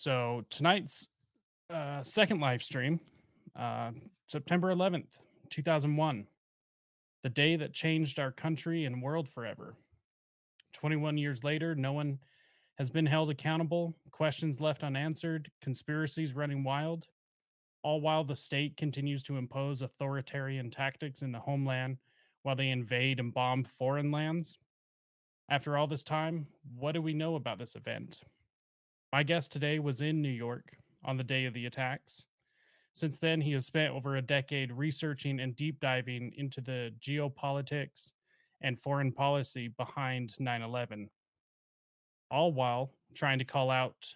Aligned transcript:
So 0.00 0.46
tonight's 0.48 1.08
uh, 1.68 2.02
second 2.02 2.40
live 2.40 2.62
stream, 2.62 3.00
uh, 3.54 3.90
September 4.28 4.74
11th, 4.74 5.18
2001, 5.50 6.26
the 7.22 7.28
day 7.28 7.56
that 7.56 7.74
changed 7.74 8.18
our 8.18 8.32
country 8.32 8.86
and 8.86 9.02
world 9.02 9.28
forever. 9.28 9.74
21 10.72 11.18
years 11.18 11.44
later, 11.44 11.74
no 11.74 11.92
one 11.92 12.18
has 12.78 12.88
been 12.88 13.04
held 13.04 13.28
accountable, 13.28 13.94
questions 14.10 14.58
left 14.58 14.84
unanswered, 14.84 15.50
conspiracies 15.60 16.32
running 16.32 16.64
wild, 16.64 17.08
all 17.82 18.00
while 18.00 18.24
the 18.24 18.34
state 18.34 18.78
continues 18.78 19.22
to 19.24 19.36
impose 19.36 19.82
authoritarian 19.82 20.70
tactics 20.70 21.20
in 21.20 21.30
the 21.30 21.38
homeland 21.38 21.98
while 22.42 22.56
they 22.56 22.70
invade 22.70 23.20
and 23.20 23.34
bomb 23.34 23.64
foreign 23.64 24.10
lands. 24.10 24.56
After 25.50 25.76
all 25.76 25.86
this 25.86 26.02
time, 26.02 26.46
what 26.74 26.92
do 26.92 27.02
we 27.02 27.12
know 27.12 27.34
about 27.34 27.58
this 27.58 27.76
event? 27.76 28.20
My 29.12 29.24
guest 29.24 29.50
today 29.50 29.80
was 29.80 30.02
in 30.02 30.22
New 30.22 30.28
York 30.28 30.76
on 31.04 31.16
the 31.16 31.24
day 31.24 31.44
of 31.46 31.52
the 31.52 31.66
attacks. 31.66 32.26
Since 32.92 33.18
then, 33.18 33.40
he 33.40 33.52
has 33.52 33.66
spent 33.66 33.92
over 33.92 34.16
a 34.16 34.22
decade 34.22 34.70
researching 34.70 35.40
and 35.40 35.56
deep 35.56 35.80
diving 35.80 36.32
into 36.36 36.60
the 36.60 36.92
geopolitics 37.00 38.12
and 38.60 38.78
foreign 38.78 39.10
policy 39.10 39.66
behind 39.66 40.38
9 40.38 40.62
11, 40.62 41.10
all 42.30 42.52
while 42.52 42.92
trying 43.14 43.40
to 43.40 43.44
call 43.44 43.68
out 43.68 44.14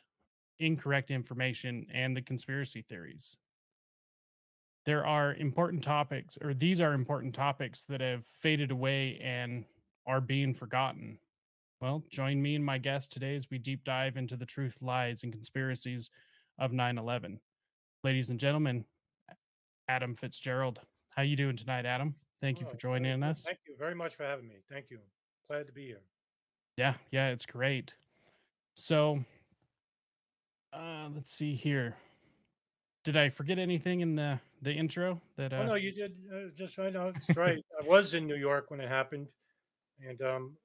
incorrect 0.60 1.10
information 1.10 1.86
and 1.92 2.16
the 2.16 2.22
conspiracy 2.22 2.82
theories. 2.82 3.36
There 4.86 5.04
are 5.04 5.34
important 5.34 5.82
topics, 5.82 6.38
or 6.40 6.54
these 6.54 6.80
are 6.80 6.92
important 6.92 7.34
topics 7.34 7.82
that 7.84 8.00
have 8.00 8.24
faded 8.26 8.70
away 8.70 9.18
and 9.20 9.64
are 10.06 10.20
being 10.20 10.54
forgotten. 10.54 11.18
Well, 11.84 12.02
join 12.08 12.40
me 12.40 12.54
and 12.54 12.64
my 12.64 12.78
guest 12.78 13.12
today 13.12 13.36
as 13.36 13.50
we 13.50 13.58
deep 13.58 13.84
dive 13.84 14.16
into 14.16 14.38
the 14.38 14.46
truth, 14.46 14.74
lies, 14.80 15.22
and 15.22 15.30
conspiracies 15.30 16.08
of 16.58 16.72
9/11. 16.72 17.38
Ladies 18.02 18.30
and 18.30 18.40
gentlemen, 18.40 18.86
Adam 19.86 20.14
Fitzgerald. 20.14 20.80
How 21.10 21.20
you 21.20 21.36
doing 21.36 21.58
tonight, 21.58 21.84
Adam? 21.84 22.14
Thank 22.40 22.58
you 22.58 22.66
for 22.66 22.78
joining 22.78 23.22
us. 23.22 23.42
Thank 23.42 23.58
you 23.68 23.76
very 23.78 23.94
much 23.94 24.14
for 24.14 24.24
having 24.24 24.48
me. 24.48 24.62
Thank 24.70 24.86
you. 24.88 24.98
Glad 25.46 25.66
to 25.66 25.74
be 25.74 25.84
here. 25.84 26.00
Yeah, 26.78 26.94
yeah, 27.10 27.28
it's 27.28 27.44
great. 27.44 27.94
So, 28.76 29.22
uh, 30.72 31.10
let's 31.14 31.30
see 31.30 31.54
here. 31.54 31.98
Did 33.04 33.18
I 33.18 33.28
forget 33.28 33.58
anything 33.58 34.00
in 34.00 34.16
the 34.16 34.40
the 34.62 34.72
intro? 34.72 35.20
That 35.36 35.52
uh... 35.52 35.56
oh 35.56 35.66
no, 35.66 35.74
you 35.74 35.92
did 35.92 36.16
uh, 36.34 36.48
just 36.56 36.78
right. 36.78 36.94
No, 36.94 37.12
it's 37.14 37.36
right. 37.36 37.62
I 37.78 37.86
was 37.86 38.14
in 38.14 38.26
New 38.26 38.36
York 38.36 38.70
when 38.70 38.80
it 38.80 38.88
happened, 38.88 39.28
and 40.00 40.22
um, 40.22 40.56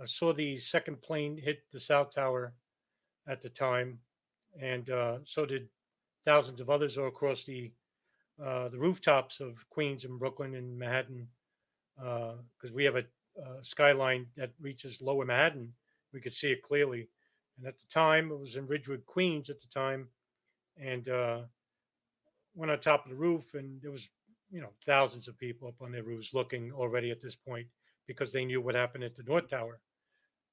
I 0.00 0.06
saw 0.06 0.32
the 0.32 0.58
second 0.58 1.02
plane 1.02 1.36
hit 1.36 1.62
the 1.72 1.78
South 1.78 2.12
Tower 2.14 2.54
at 3.28 3.40
the 3.40 3.48
time, 3.48 3.98
and 4.60 4.90
uh, 4.90 5.18
so 5.24 5.46
did 5.46 5.68
thousands 6.24 6.60
of 6.60 6.68
others 6.70 6.98
all 6.98 7.08
across 7.08 7.44
the 7.44 7.72
uh, 8.42 8.68
the 8.68 8.78
rooftops 8.78 9.38
of 9.38 9.64
Queens 9.70 10.04
and 10.04 10.18
Brooklyn 10.18 10.56
and 10.56 10.76
Manhattan, 10.76 11.28
because 11.96 12.70
uh, 12.70 12.74
we 12.74 12.82
have 12.84 12.96
a, 12.96 13.04
a, 13.40 13.62
skyline 13.64 14.26
that 14.36 14.50
reaches 14.60 15.00
Lower 15.00 15.24
Manhattan. 15.24 15.72
We 16.12 16.20
could 16.20 16.34
see 16.34 16.50
it 16.50 16.64
clearly, 16.64 17.08
and 17.56 17.66
at 17.68 17.78
the 17.78 17.86
time 17.86 18.32
it 18.32 18.38
was 18.40 18.56
in 18.56 18.66
Ridgewood, 18.66 19.06
Queens, 19.06 19.50
at 19.50 19.60
the 19.60 19.68
time, 19.68 20.08
and 20.76 21.08
uh, 21.08 21.42
went 22.56 22.72
on 22.72 22.80
top 22.80 23.04
of 23.04 23.10
the 23.10 23.16
roof, 23.16 23.54
and 23.54 23.80
there 23.80 23.92
was 23.92 24.08
you 24.50 24.60
know 24.60 24.70
thousands 24.84 25.28
of 25.28 25.38
people 25.38 25.68
up 25.68 25.80
on 25.80 25.92
their 25.92 26.02
roofs 26.02 26.34
looking 26.34 26.72
already 26.72 27.12
at 27.12 27.20
this 27.20 27.36
point 27.36 27.68
because 28.06 28.32
they 28.32 28.44
knew 28.44 28.60
what 28.60 28.74
happened 28.74 29.04
at 29.04 29.14
the 29.14 29.22
North 29.22 29.48
Tower, 29.48 29.80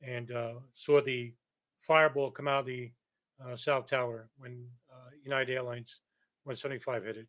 and 0.01 0.31
uh, 0.31 0.53
saw 0.75 1.01
the 1.01 1.33
fireball 1.81 2.31
come 2.31 2.47
out 2.47 2.61
of 2.61 2.65
the 2.65 2.91
uh, 3.45 3.55
South 3.55 3.87
Tower 3.87 4.29
when 4.37 4.65
uh, 4.91 5.09
United 5.23 5.53
Airlines 5.53 5.99
175 6.43 7.03
hit 7.03 7.17
it. 7.17 7.27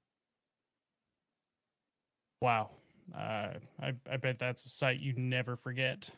Wow. 2.40 2.70
Uh, 3.16 3.54
I, 3.80 3.92
I 4.10 4.16
bet 4.16 4.38
that's 4.38 4.64
a 4.66 4.68
sight 4.68 5.00
you 5.00 5.12
never 5.16 5.56
forget. 5.56 6.10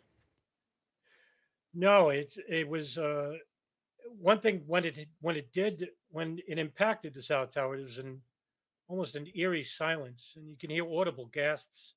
No, 1.74 2.10
it 2.10 2.32
it 2.48 2.68
was 2.68 2.98
uh, 2.98 3.32
one 4.20 4.40
thing 4.40 4.62
when 4.66 4.84
it 4.84 5.08
when 5.20 5.36
it 5.36 5.52
did 5.52 5.88
when 6.10 6.38
it 6.46 6.58
impacted 6.58 7.14
the 7.14 7.22
South 7.22 7.52
Tower. 7.52 7.76
It 7.76 7.84
was 7.84 7.98
an 7.98 8.20
almost 8.86 9.16
an 9.16 9.26
eerie 9.34 9.64
silence, 9.64 10.34
and 10.36 10.48
you 10.48 10.56
can 10.56 10.70
hear 10.70 10.86
audible 10.86 11.26
gasps 11.32 11.94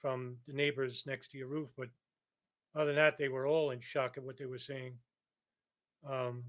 from 0.00 0.36
the 0.46 0.52
neighbors 0.52 1.04
next 1.06 1.30
to 1.30 1.38
your 1.38 1.48
roof. 1.48 1.70
But 1.76 1.88
other 2.74 2.86
than 2.86 2.96
that, 2.96 3.18
they 3.18 3.28
were 3.28 3.46
all 3.46 3.70
in 3.70 3.80
shock 3.80 4.16
at 4.16 4.24
what 4.24 4.38
they 4.38 4.46
were 4.46 4.58
saying. 4.58 4.94
Um, 6.08 6.44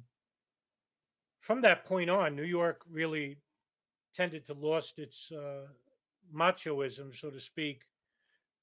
from 1.41 1.61
that 1.61 1.85
point 1.85 2.09
on, 2.09 2.35
New 2.35 2.43
York 2.43 2.81
really 2.89 3.37
tended 4.13 4.45
to 4.45 4.53
lost 4.53 4.99
its 4.99 5.31
uh, 5.31 5.67
machoism, 6.35 7.17
so 7.17 7.29
to 7.29 7.39
speak, 7.39 7.83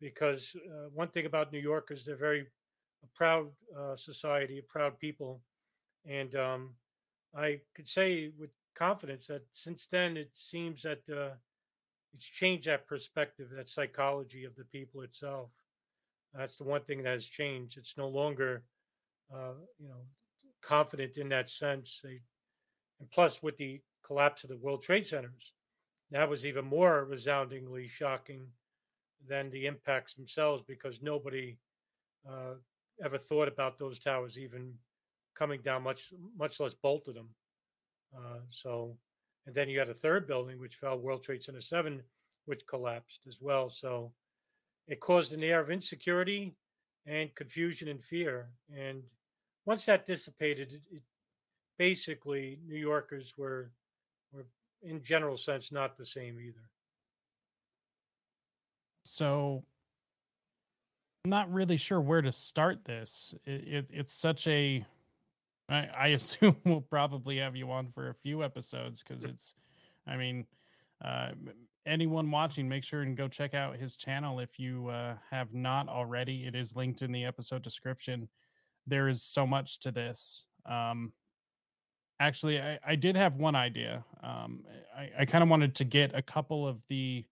because 0.00 0.54
uh, 0.56 0.88
one 0.92 1.08
thing 1.08 1.26
about 1.26 1.52
New 1.52 1.58
Yorkers, 1.58 2.04
they're 2.04 2.16
very 2.16 2.46
a 3.02 3.06
proud 3.16 3.48
uh, 3.78 3.96
society, 3.96 4.58
a 4.58 4.62
proud 4.62 4.98
people, 4.98 5.40
and 6.08 6.34
um, 6.36 6.74
I 7.36 7.60
could 7.74 7.88
say 7.88 8.30
with 8.38 8.50
confidence 8.76 9.26
that 9.26 9.42
since 9.52 9.86
then 9.90 10.16
it 10.16 10.30
seems 10.34 10.82
that 10.82 11.00
uh, 11.10 11.34
it's 12.16 12.24
changed 12.26 12.66
that 12.66 12.86
perspective, 12.86 13.48
that 13.54 13.68
psychology 13.68 14.44
of 14.44 14.56
the 14.56 14.64
people 14.64 15.02
itself. 15.02 15.50
That's 16.34 16.56
the 16.56 16.64
one 16.64 16.82
thing 16.82 17.02
that 17.02 17.12
has 17.14 17.26
changed. 17.26 17.76
It's 17.78 17.96
no 17.96 18.08
longer, 18.08 18.64
uh, 19.34 19.54
you 19.78 19.88
know, 19.88 20.06
confident 20.62 21.16
in 21.16 21.28
that 21.30 21.48
sense. 21.48 22.00
They 22.02 22.20
and 23.00 23.10
plus, 23.10 23.42
with 23.42 23.56
the 23.58 23.80
collapse 24.04 24.44
of 24.44 24.50
the 24.50 24.56
World 24.56 24.82
Trade 24.82 25.06
Centers, 25.06 25.52
that 26.10 26.28
was 26.28 26.46
even 26.46 26.64
more 26.64 27.04
resoundingly 27.04 27.88
shocking 27.88 28.46
than 29.28 29.50
the 29.50 29.66
impacts 29.66 30.14
themselves 30.14 30.62
because 30.66 31.02
nobody 31.02 31.58
uh, 32.28 32.54
ever 33.04 33.18
thought 33.18 33.48
about 33.48 33.78
those 33.78 33.98
towers 33.98 34.38
even 34.38 34.72
coming 35.34 35.60
down, 35.62 35.82
much 35.82 36.12
much 36.38 36.60
less 36.60 36.74
bolted 36.74 37.16
them. 37.16 37.28
Uh, 38.16 38.40
so, 38.48 38.96
and 39.46 39.54
then 39.54 39.68
you 39.68 39.78
had 39.78 39.88
a 39.88 39.94
third 39.94 40.26
building 40.26 40.60
which 40.60 40.76
fell, 40.76 40.98
World 40.98 41.22
Trade 41.22 41.42
Center 41.42 41.60
Seven, 41.60 42.02
which 42.46 42.66
collapsed 42.68 43.26
as 43.28 43.38
well. 43.40 43.70
So, 43.70 44.12
it 44.88 45.00
caused 45.00 45.32
an 45.32 45.42
air 45.42 45.60
of 45.60 45.70
insecurity 45.70 46.54
and 47.06 47.34
confusion 47.34 47.88
and 47.88 48.02
fear. 48.02 48.50
And 48.76 49.02
once 49.64 49.84
that 49.86 50.06
dissipated, 50.06 50.72
it, 50.72 50.82
it 50.90 51.02
basically 51.78 52.58
New 52.66 52.76
Yorkers 52.76 53.34
were 53.36 53.70
were 54.32 54.46
in 54.82 55.02
general 55.02 55.36
sense 55.36 55.72
not 55.72 55.96
the 55.96 56.06
same 56.06 56.38
either. 56.40 56.70
So 59.04 59.64
I'm 61.24 61.30
not 61.30 61.52
really 61.52 61.76
sure 61.76 62.00
where 62.00 62.22
to 62.22 62.32
start 62.32 62.84
this. 62.84 63.34
It, 63.44 63.68
it, 63.68 63.90
it's 63.92 64.12
such 64.12 64.46
a 64.46 64.84
I, 65.68 65.88
I 65.96 66.06
assume 66.08 66.56
we'll 66.64 66.80
probably 66.80 67.38
have 67.38 67.56
you 67.56 67.70
on 67.70 67.88
for 67.88 68.10
a 68.10 68.14
few 68.14 68.42
episodes 68.44 69.02
because 69.02 69.24
it's 69.24 69.54
I 70.06 70.16
mean 70.16 70.46
uh, 71.04 71.30
anyone 71.86 72.30
watching 72.30 72.68
make 72.68 72.84
sure 72.84 73.02
and 73.02 73.16
go 73.16 73.28
check 73.28 73.54
out 73.54 73.76
his 73.76 73.96
channel 73.96 74.40
if 74.40 74.58
you 74.58 74.88
uh, 74.88 75.14
have 75.30 75.52
not 75.52 75.88
already. 75.88 76.46
It 76.46 76.54
is 76.54 76.74
linked 76.74 77.02
in 77.02 77.12
the 77.12 77.24
episode 77.24 77.62
description. 77.62 78.28
There 78.86 79.08
is 79.08 79.22
so 79.22 79.46
much 79.46 79.80
to 79.80 79.90
this 79.90 80.46
um, 80.64 81.12
actually 82.20 82.60
I, 82.60 82.78
I 82.86 82.96
did 82.96 83.16
have 83.16 83.34
one 83.34 83.54
idea 83.54 84.04
um, 84.22 84.64
i, 84.96 85.10
I 85.20 85.24
kind 85.26 85.42
of 85.44 85.50
wanted 85.50 85.74
to 85.76 85.84
get 85.84 86.14
a 86.14 86.22
couple 86.22 86.66
of 86.66 86.78
the 86.88 87.24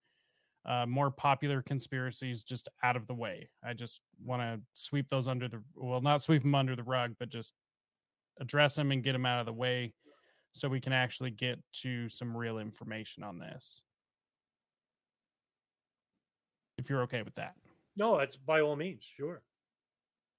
uh, 0.67 0.87
more 0.87 1.11
popular 1.11 1.63
conspiracies 1.63 2.43
just 2.43 2.69
out 2.83 2.97
of 2.97 3.07
the 3.07 3.15
way. 3.15 3.49
I 3.63 3.75
just 3.75 4.01
want 4.25 4.41
to 4.43 4.61
sweep 4.73 5.09
those 5.09 5.29
under 5.29 5.49
the 5.49 5.63
well 5.75 6.01
not 6.01 6.23
sweep 6.23 6.43
them 6.43 6.55
under 6.55 6.75
the 6.75 6.83
rug 6.83 7.15
but 7.19 7.29
just 7.29 7.53
address 8.41 8.75
them 8.75 8.91
and 8.91 9.03
get 9.03 9.13
them 9.13 9.27
out 9.27 9.41
of 9.41 9.47
the 9.47 9.53
way 9.53 9.93
so 10.53 10.69
we 10.69 10.81
can 10.81 10.93
actually 10.93 11.31
get 11.31 11.59
to 11.73 12.09
some 12.09 12.37
real 12.37 12.59
information 12.59 13.23
on 13.23 13.39
this 13.39 13.83
if 16.79 16.89
you're 16.91 17.03
okay 17.03 17.23
with 17.23 17.35
that 17.35 17.55
no 17.97 18.19
that's 18.19 18.37
by 18.37 18.61
all 18.61 18.77
means 18.77 19.05
sure 19.17 19.43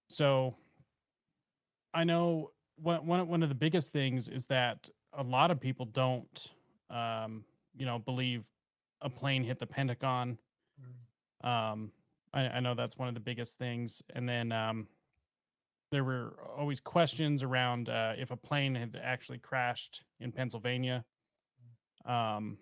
so 0.09 0.53
i 1.93 2.03
know 2.03 2.51
one 2.77 3.05
one 3.05 3.27
one 3.27 3.43
of 3.43 3.49
the 3.49 3.55
biggest 3.55 3.91
things 3.91 4.27
is 4.27 4.45
that 4.47 4.89
a 5.17 5.23
lot 5.23 5.51
of 5.51 5.59
people 5.59 5.85
don't, 5.85 6.51
um, 6.89 7.43
you 7.75 7.85
know, 7.85 7.99
believe 7.99 8.43
a 9.01 9.09
plane 9.09 9.43
hit 9.43 9.59
the 9.59 9.65
Pentagon. 9.65 10.37
Mm. 11.43 11.49
Um, 11.49 11.91
I, 12.33 12.47
I, 12.47 12.59
know 12.59 12.73
that's 12.73 12.97
one 12.97 13.07
of 13.07 13.13
the 13.13 13.19
biggest 13.19 13.57
things, 13.57 14.01
and 14.13 14.27
then 14.27 14.51
um, 14.51 14.87
there 15.91 16.03
were 16.03 16.35
always 16.57 16.79
questions 16.79 17.43
around 17.43 17.89
uh, 17.89 18.13
if 18.17 18.31
a 18.31 18.37
plane 18.37 18.75
had 18.75 18.99
actually 19.01 19.37
crashed 19.37 20.03
in 20.19 20.31
Pennsylvania. 20.31 21.03
Um, 22.05 22.57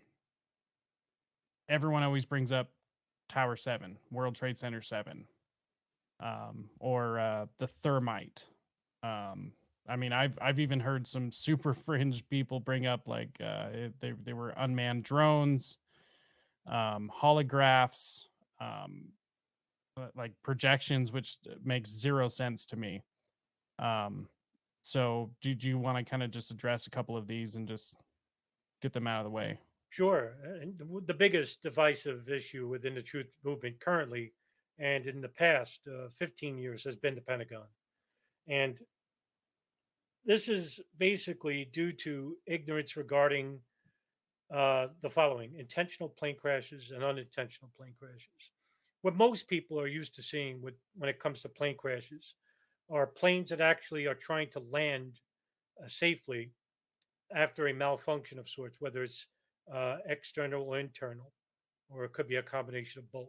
everyone 1.69 2.03
always 2.03 2.25
brings 2.25 2.51
up 2.51 2.69
Tower 3.29 3.55
Seven, 3.55 3.97
World 4.11 4.35
Trade 4.35 4.57
Center 4.57 4.81
Seven, 4.81 5.25
um, 6.19 6.69
or 6.79 7.19
uh, 7.19 7.45
the 7.57 7.67
thermite. 7.67 8.45
Um, 9.01 9.53
I 9.87 9.95
mean, 9.95 10.13
I've 10.13 10.37
I've 10.41 10.59
even 10.59 10.79
heard 10.79 11.07
some 11.07 11.31
super 11.31 11.73
fringe 11.85 12.27
people 12.29 12.59
bring 12.59 12.85
up 12.85 13.07
like 13.07 13.29
uh, 13.43 13.67
they 13.99 14.13
they 14.23 14.33
were 14.33 14.49
unmanned 14.49 15.03
drones, 15.03 15.77
um, 16.67 17.11
holographs, 17.13 18.25
um, 18.61 19.05
like 20.15 20.31
projections, 20.43 21.11
which 21.11 21.37
makes 21.63 21.89
zero 21.89 22.27
sense 22.27 22.65
to 22.67 22.75
me. 22.75 23.01
Um, 23.79 24.27
so, 24.81 25.31
do, 25.41 25.55
do 25.55 25.67
you 25.67 25.77
want 25.77 25.97
to 25.97 26.09
kind 26.09 26.23
of 26.23 26.31
just 26.31 26.51
address 26.51 26.87
a 26.87 26.89
couple 26.89 27.15
of 27.15 27.27
these 27.27 27.55
and 27.55 27.67
just 27.67 27.95
get 28.81 28.93
them 28.93 29.07
out 29.07 29.19
of 29.19 29.25
the 29.25 29.29
way? 29.31 29.59
Sure. 29.89 30.33
And 30.43 30.81
the 31.05 31.13
biggest 31.13 31.61
divisive 31.61 32.27
issue 32.29 32.67
within 32.67 32.95
the 32.95 33.01
truth 33.01 33.27
movement 33.43 33.79
currently 33.79 34.33
and 34.79 35.05
in 35.05 35.21
the 35.21 35.29
past 35.29 35.81
uh, 35.87 36.09
15 36.17 36.57
years 36.57 36.83
has 36.83 36.95
been 36.95 37.15
the 37.15 37.21
Pentagon. 37.21 37.67
And 38.47 38.77
this 40.25 40.47
is 40.47 40.79
basically 40.97 41.69
due 41.71 41.91
to 41.93 42.37
ignorance 42.47 42.97
regarding 42.97 43.59
uh, 44.53 44.87
the 45.01 45.09
following 45.09 45.53
intentional 45.57 46.09
plane 46.09 46.37
crashes 46.37 46.91
and 46.91 47.03
unintentional 47.03 47.71
plane 47.77 47.93
crashes. 47.99 48.27
What 49.01 49.15
most 49.15 49.47
people 49.47 49.79
are 49.79 49.87
used 49.87 50.15
to 50.15 50.23
seeing 50.23 50.61
with, 50.61 50.75
when 50.95 51.09
it 51.09 51.19
comes 51.19 51.41
to 51.41 51.49
plane 51.49 51.77
crashes 51.77 52.33
are 52.89 53.07
planes 53.07 53.49
that 53.49 53.61
actually 53.61 54.05
are 54.05 54.15
trying 54.15 54.49
to 54.51 54.59
land 54.71 55.19
uh, 55.83 55.87
safely 55.87 56.51
after 57.35 57.67
a 57.67 57.73
malfunction 57.73 58.37
of 58.39 58.49
sorts, 58.49 58.77
whether 58.79 59.03
it's 59.03 59.27
uh, 59.73 59.97
external 60.07 60.63
or 60.67 60.79
internal, 60.79 61.31
or 61.89 62.03
it 62.05 62.13
could 62.13 62.27
be 62.27 62.35
a 62.35 62.43
combination 62.43 62.99
of 62.99 63.11
both. 63.11 63.27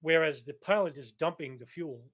Whereas 0.00 0.44
the 0.44 0.54
pilot 0.54 0.96
is 0.96 1.12
dumping 1.12 1.58
the 1.58 1.66
fuel, 1.66 2.04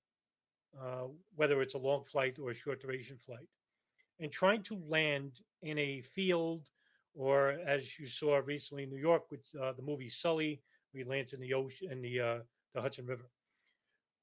uh, 0.81 1.09
whether 1.37 1.61
it's 1.63 1.75
a 1.75 1.79
long 1.79 2.05
flight 2.05 2.39
or 2.39 2.51
a 2.51 2.55
short 2.55 2.81
duration 2.81 3.19
flight, 3.19 3.49
and 4.21 4.33
trying 4.33 4.63
to 4.65 4.81
land 4.89 5.33
in 5.63 5.79
a 5.79 6.03
field, 6.15 6.67
or 7.15 7.59
as 7.67 7.99
you 7.99 8.07
saw 8.07 8.37
recently 8.37 8.85
in 8.85 8.91
New 8.91 8.97
York 8.97 9.31
with 9.31 9.45
uh, 9.61 9.73
the 9.73 9.83
movie 9.83 10.09
Sully, 10.09 10.63
he 10.93 11.05
lands 11.05 11.33
in 11.33 11.41
the 11.41 11.55
ocean 11.55 11.91
in 11.91 12.01
the 12.01 12.21
uh, 12.21 12.39
the 12.75 12.81
Hudson 12.81 13.07
River. 13.07 13.29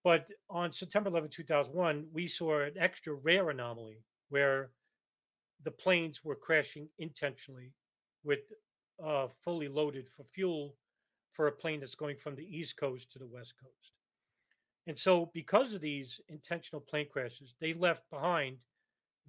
But 0.03 0.29
on 0.49 0.71
September 0.71 1.09
11, 1.09 1.29
2001, 1.29 2.07
we 2.13 2.27
saw 2.27 2.61
an 2.61 2.73
extra 2.79 3.13
rare 3.13 3.49
anomaly 3.49 4.03
where 4.29 4.71
the 5.63 5.71
planes 5.71 6.23
were 6.23 6.35
crashing 6.35 6.87
intentionally 6.99 7.73
with 8.23 8.39
uh, 9.03 9.27
fully 9.43 9.67
loaded 9.67 10.07
for 10.15 10.23
fuel 10.33 10.75
for 11.33 11.47
a 11.47 11.51
plane 11.51 11.79
that's 11.79 11.95
going 11.95 12.17
from 12.17 12.35
the 12.35 12.57
East 12.57 12.77
Coast 12.77 13.11
to 13.11 13.19
the 13.19 13.27
West 13.27 13.53
Coast. 13.61 13.93
And 14.87 14.97
so, 14.97 15.29
because 15.33 15.73
of 15.73 15.81
these 15.81 16.19
intentional 16.29 16.81
plane 16.81 17.07
crashes, 17.11 17.55
they 17.59 17.73
left 17.73 18.09
behind 18.09 18.57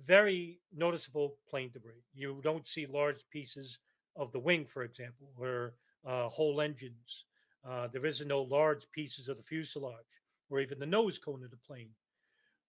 very 0.06 0.60
noticeable 0.74 1.36
plane 1.48 1.70
debris. 1.72 2.04
You 2.14 2.40
don't 2.42 2.66
see 2.66 2.86
large 2.86 3.28
pieces 3.30 3.78
of 4.16 4.32
the 4.32 4.38
wing, 4.38 4.66
for 4.66 4.82
example, 4.82 5.28
or 5.36 5.74
uh, 6.06 6.28
whole 6.28 6.60
engines. 6.60 7.24
Uh, 7.68 7.88
there 7.92 8.06
isn't 8.06 8.28
no 8.28 8.42
large 8.42 8.90
pieces 8.92 9.28
of 9.28 9.36
the 9.36 9.42
fuselage 9.42 10.19
or 10.50 10.60
even 10.60 10.78
the 10.78 10.86
nose 10.86 11.18
cone 11.18 11.42
of 11.44 11.50
the 11.50 11.56
plane. 11.56 11.90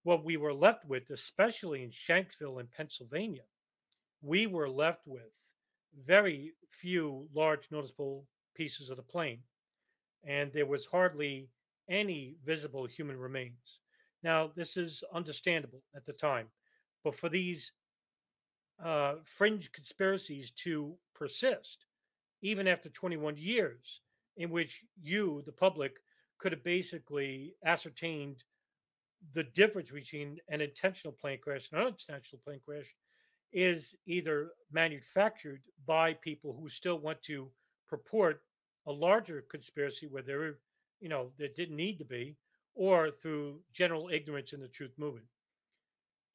What 0.04 0.24
we 0.24 0.38
were 0.38 0.54
left 0.54 0.86
with, 0.86 1.10
especially 1.10 1.84
in 1.84 1.92
Shanksville 1.92 2.60
in 2.60 2.68
Pennsylvania, 2.76 3.44
we 4.22 4.48
were 4.48 4.70
left 4.70 5.02
with 5.06 5.34
very 6.06 6.54
few 6.70 7.28
large 7.34 7.68
noticeable 7.72 8.26
pieces 8.56 8.90
of 8.90 8.98
the 8.98 9.04
plane, 9.04 9.40
and 10.24 10.52
there 10.54 10.66
was 10.66 10.86
hardly 10.86 11.50
any 11.90 12.36
visible 12.46 12.86
human 12.86 13.18
remains. 13.18 13.80
Now, 14.24 14.52
this 14.56 14.78
is 14.78 15.04
understandable 15.14 15.82
at 15.96 16.06
the 16.06 16.14
time 16.14 16.48
but 17.04 17.16
for 17.16 17.30
these 17.30 17.72
uh, 18.84 19.16
fringe 19.26 19.72
conspiracies 19.72 20.52
to 20.64 20.96
persist, 21.14 21.86
even 22.42 22.68
after 22.68 22.90
21 22.90 23.38
years, 23.38 24.02
in 24.38 24.50
which 24.50 24.82
you, 25.02 25.44
the 25.46 25.52
public, 25.52 25.94
could 26.42 26.52
have 26.52 26.64
basically 26.64 27.54
ascertained 27.64 28.44
the 29.34 29.44
difference 29.44 29.92
between 29.92 30.40
an 30.50 30.60
intentional 30.60 31.14
plane 31.14 31.38
crash 31.40 31.70
and 31.72 31.80
an 31.80 31.86
unintentional 31.86 32.42
plane 32.44 32.60
crash 32.66 32.96
is 33.54 33.96
either 34.08 34.50
manufactured 34.72 35.62
by 35.86 36.14
people 36.16 36.58
who 36.60 36.68
still 36.68 36.98
want 36.98 37.22
to 37.22 37.48
purport 37.88 38.42
a 38.88 38.92
larger 38.92 39.46
conspiracy 39.52 40.08
where 40.08 40.24
there, 40.24 40.56
you 41.00 41.10
know, 41.10 41.30
there 41.38 41.50
didn't 41.56 41.76
need 41.76 42.00
to 42.00 42.06
be, 42.06 42.36
or 42.74 43.12
through 43.12 43.60
general 43.72 44.10
ignorance 44.12 44.52
in 44.52 44.62
the 44.62 44.68
truth 44.68 44.94
movement. 44.98 45.28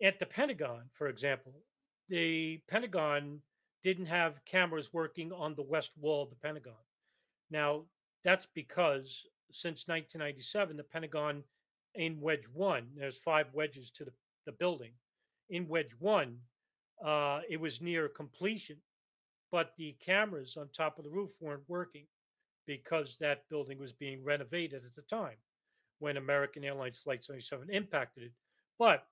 At 0.00 0.20
the 0.20 0.26
Pentagon, 0.26 0.82
for 0.93 1.08
example, 1.08 1.55
the 2.08 2.61
Pentagon 2.69 3.41
didn't 3.82 4.06
have 4.06 4.44
cameras 4.44 4.93
working 4.93 5.32
on 5.32 5.56
the 5.56 5.62
west 5.62 5.91
wall 5.99 6.23
of 6.23 6.31
the 6.31 6.37
Pentagon. 6.37 6.75
Now, 7.50 7.82
that's 8.23 8.47
because 8.55 9.26
since 9.52 9.88
1997, 9.88 10.76
the 10.76 10.82
Pentagon 10.82 11.43
in 11.94 12.20
Wedge 12.20 12.44
1, 12.52 12.88
there's 12.96 13.19
five 13.19 13.46
wedges 13.52 13.90
to 13.93 14.04
the, 14.04 14.12
the 14.44 14.52
building. 14.52 14.93
In 15.50 15.69
Wedge 15.69 15.93
1, 15.98 16.37
uh, 17.04 17.40
it 17.48 17.60
was 17.60 17.81
near 17.81 18.08
completion, 18.08 18.76
but 19.50 19.72
the 19.76 19.96
cameras 20.04 20.56
on 20.58 20.69
top 20.69 20.98
of 20.98 21.04
the 21.04 21.10
roof 21.10 21.31
weren't 21.40 21.69
working 21.69 22.06
because 22.66 23.16
that 23.20 23.48
building 23.48 23.78
was 23.78 23.93
being 23.93 24.25
renovated 24.25 24.82
at 24.84 24.94
the 24.94 25.02
time 25.02 25.37
when 25.98 26.16
American 26.16 26.64
Airlines 26.64 26.98
Flight 26.98 27.25
77 27.25 27.70
impacted 27.70 28.25
it. 28.25 28.32
But 28.78 29.06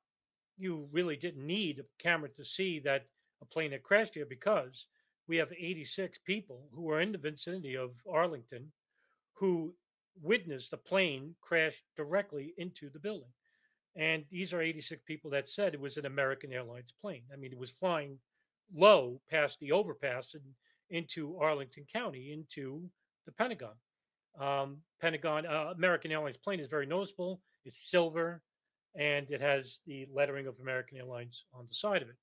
you 0.58 0.88
really 0.92 1.16
didn't 1.16 1.46
need 1.46 1.78
a 1.78 2.02
camera 2.02 2.28
to 2.30 2.44
see 2.44 2.80
that 2.80 3.06
a 3.40 3.44
plane 3.44 3.72
had 3.72 3.82
crashed 3.82 4.14
here 4.14 4.26
because 4.26 4.86
we 5.26 5.36
have 5.36 5.52
86 5.52 6.18
people 6.26 6.68
who 6.74 6.82
were 6.82 7.00
in 7.00 7.12
the 7.12 7.18
vicinity 7.18 7.76
of 7.76 7.92
Arlington 8.10 8.70
who 9.34 9.74
witnessed 10.22 10.72
a 10.72 10.76
plane 10.76 11.34
crash 11.40 11.82
directly 11.96 12.54
into 12.56 12.90
the 12.90 12.98
building. 12.98 13.30
And 13.96 14.24
these 14.30 14.52
are 14.52 14.60
86 14.60 15.02
people 15.06 15.30
that 15.30 15.48
said 15.48 15.72
it 15.72 15.80
was 15.80 15.96
an 15.96 16.06
American 16.06 16.52
Airlines 16.52 16.92
plane. 17.00 17.22
I 17.32 17.36
mean, 17.36 17.52
it 17.52 17.58
was 17.58 17.70
flying 17.70 18.18
low 18.74 19.20
past 19.30 19.58
the 19.60 19.72
overpass 19.72 20.34
and 20.34 20.42
into 20.90 21.38
Arlington 21.38 21.86
County, 21.92 22.32
into 22.32 22.88
the 23.26 23.32
Pentagon. 23.32 23.74
Um, 24.38 24.78
Pentagon, 25.00 25.46
uh, 25.46 25.72
American 25.76 26.10
Airlines 26.10 26.36
plane 26.36 26.60
is 26.60 26.68
very 26.68 26.86
noticeable. 26.86 27.40
It's 27.64 27.90
silver 27.90 28.42
and 28.96 29.30
it 29.30 29.40
has 29.40 29.80
the 29.86 30.06
lettering 30.12 30.46
of 30.46 30.54
American 30.60 30.98
Airlines 30.98 31.44
on 31.52 31.66
the 31.66 31.74
side 31.74 32.02
of 32.02 32.08
it. 32.08 32.16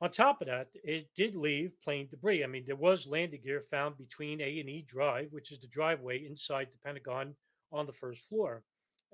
On 0.00 0.10
top 0.10 0.40
of 0.40 0.46
that, 0.46 0.68
it 0.84 1.08
did 1.16 1.34
leave 1.34 1.72
plane 1.82 2.06
debris. 2.08 2.44
I 2.44 2.46
mean, 2.46 2.64
there 2.66 2.76
was 2.76 3.06
landing 3.06 3.40
gear 3.42 3.64
found 3.68 3.98
between 3.98 4.40
A 4.40 4.60
and 4.60 4.68
E 4.68 4.86
Drive, 4.88 5.28
which 5.32 5.50
is 5.50 5.58
the 5.58 5.66
driveway 5.66 6.24
inside 6.24 6.68
the 6.70 6.78
Pentagon 6.84 7.34
on 7.72 7.86
the 7.86 7.92
first 7.92 8.22
floor, 8.28 8.62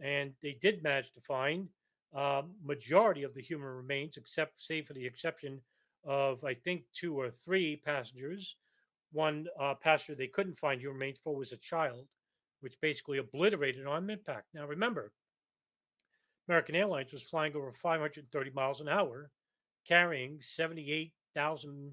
and 0.03 0.33
they 0.43 0.59
did 0.61 0.83
manage 0.83 1.11
to 1.15 1.21
find 1.23 1.69
uh, 2.15 2.43
majority 2.63 3.23
of 3.23 3.35
the 3.35 3.43
human 3.43 3.67
remains, 3.67 4.17
except 4.17 4.63
save 4.63 4.87
for 4.87 4.93
the 4.93 5.07
exception 5.07 5.61
of 6.05 6.45
I 6.45 6.53
think 6.55 6.83
two 6.95 7.19
or 7.19 7.31
three 7.31 7.81
passengers. 7.85 8.57
One 9.13 9.47
uh, 9.59 9.75
passenger 9.75 10.15
they 10.15 10.27
couldn't 10.27 10.59
find 10.59 10.81
human 10.81 10.99
remains 10.99 11.19
for 11.25 11.35
was 11.35 11.53
a 11.53 11.57
child, 11.57 12.07
which 12.61 12.81
basically 12.83 13.19
obliterated 13.19 13.87
on 13.87 14.11
impact. 14.11 14.49
Now 14.53 14.67
remember, 14.67 15.13
American 16.47 16.75
Airlines 16.75 17.13
was 17.13 17.23
flying 17.23 17.57
over 17.57 17.73
530 17.73 18.51
miles 18.51 18.81
an 18.83 18.89
hour, 18.89 19.31
carrying 19.87 20.39
78,000 20.41 21.93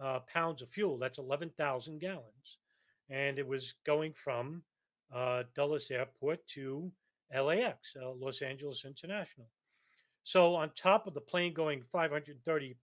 uh, 0.00 0.20
pounds 0.20 0.62
of 0.62 0.70
fuel. 0.70 0.98
That's 0.98 1.18
11,000 1.18 2.00
gallons. 2.00 2.58
And 3.08 3.38
it 3.38 3.46
was 3.46 3.74
going 3.84 4.12
from 4.12 4.62
uh, 5.14 5.44
Dulles 5.54 5.90
Airport 5.90 6.46
to 6.54 6.90
LAX, 7.34 7.94
uh, 8.00 8.10
Los 8.10 8.42
Angeles 8.42 8.84
International. 8.84 9.46
So, 10.24 10.56
on 10.56 10.70
top 10.74 11.06
of 11.06 11.14
the 11.14 11.20
plane 11.20 11.54
going 11.54 11.82
530, 11.92 12.76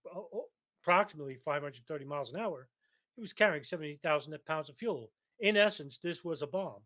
approximately 0.82 1.36
530 1.44 2.04
miles 2.04 2.32
an 2.32 2.40
hour, 2.40 2.68
it 3.16 3.20
was 3.20 3.34
carrying 3.34 3.62
78,000 3.62 4.36
pounds 4.46 4.68
of 4.70 4.76
fuel. 4.76 5.10
In 5.40 5.56
essence, 5.56 5.98
this 6.02 6.24
was 6.24 6.42
a 6.42 6.46
bomb. 6.46 6.80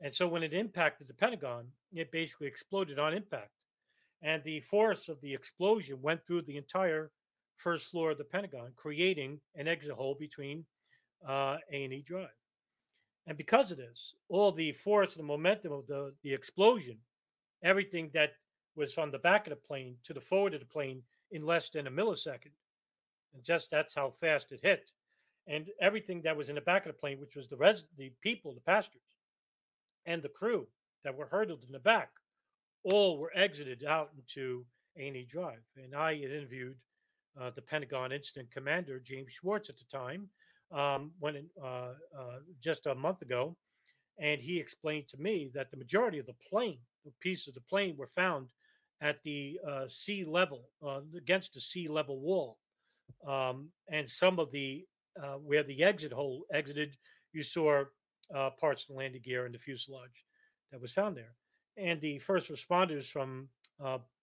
And 0.00 0.12
so 0.12 0.26
when 0.28 0.42
it 0.42 0.52
impacted 0.52 1.08
the 1.08 1.14
Pentagon, 1.14 1.66
it 1.92 2.10
basically 2.10 2.46
exploded 2.46 2.98
on 2.98 3.14
impact. 3.14 3.50
And 4.22 4.42
the 4.44 4.60
force 4.60 5.08
of 5.08 5.20
the 5.20 5.34
explosion 5.34 6.00
went 6.00 6.26
through 6.26 6.42
the 6.42 6.56
entire 6.56 7.10
first 7.56 7.86
floor 7.90 8.12
of 8.12 8.18
the 8.18 8.24
Pentagon, 8.24 8.72
creating 8.76 9.40
an 9.54 9.68
exit 9.68 9.92
hole 9.92 10.16
between 10.18 10.64
uh, 11.28 11.58
A&E 11.70 12.04
Drive. 12.06 12.28
And 13.26 13.38
because 13.38 13.70
of 13.70 13.78
this, 13.78 14.14
all 14.28 14.52
the 14.52 14.72
force 14.72 15.16
and 15.16 15.22
the 15.22 15.26
momentum 15.28 15.72
of 15.72 15.86
the, 15.86 16.12
the 16.22 16.32
explosion, 16.32 16.98
everything 17.62 18.10
that 18.12 18.32
was 18.76 18.92
from 18.92 19.10
the 19.10 19.18
back 19.18 19.46
of 19.46 19.50
the 19.50 19.56
plane 19.56 19.96
to 20.04 20.12
the 20.12 20.20
forward 20.20 20.54
of 20.54 20.60
the 20.60 20.66
plane 20.66 21.02
in 21.30 21.46
less 21.46 21.70
than 21.70 21.86
a 21.86 21.90
millisecond. 21.90 22.52
And 23.34 23.42
just 23.42 23.70
that's 23.70 23.94
how 23.94 24.12
fast 24.20 24.52
it 24.52 24.60
hit. 24.62 24.90
And 25.46 25.66
everything 25.80 26.22
that 26.22 26.36
was 26.36 26.48
in 26.48 26.54
the 26.54 26.60
back 26.60 26.86
of 26.86 26.92
the 26.92 26.98
plane, 26.98 27.20
which 27.20 27.36
was 27.36 27.48
the 27.48 27.56
res- 27.56 27.84
the 27.98 28.12
people, 28.22 28.54
the 28.54 28.60
passengers, 28.60 29.02
and 30.06 30.22
the 30.22 30.28
crew 30.28 30.66
that 31.02 31.16
were 31.16 31.26
hurdled 31.26 31.64
in 31.66 31.72
the 31.72 31.78
back, 31.78 32.10
all 32.84 33.18
were 33.18 33.32
exited 33.34 33.84
out 33.84 34.10
into 34.16 34.64
A&E 34.96 35.26
Drive. 35.30 35.62
And 35.76 35.94
I 35.94 36.14
had 36.14 36.30
interviewed 36.30 36.76
uh, 37.40 37.50
the 37.54 37.62
Pentagon 37.62 38.12
Incident 38.12 38.50
Commander, 38.52 39.00
James 39.00 39.32
Schwartz, 39.32 39.68
at 39.68 39.76
the 39.76 39.84
time, 39.90 40.28
um, 40.72 41.12
when 41.18 41.46
uh, 41.62 41.66
uh, 41.66 42.38
just 42.62 42.86
a 42.86 42.94
month 42.94 43.22
ago. 43.22 43.56
And 44.20 44.40
he 44.40 44.60
explained 44.60 45.08
to 45.08 45.16
me 45.16 45.50
that 45.54 45.70
the 45.70 45.76
majority 45.76 46.18
of 46.18 46.26
the 46.26 46.36
plane, 46.48 46.78
the 47.04 47.12
pieces 47.20 47.48
of 47.48 47.54
the 47.54 47.60
plane, 47.62 47.96
were 47.96 48.10
found 48.14 48.48
at 49.00 49.22
the 49.24 49.58
uh, 49.68 49.86
sea 49.88 50.24
level, 50.24 50.68
uh, 50.86 51.00
against 51.16 51.54
the 51.54 51.60
sea 51.60 51.88
level 51.88 52.20
wall. 52.20 52.58
Um, 53.26 53.70
and 53.90 54.08
some 54.08 54.38
of 54.38 54.52
the, 54.52 54.84
uh, 55.20 55.34
where 55.34 55.64
the 55.64 55.82
exit 55.82 56.12
hole 56.12 56.44
exited, 56.52 56.96
you 57.32 57.42
saw 57.42 57.84
parts 58.60 58.82
of 58.82 58.88
the 58.88 58.94
landing 58.94 59.22
gear 59.22 59.46
and 59.46 59.54
the 59.54 59.58
fuselage 59.58 60.24
that 60.70 60.80
was 60.80 60.92
found 60.92 61.16
there. 61.16 61.34
And 61.76 62.00
the 62.00 62.18
first 62.20 62.50
responders 62.50 63.06
from 63.06 63.48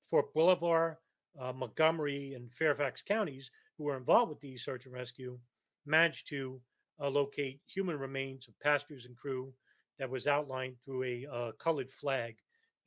Fort 0.10 0.34
Belvoir, 0.34 1.00
uh, 1.39 1.53
Montgomery, 1.53 2.34
and 2.34 2.51
Fairfax 2.53 3.01
counties 3.01 3.50
who 3.77 3.86
were 3.86 3.98
involved 3.98 4.29
with 4.29 4.41
the 4.41 4.58
search 4.58 4.86
and 4.86 4.93
rescue 4.93 5.39
managed 5.86 6.27
to 6.29 6.62
uh, 7.01 7.10
locate 7.10 7.62
human 7.65 7.98
remains 7.98 8.48
of 8.48 8.60
passengers 8.60 9.05
and 9.05 9.17
crew 9.17 9.53
that 9.98 10.10
was 10.10 10.27
outlined 10.27 10.75
through 10.84 11.03
a 11.03 11.27
uh, 11.31 11.51
colored 11.53 11.91
flag. 11.91 12.36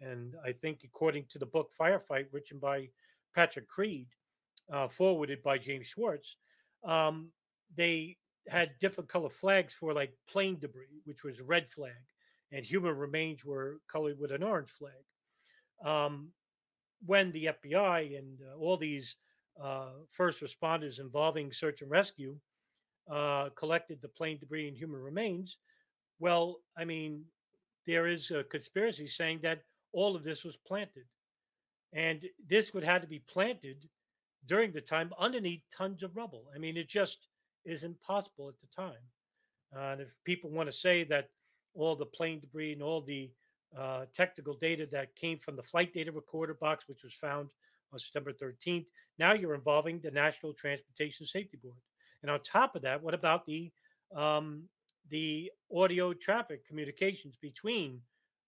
And 0.00 0.34
I 0.44 0.52
think, 0.52 0.80
according 0.84 1.26
to 1.30 1.38
the 1.38 1.46
book 1.46 1.70
Firefight, 1.80 2.26
written 2.32 2.58
by 2.58 2.88
Patrick 3.34 3.68
Creed, 3.68 4.08
uh, 4.72 4.88
forwarded 4.88 5.42
by 5.42 5.58
James 5.58 5.86
Schwartz, 5.86 6.36
um, 6.84 7.28
they 7.76 8.16
had 8.48 8.72
different 8.80 9.08
color 9.08 9.30
flags 9.30 9.74
for 9.74 9.94
like 9.94 10.12
plane 10.28 10.58
debris, 10.60 11.00
which 11.04 11.24
was 11.24 11.40
red 11.40 11.70
flag, 11.70 11.92
and 12.54 12.64
human 12.64 12.96
remains 12.96 13.44
were 13.44 13.80
colored 13.90 14.18
with 14.18 14.30
an 14.30 14.44
orange 14.44 14.70
flag. 14.70 14.92
Um, 15.84 16.28
when 17.04 17.32
the 17.32 17.50
FBI 17.64 18.16
and 18.16 18.38
uh, 18.40 18.56
all 18.56 18.76
these 18.76 19.16
uh, 19.62 19.90
first 20.12 20.40
responders 20.40 21.00
involving 21.00 21.52
search 21.52 21.82
and 21.82 21.90
rescue 21.90 22.36
uh, 23.10 23.48
collected 23.56 24.00
the 24.00 24.08
plane 24.08 24.38
debris 24.38 24.68
and 24.68 24.76
human 24.76 25.00
remains, 25.00 25.58
well, 26.20 26.60
I 26.78 26.84
mean, 26.84 27.24
there 27.86 28.06
is 28.06 28.30
a 28.30 28.44
conspiracy 28.44 29.08
saying 29.08 29.40
that 29.42 29.62
all 29.92 30.14
of 30.14 30.22
this 30.22 30.44
was 30.44 30.56
planted. 30.64 31.04
And 31.92 32.24
this 32.48 32.72
would 32.72 32.84
have 32.84 33.02
to 33.02 33.08
be 33.08 33.22
planted 33.28 33.88
during 34.46 34.72
the 34.72 34.80
time 34.80 35.12
underneath 35.18 35.62
tons 35.76 36.04
of 36.04 36.16
rubble. 36.16 36.44
I 36.54 36.58
mean, 36.58 36.76
it 36.76 36.88
just 36.88 37.28
is 37.64 37.82
impossible 37.82 38.48
at 38.48 38.60
the 38.60 38.82
time. 38.82 39.02
Uh, 39.74 39.92
and 39.92 40.00
if 40.02 40.14
people 40.24 40.50
want 40.50 40.70
to 40.70 40.76
say 40.76 41.02
that 41.04 41.28
all 41.74 41.96
the 41.96 42.06
plane 42.06 42.40
debris 42.40 42.72
and 42.72 42.82
all 42.82 43.00
the 43.00 43.30
uh, 43.78 44.04
technical 44.12 44.54
data 44.54 44.86
that 44.92 45.14
came 45.16 45.38
from 45.38 45.56
the 45.56 45.62
flight 45.62 45.92
data 45.92 46.12
recorder 46.12 46.54
box, 46.54 46.84
which 46.88 47.02
was 47.02 47.12
found 47.14 47.48
on 47.92 47.98
September 47.98 48.32
13th. 48.32 48.86
Now 49.18 49.32
you're 49.32 49.54
involving 49.54 50.00
the 50.00 50.10
National 50.10 50.52
Transportation 50.52 51.26
Safety 51.26 51.58
Board. 51.62 51.76
And 52.22 52.30
on 52.30 52.40
top 52.40 52.76
of 52.76 52.82
that, 52.82 53.02
what 53.02 53.14
about 53.14 53.46
the 53.46 53.70
um, 54.14 54.64
the 55.10 55.50
audio 55.74 56.12
traffic 56.14 56.66
communications 56.66 57.36
between 57.40 58.00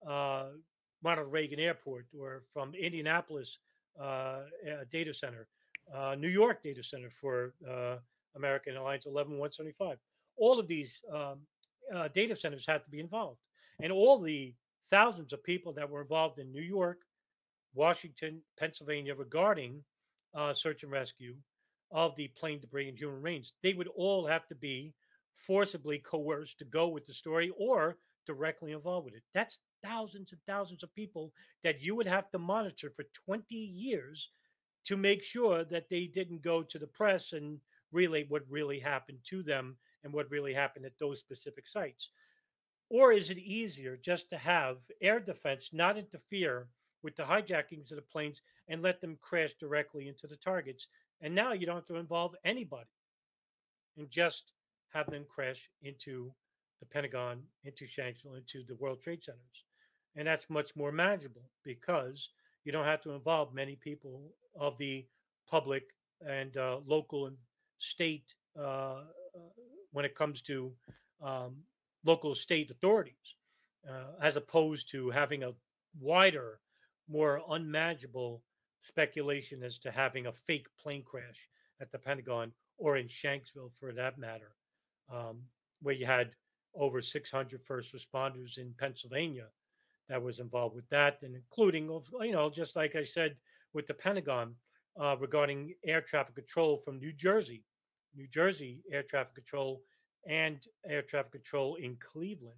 uh, 0.08 0.46
Ronald 1.02 1.30
Reagan 1.30 1.60
Airport 1.60 2.06
or 2.18 2.44
from 2.52 2.74
Indianapolis 2.74 3.58
uh, 4.00 4.40
data 4.90 5.12
center, 5.12 5.48
uh, 5.94 6.14
New 6.18 6.28
York 6.28 6.62
data 6.62 6.82
center 6.82 7.10
for 7.10 7.54
uh, 7.68 7.96
American 8.36 8.74
Airlines 8.74 9.06
11175. 9.06 9.98
All 10.36 10.58
of 10.58 10.68
these 10.68 11.02
um, 11.12 11.40
uh, 11.94 12.08
data 12.08 12.36
centers 12.36 12.66
have 12.66 12.82
to 12.84 12.90
be 12.90 13.00
involved, 13.00 13.40
and 13.80 13.92
all 13.92 14.20
the 14.20 14.54
thousands 14.90 15.32
of 15.32 15.42
people 15.42 15.72
that 15.74 15.90
were 15.90 16.02
involved 16.02 16.38
in 16.38 16.52
New 16.52 16.62
York, 16.62 16.98
Washington, 17.74 18.40
Pennsylvania 18.58 19.14
regarding 19.14 19.82
uh, 20.34 20.54
search 20.54 20.82
and 20.82 20.92
rescue 20.92 21.34
of 21.90 22.14
the 22.16 22.28
plane 22.38 22.60
debris 22.60 22.88
and 22.88 22.98
human 22.98 23.16
remains. 23.16 23.52
They 23.62 23.74
would 23.74 23.88
all 23.96 24.26
have 24.26 24.46
to 24.48 24.54
be 24.54 24.92
forcibly 25.46 25.98
coerced 25.98 26.58
to 26.58 26.64
go 26.64 26.88
with 26.88 27.06
the 27.06 27.12
story 27.12 27.52
or 27.58 27.98
directly 28.26 28.72
involved 28.72 29.04
with 29.04 29.14
it. 29.14 29.22
That's 29.34 29.60
thousands 29.84 30.32
and 30.32 30.40
thousands 30.46 30.82
of 30.82 30.94
people 30.94 31.32
that 31.62 31.80
you 31.80 31.94
would 31.94 32.06
have 32.06 32.30
to 32.30 32.38
monitor 32.38 32.92
for 32.94 33.04
20 33.24 33.54
years 33.54 34.30
to 34.84 34.96
make 34.96 35.22
sure 35.22 35.64
that 35.64 35.88
they 35.90 36.06
didn't 36.06 36.42
go 36.42 36.62
to 36.62 36.78
the 36.78 36.86
press 36.86 37.32
and 37.32 37.58
relay 37.92 38.24
what 38.28 38.42
really 38.48 38.80
happened 38.80 39.18
to 39.28 39.42
them 39.42 39.76
and 40.06 40.14
what 40.14 40.30
really 40.30 40.54
happened 40.54 40.86
at 40.86 40.98
those 40.98 41.18
specific 41.18 41.66
sites. 41.66 42.10
Or 42.88 43.12
is 43.12 43.30
it 43.30 43.38
easier 43.38 43.96
just 43.96 44.30
to 44.30 44.38
have 44.38 44.76
air 45.02 45.18
defense 45.18 45.70
not 45.72 45.98
interfere 45.98 46.68
with 47.02 47.16
the 47.16 47.24
hijackings 47.24 47.90
of 47.90 47.96
the 47.96 48.02
planes 48.02 48.40
and 48.68 48.80
let 48.80 49.00
them 49.00 49.18
crash 49.20 49.50
directly 49.58 50.06
into 50.06 50.28
the 50.28 50.36
targets? 50.36 50.86
And 51.20 51.34
now 51.34 51.52
you 51.52 51.66
don't 51.66 51.74
have 51.74 51.86
to 51.86 51.96
involve 51.96 52.36
anybody 52.44 52.86
and 53.98 54.08
just 54.08 54.52
have 54.94 55.10
them 55.10 55.26
crash 55.28 55.68
into 55.82 56.32
the 56.78 56.86
Pentagon, 56.86 57.42
into 57.64 57.86
Shanksville, 57.86 58.36
into 58.36 58.62
the 58.68 58.76
World 58.76 59.02
Trade 59.02 59.24
Centers. 59.24 59.64
And 60.14 60.28
that's 60.28 60.48
much 60.48 60.76
more 60.76 60.92
manageable 60.92 61.50
because 61.64 62.28
you 62.64 62.70
don't 62.70 62.84
have 62.84 63.02
to 63.02 63.10
involve 63.10 63.52
many 63.52 63.74
people 63.74 64.30
of 64.58 64.78
the 64.78 65.04
public 65.50 65.84
and 66.24 66.56
uh, 66.56 66.78
local 66.86 67.26
and 67.26 67.36
state 67.78 68.34
uh, 68.58 68.62
uh, 68.62 69.02
when 69.96 70.04
it 70.04 70.14
comes 70.14 70.42
to 70.42 70.70
um, 71.22 71.56
local 72.04 72.34
state 72.34 72.70
authorities, 72.70 73.34
uh, 73.88 74.12
as 74.22 74.36
opposed 74.36 74.90
to 74.90 75.08
having 75.08 75.42
a 75.42 75.54
wider, 75.98 76.60
more 77.08 77.40
unmanageable 77.48 78.42
speculation 78.82 79.62
as 79.62 79.78
to 79.78 79.90
having 79.90 80.26
a 80.26 80.32
fake 80.32 80.66
plane 80.78 81.02
crash 81.02 81.48
at 81.80 81.90
the 81.90 81.98
Pentagon 81.98 82.52
or 82.76 82.98
in 82.98 83.08
Shanksville 83.08 83.72
for 83.80 83.94
that 83.94 84.18
matter, 84.18 84.54
um, 85.10 85.38
where 85.80 85.94
you 85.94 86.04
had 86.04 86.32
over 86.74 87.00
600 87.00 87.62
first 87.64 87.94
responders 87.94 88.58
in 88.58 88.74
Pennsylvania 88.78 89.46
that 90.10 90.22
was 90.22 90.40
involved 90.40 90.76
with 90.76 90.88
that, 90.90 91.22
and 91.22 91.34
including, 91.34 91.88
you 92.20 92.32
know, 92.32 92.50
just 92.50 92.76
like 92.76 92.94
I 92.96 93.04
said 93.04 93.36
with 93.72 93.86
the 93.86 93.94
Pentagon 93.94 94.56
uh, 95.00 95.16
regarding 95.18 95.74
air 95.86 96.02
traffic 96.02 96.34
control 96.34 96.76
from 96.76 96.98
New 96.98 97.14
Jersey, 97.14 97.64
New 98.16 98.26
Jersey 98.28 98.82
air 98.90 99.02
traffic 99.02 99.34
control 99.34 99.82
and 100.26 100.58
air 100.88 101.02
traffic 101.02 101.32
control 101.32 101.76
in 101.76 101.96
Cleveland 102.00 102.56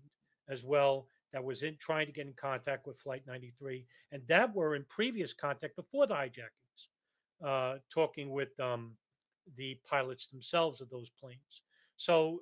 as 0.48 0.64
well 0.64 1.06
that 1.32 1.44
was 1.44 1.62
in 1.62 1.76
trying 1.78 2.06
to 2.06 2.12
get 2.12 2.26
in 2.26 2.32
contact 2.34 2.86
with 2.86 2.98
Flight 2.98 3.22
93, 3.26 3.84
and 4.12 4.22
that 4.28 4.54
were 4.54 4.74
in 4.74 4.84
previous 4.88 5.34
contact 5.34 5.76
before 5.76 6.06
the 6.06 6.14
hijackings, 6.14 7.44
uh, 7.44 7.78
talking 7.92 8.30
with 8.30 8.58
um, 8.58 8.92
the 9.56 9.78
pilots 9.88 10.26
themselves 10.26 10.80
of 10.80 10.88
those 10.88 11.10
planes. 11.20 11.62
So, 11.96 12.40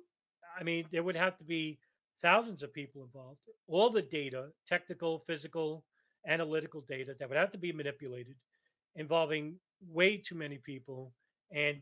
I 0.57 0.63
mean, 0.63 0.85
there 0.91 1.03
would 1.03 1.17
have 1.17 1.37
to 1.37 1.43
be 1.43 1.79
thousands 2.21 2.63
of 2.63 2.73
people 2.73 3.03
involved, 3.03 3.39
all 3.67 3.89
the 3.89 4.01
data, 4.01 4.47
technical, 4.65 5.19
physical, 5.27 5.83
analytical 6.25 6.81
data 6.87 7.13
that 7.19 7.27
would 7.27 7.37
have 7.37 7.51
to 7.51 7.57
be 7.57 7.73
manipulated, 7.73 8.35
involving 8.95 9.55
way 9.89 10.17
too 10.17 10.35
many 10.35 10.57
people 10.57 11.11
and 11.51 11.77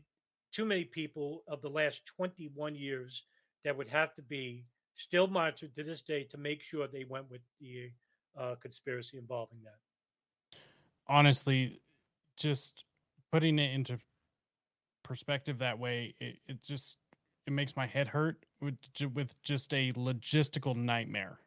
too 0.56 0.64
many 0.64 0.84
people 0.84 1.42
of 1.48 1.60
the 1.60 1.68
last 1.68 2.00
21 2.16 2.74
years 2.74 3.24
that 3.62 3.76
would 3.76 3.90
have 3.90 4.14
to 4.14 4.22
be 4.22 4.64
still 4.94 5.26
monitored 5.26 5.76
to 5.76 5.84
this 5.84 6.00
day 6.00 6.24
to 6.24 6.38
make 6.38 6.62
sure 6.62 6.88
they 6.88 7.04
went 7.04 7.30
with 7.30 7.42
the 7.60 7.90
uh, 8.40 8.54
conspiracy 8.62 9.18
involving 9.18 9.58
that. 9.62 10.58
Honestly, 11.08 11.82
just 12.38 12.84
putting 13.30 13.58
it 13.58 13.74
into 13.74 13.98
perspective 15.02 15.58
that 15.58 15.78
way, 15.78 16.14
it, 16.20 16.38
it 16.48 16.62
just 16.62 16.96
it 17.46 17.52
makes 17.52 17.76
my 17.76 17.86
head 17.86 18.08
hurt 18.08 18.42
with 18.62 18.76
with 19.12 19.40
just 19.42 19.74
a 19.74 19.92
logistical 19.92 20.74
nightmare. 20.74 21.38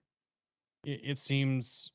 It, 0.84 1.02
it 1.04 1.20
seems 1.20 1.92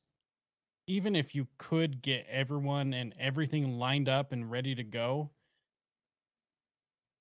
even 0.88 1.14
if 1.14 1.32
you 1.32 1.46
could 1.58 2.02
get 2.02 2.26
everyone 2.28 2.92
and 2.92 3.14
everything 3.20 3.78
lined 3.78 4.08
up 4.08 4.32
and 4.32 4.50
ready 4.50 4.74
to 4.74 4.82
go, 4.82 5.30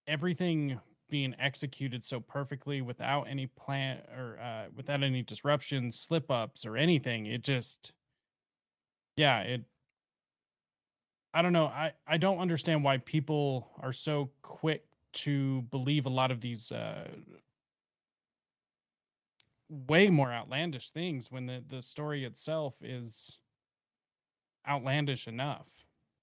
everything 0.08 0.80
being 1.10 1.36
executed 1.40 2.04
so 2.04 2.20
perfectly 2.20 2.82
without 2.82 3.24
any 3.24 3.48
plan 3.48 4.00
or 4.18 4.40
uh, 4.42 4.66
without 4.76 5.04
any 5.04 5.22
disruptions, 5.22 6.00
slip 6.00 6.32
ups, 6.32 6.66
or 6.66 6.76
anything. 6.76 7.28
It 7.28 7.44
just, 7.44 7.94
yeah, 9.16 9.42
it. 9.42 9.62
I 11.34 11.42
don't 11.42 11.54
know. 11.54 11.66
I 11.66 11.94
I 12.08 12.18
don't 12.18 12.40
understand 12.40 12.84
why 12.84 12.98
people 12.98 13.70
are 13.82 13.94
so 13.94 14.32
quick 14.42 14.86
to 15.14 15.62
believe 15.70 16.06
a 16.06 16.10
lot 16.10 16.32
of 16.32 16.42
these 16.42 16.72
uh, 16.72 17.08
way 19.70 20.10
more 20.10 20.32
outlandish 20.32 20.92
things 20.92 21.32
when 21.32 21.46
the 21.46 21.64
the 21.70 21.82
story 21.82 22.26
itself 22.26 22.76
is 22.82 23.38
outlandish 24.68 25.28
enough. 25.28 25.68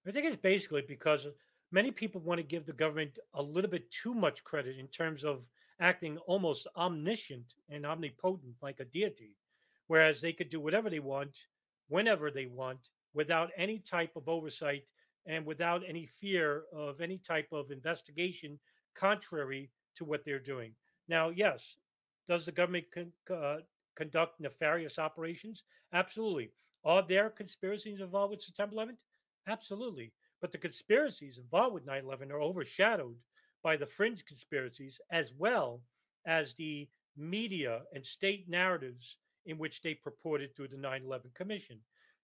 I 0.07 0.11
think 0.13 0.27
it's 0.27 0.37
basically 0.37 0.83
because 0.83 1.27
many 1.73 1.91
people 1.91 2.21
want 2.21 2.39
to 2.39 2.45
give 2.45 2.67
the 2.67 2.73
government 2.73 3.19
a 3.35 3.43
little 3.43 3.71
bit 3.71 3.91
too 3.91 4.15
much 4.15 4.45
credit 4.45 4.79
in 4.79 4.89
terms 4.89 5.25
of 5.25 5.45
acting 5.81 6.19
almost 6.19 6.67
omniscient 6.77 7.55
and 7.69 7.87
omnipotent 7.87 8.55
like 8.63 8.81
a 8.81 8.85
deity, 8.85 9.37
whereas 9.87 10.21
they 10.21 10.33
could 10.33 10.49
do 10.51 10.61
whatever 10.61 10.91
they 10.91 10.99
want, 11.01 11.37
whenever 11.89 12.31
they 12.31 12.47
want, 12.47 12.89
without 13.15 13.51
any 13.57 13.79
type 13.79 14.15
of 14.17 14.29
oversight 14.29 14.85
and 15.27 15.45
without 15.45 15.83
any 15.87 16.07
fear 16.07 16.65
of 16.73 17.01
any 17.01 17.19
type 17.19 17.49
of 17.53 17.71
investigation 17.71 18.59
contrary 18.95 19.71
to 19.97 20.05
what 20.05 20.25
they're 20.25 20.39
doing. 20.39 20.75
Now, 21.09 21.31
yes, 21.31 21.77
does 22.29 22.47
the 22.47 22.53
government 22.53 22.87
con- 22.95 23.13
uh, 23.35 23.59
conduct 23.97 24.41
nefarious 24.41 24.99
operations? 24.99 25.63
Absolutely. 25.93 26.53
Are 26.85 27.03
there 27.07 27.31
conspiracies 27.31 28.01
involved 28.01 28.31
with 28.31 28.43
September 28.43 28.75
11th? 28.77 28.99
Absolutely. 29.47 30.13
But 30.41 30.53
the 30.53 30.59
conspiracies 30.59 31.39
involved 31.39 31.75
with 31.75 31.87
9 31.87 32.05
11 32.05 32.33
are 32.33 32.41
overshadowed 32.41 33.17
by 33.63 33.77
the 33.77 33.87
fringe 33.87 34.25
conspiracies 34.25 35.01
as 35.11 35.33
well 35.35 35.83
as 36.27 36.55
the 36.55 36.89
media 37.17 37.83
and 37.93 38.05
state 38.05 38.49
narratives 38.49 39.19
in 39.47 39.59
which 39.59 39.83
they 39.83 39.95
purported 39.95 40.55
through 40.55 40.69
the 40.69 40.77
9 40.77 41.03
11 41.05 41.31
Commission. 41.35 41.79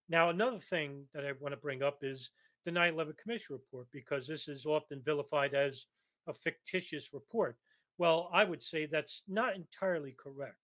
Now, 0.08 0.30
another 0.30 0.58
thing 0.58 1.04
that 1.12 1.24
I 1.24 1.32
want 1.40 1.52
to 1.52 1.60
bring 1.60 1.82
up 1.82 1.98
is 2.02 2.30
the 2.64 2.70
9 2.70 2.94
11 2.94 3.14
Commission 3.22 3.54
report, 3.54 3.86
because 3.92 4.26
this 4.26 4.48
is 4.48 4.66
often 4.66 5.02
vilified 5.02 5.54
as 5.54 5.86
a 6.26 6.32
fictitious 6.32 7.12
report. 7.12 7.56
Well, 7.98 8.30
I 8.32 8.44
would 8.44 8.62
say 8.62 8.86
that's 8.86 9.22
not 9.28 9.56
entirely 9.56 10.14
correct. 10.18 10.56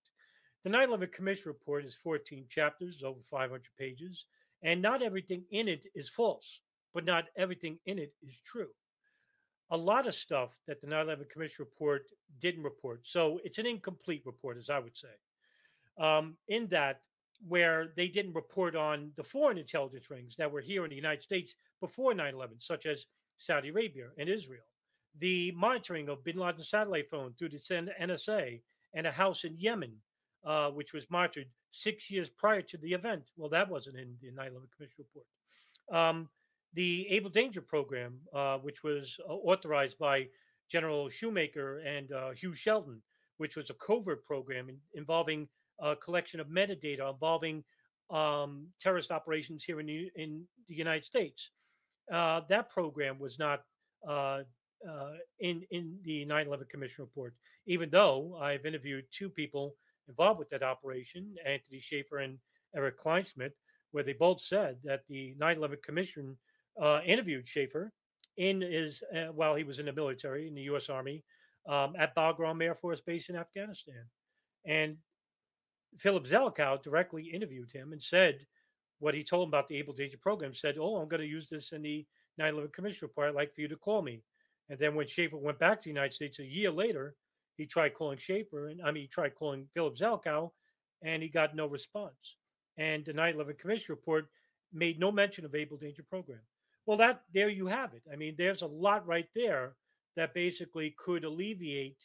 The 0.64 0.71
9 0.71 0.88
11 0.88 1.11
Commission 1.11 1.49
report 1.49 1.85
is 1.85 1.94
14 1.97 2.47
chapters, 2.49 3.02
over 3.04 3.21
500 3.30 3.62
pages, 3.78 4.25
and 4.62 4.80
not 4.80 5.02
everything 5.02 5.44
in 5.50 5.68
it 5.68 5.87
is 5.94 6.09
false, 6.09 6.61
but 6.94 7.04
not 7.04 7.25
everything 7.37 7.78
in 7.87 7.99
it 7.99 8.12
is 8.22 8.40
true. 8.40 8.68
A 9.70 9.76
lot 9.76 10.06
of 10.06 10.14
stuff 10.14 10.50
that 10.66 10.80
the 10.80 10.87
9 10.87 11.04
11 11.06 11.26
Commission 11.32 11.64
report 11.64 12.11
didn't 12.40 12.62
report. 12.62 13.00
So 13.04 13.40
it's 13.44 13.58
an 13.58 13.66
incomplete 13.66 14.22
report, 14.26 14.58
as 14.58 14.68
I 14.68 14.78
would 14.78 14.96
say, 14.96 16.04
um, 16.04 16.37
in 16.49 16.66
that 16.68 17.00
where 17.49 17.88
they 17.96 18.08
didn't 18.08 18.34
report 18.34 18.76
on 18.76 19.11
the 19.16 19.25
foreign 19.25 19.58
intelligence 19.58 20.11
rings 20.11 20.37
that 20.37 20.50
were 20.50 20.61
here 20.61 20.84
in 20.84 20.90
the 20.90 20.96
United 20.96 21.22
States 21.22 21.56
before 21.80 22.14
9 22.14 22.34
11, 22.34 22.56
such 22.61 22.87
as 22.87 23.06
Saudi 23.38 23.70
Arabia 23.70 24.08
and 24.18 24.28
Israel, 24.28 24.62
the 25.18 25.52
monitoring 25.52 26.08
of 26.08 26.22
bin 26.22 26.37
Laden's 26.37 26.68
satellite 26.68 27.11
phone 27.11 27.32
through 27.32 27.49
the 27.49 27.92
NSA 28.00 28.61
and 28.94 29.06
a 29.06 29.11
house 29.11 29.44
in 29.44 29.58
Yemen 29.58 29.94
uh, 30.44 30.70
which 30.70 30.92
was 30.92 31.08
monitored 31.11 31.46
six 31.70 32.11
years 32.11 32.28
prior 32.28 32.62
to 32.62 32.76
the 32.78 32.92
event. 32.92 33.22
Well, 33.37 33.49
that 33.50 33.68
wasn't 33.68 33.96
in 33.96 34.16
the 34.20 34.30
9 34.30 34.46
11 34.46 34.68
Commission 34.75 34.96
report. 34.99 35.26
Um, 35.92 36.28
the 36.75 37.07
Able 37.11 37.31
Danger 37.31 37.61
program, 37.61 38.19
uh, 38.35 38.59
which 38.59 38.83
was 38.83 39.17
uh, 39.29 39.33
authorized 39.33 39.99
by 39.99 40.29
General 40.71 41.11
Schoomaker 41.11 41.87
and 41.87 42.11
uh, 42.12 42.31
Hugh 42.31 42.55
Shelton, 42.55 43.02
which 43.37 43.57
was 43.57 43.71
a 43.71 43.75
covert 43.75 44.25
program 44.25 44.69
in, 44.69 44.79
involving 44.95 45.49
a 45.81 45.97
collection 45.97 46.41
of 46.41 46.49
metadata 46.49 47.12
involving 47.12 47.64
um, 48.11 48.67
terrorist 48.81 49.11
operations 49.11 49.64
here 49.64 49.81
in 49.81 49.87
the, 49.87 50.11
in 50.17 50.45
the 50.69 50.75
United 50.75 51.05
States. 51.05 51.50
Uh, 52.12 52.41
that 52.49 52.69
program 52.69 53.19
was 53.19 53.38
not 53.38 53.62
uh, 54.09 54.41
uh, 54.88 55.12
in 55.41 55.62
in 55.71 55.97
the 56.05 56.26
9/11 56.26 56.69
Commission 56.69 57.05
report, 57.05 57.35
even 57.67 57.88
though 57.91 58.38
I've 58.41 58.67
interviewed 58.67 59.05
two 59.12 59.29
people 59.31 59.76
involved 60.09 60.38
with 60.38 60.50
that 60.50 60.62
operation, 60.62 61.35
Anthony 61.47 61.81
Shaffer 61.81 62.19
and 62.19 62.38
Erik 62.75 62.99
Kleinsmith, 62.99 63.52
where 63.93 64.02
they 64.02 64.14
both 64.14 64.41
said 64.41 64.79
that 64.85 65.02
the 65.09 65.35
9/11 65.41 65.83
Commission 65.83 66.37
uh, 66.81 67.00
interviewed 67.05 67.49
Shaffer 67.49 67.93
in 68.37 68.61
his 68.61 69.02
uh, 69.14 69.33
while 69.33 69.55
he 69.55 69.64
was 69.64 69.79
in 69.79 69.87
the 69.87 69.92
military 69.92 70.49
in 70.49 70.55
the 70.55 70.62
U.S. 70.62 70.88
Army 70.88 71.25
um, 71.68 71.94
at 71.99 72.14
Bagram 72.16 72.62
Air 72.62 72.75
Force 72.75 73.01
Base 73.01 73.29
in 73.29 73.37
Afghanistan, 73.37 74.05
and 74.66 74.96
Philip 75.99 76.27
Zelikow 76.27 76.83
directly 76.83 77.25
interviewed 77.25 77.70
him 77.70 77.92
and 77.92 78.03
said 78.03 78.46
what 78.99 79.14
he 79.14 79.25
told 79.25 79.44
him 79.44 79.51
about 79.51 79.68
the 79.68 79.77
Able 79.77 79.92
Danger 79.92 80.18
program. 80.18 80.55
Said, 80.55 80.77
"Oh, 80.79 80.96
I'm 80.96 81.09
going 81.09 81.20
to 81.20 81.27
use 81.27 81.49
this 81.49 81.73
in 81.73 81.83
the 81.83 82.07
9/11 82.40 82.73
Commission 82.73 83.07
report. 83.07 83.29
I'd 83.29 83.35
like 83.35 83.55
for 83.55 83.61
you 83.61 83.68
to 83.68 83.77
call 83.77 84.03
me." 84.03 84.23
And 84.68 84.79
then 84.79 84.94
when 84.94 85.07
Shaffer 85.07 85.37
went 85.37 85.59
back 85.59 85.81
to 85.81 85.85
the 85.85 85.90
United 85.90 86.14
States 86.14 86.38
a 86.38 86.44
year 86.44 86.70
later, 86.70 87.14
he 87.57 87.66
tried 87.66 87.94
calling 87.94 88.18
Shaffer, 88.18 88.68
and 88.68 88.81
I 88.83 88.90
mean, 88.90 89.03
he 89.03 89.09
tried 89.09 89.35
calling 89.35 89.68
Philip 89.75 89.96
Zelikow, 89.96 90.51
and 91.03 91.23
he 91.23 91.29
got 91.29 91.55
no 91.55 91.66
response. 91.66 92.37
And 92.79 93.05
the 93.05 93.12
9 93.12 93.35
11 93.35 93.57
Commission 93.57 93.87
report 93.90 94.29
made 94.73 94.99
no 94.99 95.12
mention 95.12 95.44
of 95.44 95.55
Able 95.55 95.77
Danger 95.77 96.03
Program. 96.09 96.40
Well, 96.87 96.99
that 96.99 97.23
there 97.33 97.49
you 97.49 97.66
have 97.66 97.92
it. 97.95 98.03
I 98.12 98.16
mean, 98.16 98.35
there's 98.37 98.62
a 98.62 98.66
lot 98.66 99.07
right 99.07 99.29
there 99.35 99.75
that 100.16 100.35
basically 100.35 100.95
could 100.99 101.25
alleviate 101.25 101.99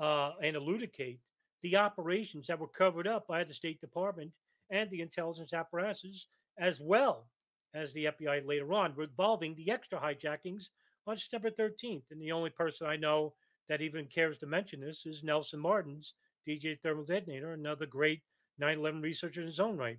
uh, 0.00 0.32
and 0.42 0.54
elucidate 0.54 1.20
the 1.62 1.76
operations 1.76 2.46
that 2.46 2.58
were 2.58 2.68
covered 2.68 3.06
up 3.06 3.26
by 3.26 3.42
the 3.42 3.54
State 3.54 3.80
Department 3.80 4.30
and 4.70 4.88
the 4.90 5.00
intelligence 5.00 5.52
apparatuses, 5.52 6.26
as 6.58 6.80
well 6.80 7.26
as 7.74 7.92
the 7.92 8.06
FBI 8.06 8.46
later 8.46 8.72
on, 8.72 8.94
involving 8.98 9.54
the 9.54 9.70
extra 9.70 9.98
hijackings 9.98 10.68
on 11.06 11.16
September 11.16 11.50
13th. 11.50 12.04
And 12.10 12.20
the 12.20 12.32
only 12.32 12.50
person 12.50 12.86
I 12.86 12.96
know 12.96 13.34
that 13.68 13.80
even 13.80 14.06
cares 14.06 14.38
to 14.38 14.46
mention 14.46 14.80
this 14.80 15.04
is 15.04 15.24
Nelson 15.24 15.60
Martin's 15.60 16.14
DJ 16.46 16.78
Thermal 16.80 17.04
Detonator, 17.04 17.52
another 17.52 17.86
great 17.86 18.22
9 18.58 18.78
11 18.78 19.02
researcher 19.02 19.40
in 19.40 19.46
his 19.46 19.60
own 19.60 19.76
right. 19.76 19.98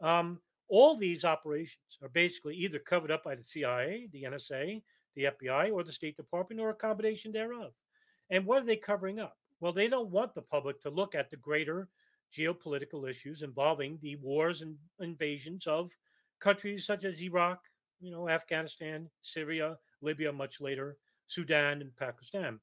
Um, 0.00 0.40
all 0.68 0.96
these 0.96 1.24
operations 1.24 1.98
are 2.02 2.08
basically 2.08 2.56
either 2.56 2.78
covered 2.78 3.10
up 3.10 3.24
by 3.24 3.34
the 3.34 3.44
CIA, 3.44 4.08
the 4.12 4.24
NSA, 4.24 4.82
the 5.14 5.24
FBI, 5.24 5.72
or 5.72 5.84
the 5.84 5.92
State 5.92 6.16
Department, 6.16 6.60
or 6.60 6.70
a 6.70 6.74
combination 6.74 7.32
thereof. 7.32 7.72
And 8.30 8.46
what 8.46 8.62
are 8.62 8.66
they 8.66 8.76
covering 8.76 9.20
up? 9.20 9.36
Well, 9.60 9.72
they 9.72 9.88
don't 9.88 10.10
want 10.10 10.34
the 10.34 10.42
public 10.42 10.80
to 10.80 10.90
look 10.90 11.14
at 11.14 11.30
the 11.30 11.36
greater 11.36 11.88
geopolitical 12.36 13.08
issues 13.08 13.42
involving 13.42 13.98
the 14.02 14.16
wars 14.16 14.62
and 14.62 14.76
invasions 15.00 15.66
of 15.66 15.90
countries 16.40 16.86
such 16.86 17.04
as 17.04 17.22
Iraq, 17.22 17.60
you 18.00 18.10
know, 18.10 18.28
Afghanistan, 18.28 19.08
Syria, 19.22 19.76
Libya, 20.02 20.32
much 20.32 20.60
later, 20.60 20.96
Sudan, 21.28 21.80
and 21.80 21.94
Pakistan 21.96 22.58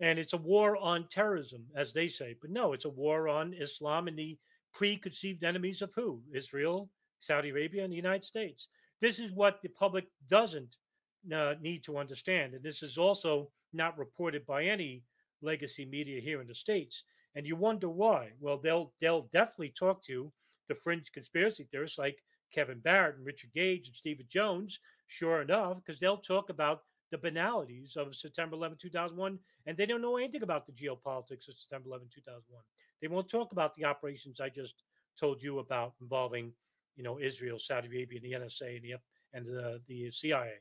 and 0.00 0.18
it's 0.18 0.32
a 0.32 0.38
war 0.38 0.76
on 0.76 1.06
terrorism, 1.10 1.64
as 1.76 1.92
they 1.92 2.08
say. 2.08 2.34
But 2.40 2.50
no, 2.50 2.72
it's 2.72 2.86
a 2.86 2.90
war 2.90 3.28
on 3.28 3.52
Islam 3.52 4.08
and 4.08 4.18
the 4.18 4.38
preconceived 4.72 5.44
enemies 5.44 5.82
of 5.82 5.92
who? 5.94 6.22
Israel, 6.32 6.88
Saudi 7.20 7.50
Arabia, 7.50 7.84
and 7.84 7.92
the 7.92 7.96
United 7.96 8.24
States. 8.24 8.68
This 9.00 9.18
is 9.18 9.32
what 9.32 9.60
the 9.62 9.68
public 9.68 10.06
doesn't 10.28 10.76
uh, 11.34 11.54
need 11.60 11.84
to 11.84 11.98
understand, 11.98 12.54
and 12.54 12.62
this 12.62 12.82
is 12.82 12.98
also 12.98 13.50
not 13.72 13.98
reported 13.98 14.44
by 14.46 14.64
any 14.64 15.02
legacy 15.42 15.84
media 15.84 16.20
here 16.20 16.40
in 16.40 16.48
the 16.48 16.54
states. 16.54 17.04
And 17.34 17.46
you 17.46 17.56
wonder 17.56 17.88
why? 17.88 18.30
Well, 18.40 18.58
they'll 18.58 18.92
they'll 19.00 19.28
definitely 19.32 19.72
talk 19.78 20.04
to 20.06 20.32
the 20.68 20.74
fringe 20.74 21.12
conspiracy 21.12 21.68
theorists 21.70 21.98
like 21.98 22.18
Kevin 22.52 22.80
Barrett 22.80 23.16
and 23.16 23.26
Richard 23.26 23.50
Gage 23.54 23.86
and 23.86 23.96
Stephen 23.96 24.26
Jones. 24.28 24.80
Sure 25.06 25.42
enough, 25.42 25.78
because 25.84 26.00
they'll 26.00 26.16
talk 26.18 26.50
about 26.50 26.82
the 27.10 27.18
banalities 27.18 27.96
of 27.96 28.14
September 28.14 28.54
11, 28.56 28.78
2001, 28.80 29.38
and 29.66 29.76
they 29.76 29.86
don't 29.86 30.02
know 30.02 30.16
anything 30.16 30.42
about 30.42 30.66
the 30.66 30.72
geopolitics 30.72 31.48
of 31.48 31.58
September 31.58 31.88
11, 31.88 32.08
2001. 32.14 32.62
They 33.02 33.08
won't 33.08 33.28
talk 33.28 33.52
about 33.52 33.74
the 33.74 33.84
operations 33.84 34.40
I 34.40 34.48
just 34.48 34.74
told 35.18 35.42
you 35.42 35.58
about 35.58 35.94
involving, 36.00 36.52
you 36.96 37.02
know, 37.02 37.18
Israel, 37.20 37.58
Saudi 37.58 37.88
Arabia, 37.88 38.20
and 38.22 38.24
the 38.24 38.46
NSA, 38.46 38.76
and 38.76 38.84
the 38.84 38.94
and 39.32 39.46
the, 39.46 39.80
the 39.86 40.10
CIA. 40.10 40.54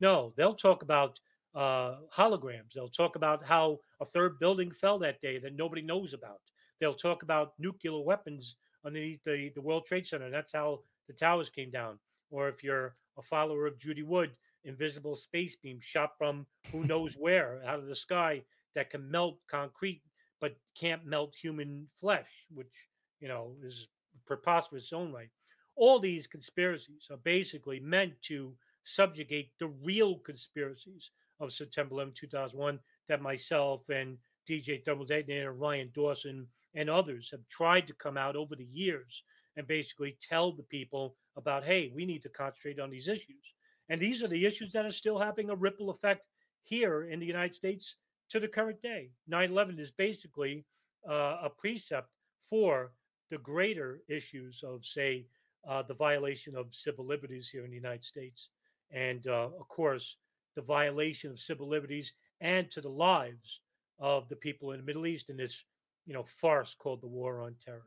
No, 0.00 0.32
they'll 0.36 0.54
talk 0.54 0.82
about 0.82 1.18
uh, 1.54 1.96
holograms. 2.14 2.72
They'll 2.74 2.88
talk 2.88 3.16
about 3.16 3.44
how 3.44 3.78
a 4.00 4.04
third 4.04 4.38
building 4.38 4.70
fell 4.72 4.98
that 4.98 5.20
day 5.20 5.38
that 5.38 5.56
nobody 5.56 5.82
knows 5.82 6.12
about. 6.12 6.40
They'll 6.80 6.94
talk 6.94 7.22
about 7.22 7.52
nuclear 7.58 8.00
weapons 8.00 8.56
underneath 8.84 9.22
the, 9.22 9.52
the 9.54 9.62
World 9.62 9.86
Trade 9.86 10.06
Center. 10.06 10.30
That's 10.30 10.52
how 10.52 10.80
the 11.06 11.12
towers 11.14 11.48
came 11.50 11.70
down. 11.70 11.98
Or 12.30 12.48
if 12.48 12.64
you're 12.64 12.96
a 13.16 13.22
follower 13.22 13.66
of 13.66 13.78
Judy 13.78 14.02
Wood, 14.02 14.32
invisible 14.64 15.14
space 15.14 15.56
beam 15.56 15.78
shot 15.80 16.16
from 16.18 16.46
who 16.72 16.84
knows 16.86 17.14
where 17.14 17.60
out 17.66 17.78
of 17.78 17.86
the 17.86 17.94
sky 17.94 18.42
that 18.74 18.90
can 18.90 19.08
melt 19.10 19.38
concrete 19.48 20.02
but 20.40 20.56
can't 20.78 21.06
melt 21.06 21.34
human 21.40 21.86
flesh, 21.98 22.28
which 22.52 22.72
you 23.20 23.28
know 23.28 23.54
is 23.62 23.88
preposterous 24.26 24.82
in 24.82 24.84
its 24.84 24.92
own 24.92 25.12
right. 25.12 25.30
All 25.76 25.98
these 25.98 26.26
conspiracies 26.26 27.08
are 27.10 27.18
basically 27.18 27.80
meant 27.80 28.14
to 28.22 28.54
subjugate 28.84 29.50
the 29.58 29.68
real 29.82 30.18
conspiracies 30.18 31.10
of 31.40 31.52
September 31.52 31.94
11, 31.94 32.14
2001 32.16 32.78
that 33.08 33.22
myself 33.22 33.82
and 33.88 34.18
DJ 34.48 34.84
Thermal 34.84 35.06
Detonator, 35.06 35.52
Ryan 35.52 35.90
Dawson, 35.94 36.46
and 36.74 36.90
others 36.90 37.28
have 37.30 37.46
tried 37.48 37.86
to 37.86 37.94
come 37.94 38.16
out 38.16 38.36
over 38.36 38.54
the 38.54 38.68
years 38.72 39.22
and 39.56 39.66
basically 39.66 40.16
tell 40.20 40.52
the 40.52 40.62
people 40.64 41.16
about, 41.36 41.64
hey, 41.64 41.92
we 41.94 42.04
need 42.04 42.22
to 42.22 42.28
concentrate 42.28 42.80
on 42.80 42.90
these 42.90 43.08
issues. 43.08 43.54
And 43.88 44.00
these 44.00 44.22
are 44.22 44.28
the 44.28 44.46
issues 44.46 44.72
that 44.72 44.86
are 44.86 44.92
still 44.92 45.18
having 45.18 45.50
a 45.50 45.56
ripple 45.56 45.90
effect 45.90 46.26
here 46.62 47.04
in 47.04 47.20
the 47.20 47.26
United 47.26 47.54
States 47.54 47.96
to 48.30 48.40
the 48.40 48.48
current 48.48 48.80
day. 48.82 49.10
9 49.28 49.50
11 49.50 49.78
is 49.78 49.90
basically 49.90 50.64
uh, 51.08 51.38
a 51.42 51.50
precept 51.50 52.08
for 52.48 52.92
the 53.30 53.38
greater 53.38 54.00
issues 54.08 54.62
of, 54.64 54.84
say, 54.84 55.26
uh, 55.68 55.82
the 55.82 55.94
violation 55.94 56.56
of 56.56 56.74
civil 56.74 57.06
liberties 57.06 57.48
here 57.48 57.64
in 57.64 57.70
the 57.70 57.76
United 57.76 58.04
States. 58.04 58.48
And 58.90 59.26
uh, 59.26 59.48
of 59.58 59.68
course, 59.68 60.16
the 60.56 60.62
violation 60.62 61.30
of 61.30 61.40
civil 61.40 61.68
liberties 61.68 62.12
and 62.40 62.70
to 62.70 62.80
the 62.80 62.88
lives 62.88 63.60
of 63.98 64.28
the 64.28 64.36
people 64.36 64.72
in 64.72 64.80
the 64.80 64.86
Middle 64.86 65.06
East 65.06 65.30
in 65.30 65.36
this, 65.36 65.64
you 66.06 66.14
know, 66.14 66.24
farce 66.40 66.74
called 66.78 67.00
the 67.00 67.08
war 67.08 67.40
on 67.40 67.56
terror. 67.64 67.86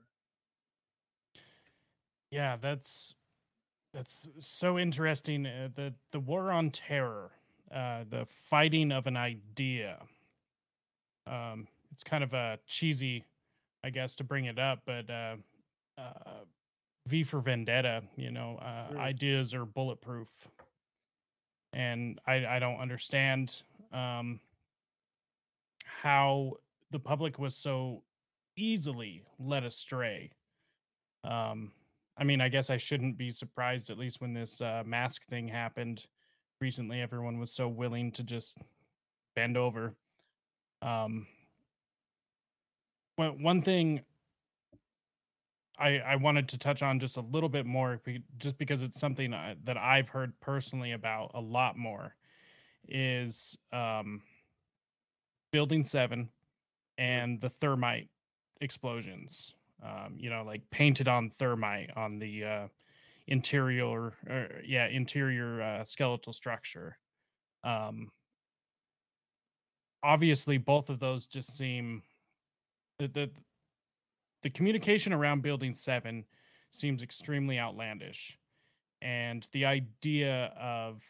Yeah, 2.32 2.58
that's 2.62 3.14
that's 3.94 4.28
so 4.40 4.78
interesting. 4.78 5.46
Uh, 5.46 5.70
the 5.74 5.94
the 6.12 6.20
war 6.20 6.52
on 6.52 6.72
terror, 6.72 7.32
uh, 7.74 8.04
the 8.10 8.28
fighting 8.50 8.92
of 8.92 9.08
an 9.08 9.16
idea. 9.16 9.98
Um, 11.26 11.68
it's 11.92 12.04
kind 12.04 12.24
of 12.24 12.34
a 12.34 12.60
cheesy, 12.68 13.26
I 13.84 13.90
guess, 13.90 14.16
to 14.16 14.24
bring 14.24 14.46
it 14.46 14.60
up, 14.60 14.80
but 14.86 15.10
uh, 15.10 15.36
uh, 15.98 16.44
V 17.08 17.24
for 17.24 17.40
Vendetta, 17.42 18.04
you 18.16 18.32
know, 18.32 18.58
uh, 18.58 18.92
Mm. 18.94 18.98
ideas 19.00 19.54
are 19.54 19.66
bulletproof, 19.66 20.30
and 21.74 22.20
I 22.28 22.46
I 22.46 22.60
don't 22.60 22.80
understand 22.80 23.64
um, 23.92 24.40
how 25.86 26.54
the 26.92 27.00
public 27.00 27.40
was 27.40 27.56
so 27.56 28.04
easily 28.56 29.24
led 29.40 29.64
astray. 29.64 30.32
Um, 31.24 31.72
I 32.18 32.24
mean, 32.24 32.42
I 32.42 32.50
guess 32.50 32.70
I 32.70 32.78
shouldn't 32.78 33.18
be 33.18 33.32
surprised, 33.32 33.90
at 33.90 33.98
least 33.98 34.22
when 34.22 34.34
this 34.34 34.62
uh, 34.62 34.84
mask 34.86 35.26
thing 35.28 35.48
happened 35.48 36.06
recently. 36.62 37.02
Everyone 37.02 37.40
was 37.40 37.52
so 37.52 37.68
willing 37.68 38.12
to 38.14 38.24
just 38.24 38.58
bend 39.36 39.58
over. 39.58 39.96
Um, 40.82 41.28
one 43.18 43.42
one 43.44 43.62
thing 43.62 44.02
I, 45.80 46.00
I 46.00 46.16
wanted 46.16 46.50
to 46.50 46.58
touch 46.58 46.82
on 46.82 47.00
just 47.00 47.18
a 47.18 47.22
little 47.22 47.50
bit 47.50 47.66
more, 47.66 48.02
just 48.38 48.58
because 48.58 48.82
it's 48.82 49.00
something 49.00 49.32
that 49.64 49.78
I've 49.78 50.10
heard 50.10 50.34
personally 50.40 50.94
about 50.94 51.32
a 51.34 51.42
lot 51.42 51.78
more, 51.78 52.16
is 52.88 53.58
um, 53.72 54.22
Building 55.52 55.84
Seven 55.84 56.30
and 56.98 57.40
the 57.40 57.50
thermite 57.50 58.10
explosions. 58.62 59.54
Um, 59.84 60.16
you 60.18 60.32
know, 60.32 60.44
like 60.44 60.68
painted 60.72 61.08
on 61.08 61.30
thermite 61.30 61.92
on 61.96 62.18
the 62.18 62.44
uh, 62.44 62.68
interior, 63.28 63.86
or, 63.86 64.50
yeah, 64.66 64.88
interior 64.88 65.62
uh, 65.62 65.86
skeletal 65.86 66.34
structure. 66.34 66.98
Um, 67.64 68.10
obviously, 70.02 70.58
both 70.58 70.90
of 70.90 71.00
those 71.00 71.28
just 71.28 71.56
seem 71.56 72.02
the 72.98 73.30
the, 74.42 74.50
communication 74.50 75.14
around 75.14 75.42
Building 75.42 75.74
Seven 75.74 76.26
seems 76.72 77.04
extremely 77.04 77.60
outlandish, 77.60 78.38
and 79.02 79.48
the 79.52 79.66
idea 79.66 80.54
of 80.60 81.02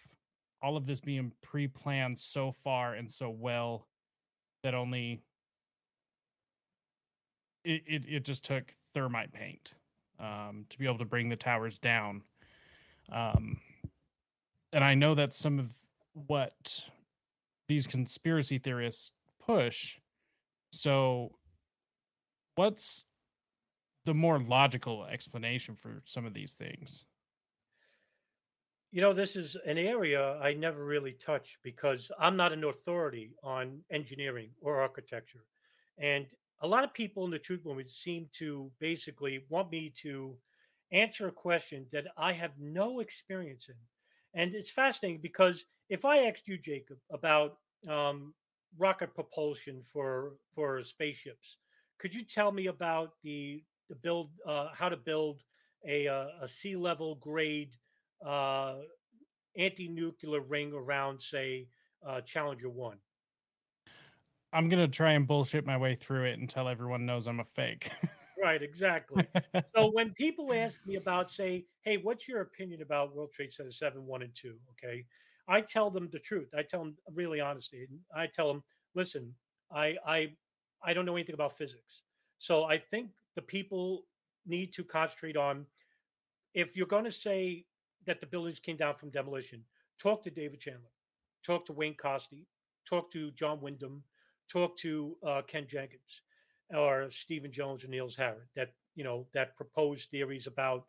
all 0.62 0.76
of 0.76 0.86
this 0.86 1.00
being 1.00 1.32
pre-planned 1.42 2.18
so 2.18 2.52
far 2.52 2.96
and 2.96 3.10
so 3.10 3.30
well 3.30 3.88
that 4.63 4.74
only 4.74 5.22
it, 7.63 7.84
it, 7.86 8.04
it 8.08 8.26
just 8.26 8.44
took 8.44 8.74
thermite 8.94 9.32
paint 9.32 9.74
um, 10.20 10.66
to 10.70 10.78
be 10.78 10.86
able 10.86 10.98
to 10.98 11.06
bring 11.06 11.30
the 11.30 11.36
towers 11.36 11.78
down. 11.78 12.22
Um, 13.12 13.60
and 14.74 14.84
I 14.84 14.96
know 14.96 15.16
that 15.16 15.34
some 15.34 15.60
of 15.60 15.72
what 16.28 16.84
these 17.68 17.88
conspiracy 17.88 18.58
theorists 18.58 19.12
push. 19.46 19.98
So, 20.72 21.32
what's 22.56 23.04
the 24.08 24.13
more 24.13 24.39
logical 24.39 25.06
explanation 25.06 25.76
for 25.76 26.02
some 26.06 26.26
of 26.26 26.34
these 26.34 26.54
things? 26.54 27.04
You 28.91 29.02
know, 29.02 29.12
this 29.12 29.36
is 29.36 29.58
an 29.65 29.78
area 29.78 30.39
I 30.41 30.54
never 30.54 30.86
really 30.86 31.12
touch 31.12 31.58
because 31.62 32.10
I'm 32.17 32.38
not 32.38 32.54
an 32.54 32.63
authority 32.63 33.34
on 33.43 33.82
engineering 33.91 34.52
or 34.62 34.80
architecture. 34.82 35.43
And 35.98 36.26
a 36.62 36.67
lot 36.67 36.86
of 36.86 36.93
people 36.93 37.26
in 37.26 37.32
the 37.32 37.38
truth 37.38 37.65
movement 37.65 37.89
seem 37.89 38.30
to 38.38 38.72
basically 38.80 39.43
want 39.50 39.72
me 39.72 39.93
to 40.04 40.38
answer 40.93 41.28
a 41.28 41.34
question 41.34 41.86
that 41.91 42.06
I 42.17 42.32
have 42.32 42.52
no 42.58 43.02
experience 43.02 43.67
in. 43.67 43.76
And 44.39 44.56
it's 44.56 44.72
fascinating 44.72 45.20
because 45.22 45.65
if 45.89 46.06
I 46.06 46.20
asked 46.20 46.48
you, 46.48 46.58
Jacob, 46.58 46.98
about 47.12 47.58
um, 47.89 48.34
rocket 48.78 49.13
propulsion 49.13 49.84
for 49.91 50.38
for 50.56 50.82
spaceships, 50.86 51.58
could 52.00 52.13
you 52.13 52.24
tell 52.24 52.54
me 52.54 52.67
about 52.67 53.12
the 53.22 53.63
the 53.89 53.95
build 53.95 54.32
uh, 54.45 54.69
how 54.73 54.89
to 54.89 54.97
build 54.97 55.41
a 55.88 56.08
uh, 56.08 56.28
a 56.41 56.47
sea 56.47 56.76
level 56.76 57.15
grade 57.15 57.71
uh, 58.26 58.76
anti-nuclear 59.58 60.41
ring 60.41 60.73
around, 60.73 61.21
say, 61.21 61.67
uh, 62.06 62.21
Challenger 62.21 62.69
One? 62.69 62.97
I'm 64.54 64.69
gonna 64.69 64.88
try 64.88 65.12
and 65.12 65.28
bullshit 65.28 65.65
my 65.65 65.78
way 65.78 65.95
through 65.95 66.26
it 66.26 66.39
until 66.39 66.67
everyone 66.67 67.06
knows 67.06 67.28
I'm 67.28 67.39
a 67.39 67.45
fake. 67.45 67.91
Right, 68.41 68.62
exactly. 68.62 69.28
So 69.76 69.89
when 69.93 70.12
people 70.12 70.54
ask 70.54 70.86
me 70.86 70.95
about, 70.95 71.32
say, 71.32 71.65
hey, 71.82 71.97
what's 71.97 72.28
your 72.28 72.41
opinion 72.41 72.82
about 72.82 73.15
World 73.15 73.32
Trade 73.34 73.52
Center 73.52 73.71
7, 73.71 74.06
1, 74.06 74.21
and 74.21 74.32
2? 74.36 74.56
Okay. 74.71 75.04
I 75.47 75.62
tell 75.62 75.89
them 75.89 76.10
the 76.12 76.19
truth. 76.19 76.50
I 76.58 76.62
tell 76.62 76.82
them 76.82 76.95
really 77.13 77.39
honestly. 77.39 77.88
And 77.89 78.00
I 78.15 78.28
tell 78.28 78.47
them, 78.47 78.63
listen, 78.95 79.34
I 79.71 79.95
I 80.06 80.34
I 80.84 80.93
don't 80.93 81.06
know 81.06 81.15
anything 81.15 81.36
about 81.36 81.58
physics. 81.58 82.04
So 82.39 82.65
I 82.65 82.78
think 82.78 83.10
the 83.38 83.41
people 83.43 84.04
need 84.47 84.73
to 84.73 84.84
concentrate 84.84 85.38
on 85.38 85.63
if 86.56 86.76
you're 86.76 86.88
going 86.88 87.04
to 87.04 87.12
say 87.12 87.65
that 88.08 88.19
the 88.19 88.26
buildings 88.26 88.58
came 88.58 88.78
down 88.78 88.95
from 88.95 89.12
demolition, 89.12 89.63
talk 90.02 90.23
to 90.23 90.32
David 90.32 90.60
Chandler, 90.60 90.89
talk 91.45 91.63
to 91.67 91.73
Wayne 91.73 91.93
Coste, 91.93 92.34
talk 92.89 93.12
to 93.12 93.30
John 93.32 93.62
Wyndham, 93.62 94.04
talk 94.52 94.76
to 94.80 95.15
uh, 95.26 95.43
Ken 95.47 95.67
Jenkins 95.69 96.23
or 96.76 97.12
Stephen 97.12 97.52
Jones 97.52 97.84
or 97.84 97.89
Niels 97.89 98.15
Harrit 98.15 98.47
that 98.56 98.73
you 98.95 99.04
know 99.04 99.28
that 99.36 99.56
proposed 99.56 100.10
theories 100.10 100.47
about 100.47 100.86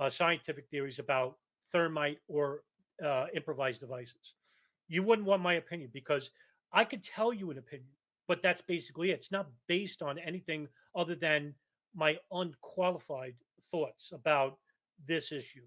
uh, 0.00 0.08
scientific 0.08 0.68
theories 0.70 0.98
about 0.98 1.36
thermite 1.70 2.18
or 2.28 2.62
uh, 3.04 3.26
improvised 3.34 3.80
devices. 3.80 4.34
You 4.88 5.02
wouldn't 5.02 5.28
want 5.28 5.42
my 5.42 5.54
opinion 5.54 5.90
because 5.92 6.30
I 6.72 6.84
could 6.84 7.04
tell 7.04 7.34
you 7.34 7.50
an 7.50 7.58
opinion, 7.58 7.90
but 8.26 8.42
that's 8.42 8.62
basically 8.62 9.10
it. 9.10 9.18
It's 9.18 9.30
not 9.30 9.50
based 9.66 10.00
on 10.00 10.18
anything 10.18 10.68
other 10.96 11.14
than 11.14 11.54
my 11.94 12.18
unqualified 12.32 13.34
thoughts 13.70 14.12
about 14.12 14.58
this 15.06 15.32
issue. 15.32 15.64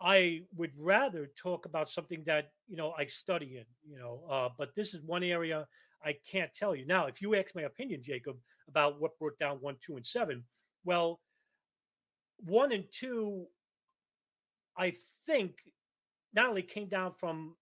I 0.00 0.42
would 0.56 0.72
rather 0.76 1.30
talk 1.40 1.66
about 1.66 1.88
something 1.88 2.22
that 2.26 2.50
you 2.68 2.76
know 2.76 2.92
I 2.98 3.06
study 3.06 3.56
in, 3.58 3.64
you 3.88 3.98
know. 3.98 4.22
Uh, 4.30 4.48
but 4.58 4.74
this 4.74 4.92
is 4.94 5.02
one 5.02 5.22
area 5.22 5.66
I 6.04 6.16
can't 6.30 6.52
tell 6.52 6.74
you 6.74 6.86
now. 6.86 7.06
If 7.06 7.22
you 7.22 7.34
ask 7.34 7.54
my 7.54 7.62
opinion, 7.62 8.02
Jacob, 8.02 8.36
about 8.68 9.00
what 9.00 9.18
brought 9.18 9.38
down 9.38 9.58
one, 9.60 9.76
two, 9.84 9.96
and 9.96 10.04
seven, 10.04 10.44
well, 10.84 11.20
one 12.44 12.72
and 12.72 12.84
two, 12.90 13.46
I 14.76 14.92
think, 15.26 15.54
not 16.34 16.48
only 16.48 16.62
came 16.62 16.88
down 16.88 17.12
from 17.18 17.54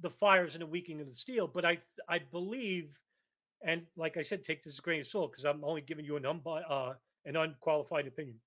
the 0.00 0.10
fires 0.10 0.54
and 0.54 0.62
the 0.62 0.66
weakening 0.66 1.00
of 1.00 1.08
the 1.08 1.14
steel, 1.14 1.46
but 1.46 1.64
I 1.64 1.78
I 2.08 2.18
believe, 2.18 2.88
and 3.66 3.82
like 3.96 4.16
I 4.16 4.22
said, 4.22 4.42
take 4.42 4.62
this 4.62 4.80
grain 4.80 5.00
of 5.00 5.06
salt 5.06 5.32
because 5.32 5.44
I'm 5.44 5.64
only 5.64 5.80
giving 5.80 6.04
you 6.04 6.16
an 6.16 6.24
uh, 6.24 6.94
an 7.26 7.36
unqualified 7.36 8.06
opinion 8.06 8.38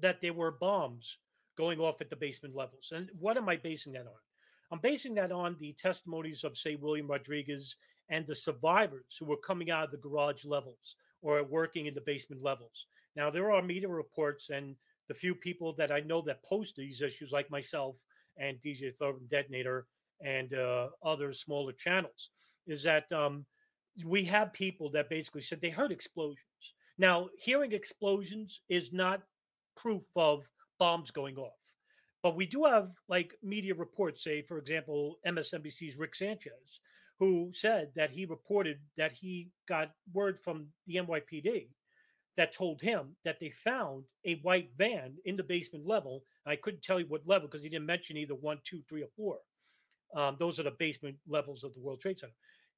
that 0.00 0.20
there 0.20 0.32
were 0.32 0.50
bombs 0.50 1.18
going 1.56 1.78
off 1.78 2.00
at 2.00 2.10
the 2.10 2.16
basement 2.16 2.54
levels. 2.54 2.92
And 2.92 3.08
what 3.18 3.36
am 3.36 3.48
I 3.48 3.56
basing 3.56 3.92
that 3.92 4.06
on? 4.06 4.20
I'm 4.72 4.80
basing 4.80 5.14
that 5.14 5.30
on 5.30 5.56
the 5.60 5.74
testimonies 5.74 6.44
of, 6.44 6.56
say, 6.56 6.76
William 6.76 7.06
Rodriguez 7.06 7.76
and 8.08 8.26
the 8.26 8.34
survivors 8.34 9.16
who 9.18 9.26
were 9.26 9.36
coming 9.36 9.70
out 9.70 9.84
of 9.84 9.90
the 9.90 9.98
garage 9.98 10.44
levels 10.44 10.96
or 11.20 11.42
working 11.44 11.86
in 11.86 11.94
the 11.94 12.00
basement 12.00 12.42
levels. 12.42 12.86
Now, 13.14 13.30
there 13.30 13.52
are 13.52 13.62
media 13.62 13.88
reports, 13.88 14.48
and 14.50 14.74
the 15.08 15.14
few 15.14 15.34
people 15.34 15.74
that 15.74 15.92
I 15.92 16.00
know 16.00 16.22
that 16.22 16.42
post 16.42 16.74
these 16.74 17.02
issues, 17.02 17.30
like 17.32 17.50
myself 17.50 17.96
and 18.38 18.56
DJ 18.60 18.96
Thermal 18.96 19.20
Detonator 19.30 19.86
and 20.24 20.54
uh, 20.54 20.88
other 21.04 21.34
smaller 21.34 21.72
channels, 21.72 22.30
is 22.66 22.82
that 22.84 23.12
um, 23.12 23.44
we 24.04 24.24
have 24.24 24.52
people 24.52 24.90
that 24.92 25.10
basically 25.10 25.42
said 25.42 25.60
they 25.60 25.70
heard 25.70 25.92
explosions. 25.92 26.38
Now, 26.98 27.28
hearing 27.38 27.72
explosions 27.72 28.60
is 28.68 28.92
not 28.92 29.22
proof 29.76 30.02
of 30.16 30.44
bombs 30.78 31.10
going 31.10 31.36
off. 31.36 31.56
But 32.22 32.36
we 32.36 32.46
do 32.46 32.64
have 32.64 32.90
like 33.08 33.34
media 33.42 33.74
reports, 33.74 34.22
say, 34.22 34.42
for 34.42 34.58
example, 34.58 35.18
MSNBC's 35.26 35.96
Rick 35.96 36.14
Sanchez, 36.14 36.80
who 37.18 37.50
said 37.54 37.90
that 37.96 38.10
he 38.10 38.26
reported 38.26 38.78
that 38.96 39.12
he 39.12 39.50
got 39.68 39.90
word 40.12 40.38
from 40.42 40.68
the 40.86 40.96
NYPD 40.96 41.68
that 42.36 42.52
told 42.52 42.80
him 42.80 43.14
that 43.24 43.38
they 43.40 43.50
found 43.50 44.04
a 44.24 44.36
white 44.36 44.70
van 44.78 45.14
in 45.24 45.36
the 45.36 45.42
basement 45.42 45.86
level. 45.86 46.22
I 46.46 46.56
couldn't 46.56 46.82
tell 46.82 46.98
you 46.98 47.06
what 47.06 47.26
level 47.26 47.48
because 47.48 47.62
he 47.62 47.68
didn't 47.68 47.86
mention 47.86 48.16
either 48.16 48.34
one, 48.34 48.58
two, 48.64 48.82
three, 48.88 49.02
or 49.02 49.08
four. 49.16 49.38
Um, 50.16 50.36
those 50.38 50.58
are 50.58 50.64
the 50.64 50.72
basement 50.78 51.16
levels 51.28 51.64
of 51.64 51.74
the 51.74 51.80
World 51.80 52.00
Trade 52.00 52.20
Center. 52.20 52.32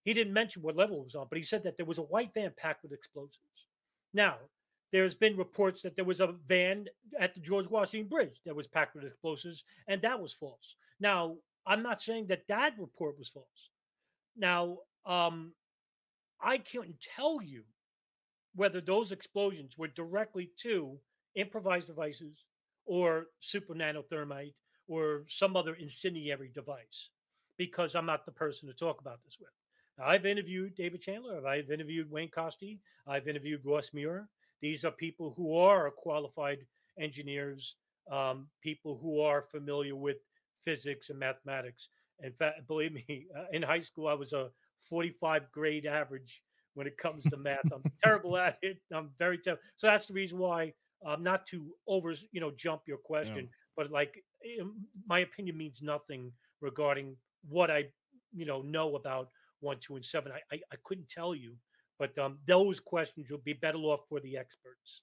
He 0.04 0.12
didn't 0.12 0.32
mention 0.32 0.62
what 0.62 0.76
level 0.76 0.98
it 0.98 1.04
was 1.04 1.14
on, 1.14 1.26
but 1.28 1.38
he 1.38 1.44
said 1.44 1.62
that 1.64 1.76
there 1.76 1.86
was 1.86 1.98
a 1.98 2.02
white 2.02 2.32
van 2.34 2.52
packed 2.56 2.82
with 2.82 2.92
explosives. 2.92 3.66
Now, 4.12 4.36
there's 4.92 5.14
been 5.14 5.36
reports 5.36 5.82
that 5.82 5.96
there 5.96 6.04
was 6.04 6.20
a 6.20 6.34
van 6.46 6.86
at 7.18 7.34
the 7.34 7.40
George 7.40 7.66
Washington 7.66 8.08
Bridge 8.08 8.40
that 8.44 8.54
was 8.54 8.66
packed 8.66 8.94
with 8.94 9.04
explosives, 9.04 9.64
and 9.88 10.00
that 10.02 10.20
was 10.20 10.32
false. 10.32 10.76
Now, 11.00 11.36
I'm 11.66 11.82
not 11.82 12.00
saying 12.00 12.26
that 12.28 12.46
that 12.48 12.74
report 12.78 13.18
was 13.18 13.28
false. 13.28 13.70
Now, 14.36 14.78
um, 15.06 15.52
I 16.40 16.58
can't 16.58 16.94
tell 17.00 17.40
you 17.42 17.64
whether 18.54 18.80
those 18.80 19.10
explosions 19.10 19.76
were 19.76 19.88
directly 19.88 20.50
to 20.58 20.98
improvised 21.34 21.86
devices 21.86 22.44
or 22.86 23.26
super 23.40 23.74
nanothermite 23.74 24.54
or 24.86 25.24
some 25.28 25.56
other 25.56 25.74
incendiary 25.74 26.50
device 26.54 27.08
because 27.56 27.94
I'm 27.94 28.06
not 28.06 28.26
the 28.26 28.32
person 28.32 28.68
to 28.68 28.74
talk 28.74 29.00
about 29.00 29.20
this 29.24 29.36
with. 29.40 29.50
I've 30.02 30.26
interviewed 30.26 30.74
David 30.74 31.02
Chandler, 31.02 31.46
I've 31.46 31.70
interviewed 31.70 32.10
Wayne 32.10 32.30
Coste, 32.30 32.78
I've 33.06 33.28
interviewed 33.28 33.60
Ross 33.64 33.90
Muir. 33.92 34.28
These 34.60 34.84
are 34.84 34.90
people 34.90 35.34
who 35.36 35.56
are 35.56 35.90
qualified 35.90 36.58
engineers, 36.98 37.76
um, 38.10 38.48
people 38.62 38.98
who 39.00 39.20
are 39.20 39.42
familiar 39.42 39.94
with 39.94 40.16
physics 40.64 41.10
and 41.10 41.18
mathematics. 41.18 41.88
In 42.22 42.32
fact, 42.32 42.66
believe 42.66 42.92
me, 42.92 43.26
uh, 43.36 43.44
in 43.52 43.62
high 43.62 43.82
school, 43.82 44.08
I 44.08 44.14
was 44.14 44.32
a 44.32 44.50
45 44.88 45.50
grade 45.52 45.86
average 45.86 46.42
when 46.74 46.86
it 46.86 46.98
comes 46.98 47.24
to 47.24 47.36
math. 47.36 47.70
I'm 47.72 47.82
terrible 48.02 48.36
at 48.38 48.58
it. 48.62 48.78
I'm 48.92 49.10
very 49.18 49.38
terrible. 49.38 49.62
So 49.76 49.86
that's 49.86 50.06
the 50.06 50.14
reason 50.14 50.38
why, 50.38 50.72
um, 51.06 51.22
not 51.22 51.46
to 51.46 51.66
over, 51.86 52.14
you 52.32 52.40
know, 52.40 52.52
jump 52.56 52.82
your 52.86 52.98
question, 52.98 53.36
yeah. 53.36 53.42
but 53.76 53.90
like 53.90 54.22
my 55.06 55.20
opinion 55.20 55.56
means 55.56 55.80
nothing 55.82 56.32
regarding 56.60 57.16
what 57.48 57.70
I, 57.70 57.84
you 58.34 58.46
know, 58.46 58.62
know 58.62 58.96
about 58.96 59.28
one, 59.64 59.78
two, 59.80 59.96
and 59.96 60.04
seven. 60.04 60.32
I, 60.32 60.54
I, 60.54 60.60
I 60.72 60.76
couldn't 60.84 61.08
tell 61.08 61.34
you, 61.34 61.54
but 61.98 62.16
um, 62.18 62.38
those 62.46 62.78
questions 62.78 63.26
will 63.30 63.42
be 63.44 63.54
better 63.54 63.78
off 63.78 64.00
for 64.08 64.20
the 64.20 64.36
experts. 64.36 65.02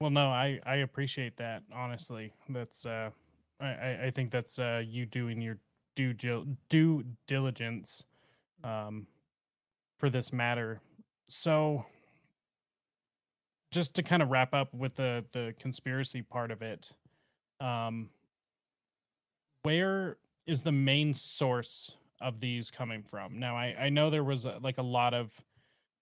Well, 0.00 0.10
no, 0.10 0.30
I, 0.30 0.58
I 0.66 0.76
appreciate 0.76 1.36
that. 1.36 1.62
Honestly, 1.72 2.32
that's 2.48 2.84
uh, 2.84 3.10
I, 3.60 4.06
I 4.06 4.12
think 4.12 4.32
that's 4.32 4.58
uh, 4.58 4.82
you 4.84 5.06
doing 5.06 5.40
your 5.40 5.58
due 5.94 6.12
due 6.68 7.04
diligence 7.28 8.04
um, 8.64 9.06
for 9.98 10.10
this 10.10 10.32
matter. 10.32 10.80
So, 11.28 11.84
just 13.70 13.94
to 13.94 14.02
kind 14.02 14.22
of 14.22 14.30
wrap 14.30 14.54
up 14.54 14.74
with 14.74 14.96
the 14.96 15.24
the 15.32 15.54
conspiracy 15.60 16.22
part 16.22 16.50
of 16.50 16.62
it, 16.62 16.90
um, 17.60 18.10
where 19.62 20.16
is 20.46 20.62
the 20.62 20.72
main 20.72 21.14
source 21.14 21.92
of 22.22 22.40
these 22.40 22.70
coming 22.70 23.02
from? 23.02 23.38
Now, 23.38 23.56
I 23.56 23.74
I 23.78 23.88
know 23.88 24.10
there 24.10 24.24
was 24.24 24.44
a, 24.44 24.58
like 24.62 24.78
a 24.78 24.82
lot 24.82 25.14
of 25.14 25.32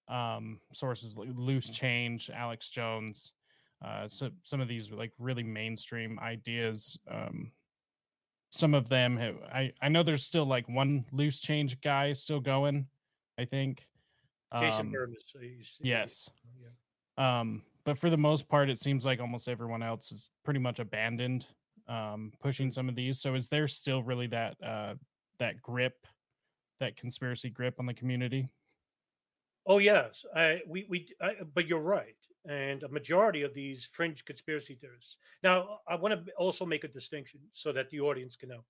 um, 0.09 0.61
sources, 0.73 1.17
like 1.17 1.29
loose 1.35 1.69
change, 1.69 2.31
Alex 2.33 2.69
Jones. 2.69 3.33
Uh, 3.85 4.07
so 4.09 4.31
some 4.43 4.61
of 4.61 4.69
these 4.69 4.91
like 4.91 5.13
really 5.19 5.43
mainstream 5.43 6.19
ideas 6.21 6.99
um, 7.11 7.51
some 8.51 8.75
of 8.75 8.89
them 8.89 9.17
have, 9.17 9.37
I 9.53 9.73
I 9.81 9.89
know 9.89 10.03
there's 10.03 10.25
still 10.25 10.45
like 10.45 10.69
one 10.69 11.05
loose 11.13 11.41
change 11.41 11.81
guy 11.81 12.13
still 12.13 12.41
going. 12.41 12.87
I 13.39 13.45
think. 13.45 13.87
Jason 14.59 14.89
um, 14.89 14.93
Bermas. 14.93 15.79
yes. 15.81 16.29
Yeah. 16.61 17.41
Um, 17.41 17.63
but 17.85 17.97
for 17.97 18.11
the 18.11 18.17
most 18.17 18.49
part, 18.49 18.69
it 18.69 18.79
seems 18.79 19.05
like 19.05 19.21
almost 19.21 19.49
everyone 19.49 19.83
else 19.83 20.11
is 20.11 20.29
pretty 20.45 20.59
much 20.59 20.81
abandoned 20.81 21.47
um, 21.87 22.33
pushing 22.41 22.73
some 22.73 22.89
of 22.89 22.97
these. 22.97 23.21
So 23.21 23.35
is 23.35 23.49
there 23.49 23.69
still 23.69 24.03
really 24.03 24.27
that 24.27 24.57
uh, 24.63 24.95
that 25.41 25.61
grip, 25.61 26.07
that 26.79 26.97
conspiracy 26.97 27.51
grip 27.51 27.75
on 27.79 27.87
the 27.87 27.95
community? 27.95 28.49
Oh 29.67 29.79
yes, 29.79 30.25
I 30.35 30.63
we 30.67 30.87
we. 30.89 31.09
I, 31.21 31.35
but 31.55 31.67
you're 31.67 31.81
right 31.81 32.17
and 32.49 32.83
a 32.83 32.89
majority 32.89 33.43
of 33.43 33.53
these 33.53 33.89
fringe 33.93 34.25
conspiracy 34.25 34.75
theorists. 34.75 35.17
Now, 35.43 35.81
I 35.87 35.95
want 35.97 36.27
to 36.27 36.33
also 36.35 36.65
make 36.65 36.85
a 36.85 36.89
distinction 36.89 37.41
so 37.53 37.73
that 37.73 37.91
the 37.91 38.01
audience 38.01 38.37
can 38.37 38.49
know. 38.49 38.65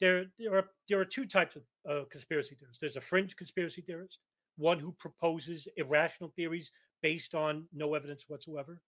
There, 0.00 0.24
there 0.38 0.56
are 0.56 0.70
there 0.88 0.98
are 0.98 1.04
two 1.04 1.26
types 1.26 1.56
of 1.56 1.62
uh, 1.88 2.04
conspiracy 2.10 2.56
theorists. 2.56 2.80
There's 2.80 2.96
a 2.96 3.00
fringe 3.00 3.36
conspiracy 3.36 3.82
theorist, 3.82 4.18
one 4.56 4.78
who 4.80 4.92
proposes 4.92 5.68
irrational 5.76 6.32
theories 6.34 6.72
based 7.02 7.34
on 7.34 7.66
no 7.72 7.94
evidence 7.94 8.24
whatsoever, 8.28 8.80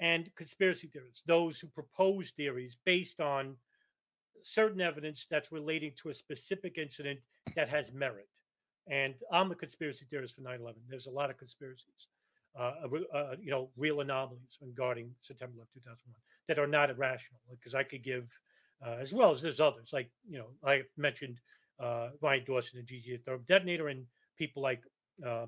and 0.00 0.34
conspiracy 0.34 0.88
theorists, 0.88 1.22
those 1.26 1.60
who 1.60 1.68
propose 1.68 2.30
theories 2.30 2.76
based 2.84 3.20
on 3.20 3.56
certain 4.42 4.80
evidence 4.80 5.26
that's 5.30 5.52
relating 5.52 5.92
to 6.02 6.08
a 6.08 6.14
specific 6.14 6.78
incident 6.78 7.18
that 7.56 7.68
has 7.68 7.92
merit. 7.92 8.28
And 8.88 9.14
I'm 9.30 9.50
a 9.52 9.54
conspiracy 9.54 10.06
theorist 10.10 10.34
for 10.34 10.42
9/11. 10.42 10.74
There's 10.88 11.06
a 11.06 11.10
lot 11.10 11.30
of 11.30 11.36
conspiracies 11.38 12.08
uh, 12.58 12.72
uh, 13.14 13.34
you 13.40 13.50
know, 13.50 13.70
real 13.76 14.00
anomalies 14.00 14.58
regarding 14.60 15.10
September 15.22 15.54
11, 15.56 15.68
2001 15.74 16.14
that 16.48 16.58
are 16.58 16.66
not 16.66 16.90
irrational. 16.90 17.40
Because 17.50 17.74
I 17.74 17.82
could 17.82 18.02
give, 18.02 18.28
uh, 18.84 18.96
as 19.00 19.12
well 19.12 19.30
as 19.30 19.40
there's 19.42 19.60
others, 19.60 19.90
like, 19.92 20.10
you 20.28 20.38
know, 20.38 20.48
I 20.64 20.82
mentioned 20.96 21.38
uh, 21.80 22.08
Ryan 22.20 22.44
Dawson 22.44 22.78
and 22.78 22.88
DJ 22.88 23.22
Therm 23.22 23.46
Detonator 23.46 23.88
and 23.88 24.04
people 24.36 24.62
like 24.62 24.82
uh, 25.24 25.44
uh, 25.44 25.46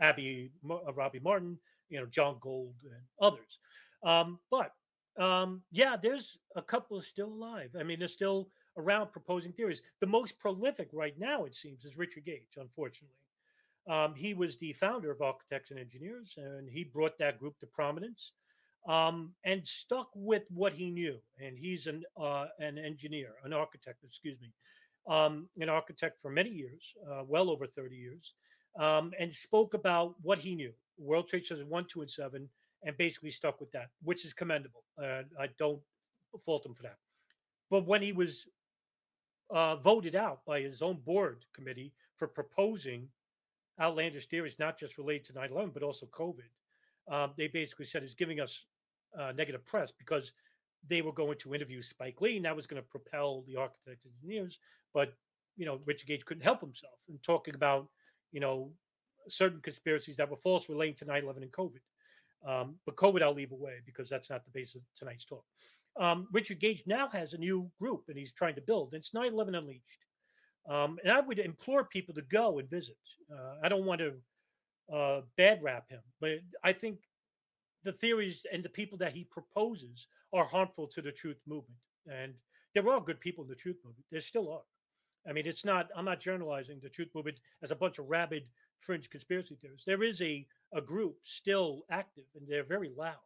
Abby, 0.00 0.50
Robbie 0.62 1.20
Martin, 1.20 1.58
you 1.88 1.98
know, 1.98 2.06
Jon 2.06 2.36
Gold 2.40 2.74
and 2.84 3.02
others. 3.20 3.58
Um, 4.04 4.38
but 4.50 4.72
um, 5.18 5.62
yeah, 5.70 5.96
there's 6.00 6.38
a 6.56 6.62
couple 6.62 7.00
still 7.00 7.28
alive. 7.28 7.70
I 7.78 7.82
mean, 7.82 7.98
they're 7.98 8.08
still 8.08 8.48
around 8.76 9.12
proposing 9.12 9.52
theories. 9.52 9.82
The 10.00 10.06
most 10.06 10.38
prolific 10.38 10.88
right 10.92 11.18
now, 11.18 11.44
it 11.44 11.54
seems, 11.54 11.84
is 11.84 11.96
Richard 11.96 12.24
Gage, 12.24 12.56
unfortunately. 12.56 13.16
Um, 13.90 14.14
he 14.14 14.32
was 14.32 14.56
the 14.56 14.72
founder 14.74 15.10
of 15.10 15.20
Architects 15.20 15.70
and 15.70 15.78
Engineers, 15.78 16.34
and 16.36 16.68
he 16.70 16.84
brought 16.84 17.18
that 17.18 17.38
group 17.38 17.58
to 17.58 17.66
prominence 17.66 18.32
um, 18.88 19.32
and 19.44 19.66
stuck 19.66 20.10
with 20.14 20.44
what 20.50 20.72
he 20.72 20.90
knew. 20.90 21.18
And 21.38 21.58
he's 21.58 21.86
an 21.86 22.04
uh, 22.20 22.46
an 22.60 22.78
engineer, 22.78 23.32
an 23.44 23.52
architect, 23.52 24.04
excuse 24.04 24.38
me, 24.40 24.52
um, 25.08 25.48
an 25.58 25.68
architect 25.68 26.18
for 26.22 26.30
many 26.30 26.50
years, 26.50 26.82
uh, 27.10 27.22
well 27.26 27.50
over 27.50 27.66
30 27.66 27.96
years, 27.96 28.34
um, 28.78 29.12
and 29.18 29.32
spoke 29.32 29.74
about 29.74 30.14
what 30.22 30.38
he 30.38 30.54
knew 30.54 30.72
World 30.98 31.28
Trade 31.28 31.46
Center 31.46 31.66
1, 31.66 31.86
2, 31.92 32.02
and 32.02 32.10
7, 32.10 32.48
and 32.84 32.96
basically 32.96 33.30
stuck 33.30 33.60
with 33.60 33.70
that, 33.72 33.90
which 34.02 34.24
is 34.24 34.32
commendable. 34.32 34.84
Uh, 35.00 35.22
I 35.38 35.48
don't 35.58 35.80
fault 36.44 36.66
him 36.66 36.74
for 36.74 36.82
that. 36.82 36.98
But 37.70 37.86
when 37.86 38.02
he 38.02 38.12
was 38.12 38.46
uh, 39.50 39.76
voted 39.76 40.16
out 40.16 40.44
by 40.46 40.60
his 40.60 40.82
own 40.82 40.96
board 41.04 41.44
committee 41.54 41.92
for 42.16 42.26
proposing 42.26 43.08
outlandish 43.80 44.26
theories, 44.26 44.56
not 44.58 44.78
just 44.78 44.98
related 44.98 45.24
to 45.26 45.32
9 45.34 45.50
11, 45.50 45.70
but 45.72 45.82
also 45.82 46.06
COVID. 46.06 46.48
Um, 47.10 47.32
they 47.36 47.48
basically 47.48 47.84
said 47.84 48.02
is 48.02 48.14
giving 48.14 48.40
us 48.40 48.64
uh, 49.18 49.32
negative 49.36 49.64
press 49.64 49.92
because 49.96 50.32
they 50.88 51.02
were 51.02 51.12
going 51.12 51.38
to 51.38 51.54
interview 51.54 51.82
Spike 51.82 52.20
Lee, 52.20 52.36
and 52.36 52.44
that 52.44 52.56
was 52.56 52.66
going 52.66 52.80
to 52.80 52.88
propel 52.88 53.42
the 53.46 53.56
architects 53.56 54.04
and 54.04 54.14
engineers. 54.14 54.58
But 54.94 55.14
you 55.56 55.66
know, 55.66 55.80
Richard 55.84 56.06
Gage 56.06 56.24
couldn't 56.24 56.44
help 56.44 56.60
himself 56.60 56.98
and 57.08 57.22
talking 57.22 57.54
about 57.54 57.88
you 58.30 58.40
know 58.40 58.70
certain 59.28 59.60
conspiracies 59.60 60.16
that 60.16 60.30
were 60.30 60.36
false 60.36 60.68
relating 60.68 60.94
to 60.96 61.04
9/11 61.04 61.42
and 61.42 61.52
COVID. 61.52 61.80
Um, 62.46 62.76
but 62.86 62.96
COVID, 62.96 63.22
I'll 63.22 63.34
leave 63.34 63.52
away 63.52 63.74
because 63.86 64.08
that's 64.08 64.30
not 64.30 64.44
the 64.44 64.50
base 64.50 64.74
of 64.74 64.82
tonight's 64.96 65.24
talk. 65.24 65.44
Um, 66.00 66.26
Richard 66.32 66.58
Gage 66.58 66.82
now 66.86 67.08
has 67.08 67.32
a 67.32 67.38
new 67.38 67.70
group, 67.78 68.04
and 68.08 68.16
he's 68.16 68.32
trying 68.32 68.54
to 68.54 68.60
build. 68.60 68.94
It's 68.94 69.10
9/11 69.14 69.56
Unleashed. 69.56 69.82
Um, 70.68 70.98
and 71.02 71.12
I 71.12 71.20
would 71.20 71.38
implore 71.38 71.84
people 71.84 72.14
to 72.14 72.22
go 72.22 72.58
and 72.58 72.70
visit. 72.70 72.96
Uh, 73.30 73.56
I 73.62 73.68
don't 73.68 73.84
want 73.84 74.00
to 74.00 74.14
uh, 74.94 75.20
bad 75.36 75.62
rap 75.62 75.88
him, 75.88 76.00
but 76.20 76.38
I 76.62 76.72
think 76.72 76.98
the 77.84 77.92
theories 77.92 78.46
and 78.52 78.62
the 78.62 78.68
people 78.68 78.98
that 78.98 79.12
he 79.12 79.24
proposes 79.24 80.06
are 80.32 80.44
harmful 80.44 80.86
to 80.88 81.02
the 81.02 81.12
truth 81.12 81.40
movement. 81.46 81.80
And 82.10 82.34
there 82.74 82.88
are 82.88 83.00
good 83.00 83.20
people 83.20 83.44
in 83.44 83.50
the 83.50 83.56
truth 83.56 83.76
movement. 83.84 84.06
There 84.10 84.20
still 84.20 84.52
are. 84.52 84.62
I 85.28 85.32
mean, 85.32 85.46
it's 85.46 85.64
not, 85.64 85.88
I'm 85.96 86.04
not 86.04 86.20
generalizing 86.20 86.80
the 86.82 86.88
truth 86.88 87.08
movement 87.14 87.38
as 87.62 87.70
a 87.70 87.76
bunch 87.76 87.98
of 87.98 88.08
rabid 88.08 88.44
fringe 88.82 89.08
conspiracy 89.10 89.56
theorists. 89.60 89.86
There 89.86 90.02
is 90.02 90.20
a, 90.20 90.46
a 90.74 90.80
group 90.80 91.16
still 91.24 91.82
active 91.90 92.24
and 92.34 92.46
they're 92.46 92.64
very 92.64 92.90
loud. 92.96 93.16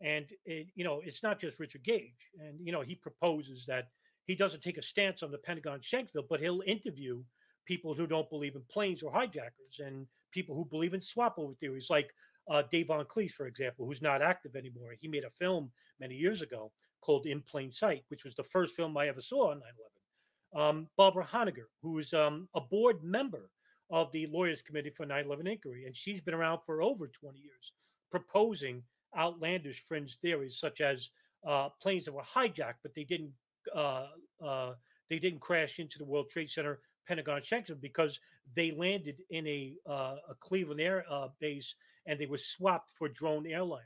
And, 0.00 0.26
it, 0.44 0.68
you 0.74 0.84
know, 0.84 1.00
it's 1.04 1.22
not 1.22 1.40
just 1.40 1.58
Richard 1.58 1.84
Gage. 1.84 2.30
And, 2.38 2.58
you 2.62 2.72
know, 2.72 2.82
he 2.82 2.94
proposes 2.94 3.64
that 3.66 3.88
he 4.26 4.34
doesn't 4.34 4.62
take 4.62 4.78
a 4.78 4.82
stance 4.82 5.22
on 5.22 5.30
the 5.30 5.38
Pentagon 5.38 5.80
Shanksville, 5.80 6.28
but 6.28 6.40
he'll 6.40 6.62
interview 6.66 7.22
people 7.64 7.94
who 7.94 8.06
don't 8.06 8.28
believe 8.30 8.56
in 8.56 8.62
planes 8.70 9.02
or 9.02 9.12
hijackers 9.12 9.80
and 9.84 10.06
people 10.32 10.54
who 10.54 10.64
believe 10.64 10.94
in 10.94 11.00
swap 11.00 11.36
over 11.38 11.54
theories, 11.54 11.88
like 11.88 12.10
uh, 12.50 12.62
Dave 12.70 12.88
Von 12.88 13.04
Kleist, 13.06 13.32
for 13.32 13.46
example, 13.46 13.86
who's 13.86 14.02
not 14.02 14.22
active 14.22 14.54
anymore. 14.54 14.94
He 14.98 15.08
made 15.08 15.24
a 15.24 15.30
film 15.30 15.70
many 15.98 16.14
years 16.14 16.42
ago 16.42 16.70
called 17.00 17.26
In 17.26 17.40
Plane 17.40 17.72
Site, 17.72 18.04
which 18.08 18.24
was 18.24 18.34
the 18.34 18.44
first 18.44 18.76
film 18.76 18.96
I 18.96 19.08
ever 19.08 19.20
saw 19.20 19.50
on 19.50 19.60
9 19.60 19.68
11. 20.54 20.68
Um, 20.68 20.88
Barbara 20.96 21.24
Honegger, 21.24 21.66
who's 21.82 22.14
um, 22.14 22.48
a 22.54 22.60
board 22.60 23.02
member 23.02 23.50
of 23.90 24.10
the 24.12 24.26
Lawyers 24.26 24.62
Committee 24.62 24.90
for 24.90 25.06
9 25.06 25.24
11 25.24 25.46
Inquiry, 25.46 25.84
and 25.86 25.96
she's 25.96 26.20
been 26.20 26.34
around 26.34 26.60
for 26.66 26.82
over 26.82 27.08
20 27.08 27.38
years 27.38 27.72
proposing 28.10 28.82
outlandish 29.16 29.84
fringe 29.86 30.18
theories 30.18 30.58
such 30.58 30.80
as 30.80 31.10
uh, 31.46 31.68
planes 31.80 32.04
that 32.04 32.12
were 32.12 32.22
hijacked, 32.22 32.80
but 32.82 32.94
they 32.94 33.04
didn't 33.04 33.32
uh, 33.74 34.06
uh, 34.44 34.72
they 35.08 35.18
didn't 35.18 35.40
crash 35.40 35.78
into 35.78 35.98
the 35.98 36.04
World 36.04 36.28
Trade 36.30 36.50
Center 36.50 36.80
Pentagon 37.06 37.40
Shanksville 37.40 37.80
because 37.80 38.18
they 38.54 38.72
landed 38.72 39.16
in 39.30 39.46
a, 39.46 39.74
uh, 39.88 40.16
a 40.30 40.34
Cleveland 40.40 40.80
Air 40.80 41.04
uh, 41.10 41.28
base 41.40 41.74
and 42.06 42.18
they 42.18 42.26
were 42.26 42.38
swapped 42.38 42.90
for 42.96 43.08
drone 43.08 43.44
airliners. 43.44 43.80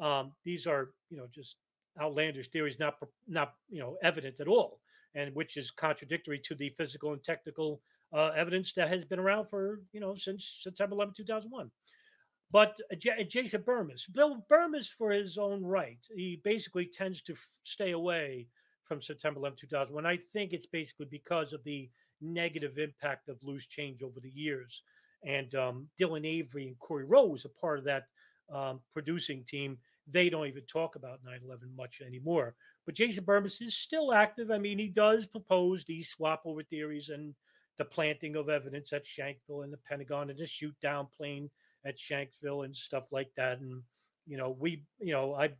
Um, 0.00 0.32
these 0.44 0.66
are, 0.66 0.90
you 1.10 1.16
know, 1.16 1.26
just 1.34 1.56
outlandish 2.00 2.48
theories, 2.50 2.78
not 2.78 2.96
not 3.26 3.54
you 3.68 3.80
know 3.80 3.96
evident 4.02 4.40
at 4.40 4.48
all, 4.48 4.80
and 5.14 5.34
which 5.34 5.56
is 5.56 5.70
contradictory 5.70 6.38
to 6.44 6.54
the 6.54 6.70
physical 6.78 7.12
and 7.12 7.24
technical 7.24 7.80
uh, 8.12 8.30
evidence 8.34 8.72
that 8.74 8.88
has 8.88 9.04
been 9.04 9.18
around 9.18 9.48
for 9.48 9.80
you 9.92 10.00
know 10.00 10.14
since 10.14 10.58
September 10.62 10.94
11, 10.94 11.14
2001. 11.16 11.70
But 12.50 12.78
uh, 12.90 12.96
J- 12.96 13.24
Jason 13.24 13.62
Bermas, 13.62 14.02
Bill 14.12 14.44
Bermas, 14.50 14.88
for 14.88 15.10
his 15.10 15.36
own 15.36 15.62
right, 15.62 15.98
he 16.14 16.40
basically 16.42 16.86
tends 16.86 17.22
to 17.22 17.32
f- 17.34 17.38
stay 17.64 17.90
away 17.90 18.46
from 18.84 19.02
September 19.02 19.38
11, 19.38 19.58
2001. 19.60 20.06
I 20.06 20.16
think 20.16 20.52
it's 20.52 20.66
basically 20.66 21.06
because 21.10 21.52
of 21.52 21.62
the 21.64 21.90
negative 22.20 22.78
impact 22.78 23.28
of 23.28 23.36
loose 23.42 23.66
change 23.66 24.02
over 24.02 24.18
the 24.20 24.30
years. 24.30 24.82
And 25.24 25.54
um, 25.54 25.88
Dylan 26.00 26.26
Avery 26.26 26.68
and 26.68 26.78
Korey 26.78 27.04
Rowe 27.06 27.28
Rose 27.28 27.44
a 27.44 27.48
part 27.48 27.78
of 27.78 27.84
that 27.84 28.04
um, 28.52 28.80
producing 28.94 29.44
team. 29.44 29.78
They 30.10 30.30
don't 30.30 30.46
even 30.46 30.64
talk 30.64 30.96
about 30.96 31.20
9 31.24 31.40
11 31.44 31.70
much 31.76 32.00
anymore. 32.04 32.54
But 32.86 32.94
Jason 32.94 33.24
Bermas 33.24 33.60
is 33.60 33.76
still 33.76 34.14
active. 34.14 34.50
I 34.50 34.58
mean, 34.58 34.78
he 34.78 34.88
does 34.88 35.26
propose 35.26 35.84
these 35.84 36.08
swap 36.08 36.42
over 36.46 36.62
theories 36.62 37.10
and 37.10 37.34
the 37.78 37.84
planting 37.84 38.36
of 38.36 38.48
evidence 38.48 38.92
at 38.92 39.04
Shanksville 39.06 39.64
and 39.64 39.72
the 39.72 39.78
Pentagon 39.88 40.30
and 40.30 40.38
the 40.38 40.46
shoot 40.46 40.74
down 40.82 41.06
plane 41.16 41.48
at 41.86 41.96
Shanksville 41.96 42.64
and 42.64 42.76
stuff 42.76 43.04
like 43.10 43.30
that. 43.36 43.60
And, 43.60 43.82
you 44.26 44.36
know, 44.36 44.56
we, 44.58 44.84
you 44.98 45.12
know, 45.12 45.34
I, 45.34 45.50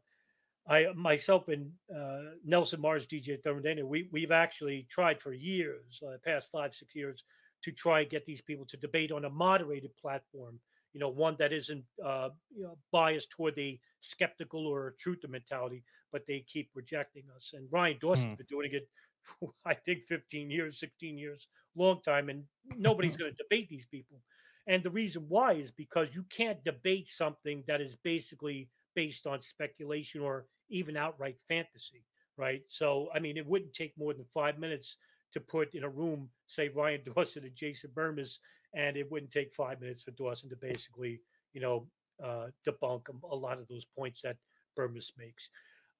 I 0.69 0.89
myself 0.95 1.49
and 1.49 1.71
uh, 1.95 2.35
Nelson 2.45 2.81
Martins, 2.81 3.07
DJ 3.07 3.43
Thermal 3.43 3.63
Detonator, 3.63 3.87
we 3.87 4.09
we've 4.13 4.33
actually 4.33 4.87
tried 4.91 5.21
for 5.21 5.33
years, 5.33 6.03
uh, 6.07 6.17
past 6.25 6.49
five 6.53 6.75
six 6.75 6.95
years, 6.95 7.25
to 7.63 7.73
try 7.73 8.01
and 8.01 8.11
get 8.11 8.27
these 8.27 8.43
people 8.43 8.67
to 8.67 8.77
debate 8.77 9.11
on 9.11 9.25
a 9.25 9.31
moderated 9.31 9.97
platform. 9.97 10.61
You 10.93 11.01
know, 11.01 11.09
one 11.09 11.37
that 11.39 11.53
isn't 11.53 11.85
uh, 12.05 12.31
you 12.55 12.65
know, 12.65 12.77
biased 12.93 13.31
toward 13.31 13.55
the 13.55 13.79
skeptical 14.01 14.67
or 14.67 14.95
truther 15.03 15.29
mentality, 15.29 15.85
but 16.13 16.27
they 16.27 16.41
keep 16.41 16.71
rejecting 16.75 17.25
us. 17.35 17.53
And 17.55 17.69
Ryan 17.71 17.99
Dawson's 18.01 18.27
hmm. 18.27 18.35
been 18.35 18.47
doing 18.49 18.71
it 18.73 18.89
I 19.67 19.75
think 19.75 20.07
15 20.07 20.51
years, 20.51 20.79
16 20.81 21.19
years, 21.19 21.49
long 21.77 22.01
time, 22.03 22.29
and 22.29 22.45
nobody's 22.77 23.17
going 23.17 23.33
to 23.33 23.43
debate 23.43 23.69
these 23.69 23.87
people. 23.87 24.21
And 24.67 24.83
the 24.83 24.91
reason 24.91 25.25
why 25.29 25.53
is 25.53 25.71
because 25.71 26.09
you 26.13 26.25
can't 26.31 26.63
debate 26.65 27.09
something 27.09 27.65
that 27.67 27.81
is 27.81 27.97
basically 27.97 28.69
based 28.95 29.27
on 29.27 29.41
speculation 29.41 30.21
or 30.21 30.47
even 30.69 30.97
outright 30.97 31.37
fantasy, 31.49 32.05
right? 32.37 32.63
So, 32.67 33.09
I 33.15 33.19
mean, 33.19 33.37
it 33.37 33.47
wouldn't 33.47 33.73
take 33.73 33.93
more 33.99 34.13
than 34.13 34.27
five 34.35 34.59
minutes 34.59 34.97
to 35.33 35.41
put 35.41 35.75
in 35.75 35.85
a 35.85 35.89
room, 35.89 36.29
say, 36.47 36.69
Ryan 36.69 37.01
Dawson 37.15 37.45
and 37.45 37.55
Jason 37.55 37.91
Bermas, 37.95 38.39
and 38.75 38.97
it 38.97 39.11
wouldn't 39.11 39.33
take 39.33 39.55
five 39.55 39.81
minutes 39.81 40.03
for 40.03 40.11
Dawson 40.13 40.51
to 40.51 40.57
basically, 40.57 41.21
you 41.55 41.61
know, 41.61 41.87
uh, 42.23 42.47
debunk 42.67 43.03
a 43.31 43.35
lot 43.35 43.59
of 43.59 43.69
those 43.69 43.85
points 43.97 44.21
that 44.23 44.37
Bermas 44.79 45.13
makes. 45.17 45.49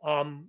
Um, 0.05 0.49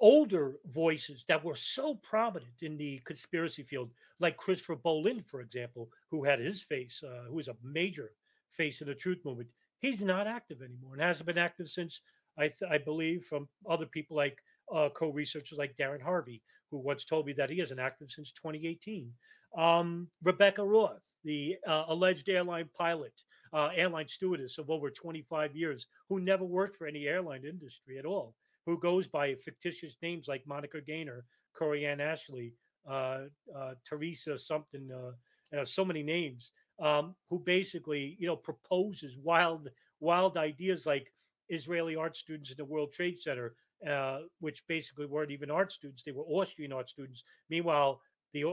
older 0.00 0.54
voices 0.66 1.24
that 1.28 1.44
were 1.44 1.54
so 1.56 1.94
prominent 1.94 2.62
in 2.62 2.76
the 2.76 3.00
conspiracy 3.04 3.62
field, 3.62 3.90
like 4.20 4.36
Christopher 4.36 4.76
Bollyn, 4.76 5.24
for 5.26 5.40
example, 5.40 5.88
who 6.10 6.24
had 6.24 6.38
his 6.38 6.62
face, 6.62 7.02
uh, 7.02 7.24
who 7.28 7.34
was 7.34 7.48
a 7.48 7.56
major 7.62 8.12
face 8.50 8.80
in 8.80 8.88
the 8.88 8.94
truth 8.94 9.18
movement, 9.24 9.48
he's 9.78 10.02
not 10.02 10.26
active 10.26 10.62
anymore 10.62 10.94
and 10.94 11.02
hasn't 11.02 11.26
been 11.26 11.38
active 11.38 11.68
since 11.68 12.00
I, 12.38 12.48
th- 12.48 12.70
I 12.70 12.78
believe 12.78 13.24
from 13.24 13.48
other 13.68 13.86
people 13.86 14.16
like 14.16 14.38
uh, 14.72 14.88
co-researchers 14.90 15.58
like 15.58 15.76
Darren 15.76 16.02
Harvey, 16.02 16.42
who 16.70 16.78
once 16.78 17.04
told 17.04 17.26
me 17.26 17.32
that 17.34 17.50
he 17.50 17.60
isn't 17.60 17.78
active 17.78 18.10
since 18.10 18.32
2018. 18.32 19.10
Um, 19.56 20.08
Rebecca 20.22 20.64
Roth, 20.64 21.00
the 21.24 21.56
uh, 21.66 21.84
alleged 21.88 22.28
airline 22.28 22.68
pilot, 22.76 23.12
uh, 23.52 23.70
airline 23.74 24.08
stewardess 24.08 24.58
of 24.58 24.70
over 24.70 24.90
25 24.90 25.56
years, 25.56 25.86
who 26.08 26.20
never 26.20 26.44
worked 26.44 26.76
for 26.76 26.86
any 26.86 27.06
airline 27.06 27.44
industry 27.44 27.98
at 27.98 28.04
all, 28.04 28.34
who 28.66 28.78
goes 28.78 29.06
by 29.06 29.34
fictitious 29.36 29.96
names 30.02 30.26
like 30.28 30.46
Monica 30.46 30.80
Gaynor, 30.80 31.24
Corey 31.56 31.86
Ann 31.86 32.00
Ashley, 32.00 32.52
uh, 32.88 33.20
uh, 33.56 33.74
Teresa 33.84 34.38
something, 34.38 34.90
uh, 34.92 35.64
so 35.64 35.84
many 35.84 36.02
names, 36.02 36.50
um, 36.80 37.14
who 37.30 37.38
basically, 37.38 38.16
you 38.18 38.26
know, 38.26 38.36
proposes 38.36 39.16
wild, 39.22 39.70
wild 40.00 40.36
ideas 40.36 40.84
like 40.84 41.12
Israeli 41.48 41.96
art 41.96 42.16
students 42.16 42.50
in 42.50 42.56
the 42.56 42.64
World 42.64 42.92
Trade 42.92 43.20
Center, 43.20 43.54
uh, 43.88 44.20
which 44.40 44.62
basically 44.68 45.06
weren't 45.06 45.30
even 45.30 45.50
art 45.50 45.72
students; 45.72 46.02
they 46.02 46.12
were 46.12 46.24
Austrian 46.24 46.72
art 46.72 46.88
students. 46.88 47.22
Meanwhile, 47.48 48.00
the 48.32 48.44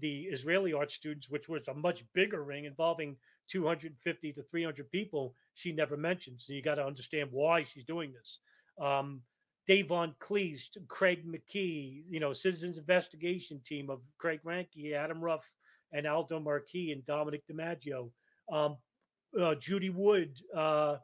the 0.00 0.22
Israeli 0.24 0.72
art 0.72 0.92
students, 0.92 1.30
which 1.30 1.48
was 1.48 1.66
a 1.68 1.74
much 1.74 2.04
bigger 2.14 2.44
ring 2.44 2.66
involving 2.66 3.16
250 3.48 4.32
to 4.32 4.42
300 4.42 4.90
people, 4.90 5.34
she 5.54 5.72
never 5.72 5.96
mentions. 5.96 6.44
So 6.46 6.52
you 6.52 6.62
got 6.62 6.76
to 6.76 6.86
understand 6.86 7.28
why 7.32 7.64
she's 7.64 7.84
doing 7.84 8.12
this. 8.12 8.38
Um, 8.80 9.22
Dave 9.66 9.88
Von 9.88 10.14
Kleist, 10.18 10.76
Craig 10.88 11.24
McKee, 11.26 12.02
you 12.08 12.20
know, 12.20 12.32
Citizens 12.32 12.78
Investigation 12.78 13.60
Team 13.64 13.90
of 13.90 14.00
Craig 14.18 14.40
Ranke, 14.44 14.92
Adam 14.94 15.20
Ruff, 15.20 15.44
and 15.92 16.06
Aldo 16.06 16.40
Marquis 16.40 16.92
and 16.92 17.04
Dominic 17.04 17.42
DiMaggio, 17.46 18.10
um, 18.50 18.76
uh, 19.38 19.54
Judy 19.54 19.90
Wood, 19.90 20.34
uh, 20.56 20.96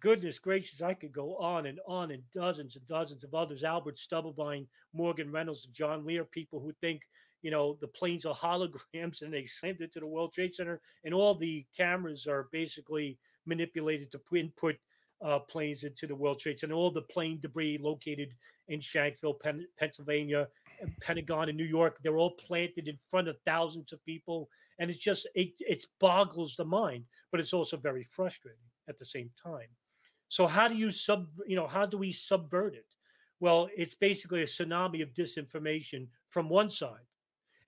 goodness 0.00 0.38
gracious, 0.38 0.82
I 0.82 0.94
could 0.94 1.12
go 1.12 1.36
on 1.36 1.66
and 1.66 1.78
on, 1.86 2.10
and 2.10 2.22
dozens 2.32 2.76
and 2.76 2.86
dozens 2.86 3.24
of 3.24 3.34
others. 3.34 3.64
Albert 3.64 3.98
Stubblebine, 3.98 4.66
Morgan 4.92 5.30
Reynolds, 5.30 5.66
and 5.66 5.74
John 5.74 6.06
Lear, 6.06 6.24
people 6.24 6.60
who 6.60 6.72
think 6.80 7.02
you 7.42 7.50
know 7.50 7.76
the 7.80 7.88
planes 7.88 8.24
are 8.24 8.34
holograms 8.34 9.22
and 9.22 9.32
they 9.32 9.46
slammed 9.46 9.80
it 9.80 9.92
to 9.92 10.00
the 10.00 10.06
World 10.06 10.32
Trade 10.32 10.54
Center, 10.54 10.80
and 11.04 11.12
all 11.12 11.34
the 11.34 11.66
cameras 11.76 12.26
are 12.26 12.48
basically 12.50 13.18
manipulated 13.46 14.10
to 14.12 14.20
input 14.36 14.76
uh, 15.24 15.38
planes 15.40 15.84
into 15.84 16.06
the 16.06 16.14
World 16.14 16.40
Trade 16.40 16.58
Center. 16.58 16.74
All 16.74 16.90
the 16.90 17.02
plane 17.02 17.38
debris 17.40 17.78
located 17.78 18.30
in 18.68 18.80
Shanksville, 18.80 19.40
Pen- 19.40 19.66
Pennsylvania, 19.78 20.48
Pentagon 21.00 21.48
in 21.48 21.56
New 21.56 21.64
York, 21.64 21.98
they're 22.02 22.18
all 22.18 22.32
planted 22.32 22.88
in 22.88 22.98
front 23.10 23.28
of 23.28 23.36
thousands 23.44 23.92
of 23.92 24.04
people, 24.04 24.48
and 24.78 24.90
it's 24.90 24.98
just 24.98 25.28
it, 25.34 25.52
it 25.60 25.84
boggles 26.00 26.54
the 26.56 26.64
mind, 26.64 27.04
but 27.30 27.40
it's 27.40 27.52
also 27.52 27.76
very 27.76 28.02
frustrating 28.02 28.58
at 28.88 28.98
the 28.98 29.04
same 29.04 29.30
time. 29.42 29.68
So 30.28 30.46
how 30.46 30.68
do 30.68 30.74
you 30.74 30.90
sub, 30.90 31.28
you 31.46 31.56
know, 31.56 31.66
how 31.66 31.86
do 31.86 31.96
we 31.98 32.12
subvert 32.12 32.74
it? 32.74 32.86
Well, 33.40 33.68
it's 33.76 33.94
basically 33.94 34.42
a 34.42 34.46
tsunami 34.46 35.02
of 35.02 35.12
disinformation 35.12 36.08
from 36.28 36.48
one 36.48 36.70
side. 36.70 37.06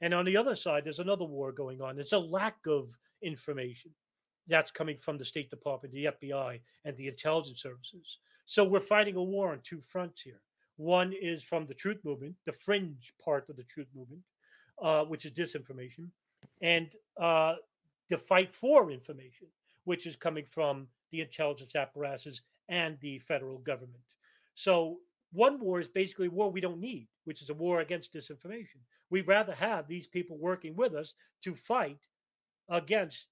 And 0.01 0.15
on 0.15 0.25
the 0.25 0.37
other 0.37 0.55
side, 0.55 0.85
there's 0.85 0.99
another 0.99 1.25
war 1.25 1.53
going 1.53 1.81
on. 1.81 1.95
There's 1.95 2.13
a 2.13 2.19
lack 2.19 2.57
of 2.67 2.89
information 3.23 3.93
that's 4.49 4.71
coming 4.71 4.97
from 4.99 5.19
the 5.19 5.25
State 5.25 5.51
Department, 5.51 5.95
the 5.95 6.07
FBI, 6.07 6.61
and 6.85 6.97
the 6.97 7.09
intelligence 7.09 7.63
services. 7.63 8.19
So 8.47 8.65
we're 8.65 8.81
fighting 8.81 9.17
a 9.17 9.23
war 9.23 9.53
on 9.53 9.61
two 9.63 9.81
fronts 9.81 10.23
here. 10.23 10.41
One 10.77 11.13
is 11.13 11.43
from 11.43 11.67
the 11.67 11.75
truth 11.75 11.99
movement, 12.05 12.35
the 12.47 12.53
fringe 12.53 13.13
part 13.23 13.49
of 13.49 13.57
the 13.57 13.65
truth 13.65 13.89
movement, 13.95 14.23
uh, 14.83 15.05
which 15.05 15.25
is 15.25 15.33
disinformation, 15.33 16.09
and 16.63 16.89
uh, 17.21 17.57
the 18.09 18.19
fight 18.19 18.55
for 18.55 18.91
information, 18.91 19.49
which 19.85 20.07
is 20.07 20.17
coming 20.17 20.45
from 20.49 20.87
the 21.11 21.21
intelligence 21.21 21.75
apparatuses 21.75 22.43
and 22.69 22.97
the 23.01 23.19
federal 23.19 23.59
government. 23.59 24.01
So 24.55 24.99
one 25.33 25.61
war 25.61 25.81
is 25.81 25.89
basically 25.89 26.29
a 26.29 26.31
war 26.31 26.51
we 26.51 26.61
don't 26.61 26.81
need, 26.81 27.09
which 27.25 27.43
is 27.43 27.51
a 27.51 27.55
war 27.55 27.81
against 27.81 28.15
disinformation. 28.15 28.81
We'd 29.11 29.29
rather 29.29 29.55
have 29.55 29.89
these 29.89 30.07
people 30.07 30.37
working 30.39 30.77
with 30.77 30.95
us 30.95 31.15
to 31.43 31.55
fight 31.55 31.99
against 32.69 33.27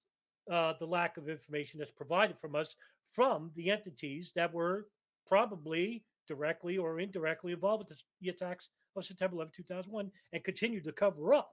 uh, 0.51 0.73
the 0.79 0.85
lack 0.85 1.17
of 1.17 1.29
information 1.29 1.79
that's 1.79 1.91
provided 1.91 2.37
from 2.39 2.55
us 2.55 2.75
from 3.11 3.51
the 3.55 3.71
entities 3.71 4.31
that 4.35 4.53
were 4.53 4.87
probably 5.25 6.03
directly 6.27 6.77
or 6.77 6.99
indirectly 6.99 7.53
involved 7.53 7.89
with 7.89 7.97
the 8.21 8.29
attacks 8.29 8.69
of 8.95 9.05
September 9.05 9.35
11, 9.35 9.53
2001, 9.55 10.11
and 10.33 10.43
continued 10.43 10.83
to 10.83 10.91
cover 10.91 11.33
up 11.33 11.51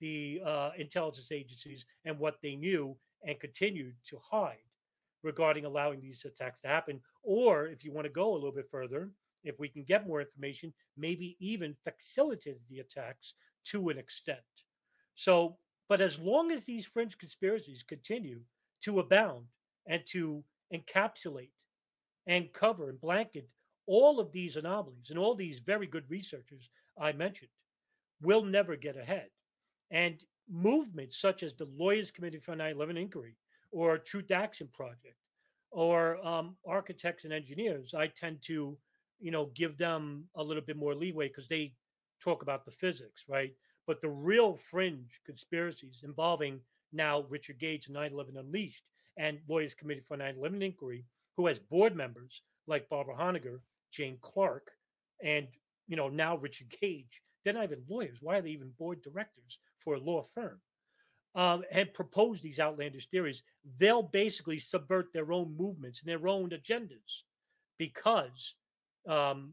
the 0.00 0.40
uh, 0.44 0.70
intelligence 0.78 1.32
agencies 1.32 1.84
and 2.04 2.18
what 2.18 2.38
they 2.42 2.54
knew 2.54 2.96
and 3.26 3.40
continued 3.40 3.94
to 4.08 4.18
hide 4.22 4.56
regarding 5.22 5.64
allowing 5.64 6.00
these 6.00 6.24
attacks 6.24 6.60
to 6.60 6.68
happen. 6.68 7.00
Or 7.22 7.66
if 7.66 7.84
you 7.84 7.92
want 7.92 8.04
to 8.06 8.12
go 8.12 8.32
a 8.32 8.34
little 8.34 8.52
bit 8.52 8.68
further, 8.70 9.10
if 9.44 9.58
we 9.58 9.68
can 9.68 9.84
get 9.84 10.06
more 10.06 10.20
information, 10.20 10.72
maybe 10.96 11.36
even 11.40 11.74
facilitated 11.84 12.60
the 12.68 12.80
attacks 12.80 13.34
to 13.66 13.88
an 13.88 13.98
extent. 13.98 14.38
So, 15.14 15.56
but 15.88 16.00
as 16.00 16.18
long 16.18 16.50
as 16.50 16.64
these 16.64 16.86
fringe 16.86 17.16
conspiracies 17.18 17.84
continue 17.86 18.40
to 18.82 19.00
abound 19.00 19.46
and 19.86 20.02
to 20.06 20.42
encapsulate 20.74 21.50
and 22.26 22.52
cover 22.52 22.90
and 22.90 23.00
blanket 23.00 23.48
all 23.86 24.20
of 24.20 24.30
these 24.32 24.56
anomalies 24.56 25.10
and 25.10 25.18
all 25.18 25.34
these 25.34 25.60
very 25.60 25.86
good 25.86 26.04
researchers 26.08 26.68
I 27.00 27.12
mentioned 27.12 27.50
will 28.20 28.44
never 28.44 28.76
get 28.76 28.96
ahead. 28.96 29.28
And 29.90 30.22
movements 30.50 31.20
such 31.20 31.42
as 31.42 31.54
the 31.54 31.68
Lawyers 31.76 32.10
Committee 32.10 32.38
for 32.38 32.54
9 32.54 32.72
11 32.72 32.96
Inquiry, 32.96 33.36
or 33.70 33.98
Truth 33.98 34.30
Action 34.30 34.68
Project 34.72 35.16
or 35.70 36.24
um, 36.26 36.56
architects 36.66 37.24
and 37.24 37.32
engineers, 37.32 37.92
I 37.94 38.06
tend 38.06 38.38
to, 38.46 38.76
you 39.20 39.30
know, 39.30 39.50
give 39.54 39.76
them 39.76 40.24
a 40.34 40.42
little 40.42 40.62
bit 40.62 40.76
more 40.76 40.94
leeway 40.94 41.28
because 41.28 41.48
they 41.48 41.74
talk 42.22 42.42
about 42.42 42.64
the 42.64 42.70
physics, 42.70 43.24
right? 43.28 43.52
But 43.88 44.00
the 44.00 44.08
real 44.08 44.56
fringe 44.70 45.20
conspiracies 45.26 46.02
involving 46.04 46.60
now 46.92 47.24
Richard 47.28 47.58
Gage 47.58 47.86
and 47.86 47.94
9 47.94 48.12
11 48.12 48.36
Unleashed 48.36 48.84
and 49.16 49.40
Lawyers 49.48 49.74
Committee 49.74 50.04
for 50.06 50.16
9 50.16 50.36
11 50.38 50.62
Inquiry, 50.62 51.04
who 51.36 51.48
has 51.48 51.58
board 51.58 51.96
members 51.96 52.42
like 52.68 52.88
Barbara 52.88 53.16
Honegger, 53.16 53.58
Jane 53.90 54.18
Clark, 54.20 54.70
and, 55.24 55.48
you 55.88 55.96
know, 55.96 56.08
now 56.08 56.36
Richard 56.36 56.68
Gage. 56.80 57.20
They're 57.44 57.54
not 57.54 57.64
even 57.64 57.82
lawyers. 57.88 58.18
Why 58.20 58.38
are 58.38 58.42
they 58.42 58.50
even 58.50 58.70
board 58.78 59.02
directors 59.02 59.58
for 59.80 59.94
a 59.94 60.00
law 60.00 60.22
firm? 60.34 60.60
um, 61.34 61.62
had 61.70 61.94
proposed 61.94 62.42
these 62.42 62.58
outlandish 62.58 63.06
theories, 63.08 63.42
they'll 63.78 64.02
basically 64.02 64.58
subvert 64.58 65.12
their 65.12 65.32
own 65.32 65.56
movements 65.56 66.00
and 66.00 66.08
their 66.08 66.26
own 66.28 66.50
agendas 66.50 67.22
because 67.78 68.54
um, 69.08 69.52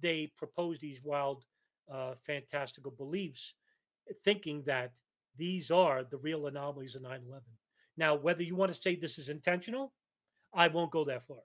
they 0.00 0.32
propose 0.36 0.78
these 0.78 1.00
wild, 1.02 1.42
uh, 1.92 2.14
fantastical 2.26 2.92
beliefs, 2.92 3.54
thinking 4.24 4.62
that 4.66 4.92
these 5.36 5.70
are 5.70 6.04
the 6.04 6.16
real 6.18 6.46
anomalies 6.46 6.94
of 6.94 7.02
9 7.02 7.10
11. 7.26 7.42
Now, 7.96 8.14
whether 8.14 8.42
you 8.42 8.56
want 8.56 8.74
to 8.74 8.80
say 8.80 8.94
this 8.94 9.18
is 9.18 9.28
intentional, 9.28 9.92
I 10.54 10.68
won't 10.68 10.90
go 10.90 11.04
that 11.04 11.26
far. 11.26 11.38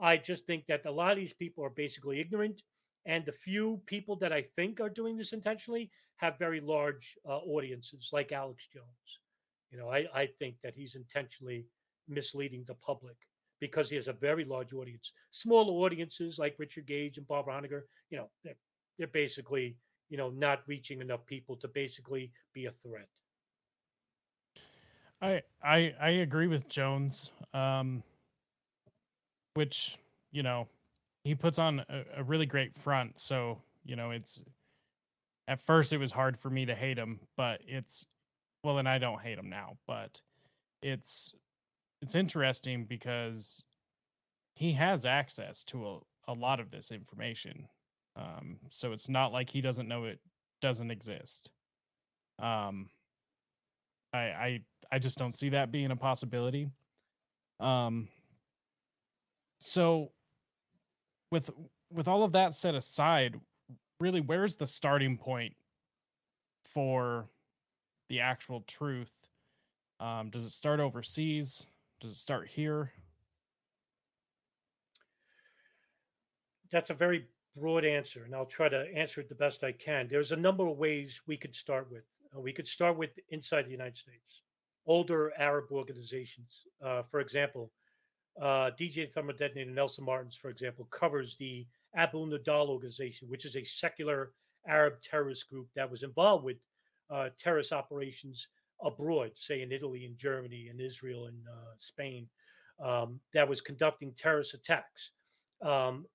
I 0.00 0.16
just 0.16 0.46
think 0.46 0.66
that 0.66 0.86
a 0.86 0.90
lot 0.90 1.12
of 1.12 1.18
these 1.18 1.34
people 1.34 1.64
are 1.64 1.70
basically 1.70 2.20
ignorant. 2.20 2.62
And 3.04 3.24
the 3.24 3.32
few 3.32 3.80
people 3.86 4.16
that 4.16 4.32
I 4.32 4.44
think 4.56 4.80
are 4.80 4.88
doing 4.88 5.16
this 5.16 5.32
intentionally 5.32 5.90
have 6.16 6.38
very 6.38 6.60
large 6.60 7.16
uh, 7.28 7.38
audiences, 7.38 8.10
like 8.12 8.32
Alex 8.32 8.66
Jones. 8.72 8.86
You 9.70 9.78
know, 9.78 9.88
I, 9.88 10.06
I 10.14 10.28
think 10.38 10.56
that 10.62 10.76
he's 10.76 10.94
intentionally 10.94 11.66
misleading 12.08 12.64
the 12.66 12.74
public 12.74 13.16
because 13.60 13.88
he 13.88 13.96
has 13.96 14.08
a 14.08 14.12
very 14.12 14.44
large 14.44 14.72
audience. 14.72 15.12
Small 15.30 15.84
audiences 15.84 16.38
like 16.38 16.56
Richard 16.58 16.86
Gage 16.86 17.16
and 17.16 17.26
Barbara 17.26 17.54
Honegger, 17.54 17.82
you 18.10 18.18
know, 18.18 18.28
they're, 18.44 18.56
they're 18.98 19.06
basically, 19.06 19.76
you 20.08 20.16
know, 20.16 20.30
not 20.30 20.62
reaching 20.66 21.00
enough 21.00 21.24
people 21.26 21.56
to 21.56 21.68
basically 21.68 22.30
be 22.52 22.66
a 22.66 22.72
threat. 22.72 23.08
I 25.20 25.42
I 25.62 25.94
I 26.00 26.08
agree 26.10 26.48
with 26.48 26.68
Jones, 26.68 27.30
um, 27.54 28.02
which 29.54 29.96
you 30.32 30.42
know 30.42 30.68
he 31.24 31.34
puts 31.34 31.58
on 31.58 31.80
a, 31.88 32.04
a 32.18 32.24
really 32.24 32.46
great 32.46 32.74
front. 32.74 33.18
So 33.18 33.58
you 33.84 33.96
know 33.96 34.10
it's 34.10 34.42
at 35.48 35.60
first 35.60 35.92
it 35.92 35.98
was 35.98 36.12
hard 36.12 36.38
for 36.38 36.50
me 36.50 36.66
to 36.66 36.74
hate 36.74 36.98
him, 36.98 37.20
but 37.36 37.60
it's 37.66 38.06
well, 38.64 38.78
and 38.78 38.88
I 38.88 38.98
don't 38.98 39.20
hate 39.20 39.38
him 39.38 39.48
now, 39.48 39.76
but 39.86 40.20
it's 40.82 41.34
it's 42.00 42.14
interesting 42.14 42.84
because 42.84 43.62
he 44.54 44.72
has 44.72 45.04
access 45.04 45.62
to 45.64 45.86
a, 45.86 45.98
a 46.28 46.34
lot 46.34 46.60
of 46.60 46.70
this 46.70 46.90
information. 46.90 47.68
Um, 48.16 48.58
so 48.68 48.92
it's 48.92 49.08
not 49.08 49.32
like 49.32 49.48
he 49.48 49.60
doesn't 49.60 49.88
know 49.88 50.04
it 50.04 50.20
doesn't 50.60 50.90
exist. 50.90 51.50
Um, 52.38 52.90
I 54.12 54.18
I 54.18 54.60
I 54.92 54.98
just 54.98 55.18
don't 55.18 55.34
see 55.34 55.50
that 55.50 55.72
being 55.72 55.90
a 55.90 55.96
possibility. 55.96 56.68
Um, 57.60 58.08
so 59.58 60.10
with 61.30 61.50
with 61.90 62.08
all 62.08 62.22
of 62.24 62.32
that 62.32 62.54
set 62.54 62.74
aside, 62.74 63.40
really, 64.00 64.20
where's 64.20 64.56
the 64.56 64.66
starting 64.66 65.16
point 65.16 65.54
for 66.64 67.26
the 68.08 68.20
actual 68.20 68.62
truth? 68.62 69.12
Um, 70.00 70.30
does 70.30 70.44
it 70.44 70.50
start 70.50 70.80
overseas? 70.80 71.64
Does 72.00 72.10
it 72.10 72.16
start 72.16 72.48
here? 72.48 72.90
That's 76.70 76.90
a 76.90 76.94
very 76.94 77.26
broad 77.56 77.84
answer, 77.84 78.24
and 78.24 78.34
I'll 78.34 78.46
try 78.46 78.68
to 78.68 78.86
answer 78.94 79.20
it 79.20 79.28
the 79.28 79.34
best 79.34 79.64
I 79.64 79.72
can. 79.72 80.08
There's 80.08 80.32
a 80.32 80.36
number 80.36 80.66
of 80.66 80.78
ways 80.78 81.20
we 81.26 81.36
could 81.36 81.54
start 81.54 81.90
with. 81.90 82.04
Uh, 82.34 82.40
we 82.40 82.52
could 82.52 82.66
start 82.66 82.96
with 82.96 83.10
inside 83.30 83.66
the 83.66 83.72
United 83.72 83.96
States, 83.96 84.42
older 84.86 85.32
Arab 85.38 85.66
organizations. 85.70 86.66
Uh, 86.84 87.02
for 87.10 87.20
example, 87.20 87.70
uh, 88.40 88.70
DJ 88.78 89.10
Thermal 89.10 89.34
Detonator 89.34 89.70
Nelson 89.70 90.04
Martins, 90.04 90.36
for 90.36 90.48
example, 90.48 90.86
covers 90.90 91.36
the 91.36 91.66
Abu 91.94 92.26
Nidal 92.26 92.68
organization, 92.68 93.28
which 93.28 93.44
is 93.44 93.56
a 93.56 93.64
secular 93.64 94.32
Arab 94.66 94.94
terrorist 95.02 95.48
group 95.48 95.68
that 95.76 95.90
was 95.90 96.02
involved 96.02 96.44
with 96.44 96.56
uh, 97.10 97.28
terrorist 97.38 97.72
operations 97.72 98.48
abroad, 98.82 99.32
say 99.34 99.62
in 99.62 99.72
Italy 99.72 100.06
and 100.06 100.16
Germany 100.16 100.68
and 100.70 100.80
Israel 100.80 101.26
and 101.26 101.36
uh, 101.48 101.74
Spain, 101.78 102.26
um, 102.82 103.20
that 103.34 103.48
was 103.48 103.60
conducting 103.60 104.12
terrorist 104.12 104.54
attacks. 104.54 105.10
Um, 105.60 106.06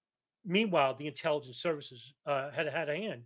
meanwhile, 0.48 0.95
the 0.95 1.08
intelligence 1.08 1.58
services 1.58 2.14
uh, 2.26 2.50
had 2.52 2.68
had 2.68 2.89
a 2.89 2.95
hand 2.95 3.24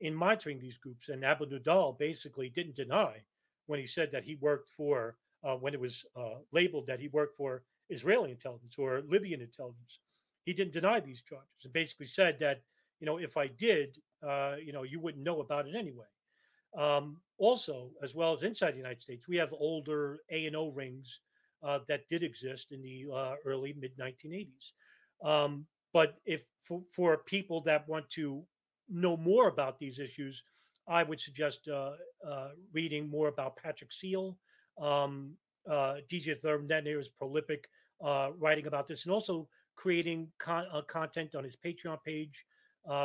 in 0.00 0.14
monitoring 0.14 0.60
these 0.60 0.78
groups, 0.78 1.08
and 1.08 1.24
Abu 1.24 1.46
Nidal 1.46 1.98
basically 1.98 2.48
didn't 2.50 2.76
deny 2.76 3.22
when 3.66 3.80
he 3.80 3.86
said 3.86 4.12
that 4.12 4.24
he 4.24 4.36
worked 4.36 4.68
for, 4.76 5.16
uh, 5.42 5.54
when 5.54 5.74
it 5.74 5.80
was 5.80 6.04
uh, 6.16 6.36
labeled 6.52 6.86
that 6.86 7.00
he 7.00 7.08
worked 7.08 7.36
for 7.36 7.62
Israeli 7.88 8.30
intelligence 8.30 8.74
or 8.78 9.02
Libyan 9.08 9.40
intelligence. 9.40 9.98
He 10.44 10.52
didn't 10.52 10.72
deny 10.72 11.00
these 11.00 11.22
charges 11.22 11.64
and 11.64 11.72
basically 11.72 12.06
said 12.06 12.38
that, 12.40 12.62
you 13.00 13.06
know, 13.06 13.18
if 13.18 13.36
I 13.36 13.48
did, 13.48 13.98
uh, 14.26 14.56
you 14.64 14.72
know, 14.72 14.82
you 14.82 15.00
wouldn't 15.00 15.24
know 15.24 15.40
about 15.40 15.66
it 15.66 15.74
anyway. 15.74 16.06
Um, 16.76 17.20
also, 17.38 17.90
as 18.02 18.14
well 18.14 18.34
as 18.34 18.42
inside 18.42 18.72
the 18.72 18.78
United 18.78 19.02
States, 19.02 19.26
we 19.28 19.36
have 19.36 19.52
older 19.52 20.20
A 20.30 20.46
and 20.46 20.56
O 20.56 20.68
rings 20.68 21.20
uh, 21.62 21.80
that 21.88 22.08
did 22.08 22.22
exist 22.22 22.72
in 22.72 22.82
the 22.82 23.06
uh, 23.12 23.34
early 23.44 23.74
mid 23.78 23.96
1980s. 23.98 24.72
Um, 25.24 25.66
but 25.92 26.18
if 26.24 26.42
for, 26.64 26.82
for, 26.92 27.16
people 27.16 27.60
that 27.62 27.88
want 27.88 28.08
to 28.10 28.42
know 28.88 29.16
more 29.16 29.48
about 29.48 29.78
these 29.78 29.98
issues, 29.98 30.42
I 30.86 31.02
would 31.02 31.20
suggest 31.20 31.68
uh, 31.68 31.92
uh 32.26 32.48
reading 32.72 33.08
more 33.08 33.28
about 33.28 33.56
Patrick 33.56 33.92
Seale. 33.92 34.36
Um, 34.80 35.34
uh, 35.68 35.96
DJ 36.10 36.38
Thermal 36.40 36.66
Detonator 36.66 37.00
is 37.00 37.08
prolific 37.08 37.68
uh, 38.02 38.30
writing 38.38 38.66
about 38.66 38.86
this 38.86 39.04
and 39.04 39.12
also 39.12 39.48
creating 39.76 40.28
con- 40.38 40.66
content 40.86 41.34
on 41.34 41.44
his 41.44 41.56
Patreon 41.56 41.98
page 42.04 42.44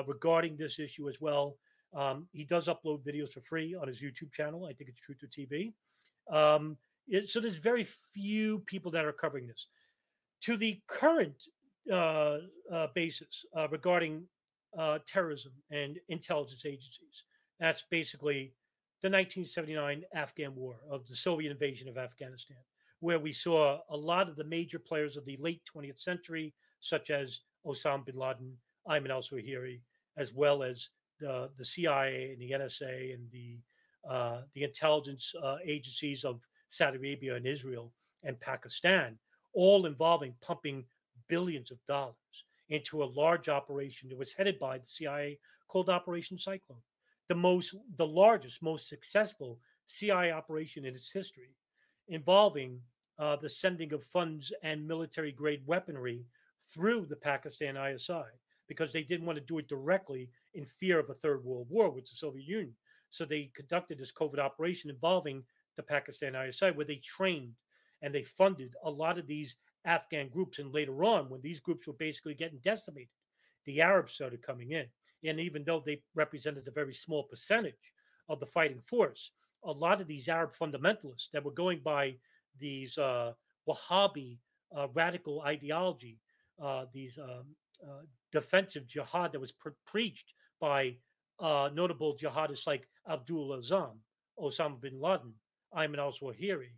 regarding 0.07 0.55
this 0.55 0.79
issue 0.79 1.09
as 1.09 1.19
well. 1.19 1.57
Um, 1.95 2.27
he 2.31 2.43
does 2.43 2.67
upload 2.67 3.05
videos 3.05 3.31
for 3.31 3.41
free 3.41 3.75
on 3.75 3.88
his 3.88 4.01
YouTube 4.01 4.31
channel. 4.34 4.65
I 4.65 4.73
think 4.73 4.89
it's 4.89 4.99
True 4.99 5.15
to 5.15 5.27
TV. 5.27 5.73
Um, 6.31 6.77
it, 7.07 7.29
so 7.29 7.39
there's 7.39 7.57
very 7.57 7.86
few 8.13 8.59
people 8.59 8.91
that 8.91 9.05
are 9.05 9.13
covering 9.13 9.47
this. 9.47 9.67
To 10.41 10.57
the 10.57 10.81
current 10.88 11.36
uh, 11.91 12.38
uh, 12.71 12.88
basis 12.93 13.45
uh, 13.57 13.67
regarding 13.69 14.23
uh, 14.77 14.99
terrorism 15.05 15.51
and 15.71 15.99
intelligence 16.09 16.65
agencies, 16.65 17.23
that's 17.59 17.84
basically 17.89 18.53
the 19.01 19.09
1979 19.09 20.03
Afghan 20.15 20.55
War 20.55 20.77
of 20.89 21.05
the 21.07 21.15
Soviet 21.15 21.51
invasion 21.51 21.88
of 21.89 21.97
Afghanistan, 21.97 22.57
where 22.99 23.19
we 23.19 23.34
saw 23.34 23.79
a 23.89 23.97
lot 23.97 24.29
of 24.29 24.36
the 24.36 24.45
major 24.45 24.79
players 24.79 25.17
of 25.17 25.25
the 25.25 25.38
late 25.41 25.61
20th 25.75 25.99
century, 25.99 26.53
such 26.79 27.09
as 27.09 27.41
Osama 27.65 28.05
bin 28.05 28.15
Laden, 28.15 28.53
Ayman 28.88 29.09
al-Zawahiri, 29.09 29.81
as 30.17 30.34
well 30.34 30.63
as 30.63 30.89
the 31.19 31.49
the 31.57 31.65
CIA 31.65 32.31
and 32.31 32.41
the 32.41 32.51
NSA 32.51 33.13
and 33.13 33.29
the 33.31 33.59
uh, 34.09 34.41
the 34.53 34.63
intelligence 34.63 35.34
uh, 35.41 35.57
agencies 35.65 36.23
of 36.23 36.41
Saudi 36.69 36.97
Arabia 36.97 37.36
and 37.36 37.45
Israel 37.45 37.93
and 38.23 38.39
Pakistan, 38.39 39.17
all 39.53 39.86
involving 39.86 40.34
pumping 40.41 40.84
billions 41.28 41.71
of 41.71 41.84
dollars 41.86 42.15
into 42.69 43.03
a 43.03 43.05
large 43.05 43.49
operation 43.49 44.09
that 44.09 44.17
was 44.17 44.34
headed 44.34 44.59
by 44.59 44.78
the 44.78 44.86
CIA 44.86 45.39
called 45.67 45.89
Operation 45.89 46.38
Cyclone, 46.38 46.82
the 47.28 47.36
most 47.36 47.76
the 47.97 48.05
largest, 48.05 48.61
most 48.61 48.88
successful 48.88 49.59
CIA 49.88 50.32
operation 50.32 50.86
in 50.86 50.93
its 50.93 51.11
history, 51.11 51.49
involving 52.07 52.80
uh, 53.19 53.36
the 53.36 53.49
sending 53.49 53.93
of 53.93 54.03
funds 54.05 54.51
and 54.63 54.88
military 54.88 55.32
grade 55.32 55.61
weaponry 55.65 56.26
through 56.74 57.05
the 57.05 57.15
Pakistan 57.15 57.78
ISI 57.78 58.24
because 58.67 58.91
they 58.91 59.03
didn't 59.03 59.26
want 59.26 59.38
to 59.38 59.45
do 59.45 59.57
it 59.59 59.67
directly 59.67 60.30
in 60.53 60.65
fear 60.65 60.99
of 60.99 61.09
a 61.09 61.13
third 61.13 61.43
world 61.43 61.67
war 61.69 61.89
with 61.89 62.05
the 62.05 62.15
Soviet 62.15 62.47
Union. 62.47 62.74
So 63.09 63.26
they 63.26 63.51
conducted 63.53 63.99
this 63.99 64.11
covert 64.11 64.39
operation 64.39 64.89
involving 64.89 65.43
the 65.76 65.84
Pakistan 65.84 66.36
ISI, 66.36 66.71
where 66.71 66.86
they 66.86 67.01
trained 67.03 67.53
and 68.01 68.13
they 68.13 68.24
funded 68.24 68.74
a 68.84 68.89
lot 68.89 69.17
of 69.17 69.28
these 69.28 69.55
Afghan 69.86 70.29
groups. 70.29 70.59
And 70.59 70.73
later 70.73 71.03
on, 71.03 71.29
when 71.29 71.41
these 71.41 71.59
groups 71.59 71.88
were 71.88 71.93
basically 71.93 72.34
getting 72.34 72.59
decimated, 72.63 73.09
the 73.65 73.81
Arabs 73.81 74.13
started 74.13 74.41
coming 74.41 74.71
in. 74.71 74.86
And 75.25 75.39
even 75.39 75.63
though 75.63 75.81
they 75.86 76.01
represented 76.15 76.67
a 76.67 76.71
very 76.71 76.93
small 76.93 77.23
percentage 77.23 77.93
of 78.29 78.39
the 78.39 78.45
fighting 78.45 78.81
force, 78.86 79.31
a 79.63 79.71
lot 79.71 80.01
of 80.01 80.07
these 80.07 80.27
Arab 80.27 80.53
fundamentalists 80.55 81.29
that 81.31 81.43
were 81.43 81.51
going 81.51 81.79
by 81.79 82.15
these 82.59 82.97
uh, 82.97 83.31
Wahhabi 83.67 84.39
uh, 84.77 84.88
radical 84.93 85.41
ideology, 85.41 86.19
uh, 86.61 86.86
these 86.93 87.17
um, 87.17 87.45
uh, 87.84 88.01
defensive 88.31 88.88
jihad 88.88 89.31
that 89.31 89.39
was 89.39 89.51
pre- 89.51 89.71
preached 89.86 90.34
by 90.59 90.95
uh, 91.39 91.69
notable 91.73 92.17
jihadists 92.17 92.67
like 92.67 92.88
Abdul 93.09 93.57
Azam, 93.57 93.97
Osama 94.39 94.79
bin 94.81 94.99
Laden, 94.99 95.34
Ayman 95.75 95.99
al 95.99 96.11
Zawahiri, 96.11 96.71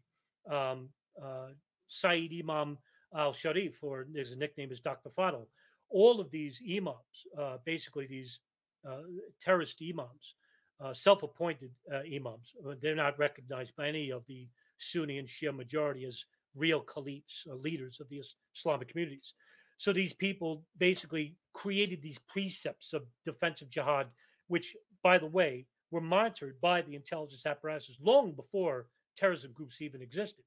um, 0.50 0.90
uh, 1.22 1.48
Saeed 1.88 2.34
Imam 2.40 2.78
al 3.16 3.34
Sharif, 3.34 3.84
or 3.84 4.08
his 4.16 4.36
nickname 4.36 4.72
is 4.72 4.80
Dr. 4.80 5.10
Fadl. 5.10 5.46
All 5.90 6.20
of 6.20 6.32
these 6.32 6.62
imams, 6.70 6.98
uh, 7.40 7.58
basically 7.66 8.08
these 8.08 8.40
uh, 8.88 9.02
terrorist 9.42 9.82
imams, 9.82 10.36
uh, 10.84 10.94
self 10.94 11.24
appointed 11.24 11.72
uh, 11.94 12.02
imams, 12.14 12.54
they're 12.82 12.96
not 12.96 13.18
recognized 13.20 13.76
by 13.76 13.88
any 13.88 14.12
of 14.12 14.26
the 14.28 14.48
Sunni 14.78 15.20
and 15.20 15.28
Shia 15.28 15.56
majority 15.56 16.06
as 16.06 16.26
real 16.56 16.82
caliphs, 16.82 17.46
leaders 17.48 18.00
of 18.00 18.10
the 18.10 18.22
Islamic 18.56 18.90
communities. 18.90 19.34
So 19.78 19.92
these 19.92 20.14
people 20.14 20.64
basically 20.78 21.36
created 21.54 22.02
these 22.02 22.20
precepts 22.20 22.94
of 22.94 23.04
defensive 23.26 23.70
jihad, 23.70 24.08
which, 24.48 24.76
by 25.04 25.18
the 25.18 25.28
way, 25.28 25.66
were 25.92 26.02
monitored 26.02 26.60
by 26.62 26.82
the 26.82 26.96
intelligence 26.96 27.46
apparatuses 27.46 27.98
long 28.02 28.32
before 28.32 28.88
terrorism 29.16 29.52
groups 29.54 29.82
even 29.82 30.02
existed. 30.02 30.44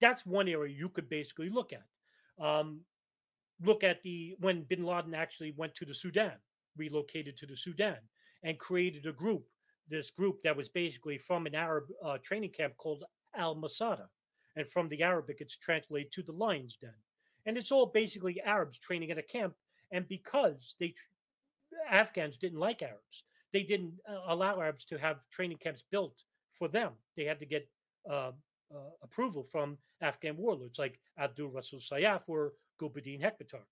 That's 0.00 0.26
one 0.26 0.48
area 0.48 0.74
you 0.74 0.88
could 0.88 1.08
basically 1.08 1.50
look 1.50 1.72
at. 1.72 2.44
Um, 2.44 2.80
look 3.62 3.82
at 3.82 4.02
the 4.02 4.36
when 4.40 4.62
bin 4.62 4.84
Laden 4.84 5.14
actually 5.14 5.52
went 5.56 5.74
to 5.76 5.84
the 5.84 5.94
Sudan, 5.94 6.34
relocated 6.76 7.36
to 7.38 7.46
the 7.46 7.56
Sudan, 7.56 7.98
and 8.44 8.58
created 8.58 9.06
a 9.06 9.12
group. 9.12 9.44
This 9.88 10.10
group 10.10 10.42
that 10.44 10.56
was 10.56 10.68
basically 10.68 11.18
from 11.18 11.46
an 11.46 11.54
Arab 11.54 11.84
uh, 12.04 12.18
training 12.22 12.50
camp 12.50 12.76
called 12.76 13.04
Al 13.36 13.54
Masada, 13.54 14.08
and 14.56 14.68
from 14.68 14.88
the 14.88 15.02
Arabic 15.02 15.38
it's 15.40 15.56
translated 15.56 16.12
to 16.12 16.22
the 16.22 16.32
Lion's 16.32 16.76
Den, 16.80 16.92
and 17.46 17.56
it's 17.56 17.72
all 17.72 17.86
basically 17.86 18.40
Arabs 18.42 18.78
training 18.78 19.10
at 19.10 19.18
a 19.18 19.22
camp. 19.22 19.54
And 19.90 20.06
because 20.06 20.76
they 20.78 20.94
Afghans 21.90 22.36
didn't 22.36 22.58
like 22.58 22.82
Arabs, 22.82 23.24
they 23.52 23.62
didn't 23.62 23.94
uh, 24.08 24.32
allow 24.32 24.60
Arabs 24.60 24.84
to 24.86 24.98
have 24.98 25.16
training 25.32 25.58
camps 25.58 25.82
built 25.90 26.14
for 26.58 26.68
them. 26.68 26.92
They 27.16 27.24
had 27.24 27.38
to 27.40 27.46
get 27.46 27.68
uh, 28.10 28.32
uh, 28.74 28.90
approval 29.02 29.42
from 29.42 29.78
Afghan 30.00 30.36
warlords 30.36 30.78
like 30.78 30.98
Abdul 31.18 31.48
Rasul 31.48 31.80
Sayyaf 31.80 32.22
or 32.26 32.52
Gulbuddin 32.80 33.20
Hekmatyar. 33.20 33.64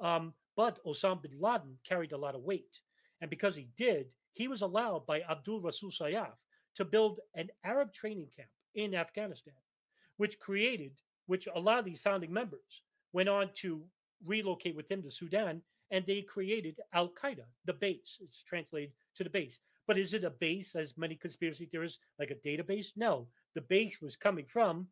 Um, 0.00 0.34
but 0.56 0.84
Osama 0.84 1.22
bin 1.22 1.40
Laden 1.40 1.78
carried 1.88 2.12
a 2.12 2.16
lot 2.16 2.34
of 2.34 2.42
weight. 2.42 2.78
And 3.20 3.30
because 3.30 3.54
he 3.54 3.68
did, 3.76 4.06
he 4.32 4.48
was 4.48 4.62
allowed 4.62 5.06
by 5.06 5.22
Abdul 5.22 5.60
Rasul 5.60 5.90
Sayyaf 5.90 6.34
to 6.76 6.84
build 6.84 7.20
an 7.34 7.48
Arab 7.64 7.92
training 7.92 8.28
camp 8.34 8.48
in 8.74 8.94
Afghanistan, 8.94 9.54
which 10.16 10.38
created, 10.38 10.92
which 11.26 11.46
a 11.54 11.60
lot 11.60 11.78
of 11.78 11.84
these 11.84 12.00
founding 12.00 12.32
members 12.32 12.82
went 13.12 13.28
on 13.28 13.50
to 13.54 13.84
relocate 14.24 14.74
with 14.74 14.90
him 14.90 15.02
to 15.02 15.10
Sudan, 15.10 15.62
and 15.90 16.04
they 16.06 16.22
created 16.22 16.80
Al 16.94 17.08
Qaeda, 17.08 17.44
the 17.66 17.74
base. 17.74 18.18
It's 18.20 18.42
translated 18.42 18.92
to 19.16 19.24
the 19.24 19.30
base. 19.30 19.60
But 19.86 19.98
is 19.98 20.14
it 20.14 20.24
a 20.24 20.30
base, 20.30 20.74
as 20.74 20.96
many 20.96 21.16
conspiracy 21.16 21.66
theorists, 21.66 21.98
like 22.18 22.30
a 22.30 22.48
database? 22.48 22.88
No, 22.96 23.26
the 23.54 23.60
base 23.60 24.00
was 24.00 24.16
coming 24.16 24.46
from 24.46 24.86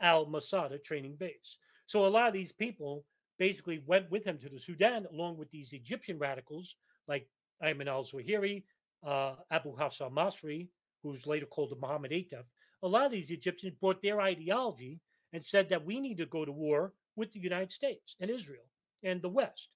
Al 0.00 0.26
Masada 0.26 0.78
training 0.78 1.16
base. 1.16 1.58
So 1.86 2.06
a 2.06 2.08
lot 2.08 2.28
of 2.28 2.32
these 2.34 2.52
people 2.52 3.04
basically 3.38 3.82
went 3.86 4.10
with 4.10 4.24
him 4.24 4.38
to 4.38 4.48
the 4.48 4.58
Sudan, 4.58 5.06
along 5.12 5.38
with 5.38 5.50
these 5.50 5.72
Egyptian 5.72 6.18
radicals 6.18 6.76
like 7.08 7.28
Ayman 7.62 7.88
al 7.88 8.04
Zawahiri, 8.04 8.62
uh, 9.06 9.34
Abu 9.50 9.76
Hafs 9.76 10.00
al 10.00 10.10
Masri, 10.10 10.68
who's 11.02 11.26
later 11.26 11.46
called 11.46 11.70
the 11.70 11.76
Muhammad 11.76 12.12
Atef. 12.12 12.44
A 12.82 12.88
lot 12.88 13.06
of 13.06 13.12
these 13.12 13.30
Egyptians 13.30 13.74
brought 13.80 14.02
their 14.02 14.20
ideology 14.20 15.00
and 15.32 15.44
said 15.44 15.68
that 15.68 15.84
we 15.84 16.00
need 16.00 16.18
to 16.18 16.26
go 16.26 16.44
to 16.44 16.52
war 16.52 16.92
with 17.16 17.32
the 17.32 17.40
United 17.40 17.72
States 17.72 18.16
and 18.20 18.30
Israel 18.30 18.64
and 19.02 19.20
the 19.22 19.28
West. 19.28 19.68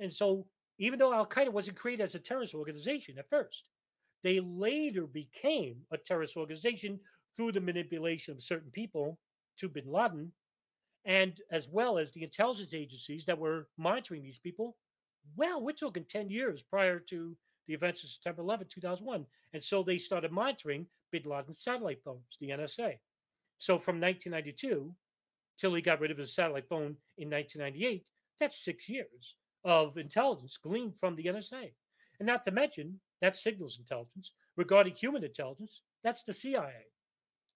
And 0.00 0.12
so, 0.12 0.46
even 0.78 0.98
though 0.98 1.14
Al 1.14 1.26
Qaeda 1.26 1.50
wasn't 1.50 1.76
created 1.76 2.02
as 2.02 2.14
a 2.14 2.18
terrorist 2.18 2.54
organization 2.54 3.18
at 3.18 3.30
first, 3.30 3.62
they 4.22 4.40
later 4.40 5.06
became 5.06 5.76
a 5.92 5.98
terrorist 5.98 6.36
organization 6.36 6.98
through 7.36 7.52
the 7.52 7.60
manipulation 7.60 8.34
of 8.34 8.42
certain 8.42 8.70
people 8.70 9.18
to 9.58 9.68
bin 9.68 9.90
Laden, 9.90 10.32
and 11.04 11.40
as 11.50 11.68
well 11.68 11.98
as 11.98 12.10
the 12.10 12.22
intelligence 12.22 12.74
agencies 12.74 13.26
that 13.26 13.38
were 13.38 13.68
monitoring 13.76 14.22
these 14.22 14.38
people. 14.38 14.76
Well, 15.36 15.62
we're 15.62 15.72
talking 15.72 16.04
10 16.04 16.30
years 16.30 16.62
prior 16.62 16.98
to 17.10 17.36
the 17.66 17.74
events 17.74 18.02
of 18.02 18.10
September 18.10 18.42
11, 18.42 18.66
2001. 18.72 19.26
And 19.52 19.62
so 19.62 19.82
they 19.82 19.98
started 19.98 20.32
monitoring 20.32 20.86
bin 21.12 21.22
Laden's 21.24 21.62
satellite 21.62 22.02
phones, 22.04 22.36
the 22.40 22.50
NSA. 22.50 22.98
So 23.58 23.78
from 23.78 24.00
1992 24.00 24.94
till 25.58 25.74
he 25.74 25.82
got 25.82 26.00
rid 26.00 26.10
of 26.10 26.18
his 26.18 26.34
satellite 26.34 26.68
phone 26.68 26.96
in 27.16 27.30
1998, 27.30 28.06
that's 28.40 28.64
six 28.64 28.88
years 28.88 29.36
of 29.64 29.96
intelligence 29.96 30.58
gleaned 30.62 30.94
from 30.98 31.16
the 31.16 31.24
NSA. 31.24 31.72
And 32.18 32.26
not 32.26 32.42
to 32.44 32.50
mention, 32.50 33.00
that 33.20 33.36
signals 33.36 33.78
intelligence. 33.78 34.32
Regarding 34.56 34.94
human 34.94 35.24
intelligence, 35.24 35.82
that's 36.02 36.22
the 36.22 36.32
CIA, 36.32 36.86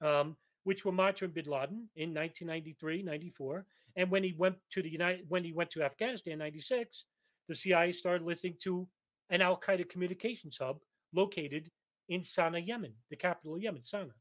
um, 0.03 0.37
which 0.65 0.85
were 0.85 0.93
monitoring 0.93 1.31
Bin 1.31 1.45
Laden 1.47 1.89
in 1.97 2.15
1993, 2.15 3.03
94. 3.03 3.65
And 3.97 4.11
when 4.11 4.23
he 4.23 4.35
went 4.37 4.57
to 4.73 4.83
the 4.83 4.91
United, 4.91 5.25
when 5.29 5.45
he 5.45 5.53
went 5.53 5.71
to 5.71 5.83
Afghanistan, 5.83 6.39
96, 6.39 7.05
the 7.49 7.55
CIA 7.55 7.93
started 7.93 8.27
listening 8.27 8.57
to 8.63 8.87
an 9.31 9.43
Al 9.43 9.59
Qaeda 9.59 9.89
communications 9.89 10.59
hub 10.61 10.79
located 11.15 11.71
in 12.09 12.21
Sana'a, 12.21 12.67
Yemen, 12.67 12.93
the 13.11 13.17
capital 13.17 13.55
of 13.55 13.63
Yemen, 13.63 13.83
Sana'a. 13.83 14.13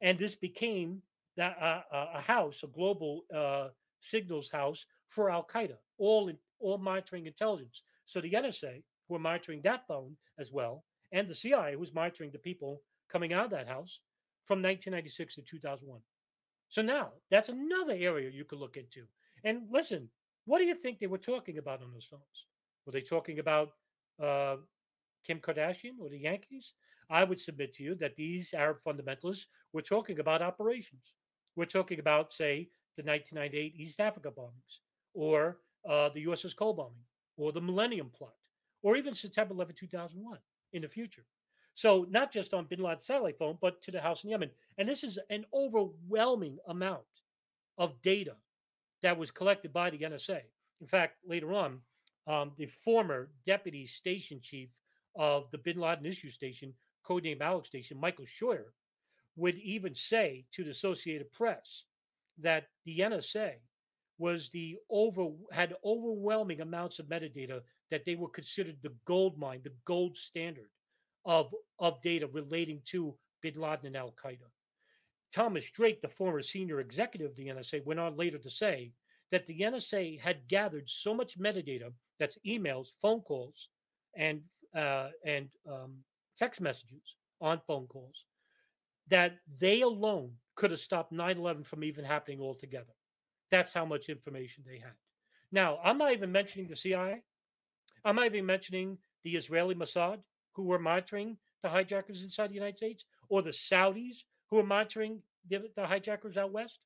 And 0.00 0.18
this 0.18 0.34
became 0.34 1.02
uh, 1.38 1.42
uh, 1.42 1.82
a 2.14 2.20
house, 2.20 2.62
a 2.62 2.66
global 2.66 3.22
uh, 3.34 3.68
signals 4.00 4.50
house 4.50 4.84
for 5.08 5.30
Al 5.30 5.44
Qaeda, 5.44 5.76
all 5.98 6.28
in, 6.28 6.36
all 6.60 6.78
monitoring 6.78 7.26
intelligence. 7.26 7.82
So 8.06 8.20
the 8.20 8.32
NSA 8.32 8.82
were 9.08 9.18
monitoring 9.18 9.62
that 9.62 9.86
phone 9.86 10.16
as 10.38 10.52
well, 10.52 10.84
and 11.12 11.28
the 11.28 11.34
CIA 11.34 11.76
was 11.76 11.94
monitoring 11.94 12.30
the 12.32 12.38
people 12.38 12.82
coming 13.08 13.32
out 13.32 13.46
of 13.46 13.50
that 13.52 13.68
house 13.68 14.00
from 14.44 14.62
1996 14.62 15.36
to 15.36 15.42
2001. 15.42 16.00
So 16.68 16.82
now 16.82 17.10
that's 17.30 17.48
another 17.48 17.92
area 17.92 18.30
you 18.30 18.44
could 18.44 18.58
look 18.58 18.76
into. 18.76 19.04
And 19.44 19.62
listen, 19.70 20.08
what 20.46 20.58
do 20.58 20.64
you 20.64 20.74
think 20.74 20.98
they 20.98 21.06
were 21.06 21.18
talking 21.18 21.58
about 21.58 21.82
on 21.82 21.92
those 21.92 22.06
phones? 22.10 22.46
Were 22.86 22.92
they 22.92 23.00
talking 23.00 23.38
about 23.38 23.70
uh, 24.22 24.56
Kim 25.26 25.38
Kardashian 25.38 26.00
or 26.00 26.08
the 26.08 26.18
Yankees? 26.18 26.72
I 27.10 27.24
would 27.24 27.40
submit 27.40 27.74
to 27.74 27.82
you 27.82 27.94
that 27.96 28.16
these 28.16 28.54
Arab 28.54 28.78
fundamentalists 28.86 29.46
were 29.72 29.82
talking 29.82 30.18
about 30.18 30.42
operations. 30.42 31.12
We're 31.56 31.66
talking 31.66 32.00
about, 32.00 32.32
say, 32.32 32.70
the 32.96 33.04
1998 33.04 33.74
East 33.76 34.00
Africa 34.00 34.30
bombings, 34.30 34.80
or 35.14 35.58
uh, 35.88 36.08
the 36.10 36.24
USS 36.24 36.56
Cole 36.56 36.74
bombing, 36.74 37.04
or 37.36 37.52
the 37.52 37.60
Millennium 37.60 38.10
Plot, 38.16 38.34
or 38.82 38.96
even 38.96 39.14
September 39.14 39.54
11, 39.54 39.74
2001 39.78 40.38
in 40.72 40.82
the 40.82 40.88
future. 40.88 41.24
So, 41.74 42.06
not 42.10 42.32
just 42.32 42.52
on 42.52 42.66
bin 42.66 42.80
Laden's 42.80 43.06
satellite 43.06 43.38
phone, 43.38 43.56
but 43.60 43.82
to 43.82 43.90
the 43.90 44.00
house 44.00 44.24
in 44.24 44.30
Yemen. 44.30 44.50
And 44.78 44.88
this 44.88 45.04
is 45.04 45.18
an 45.30 45.46
overwhelming 45.54 46.58
amount 46.68 47.02
of 47.78 48.00
data 48.02 48.36
that 49.02 49.18
was 49.18 49.30
collected 49.30 49.72
by 49.72 49.90
the 49.90 49.98
NSA. 49.98 50.40
In 50.80 50.86
fact, 50.86 51.16
later 51.26 51.52
on, 51.54 51.78
um, 52.26 52.52
the 52.56 52.66
former 52.66 53.30
deputy 53.44 53.86
station 53.86 54.40
chief 54.42 54.68
of 55.16 55.50
the 55.50 55.58
bin 55.58 55.78
Laden 55.78 56.06
issue 56.06 56.30
station, 56.30 56.74
codenamed 57.08 57.40
Alex 57.40 57.68
Station, 57.68 57.98
Michael 57.98 58.26
Scheuer, 58.26 58.72
would 59.36 59.58
even 59.58 59.94
say 59.94 60.44
to 60.52 60.62
the 60.62 60.70
Associated 60.70 61.32
Press 61.32 61.84
that 62.38 62.68
the 62.84 62.98
NSA 62.98 63.52
was 64.18 64.50
the 64.50 64.76
over 64.90 65.28
had 65.50 65.74
overwhelming 65.84 66.60
amounts 66.60 66.98
of 66.98 67.06
metadata 67.06 67.60
that 67.90 68.04
they 68.04 68.14
were 68.14 68.28
considered 68.28 68.76
the 68.82 68.92
gold 69.04 69.38
mine, 69.38 69.60
the 69.64 69.72
gold 69.84 70.16
standard 70.16 70.68
of 71.24 71.52
of 71.78 72.00
data 72.02 72.26
relating 72.26 72.80
to 72.86 73.14
Bin 73.42 73.54
Laden 73.54 73.86
and 73.86 73.96
Al 73.96 74.12
Qaeda. 74.12 74.48
Thomas 75.32 75.70
Drake, 75.70 76.02
the 76.02 76.08
former 76.08 76.42
senior 76.42 76.80
executive 76.80 77.30
of 77.30 77.36
the 77.36 77.48
NSA, 77.48 77.84
went 77.84 78.00
on 78.00 78.16
later 78.16 78.38
to 78.38 78.50
say 78.50 78.92
that 79.30 79.46
the 79.46 79.60
NSA 79.60 80.20
had 80.20 80.46
gathered 80.46 80.84
so 80.88 81.14
much 81.14 81.38
metadata 81.38 81.90
that's 82.18 82.38
emails, 82.46 82.88
phone 83.00 83.20
calls, 83.20 83.68
and 84.16 84.42
uh, 84.76 85.08
and 85.26 85.48
um, 85.70 85.96
text 86.36 86.60
messages 86.60 87.16
on 87.40 87.60
phone 87.66 87.86
calls 87.86 88.24
that 89.08 89.38
they 89.58 89.80
alone 89.80 90.32
could 90.54 90.70
have 90.70 90.80
stopped 90.80 91.12
9/11 91.12 91.66
from 91.66 91.82
even 91.82 92.04
happening 92.04 92.40
altogether. 92.40 92.92
That's 93.50 93.72
how 93.72 93.84
much 93.84 94.08
information 94.08 94.64
they 94.66 94.78
had. 94.78 94.94
Now, 95.50 95.78
I'm 95.84 95.98
not 95.98 96.12
even 96.12 96.32
mentioning 96.32 96.68
the 96.68 96.76
CIA. 96.76 97.22
I'm 98.04 98.16
not 98.16 98.26
even 98.26 98.46
mentioning 98.46 98.98
the 99.24 99.36
Israeli 99.36 99.74
Mossad, 99.74 100.18
who 100.52 100.64
were 100.64 100.78
monitoring 100.78 101.36
the 101.62 101.68
hijackers 101.68 102.22
inside 102.22 102.50
the 102.50 102.54
United 102.54 102.76
States, 102.76 103.04
or 103.28 103.42
the 103.42 103.50
Saudis, 103.50 104.24
who 104.50 104.58
are 104.58 104.64
monitoring 104.64 105.22
the, 105.48 105.70
the 105.76 105.86
hijackers 105.86 106.36
out 106.36 106.52
west. 106.52 106.78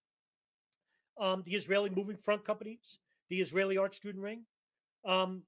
Um, 1.18 1.42
the 1.46 1.56
Israeli 1.56 1.90
moving 1.90 2.18
front 2.18 2.44
companies, 2.44 2.98
the 3.30 3.40
Israeli 3.40 3.78
art 3.78 3.94
student 3.94 4.22
ring. 4.22 4.42
Um, 5.06 5.42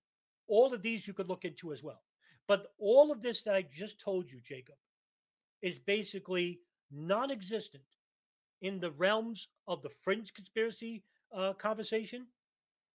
all 0.47 0.73
of 0.73 0.83
these 0.83 1.07
you 1.07 1.13
could 1.13 1.29
look 1.29 1.45
into 1.45 1.73
as 1.73 1.83
well. 1.83 2.01
But 2.47 2.73
all 2.79 3.13
of 3.13 3.21
this 3.21 3.43
that 3.43 3.55
I 3.55 3.63
just 3.63 4.01
told 4.01 4.31
you, 4.31 4.41
Jacob, 4.43 4.77
is 5.61 5.79
basically 5.79 6.61
non 6.91 7.31
existent 7.31 7.85
in 8.63 8.81
the 8.81 8.91
realms 8.93 9.49
of 9.67 9.83
the 9.83 9.91
fringe 10.03 10.33
conspiracy 10.33 11.05
uh, 11.37 11.53
conversation. 11.53 12.27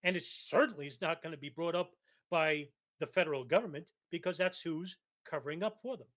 And 0.04 0.16
it 0.16 0.26
certainly 0.26 0.88
is 0.88 1.00
not 1.00 1.22
going 1.22 1.32
to 1.32 1.40
be 1.40 1.50
brought 1.50 1.76
up 1.76 1.92
by 2.30 2.68
the 3.00 3.08
federal 3.08 3.44
government 3.44 3.88
because 4.12 4.38
that's 4.38 4.60
who's 4.60 4.98
covering 5.30 5.64
up 5.64 5.80
for 5.82 5.98
them. 5.98 6.08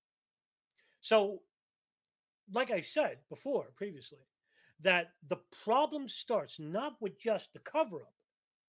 So, 1.01 1.41
like 2.53 2.71
I 2.71 2.81
said 2.81 3.19
before, 3.29 3.67
previously, 3.77 4.19
that 4.81 5.13
the 5.29 5.39
problem 5.65 6.09
starts 6.09 6.57
not 6.59 6.97
with 7.01 7.19
just 7.21 7.53
the 7.53 7.59
cover 7.61 7.97
up 7.97 8.13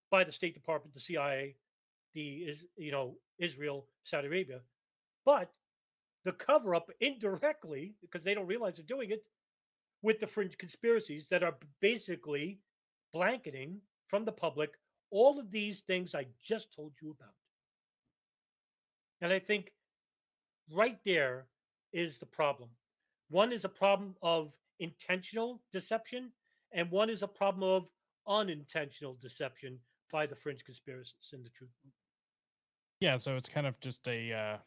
by 0.09 0.23
the 0.23 0.31
State 0.31 0.53
Department, 0.53 0.93
the 0.93 0.99
CIA, 0.99 1.55
the 2.13 2.37
is 2.37 2.63
you 2.77 2.91
know 2.91 3.17
Israel, 3.37 3.87
Saudi 4.03 4.27
Arabia, 4.27 4.61
but 5.25 5.51
the 6.23 6.31
cover 6.31 6.75
up 6.75 6.89
indirectly 6.99 7.95
because 8.01 8.23
they 8.23 8.33
don't 8.33 8.47
realize 8.47 8.75
they're 8.75 8.85
doing 8.85 9.11
it 9.11 9.23
with 10.01 10.19
the 10.19 10.27
fringe 10.27 10.57
conspiracies 10.57 11.27
that 11.29 11.43
are 11.43 11.55
basically 11.81 12.59
blanketing 13.13 13.79
from 14.07 14.25
the 14.25 14.31
public 14.31 14.71
all 15.09 15.39
of 15.39 15.51
these 15.51 15.81
things 15.81 16.13
I 16.13 16.25
just 16.43 16.73
told 16.75 16.93
you 17.01 17.15
about. 17.19 17.33
And 19.21 19.31
I 19.31 19.39
think 19.39 19.71
right 20.71 20.99
there 21.05 21.47
is 21.93 22.19
the 22.19 22.25
problem. 22.25 22.69
One 23.29 23.51
is 23.51 23.65
a 23.65 23.69
problem 23.69 24.15
of 24.21 24.53
intentional 24.79 25.61
deception, 25.71 26.31
and 26.71 26.89
one 26.91 27.09
is 27.09 27.23
a 27.23 27.27
problem 27.27 27.69
of 27.69 27.87
unintentional 28.27 29.17
deception 29.21 29.79
by 30.11 30.25
the 30.25 30.35
fringe 30.35 30.63
conspiracists 30.69 31.33
in 31.33 31.43
the 31.43 31.49
truth. 31.49 31.71
Yeah, 32.99 33.17
so 33.17 33.35
it's 33.35 33.49
kind 33.49 33.67
of 33.67 33.79
just 33.79 34.07
a 34.07 34.33
uh, 34.33 34.57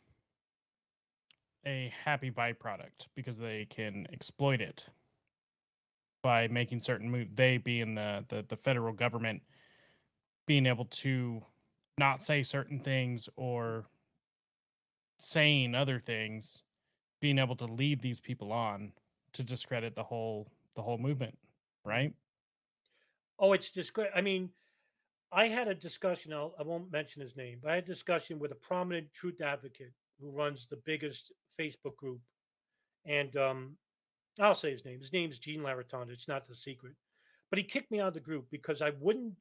a 1.67 1.93
happy 2.05 2.31
byproduct 2.31 3.07
because 3.15 3.39
they 3.39 3.67
can 3.69 4.07
exploit 4.13 4.61
it 4.61 4.87
by 6.23 6.49
making 6.49 6.81
certain 6.81 7.11
moves. 7.11 7.31
They 7.35 7.59
being 7.59 7.95
the, 7.95 8.25
the 8.29 8.45
the 8.49 8.57
federal 8.57 8.93
government 8.93 9.43
being 10.47 10.67
able 10.67 10.87
to 10.87 11.43
not 11.99 12.23
say 12.23 12.43
certain 12.43 12.81
things 12.81 13.29
or 13.37 13.87
saying 15.21 15.75
other 15.75 15.99
things, 15.99 16.63
being 17.21 17.39
able 17.39 17.57
to 17.57 17.67
lead 17.67 18.01
these 18.01 18.21
people 18.21 18.53
on 18.53 18.93
to 19.33 19.43
discredit 19.43 19.95
the 19.95 20.03
whole 20.03 20.49
the 20.75 20.83
whole 20.83 20.99
movement, 20.99 21.37
right? 21.85 22.13
Oh, 23.39 23.53
it's 23.53 23.71
just 23.71 23.93
great. 23.93 24.11
I 24.15 24.21
mean, 24.21 24.51
I 25.33 25.49
had 25.49 25.69
a 25.69 25.75
discussion. 25.75 26.33
I'll, 26.33 26.55
I 26.59 26.63
won't 26.63 26.93
mention 26.93 27.23
his 27.23 27.37
name, 27.37 27.59
but 27.63 27.73
I 27.73 27.77
had 27.77 27.85
a 27.85 27.89
discussion 27.89 28.39
with 28.39 28.53
a 28.53 28.57
prominent 28.57 29.13
truth 29.15 29.41
advocate 29.41 29.93
who 30.21 30.31
runs 30.31 30.67
the 30.67 30.77
biggest 30.85 31.33
Facebook 31.59 31.97
group, 31.97 32.21
and 33.05 33.37
um, 33.37 33.77
I'll 34.39 34.55
say 34.55 34.71
his 34.71 34.85
name. 34.85 35.01
His 35.01 35.13
name 35.13 35.31
is 35.31 35.39
Gene 35.39 35.61
Laratonda. 35.61 36.11
It's 36.11 36.29
not 36.29 36.47
the 36.47 36.55
secret, 36.55 36.95
but 37.51 37.59
he 37.59 37.65
kicked 37.65 37.91
me 37.91 38.01
out 38.01 38.09
of 38.09 38.15
the 38.15 38.21
group 38.21 38.47
because 38.51 38.83
I 38.83 38.93
wouldn't 39.01 39.35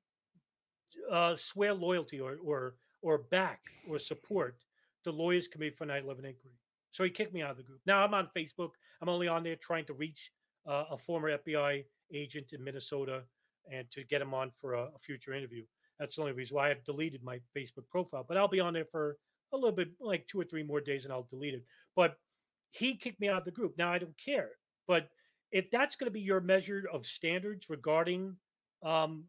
uh, 1.11 1.35
swear 1.35 1.73
loyalty 1.73 2.19
or 2.19 2.37
or 2.43 2.75
or 3.01 3.17
back 3.17 3.61
or 3.87 3.99
support 3.99 4.55
the 5.03 5.11
Lawyers 5.11 5.47
Committee 5.47 5.75
for 5.75 5.85
9/11 5.85 6.25
Inquiry. 6.25 6.55
So 6.91 7.03
he 7.03 7.09
kicked 7.09 7.33
me 7.33 7.41
out 7.41 7.51
of 7.51 7.57
the 7.57 7.63
group. 7.63 7.81
Now 7.85 8.03
I'm 8.03 8.13
on 8.13 8.29
Facebook. 8.35 8.71
I'm 9.01 9.09
only 9.09 9.27
on 9.27 9.43
there 9.43 9.55
trying 9.55 9.85
to 9.85 9.93
reach 9.93 10.31
uh, 10.67 10.85
a 10.91 10.97
former 10.97 11.37
FBI 11.37 11.85
agent 12.13 12.53
in 12.53 12.63
Minnesota 12.63 13.23
and 13.71 13.89
to 13.91 14.03
get 14.03 14.21
him 14.21 14.33
on 14.33 14.51
for 14.59 14.73
a, 14.73 14.83
a, 14.83 14.99
future 14.99 15.33
interview. 15.33 15.63
That's 15.99 16.15
the 16.15 16.21
only 16.21 16.33
reason 16.33 16.55
why 16.55 16.71
I've 16.71 16.83
deleted 16.83 17.23
my 17.23 17.39
Facebook 17.55 17.87
profile. 17.91 18.25
But 18.27 18.37
I'll 18.37 18.47
be 18.47 18.59
on 18.59 18.73
there 18.73 18.85
for 18.85 19.17
a 19.53 19.57
little 19.57 19.75
bit, 19.75 19.89
like 19.99 20.27
two 20.27 20.39
or 20.39 20.43
three 20.43 20.63
more 20.63 20.81
days, 20.81 21.03
and 21.03 21.13
I'll 21.13 21.27
delete 21.29 21.53
it. 21.53 21.63
But 21.95 22.17
he 22.71 22.95
kicked 22.95 23.19
me 23.19 23.29
out 23.29 23.39
of 23.39 23.45
the 23.45 23.51
group. 23.51 23.77
Now 23.77 23.91
I 23.91 23.99
don't 23.99 24.17
care. 24.23 24.51
But 24.87 25.09
if 25.51 25.69
that's 25.71 25.95
going 25.95 26.07
to 26.07 26.11
be 26.11 26.21
your 26.21 26.41
measure 26.41 26.83
of 26.91 27.05
standards 27.05 27.69
regarding 27.69 28.35
um, 28.83 29.25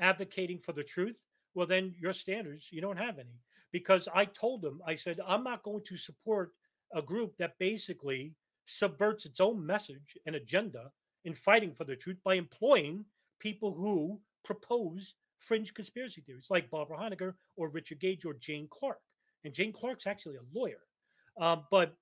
advocating 0.00 0.60
for 0.60 0.72
the 0.72 0.84
truth, 0.84 1.18
well, 1.54 1.66
then 1.66 1.94
your 1.98 2.12
standards, 2.12 2.66
you 2.70 2.80
don't 2.80 2.98
have 2.98 3.18
any. 3.18 3.40
Because 3.72 4.08
I 4.14 4.24
told 4.24 4.62
them, 4.62 4.80
I 4.86 4.94
said, 4.94 5.20
I'm 5.26 5.44
not 5.44 5.62
going 5.62 5.84
to 5.88 5.96
support 5.96 6.52
a 6.94 7.02
group 7.02 7.36
that 7.38 7.58
basically 7.58 8.34
subverts 8.66 9.26
its 9.26 9.40
own 9.40 9.64
message 9.64 10.16
and 10.26 10.36
agenda 10.36 10.90
in 11.24 11.34
fighting 11.34 11.74
for 11.74 11.84
the 11.84 11.96
truth 11.96 12.18
by 12.24 12.34
employing 12.34 13.04
people 13.40 13.74
who 13.74 14.18
propose 14.44 15.14
fringe 15.38 15.72
conspiracy 15.74 16.22
theories, 16.22 16.46
like 16.50 16.70
Barbara 16.70 16.98
Honegger 16.98 17.34
or 17.56 17.68
Richard 17.68 18.00
Gage 18.00 18.24
or 18.24 18.34
Jane 18.34 18.68
Clark. 18.70 19.00
And 19.44 19.54
Jane 19.54 19.72
Clark's 19.72 20.06
actually 20.06 20.36
a 20.36 20.58
lawyer. 20.58 20.80
Um, 21.40 21.64
but 21.70 21.94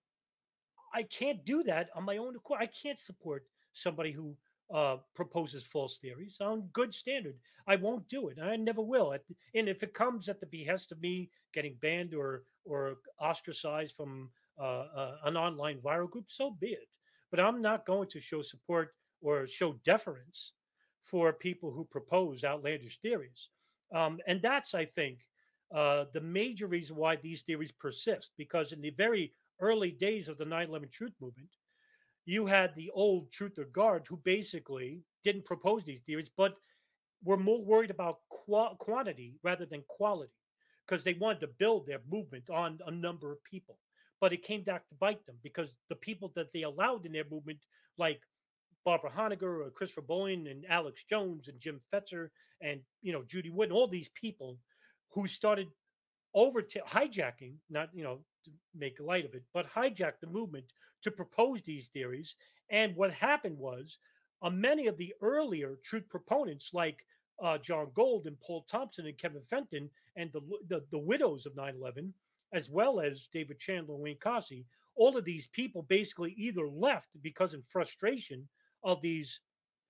I 0.95 1.03
can't 1.03 1.45
do 1.45 1.63
that 1.65 1.91
on 1.95 2.05
my 2.05 2.17
own 2.17 2.35
accord. 2.37 2.61
I 2.63 2.67
can't 2.67 3.01
support 3.01 3.45
somebody 3.73 4.13
who 4.13 4.35
uh, 4.73 4.97
proposes 5.15 5.65
false 5.65 5.99
theories 5.99 6.37
on 6.41 6.69
good 6.73 6.93
standard. 6.93 7.37
I 7.67 7.77
won't 7.77 8.09
do 8.09 8.29
it, 8.29 8.39
and 8.39 8.49
I 8.49 8.57
never 8.57 8.83
will. 8.83 9.13
And 9.55 9.69
if 9.69 9.83
it 9.83 9.95
comes 9.95 10.29
at 10.29 10.41
the 10.41 10.47
behest 10.47 10.93
of 10.93 11.01
me 11.01 11.31
getting 11.53 11.77
banned 11.81 12.15
or 12.15 12.45
or 12.65 12.97
ostracized 13.21 13.95
from 13.97 14.31
uh, 14.59 14.87
uh, 14.97 15.17
an 15.25 15.37
online 15.37 15.79
viral 15.79 16.11
group, 16.11 16.27
so 16.29 16.51
be 16.51 16.69
it. 16.69 16.89
But 17.31 17.41
I'm 17.41 17.63
not 17.63 17.87
going 17.87 18.09
to 18.11 18.21
show 18.21 18.43
support 18.43 18.95
or 19.21 19.47
show 19.47 19.75
deference 19.85 20.53
for 21.03 21.33
people 21.33 21.71
who 21.71 21.85
propose 21.85 22.45
outlandish 22.45 22.99
theories. 23.01 23.49
Um, 23.95 24.19
and 24.27 24.43
that's, 24.43 24.75
I 24.75 24.85
think, 24.85 25.19
uh, 25.75 26.07
the 26.13 26.21
major 26.21 26.67
reason 26.67 26.97
why 26.97 27.17
these 27.17 27.43
theories 27.43 27.73
persist. 27.73 28.31
Because 28.37 28.73
in 28.73 28.81
the 28.81 28.91
very 28.91 29.33
early 29.61 29.91
days 29.93 30.29
of 30.29 30.39
the 30.39 30.45
9 30.45 30.69
11 30.69 30.89
truth 30.91 31.15
movement, 31.21 31.49
you 32.27 32.45
had 32.45 32.75
the 32.75 32.91
old 32.91 33.31
truther 33.31 33.71
guard 33.73 34.05
who 34.09 34.17
basically 34.19 35.01
didn't 35.23 35.47
propose 35.47 35.85
these 35.85 36.01
theories, 36.01 36.31
but 36.37 36.57
were 37.25 37.37
more 37.37 37.65
worried 37.65 37.91
about 37.91 38.19
qu- 38.31 38.75
quantity 38.79 39.37
rather 39.43 39.65
than 39.65 39.83
quality 39.89 40.33
because 40.87 41.05
they 41.05 41.15
wanted 41.15 41.41
to 41.41 41.49
build 41.59 41.87
their 41.87 42.01
movement 42.11 42.51
on 42.51 42.79
a 42.87 42.91
number 42.91 43.33
of 43.33 43.43
people. 43.45 43.79
But 44.21 44.33
it 44.33 44.43
came 44.43 44.63
back 44.63 44.89
to 44.89 44.95
bite 44.97 45.25
them 45.27 45.37
because 45.43 45.77
the 45.89 45.97
people 45.97 46.33
that 46.35 46.53
they 46.53 46.63
allowed 46.63 47.07
in 47.07 47.13
their 47.13 47.25
movement, 47.31 47.61
like 47.97 48.21
Barbara 48.85 49.11
Honegger 49.11 49.67
or 49.67 49.71
Christopher 49.71 50.03
Bollyn 50.03 50.51
and 50.51 50.65
Alex 50.69 51.03
Jones 51.09 51.49
and 51.49 51.61
Jim 51.61 51.81
Fetzer 51.93 52.31
and 52.61 52.81
you 53.03 53.13
know 53.13 53.23
Judy 53.25 53.51
Wood 53.51 53.69
and 53.69 53.77
all 53.77 53.89
these 53.89 54.09
people 54.21 54.59
who 55.11 55.27
started 55.27 55.69
over 56.35 56.63
to 56.63 56.81
hijacking, 56.81 57.55
not 57.71 57.91
you 57.95 58.05
know 58.05 58.19
to 58.45 58.51
make 58.75 58.99
light 59.01 59.25
of 59.25 59.35
it, 59.35 59.43
but 59.53 59.67
hijacked 59.71 60.21
the 60.21 60.29
movement 60.29 60.67
to 61.07 61.11
propose 61.13 61.63
these 61.63 61.89
theories. 61.89 62.35
And 62.69 62.97
what 62.97 63.13
happened 63.13 63.57
was, 63.57 63.99
uh, 64.43 64.51
many 64.51 64.89
of 64.89 64.99
the 64.99 65.15
earlier 65.23 65.79
truth 65.85 66.09
proponents, 66.11 66.71
like 66.75 66.99
uh, 67.43 67.59
Jon 67.59 67.89
Gold 67.95 68.27
and 68.27 68.39
Paul 68.41 68.67
Thompson 68.69 69.07
and 69.07 69.17
Kevin 69.17 69.43
Fenton, 69.49 69.89
and 70.17 70.33
the, 70.33 70.41
the, 70.69 70.85
the 70.91 70.99
widows 70.99 71.47
of 71.47 71.55
9 71.55 71.75
11, 71.79 72.13
as 72.53 72.69
well 72.69 72.99
as 72.99 73.29
David 73.33 73.61
Chandler 73.61 73.95
and 73.95 74.03
Wayne 74.03 74.19
Coste, 74.19 74.65
all 74.97 75.17
of 75.17 75.25
these 75.25 75.47
people 75.47 75.83
basically 75.83 76.35
either 76.37 76.67
left 76.67 77.09
because 77.23 77.55
in 77.55 77.63
frustration 77.69 78.49
of 78.83 79.01
these 79.01 79.41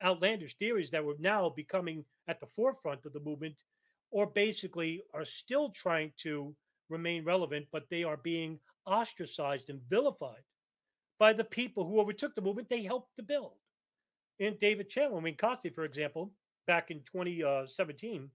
outlandish 0.05 0.57
theories 0.59 0.91
that 0.91 1.05
were 1.05 1.17
now 1.19 1.49
becoming 1.49 2.05
at 2.29 2.41
the 2.41 2.47
forefront 2.47 3.07
of 3.07 3.15
the 3.15 3.21
movement, 3.21 3.63
or 4.11 4.27
basically 4.27 5.03
are 5.15 5.25
still 5.25 5.71
trying 5.71 6.13
to 6.19 6.55
remain 6.91 7.25
relevant, 7.25 7.67
but 7.73 7.87
they 7.91 8.05
are 8.05 8.19
being 8.19 8.59
ostracized 8.87 9.71
and 9.71 9.81
vilified 9.89 10.43
by 11.19 11.33
the 11.33 11.45
people 11.45 11.87
who 11.87 12.01
overtook 12.01 12.35
the 12.35 12.41
movement 12.41 12.69
they 12.69 12.83
helped 12.83 13.17
to 13.17 13.23
build. 13.23 13.53
In 14.39 14.57
David 14.61 14.91
Chandler, 14.91 15.21
Wayne 15.21 15.37
Coste, 15.37 15.75
for 15.75 15.85
example, 15.85 16.33
back 16.67 16.91
in 16.91 17.01
2017, 17.11 18.31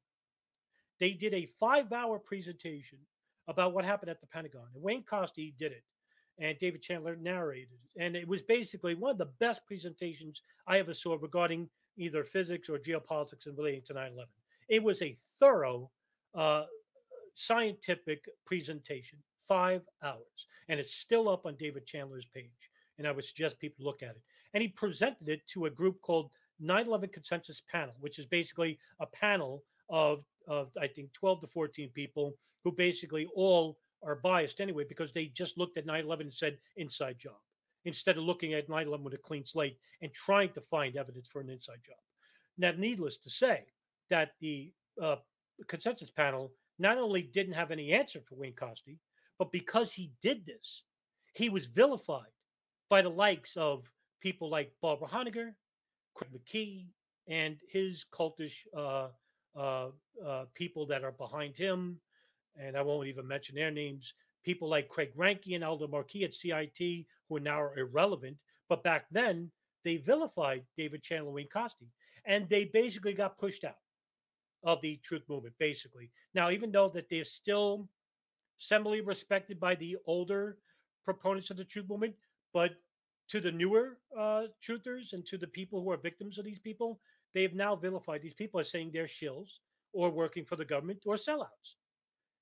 they 1.00 1.12
did 1.12 1.34
a 1.34 1.50
five 1.60 1.92
hour 1.92 2.18
presentation 2.20 3.00
about 3.48 3.74
what 3.74 3.86
happened 3.86 4.10
at 4.10 4.22
the 4.22 4.28
Pentagon. 4.28 4.68
And 4.74 4.84
Wayne 4.84 5.04
Coste 5.04 5.36
did 5.36 5.72
it, 5.72 5.84
and 6.40 6.58
David 6.58 6.82
Chandler 6.82 7.16
narrated 7.16 7.70
it. 7.74 8.04
And 8.04 8.16
it 8.16 8.28
was 8.28 8.42
basically 8.42 8.96
one 8.96 9.12
of 9.12 9.18
the 9.18 9.32
best 9.40 9.66
presentations 9.68 10.42
I 10.68 10.80
ever 10.80 10.94
saw 10.94 11.18
regarding 11.20 11.70
either 11.98 12.24
physics 12.24 12.70
or 12.70 12.80
geopolitics 12.80 13.46
and 13.46 13.58
relating 13.58 13.82
to 13.84 13.94
9 13.94 14.12
11. 14.14 14.30
It 14.70 14.82
was 14.82 15.02
a 15.02 15.18
thorough 15.40 15.92
uh, 16.34 16.64
scientific 17.34 18.26
presentation, 18.46 19.20
five 19.48 19.82
hours. 20.04 20.48
And 20.70 20.80
it's 20.80 20.94
still 20.94 21.28
up 21.28 21.46
on 21.46 21.56
David 21.58 21.86
Chandler's 21.86 22.28
page. 22.34 22.50
And 23.02 23.08
I 23.08 23.12
would 23.12 23.26
suggest 23.26 23.58
people 23.58 23.84
look 23.84 24.04
at 24.04 24.12
it. 24.12 24.22
And 24.54 24.62
he 24.62 24.68
presented 24.68 25.28
it 25.28 25.42
to 25.48 25.66
a 25.66 25.72
group 25.72 26.00
called 26.04 26.30
9 26.60 26.86
11 26.86 27.10
Consensus 27.10 27.64
Panel, 27.72 27.96
which 28.00 28.20
is 28.20 28.28
basically 28.28 28.78
a 29.00 29.08
panel 29.08 29.64
of, 29.90 30.24
of, 30.48 30.70
I 30.80 30.86
think, 30.86 31.12
12 31.14 31.42
to 31.42 31.48
14 31.48 31.90
people 31.96 32.36
who 32.64 32.72
basically 32.72 33.28
all 33.36 33.80
are 34.06 34.18
biased 34.18 34.62
anyway 34.62 34.84
because 34.88 35.12
they 35.12 35.26
just 35.26 35.58
looked 35.58 35.78
at 35.78 35.88
9 35.88 36.06
11 36.06 36.28
and 36.28 36.34
said 36.34 36.60
inside 36.78 37.18
job 37.18 37.38
instead 37.86 38.18
of 38.18 38.24
looking 38.24 38.54
at 38.54 38.70
9 38.70 38.86
11 38.86 39.04
with 39.04 39.16
a 39.16 39.18
clean 39.18 39.44
slate 39.48 39.78
and 40.04 40.14
trying 40.14 40.50
to 40.50 40.62
find 40.62 40.96
evidence 40.96 41.28
for 41.28 41.42
an 41.42 41.50
inside 41.50 41.80
job. 41.84 41.98
Now, 42.60 42.72
needless 42.78 43.18
to 43.18 43.32
say, 43.32 43.66
that 44.12 44.34
the 44.42 44.72
uh, 45.02 45.16
consensus 45.68 46.12
panel 46.12 46.52
not 46.78 47.00
only 47.00 47.24
didn't 47.24 47.54
have 47.54 47.72
any 47.72 47.94
answer 47.94 48.22
for 48.22 48.36
Wayne 48.36 48.54
Coste, 48.54 49.00
but 49.40 49.52
because 49.52 49.92
he 49.92 50.12
did 50.22 50.46
this, 50.46 50.84
he 51.34 51.50
was 51.50 51.66
vilified 51.66 52.30
by 52.92 53.02
the 53.02 53.10
likes 53.10 53.56
of 53.56 53.90
people 54.20 54.50
like 54.50 54.70
Barbara 54.82 55.08
Honegger, 55.08 55.54
Craig 56.14 56.30
McKee, 56.36 56.88
and 57.30 57.56
his 57.72 58.06
cultish 58.14 58.52
uh, 58.78 59.08
uh, 59.58 59.88
uh, 60.24 60.44
people 60.54 60.86
that 60.88 61.06
are 61.06 61.14
behind 61.14 61.56
him. 61.56 61.98
And 62.60 62.76
I 62.76 62.82
won't 62.82 63.08
even 63.08 63.26
mention 63.26 63.56
their 63.56 63.72
names. 63.72 64.14
People 64.44 64.70
like 64.70 64.90
Craig 64.90 65.14
Ranke 65.16 65.56
and 65.56 65.64
Aldo 65.64 65.88
Marquis 65.88 66.26
at 66.26 66.34
CIT, 66.34 67.06
who 67.30 67.38
are 67.38 67.40
now 67.40 67.70
irrelevant. 67.78 68.36
But 68.68 68.84
back 68.84 69.06
then, 69.10 69.50
they 69.86 69.96
vilified 69.96 70.64
David 70.78 71.02
Chandler 71.02 71.32
Wayne 71.32 71.48
Coste, 71.48 71.86
and 72.26 72.50
they 72.50 72.66
basically 72.66 73.14
got 73.14 73.38
pushed 73.38 73.64
out 73.64 73.76
of 74.64 74.82
the 74.82 75.00
truth 75.02 75.24
movement, 75.30 75.56
basically. 75.60 76.12
Now, 76.36 76.52
even 76.52 76.74
though 76.74 76.90
that 76.90 77.10
they're 77.10 77.24
still 77.24 77.88
semi 78.58 79.00
respected 79.00 79.62
by 79.62 79.76
the 79.76 79.96
older 80.06 80.58
proponents 81.06 81.52
of 81.52 81.58
the 81.58 81.64
truth 81.64 81.88
movement, 81.88 82.16
but 82.54 82.76
to 83.30 83.40
the 83.40 83.52
newer 83.52 83.98
uh, 84.18 84.44
truthers 84.66 85.14
and 85.14 85.26
to 85.26 85.38
the 85.38 85.48
people 85.48 85.82
who 85.82 85.92
are 85.92 85.98
victims 85.98 86.38
of 86.38 86.46
these 86.46 86.60
people, 86.60 87.00
they 87.34 87.42
have 87.44 87.54
now 87.54 87.76
vilified 87.76 88.22
these 88.22 88.34
people 88.34 88.60
as 88.60 88.70
saying 88.70 88.92
they're 88.94 89.06
shills 89.08 89.48
or 89.94 90.10
working 90.10 90.46
for 90.46 90.56
the 90.56 90.66
government 90.66 91.04
or 91.06 91.16
sellouts. 91.16 91.76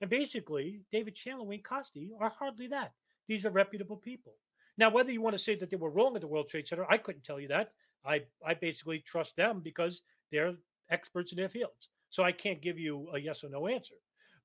And 0.02 0.10
basically, 0.10 0.82
David 0.92 1.16
Chandler, 1.16 1.46
Wayne 1.46 1.62
Coste 1.62 1.98
are 2.20 2.30
hardly 2.30 2.68
that. 2.68 2.94
These 3.28 3.46
are 3.46 3.52
reputable 3.52 3.98
people. 3.98 4.34
Now, 4.78 4.90
whether 4.90 5.12
you 5.12 5.22
want 5.22 5.38
to 5.38 5.44
say 5.44 5.56
that 5.56 5.70
they 5.70 5.76
were 5.76 5.90
wrong 5.90 6.16
at 6.16 6.22
the 6.22 6.28
World 6.28 6.50
Trade 6.50 6.68
Center, 6.68 6.90
I 6.90 6.98
couldn't 6.98 7.24
tell 7.24 7.40
you 7.40 7.50
that. 7.50 7.74
I 8.06 8.24
I 8.46 8.54
basically 8.54 9.00
trust 9.00 9.36
them 9.36 9.60
because 9.60 10.02
they're 10.32 10.56
experts 10.90 11.32
in 11.32 11.38
their 11.38 11.50
fields. 11.50 11.90
So 12.10 12.24
I 12.24 12.32
can't 12.32 12.62
give 12.62 12.80
you 12.80 13.10
a 13.14 13.20
yes 13.20 13.44
or 13.44 13.50
no 13.50 13.68
answer. 13.68 13.96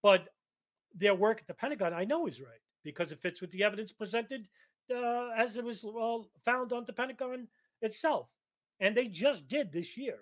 But 0.02 0.28
their 0.94 1.14
work 1.14 1.40
at 1.40 1.46
the 1.46 1.54
Pentagon, 1.54 1.94
I 1.94 2.04
know 2.04 2.26
is 2.26 2.40
right 2.40 2.60
because 2.82 3.12
it 3.12 3.22
fits 3.22 3.40
with 3.40 3.50
the 3.52 3.62
evidence 3.62 3.92
presented 3.92 4.46
uh, 4.90 5.30
as 5.36 5.56
it 5.56 5.64
was 5.64 5.84
well, 5.84 6.28
found 6.44 6.72
on 6.72 6.84
the 6.86 6.92
Pentagon 6.92 7.48
itself. 7.80 8.28
And 8.80 8.96
they 8.96 9.08
just 9.08 9.48
did 9.48 9.72
this 9.72 9.96
year 9.96 10.18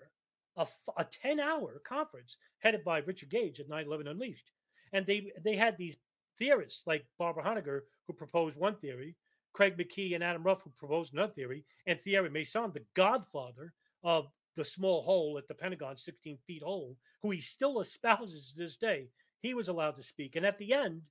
a, 0.57 0.67
a 0.97 1.05
10 1.05 1.39
hour 1.39 1.81
conference 1.85 2.37
headed 2.59 2.83
by 2.83 2.99
Richard 2.99 3.29
Gage 3.29 3.59
at 3.59 3.69
9 3.69 3.85
11 3.85 4.07
Unleashed. 4.07 4.51
And 4.91 5.05
they, 5.05 5.31
they 5.43 5.55
had 5.55 5.77
these 5.77 5.97
theorists 6.37 6.83
like 6.85 7.05
Barbara 7.17 7.43
Honegger, 7.43 7.81
who 8.07 8.13
proposed 8.13 8.55
one 8.55 8.75
theory, 8.75 9.15
Craig 9.53 9.77
McKee 9.77 10.15
and 10.15 10.23
Adam 10.23 10.43
Ruff, 10.43 10.61
who 10.63 10.71
proposed 10.77 11.13
another 11.13 11.33
theory, 11.33 11.65
and 11.85 11.99
Thierry 11.99 12.29
Meyssan, 12.29 12.73
the 12.73 12.85
godfather 12.95 13.73
of 14.03 14.27
the 14.55 14.65
small 14.65 15.01
hole 15.01 15.37
at 15.37 15.47
the 15.47 15.53
Pentagon, 15.53 15.97
16 15.97 16.37
feet 16.45 16.63
hole, 16.63 16.95
who 17.21 17.31
he 17.31 17.41
still 17.41 17.79
espouses 17.79 18.51
to 18.51 18.63
this 18.63 18.77
day. 18.77 19.07
He 19.41 19.53
was 19.53 19.67
allowed 19.67 19.95
to 19.97 20.03
speak. 20.03 20.35
And 20.35 20.45
at 20.45 20.57
the 20.57 20.73
end, 20.73 21.01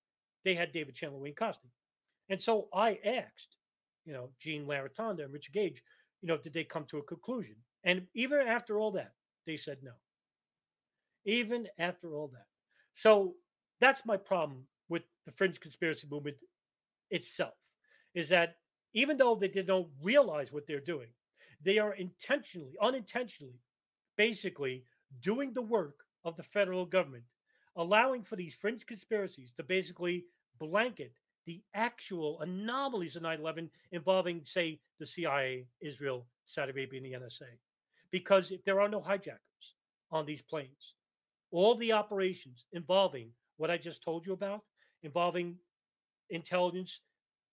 they 0.45 0.55
had 0.55 0.73
David 0.73 0.95
Chandler 0.95 1.19
Wayne 1.19 1.35
Costin. 1.35 1.71
And 2.29 2.41
so 2.41 2.69
I 2.73 2.99
asked, 3.05 3.57
you 4.05 4.13
know, 4.13 4.31
Gene 4.41 4.67
Laratonda 4.67 5.25
and 5.25 5.33
Richard 5.33 5.53
Gage, 5.53 5.83
you 6.23 6.29
know, 6.29 6.37
did 6.37 6.53
they 6.53 6.65
come 6.65 6.85
to 6.87 6.99
a 6.99 7.03
conclusion? 7.03 7.57
And 7.85 8.07
even 8.15 8.41
after 8.41 8.79
all 8.79 8.93
that, 8.93 9.13
they 9.47 9.57
said 9.57 9.79
no. 9.83 9.93
Even 11.25 11.69
after 11.79 12.15
all 12.15 12.29
that. 12.29 12.47
So 12.95 13.35
that's 13.81 14.07
my 14.07 14.17
problem 14.17 14.65
with 14.89 15.03
the 15.27 15.33
fringe 15.33 15.61
conspiracy 15.61 16.07
movement 16.11 16.37
itself 17.11 17.55
is 18.15 18.29
that 18.29 18.57
even 18.95 19.17
though 19.17 19.35
they 19.35 19.49
did 19.49 19.67
not 19.67 19.87
realize 20.03 20.53
what 20.53 20.67
they're 20.67 20.81
doing, 20.81 21.09
they 21.63 21.79
are 21.79 21.95
intentionally, 21.95 22.75
unintentionally, 22.81 23.61
basically 24.17 24.85
doing 25.21 25.53
the 25.53 25.63
work 25.63 25.97
of 26.25 26.37
the 26.37 26.43
federal 26.43 26.85
government, 26.85 27.25
allowing 27.77 28.23
for 28.23 28.37
these 28.37 28.55
fringe 28.55 28.87
conspiracies 28.87 29.53
to 29.53 29.63
basically 29.63 30.25
blanket 30.59 31.13
the 31.47 31.63
actual 31.75 32.41
anomalies 32.41 33.17
of 33.17 33.23
9 33.23 33.41
11 33.41 33.71
involving, 33.93 34.43
say, 34.45 34.81
the 34.99 35.07
CIA, 35.07 35.67
Israel, 35.81 36.27
Saudi 36.45 36.73
Arabia, 36.73 37.01
and 37.03 37.07
the 37.07 37.27
NSA. 37.27 37.49
Because 38.11 38.51
if 38.51 38.65
there 38.65 38.81
are 38.81 38.89
no 38.89 39.01
hijackers 39.01 39.41
on 40.11 40.27
these 40.27 40.43
planes, 40.43 40.95
all 41.51 41.75
the 41.75 41.93
operations 41.93 42.67
involving 42.73 43.31
what 43.57 43.71
I 43.71 43.77
just 43.77 44.03
told 44.03 44.27
you 44.27 44.33
about, 44.33 44.61
involving 45.03 45.57
intelligence 46.31 47.01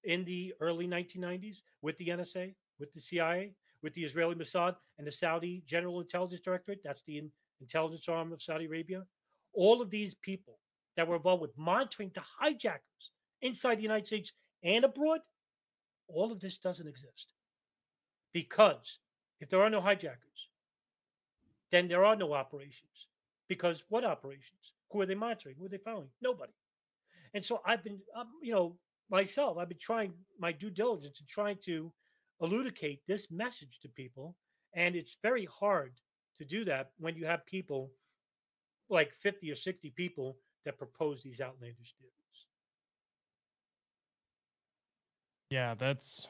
in 0.04 0.24
the 0.26 0.54
early 0.62 0.88
1990s 0.88 1.58
with 1.82 1.98
the 1.98 2.10
NSA, 2.10 2.54
with 2.80 2.92
the 2.94 3.02
CIA, 3.02 3.54
with 3.84 3.94
the 3.94 4.04
Israeli 4.04 4.36
Mossad, 4.36 4.76
and 4.98 5.08
the 5.08 5.12
Saudi 5.12 5.64
General 5.68 6.02
Intelligence 6.02 6.42
Directorate, 6.44 6.82
that's 6.84 7.02
the 7.04 7.24
intelligence 7.62 8.08
arm 8.08 8.32
of 8.32 8.42
Saudi 8.42 8.66
Arabia. 8.66 9.04
All 9.54 9.82
of 9.82 9.90
these 9.90 10.16
people 10.16 10.60
that 10.96 11.08
were 11.08 11.16
involved 11.16 11.42
with 11.42 11.58
monitoring 11.58 12.12
the 12.14 12.22
hijackers 12.40 13.12
inside 13.42 13.78
the 13.78 13.84
United 13.84 14.08
States 14.08 14.34
and 14.64 14.84
abroad, 14.84 15.22
all 16.08 16.32
of 16.32 16.40
this 16.40 16.58
doesn't 16.58 16.88
exist. 16.88 17.34
Because 18.34 19.00
if 19.40 19.50
there 19.50 19.62
are 19.62 19.70
no 19.70 19.82
hijackers, 19.82 20.20
then 21.72 21.88
there 21.88 22.06
are 22.06 22.16
no 22.16 22.34
operations. 22.34 23.08
Because 23.48 23.84
what 23.90 24.04
operations? 24.06 24.74
Who 24.92 25.02
are 25.02 25.06
they 25.06 25.16
monitoring? 25.16 25.56
Who 25.58 25.66
are 25.66 25.70
they 25.70 25.78
following? 25.78 26.10
Nobody. 26.22 26.54
And 27.34 27.44
so 27.44 27.62
I've 27.66 27.84
been, 27.84 28.00
um, 28.16 28.28
you 28.42 28.54
know, 28.54 28.76
myself, 29.10 29.58
I've 29.58 29.70
been 29.70 29.78
trying 29.80 30.14
my 30.40 30.52
due 30.52 30.70
diligence 30.70 31.20
and 31.20 31.28
trying 31.28 31.58
to 31.66 31.92
elucidate 32.42 33.02
this 33.08 33.32
message 33.32 33.80
to 33.82 33.90
people. 33.90 34.36
And 34.76 34.96
it's 34.96 35.18
very 35.22 35.46
hard 35.46 35.94
to 36.38 36.46
do 36.46 36.66
that 36.66 36.92
when 37.00 37.16
you 37.16 37.26
have 37.26 37.46
people 37.46 37.92
like 38.90 39.14
50 39.22 39.52
or 39.52 39.56
60 39.56 39.92
people 39.92 40.38
that 40.66 40.78
propose 40.78 41.22
these 41.22 41.42
outlandish 41.42 41.94
theories. 42.00 42.16
Yeah, 45.50 45.74
that's 45.74 46.28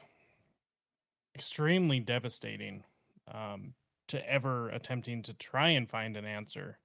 extremely 1.34 2.00
devastating 2.00 2.84
um, 3.32 3.74
to 4.08 4.30
ever 4.30 4.70
attempting 4.70 5.22
to 5.22 5.34
try 5.34 5.70
and 5.70 5.88
find 5.88 6.16
an 6.16 6.24
answer. 6.24 6.78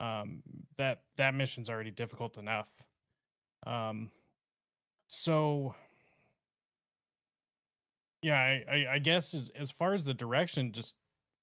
Um, 0.00 0.42
that 0.78 1.02
that 1.16 1.34
mission's 1.34 1.70
already 1.70 1.90
difficult 1.90 2.36
enough. 2.38 2.68
Um, 3.66 4.10
so, 5.06 5.74
yeah, 8.22 8.34
I, 8.38 8.64
I, 8.68 8.86
I 8.94 8.98
guess 8.98 9.34
as 9.34 9.50
as 9.54 9.70
far 9.70 9.92
as 9.92 10.04
the 10.04 10.14
direction, 10.14 10.72
just 10.72 10.96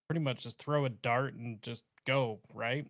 pretty 0.07 0.21
much 0.21 0.43
just 0.43 0.57
throw 0.57 0.85
a 0.85 0.89
dart 0.89 1.35
and 1.35 1.61
just 1.61 1.83
go 2.05 2.39
right. 2.53 2.85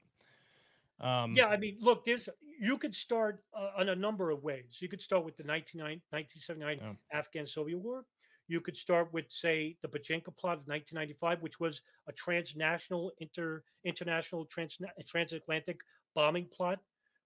Um, 1.01 1.33
yeah, 1.35 1.47
I 1.47 1.57
mean, 1.57 1.77
look, 1.79 2.05
there's 2.05 2.27
you 2.59 2.77
could 2.77 2.93
start 2.93 3.41
uh, 3.57 3.69
on 3.77 3.89
a 3.89 3.95
number 3.95 4.31
of 4.31 4.43
ways. 4.43 4.77
You 4.79 4.89
could 4.89 5.01
start 5.01 5.23
with 5.23 5.37
the 5.37 5.43
1979 5.43 6.79
yeah. 6.81 7.17
Afghan 7.17 7.47
Soviet 7.47 7.77
War. 7.77 8.03
You 8.49 8.59
could 8.59 8.75
start 8.75 9.13
with, 9.13 9.25
say, 9.29 9.77
the 9.81 9.87
Bojinka 9.87 10.35
plot 10.35 10.57
of 10.57 10.67
1995, 10.67 11.41
which 11.41 11.59
was 11.59 11.81
a 12.07 12.11
transnational, 12.11 13.11
inter 13.19 13.63
international, 13.85 14.45
trans, 14.45 14.77
transatlantic 15.07 15.79
bombing 16.15 16.47
plot, 16.53 16.79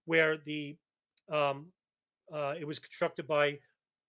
where 0.05 0.38
the 0.45 0.75
um, 1.31 1.67
uh, 2.31 2.53
it 2.59 2.67
was 2.67 2.77
constructed 2.77 3.25
by 3.25 3.57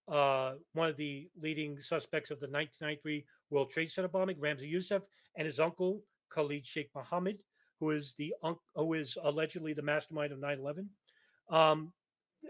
uh, 0.07 0.53
one 0.73 0.89
of 0.89 0.97
the 0.97 1.27
leading 1.41 1.79
suspects 1.81 2.29
of 2.29 2.39
the 2.39 2.47
1993 2.47 3.25
World 3.49 3.71
Trade 3.71 3.89
Center 3.89 4.09
bombing, 4.09 4.35
Ramzi 4.37 4.69
Youssef, 4.69 5.01
and 5.37 5.45
his 5.45 5.59
uncle 5.59 6.03
Khalid 6.29 6.67
Sheikh 6.67 6.89
Mohammed, 6.93 7.39
who 7.79 7.91
is 7.91 8.13
the 8.17 8.33
who 8.75 8.93
is 8.93 9.17
allegedly 9.23 9.73
the 9.73 9.81
mastermind 9.81 10.31
of 10.31 10.39
9/11 10.39 10.87
um, 11.49 11.91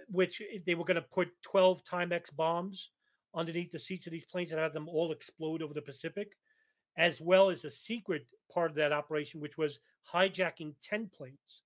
which 0.09 0.41
eh, 0.41 0.59
they 0.65 0.75
were 0.75 0.85
going 0.85 0.95
to 0.95 1.01
put 1.01 1.29
12 1.43 1.83
Timex 1.83 2.35
bombs 2.35 2.89
underneath 3.35 3.71
the 3.71 3.79
seats 3.79 4.05
of 4.05 4.11
these 4.11 4.25
planes 4.25 4.51
and 4.51 4.59
have 4.59 4.73
them 4.73 4.87
all 4.87 5.11
explode 5.11 5.61
over 5.61 5.73
the 5.73 5.81
Pacific, 5.81 6.37
as 6.97 7.19
well 7.19 7.49
as 7.49 7.65
a 7.65 7.69
secret 7.69 8.25
part 8.51 8.71
of 8.71 8.77
that 8.77 8.93
operation, 8.93 9.41
which 9.41 9.57
was 9.57 9.79
hijacking 10.11 10.73
10 10.81 11.09
planes 11.15 11.63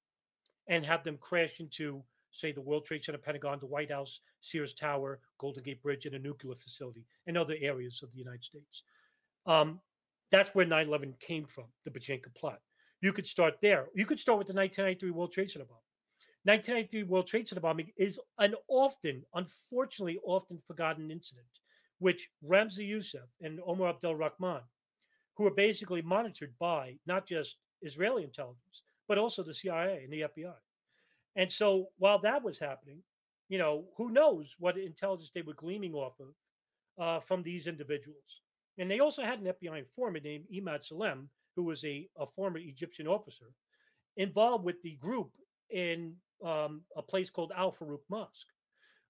and 0.68 0.86
have 0.86 1.04
them 1.04 1.18
crash 1.20 1.60
into, 1.60 2.04
say, 2.32 2.52
the 2.52 2.62
World 2.62 2.86
Trade 2.86 3.04
Center, 3.04 3.18
Pentagon, 3.18 3.60
the 3.60 3.68
White 3.68 3.92
House, 3.92 4.20
Sears 4.42 4.74
Tower, 4.74 5.20
Golden 5.40 5.64
Gate 5.64 5.82
Bridge, 5.82 6.06
and 6.06 6.16
a 6.16 6.20
nuclear 6.20 6.56
facility 6.56 7.06
and 7.28 7.38
other 7.38 7.56
areas 7.60 8.02
of 8.04 8.12
the 8.12 8.20
United 8.20 8.44
States. 8.44 8.84
Um, 9.46 9.80
that's 10.32 10.50
where 10.54 10.66
9 10.66 10.88
11 10.88 11.16
came 11.20 11.46
from, 11.46 11.66
the 11.86 11.92
Bojinka 11.92 12.34
plot. 12.36 12.60
You 13.02 13.14
could 13.14 13.28
start 13.28 13.56
there. 13.62 13.88
You 13.96 14.06
could 14.06 14.20
start 14.20 14.38
with 14.38 14.48
the 14.48 14.54
1993 14.54 15.12
World 15.12 15.32
Trade 15.32 15.52
Center 15.52 15.66
bomb. 15.66 15.78
1993 16.50 17.04
World 17.04 17.28
Trade 17.28 17.48
Center 17.48 17.62
bombing 17.62 17.92
is 17.96 18.20
an 18.40 18.56
often, 18.68 19.24
unfortunately, 19.36 20.18
often 20.24 20.60
forgotten 20.66 21.12
incident, 21.12 21.46
which 22.00 22.28
Ramzi 22.44 22.88
Youssef 22.88 23.30
and 23.40 23.60
Omar 23.68 23.90
Abdel 23.90 24.16
Rahman, 24.16 24.62
who 25.36 25.44
were 25.44 25.54
basically 25.54 26.02
monitored 26.02 26.56
by 26.60 26.96
not 27.06 27.28
just 27.28 27.58
Israeli 27.84 28.24
intelligence, 28.24 28.82
but 29.08 29.20
also 29.20 29.44
the 29.44 29.54
CIA 29.54 30.02
and 30.04 30.12
the 30.12 30.22
FBI. 30.22 30.56
And 31.36 31.52
so 31.52 31.90
while 32.00 32.18
that 32.22 32.44
was 32.44 32.58
happening, 32.58 33.04
you 33.48 33.60
know, 33.60 33.86
who 33.96 34.10
knows 34.10 34.56
what 34.58 34.76
intelligence 34.76 35.30
they 35.36 35.44
were 35.44 35.54
gleaming 35.54 35.94
off 35.94 36.14
of 36.20 37.04
uh, 37.04 37.20
from 37.20 37.44
these 37.44 37.68
individuals. 37.68 38.42
And 38.80 38.90
they 38.90 39.02
also 39.02 39.22
had 39.22 39.40
an 39.40 39.54
FBI 39.54 39.78
informant 39.78 40.26
named 40.26 40.46
Imad 40.52 40.84
Salem, 40.84 41.30
who 41.56 41.62
was 41.66 41.86
a, 41.86 42.10
a 42.18 42.26
former 42.26 42.58
Egyptian 42.58 43.06
officer, 43.06 43.54
involved 44.18 44.66
with 44.66 44.82
the 44.82 44.96
group 44.96 45.30
in 45.70 46.16
um, 46.46 46.82
a 46.96 47.02
place 47.02 47.30
called 47.30 47.52
Al 47.56 47.72
Farouk 47.72 48.02
Mosque, 48.10 48.48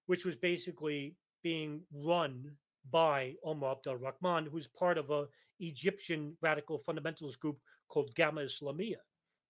which 0.06 0.24
was 0.24 0.36
basically 0.36 1.14
being 1.42 1.80
run 1.92 2.50
by 2.90 3.34
Omar 3.44 3.72
Abdel 3.72 3.96
Rahman, 3.96 4.46
who's 4.50 4.66
part 4.66 4.98
of 4.98 5.10
a 5.10 5.26
Egyptian 5.60 6.36
radical 6.40 6.82
fundamentalist 6.86 7.38
group 7.38 7.58
called 7.88 8.14
Gama'a 8.14 8.46
Islamiyya. 8.46 8.96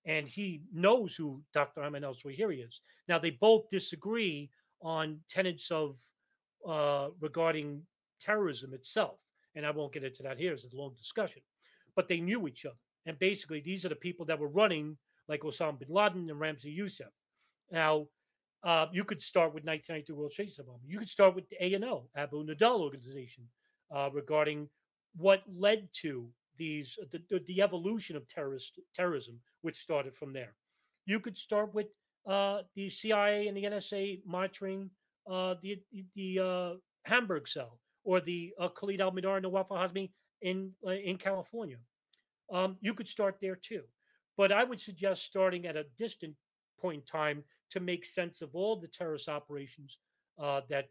And 0.06 0.28
he 0.28 0.62
knows 0.72 1.14
who 1.14 1.42
Dr. 1.52 1.82
Ayman 1.82 2.04
al 2.04 2.14
Zawahiri 2.14 2.66
is. 2.66 2.80
Now, 3.08 3.18
they 3.18 3.30
both 3.30 3.68
disagree 3.70 4.50
on 4.82 5.20
tenets 5.28 5.70
of 5.70 5.96
uh, 6.66 7.08
regarding 7.20 7.82
terrorism 8.20 8.72
itself. 8.74 9.18
And 9.54 9.66
I 9.66 9.70
won't 9.70 9.92
get 9.92 10.04
into 10.04 10.22
that 10.22 10.38
here, 10.38 10.52
it's 10.52 10.72
a 10.72 10.76
long 10.76 10.94
discussion. 10.96 11.42
But 11.96 12.08
they 12.08 12.20
knew 12.20 12.46
each 12.48 12.64
other. 12.64 12.76
And 13.06 13.18
basically, 13.18 13.60
these 13.60 13.84
are 13.84 13.88
the 13.88 13.96
people 13.96 14.24
that 14.26 14.38
were 14.38 14.48
running, 14.48 14.96
like 15.28 15.40
Osama 15.40 15.78
bin 15.78 15.88
Laden 15.90 16.30
and 16.30 16.40
Ramzi 16.40 16.74
Youssef. 16.74 17.08
Now, 17.70 18.06
uh, 18.62 18.86
you 18.92 19.04
could 19.04 19.22
start 19.22 19.54
with 19.54 19.64
1992 19.64 20.14
World 20.14 20.32
Trade 20.32 20.52
Center 20.52 20.66
bombing. 20.66 20.88
You 20.88 20.98
could 20.98 21.08
start 21.08 21.34
with 21.34 21.48
the 21.48 21.56
ANO, 21.62 22.04
Abu 22.14 22.44
Nidal 22.44 22.80
organization, 22.80 23.44
uh, 23.94 24.10
regarding 24.12 24.68
what 25.16 25.42
led 25.48 25.88
to 26.02 26.28
these 26.58 26.98
the, 27.10 27.40
the, 27.46 27.62
evolution 27.62 28.16
of 28.16 28.28
terrorist 28.28 28.78
terrorism, 28.94 29.40
which 29.62 29.78
started 29.78 30.14
from 30.14 30.32
there. 30.32 30.54
You 31.06 31.20
could 31.20 31.38
start 31.38 31.74
with 31.74 31.86
uh, 32.28 32.62
the 32.74 32.90
CIA 32.90 33.48
and 33.48 33.56
the 33.56 33.64
NSA 33.64 34.20
monitoring 34.26 34.90
uh, 35.30 35.54
the 35.62 35.80
the 36.14 36.38
uh, 36.38 36.72
Hamburg 37.04 37.48
cell 37.48 37.78
or 38.04 38.20
the 38.20 38.52
uh, 38.60 38.68
Khalid 38.68 39.00
al-Mihdhar 39.00 39.36
and 39.36 39.44
Nawaf 39.44 39.70
al-Hazmi 39.70 40.10
in 40.42 40.72
in 40.84 41.16
California. 41.16 41.78
um, 42.52 42.76
you 42.80 42.94
could 42.94 43.08
start 43.08 43.36
there 43.40 43.56
too. 43.56 43.82
But 44.36 44.52
I 44.52 44.64
would 44.64 44.80
suggest 44.80 45.24
starting 45.24 45.66
at 45.66 45.76
a 45.76 45.84
distant 45.98 46.34
point 46.80 47.02
in 47.02 47.06
time 47.06 47.44
to 47.70 47.80
make 47.80 48.04
sense 48.04 48.42
of 48.42 48.54
all 48.54 48.76
the 48.76 48.88
terrorist 48.88 49.28
operations 49.28 49.98
uh, 50.38 50.60
that 50.68 50.88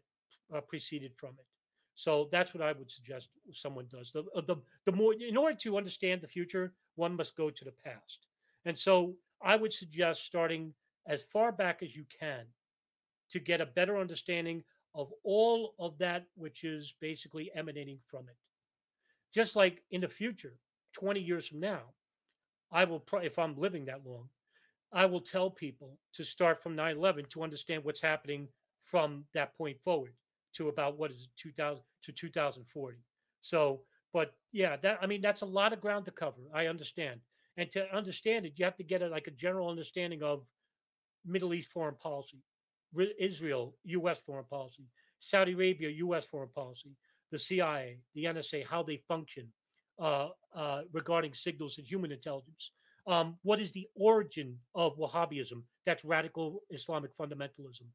uh, 0.54 0.60
preceded 0.60 1.12
from 1.16 1.30
it. 1.30 1.46
So 1.94 2.28
that's 2.32 2.54
what 2.54 2.62
I 2.62 2.72
would 2.72 2.90
suggest 2.90 3.28
someone 3.52 3.86
does. 3.90 4.12
The, 4.12 4.24
uh, 4.34 4.40
the 4.46 4.56
the 4.86 4.92
more 4.92 5.14
in 5.14 5.36
order 5.36 5.56
to 5.58 5.76
understand 5.76 6.22
the 6.22 6.28
future, 6.28 6.72
one 6.94 7.16
must 7.16 7.36
go 7.36 7.50
to 7.50 7.64
the 7.64 7.74
past. 7.84 8.26
And 8.64 8.78
so 8.78 9.14
I 9.42 9.56
would 9.56 9.72
suggest 9.72 10.24
starting 10.24 10.72
as 11.06 11.22
far 11.22 11.52
back 11.52 11.82
as 11.82 11.94
you 11.94 12.04
can 12.18 12.44
to 13.30 13.38
get 13.38 13.60
a 13.60 13.66
better 13.66 13.98
understanding 13.98 14.64
of 14.94 15.12
all 15.24 15.74
of 15.78 15.96
that 15.98 16.26
which 16.36 16.64
is 16.64 16.94
basically 17.00 17.50
emanating 17.54 17.98
from 18.08 18.28
it. 18.28 18.36
Just 19.32 19.54
like 19.54 19.82
in 19.90 20.00
the 20.00 20.08
future, 20.08 20.54
20 20.94 21.20
years 21.20 21.46
from 21.46 21.60
now, 21.60 21.82
I 22.72 22.84
will, 22.84 23.04
if 23.22 23.38
I'm 23.38 23.56
living 23.56 23.84
that 23.86 24.06
long, 24.06 24.28
I 24.92 25.06
will 25.06 25.20
tell 25.20 25.50
people 25.50 25.96
to 26.14 26.24
start 26.24 26.62
from 26.62 26.74
9 26.74 26.96
11 26.96 27.26
to 27.30 27.42
understand 27.42 27.84
what's 27.84 28.00
happening 28.00 28.48
from 28.84 29.24
that 29.34 29.56
point 29.56 29.78
forward 29.84 30.12
to 30.54 30.68
about 30.68 30.98
what 30.98 31.10
is 31.10 31.22
it, 31.22 31.28
2000 31.36 31.82
to 32.02 32.12
2040. 32.12 32.96
So, 33.42 33.80
but 34.12 34.34
yeah, 34.52 34.76
that 34.76 34.98
I 35.00 35.06
mean, 35.06 35.20
that's 35.20 35.42
a 35.42 35.46
lot 35.46 35.72
of 35.72 35.80
ground 35.80 36.06
to 36.06 36.10
cover. 36.10 36.40
I 36.52 36.66
understand. 36.66 37.20
And 37.56 37.70
to 37.72 37.94
understand 37.94 38.46
it, 38.46 38.54
you 38.56 38.64
have 38.64 38.76
to 38.76 38.84
get 38.84 39.02
a, 39.02 39.08
like 39.08 39.26
a 39.26 39.32
general 39.32 39.68
understanding 39.68 40.22
of 40.22 40.42
Middle 41.26 41.54
East 41.54 41.70
foreign 41.70 41.94
policy, 41.96 42.38
Israel, 43.18 43.76
U.S. 43.84 44.18
foreign 44.24 44.44
policy, 44.44 44.84
Saudi 45.20 45.52
Arabia, 45.52 45.90
U.S. 45.90 46.24
foreign 46.24 46.48
policy, 46.48 46.96
the 47.30 47.38
CIA, 47.38 47.98
the 48.14 48.24
NSA, 48.24 48.66
how 48.66 48.82
they 48.82 48.96
function 48.96 49.46
uh, 49.98 50.28
uh, 50.54 50.82
regarding 50.92 51.34
signals 51.34 51.78
and 51.78 51.86
human 51.86 52.10
intelligence. 52.10 52.70
Um, 53.06 53.36
what 53.42 53.60
is 53.60 53.72
the 53.72 53.86
origin 53.94 54.58
of 54.74 54.96
Wahhabism? 54.98 55.62
That's 55.86 56.04
radical 56.04 56.62
Islamic 56.70 57.16
fundamentalism. 57.16 57.86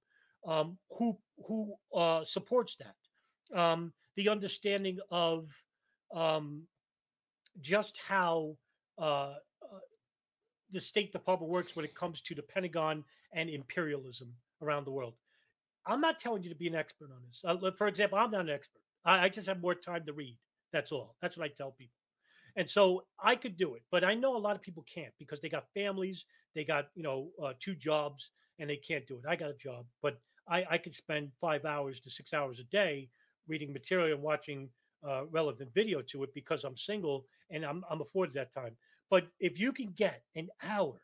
Um, 0.47 0.77
who 0.97 1.17
who 1.47 1.75
uh, 1.95 2.23
supports 2.23 2.77
that? 2.77 3.59
Um, 3.59 3.93
the 4.15 4.29
understanding 4.29 4.99
of 5.11 5.49
um, 6.13 6.63
just 7.61 7.97
how 8.07 8.55
uh, 8.97 9.33
uh, 9.61 9.79
the 10.71 10.79
State 10.79 11.11
Department 11.11 11.51
works 11.51 11.75
when 11.75 11.85
it 11.85 11.95
comes 11.95 12.21
to 12.21 12.35
the 12.35 12.41
Pentagon 12.41 13.03
and 13.33 13.49
imperialism 13.49 14.33
around 14.61 14.85
the 14.85 14.91
world. 14.91 15.13
I'm 15.85 16.01
not 16.01 16.19
telling 16.19 16.43
you 16.43 16.49
to 16.49 16.55
be 16.55 16.67
an 16.67 16.75
expert 16.75 17.09
on 17.11 17.21
this. 17.27 17.41
Uh, 17.45 17.71
for 17.77 17.87
example, 17.87 18.17
I'm 18.17 18.31
not 18.31 18.41
an 18.41 18.49
expert. 18.49 18.81
I, 19.05 19.25
I 19.25 19.29
just 19.29 19.47
have 19.47 19.61
more 19.61 19.75
time 19.75 20.05
to 20.05 20.13
read. 20.13 20.37
That's 20.73 20.91
all. 20.91 21.15
That's 21.21 21.37
what 21.37 21.45
I 21.45 21.49
tell 21.49 21.71
people. 21.71 21.93
And 22.57 22.69
so 22.69 23.03
I 23.21 23.35
could 23.35 23.57
do 23.57 23.75
it, 23.75 23.83
but 23.91 24.03
I 24.03 24.13
know 24.13 24.35
a 24.35 24.39
lot 24.39 24.55
of 24.55 24.61
people 24.61 24.85
can't 24.93 25.13
because 25.19 25.41
they 25.41 25.49
got 25.49 25.65
families, 25.73 26.25
they 26.53 26.63
got 26.63 26.87
you 26.95 27.03
know 27.03 27.29
uh, 27.43 27.53
two 27.59 27.75
jobs, 27.75 28.29
and 28.59 28.69
they 28.69 28.77
can't 28.77 29.05
do 29.07 29.15
it. 29.15 29.25
I 29.27 29.35
got 29.35 29.49
a 29.49 29.55
job, 29.55 29.85
but 30.01 30.19
I, 30.47 30.65
I 30.71 30.77
could 30.77 30.93
spend 30.93 31.31
five 31.41 31.65
hours 31.65 31.99
to 32.01 32.09
six 32.09 32.33
hours 32.33 32.59
a 32.59 32.63
day 32.63 33.09
reading 33.47 33.73
material 33.73 34.13
and 34.13 34.23
watching 34.23 34.69
uh, 35.07 35.25
relevant 35.25 35.73
video 35.73 36.01
to 36.01 36.23
it 36.23 36.33
because 36.33 36.63
I'm 36.63 36.77
single 36.77 37.25
and 37.51 37.65
I'm, 37.65 37.83
I'm 37.89 38.01
afforded 38.01 38.33
that 38.35 38.53
time. 38.53 38.75
But 39.09 39.27
if 39.39 39.59
you 39.59 39.71
can 39.71 39.93
get 39.95 40.23
an 40.35 40.49
hour, 40.63 40.99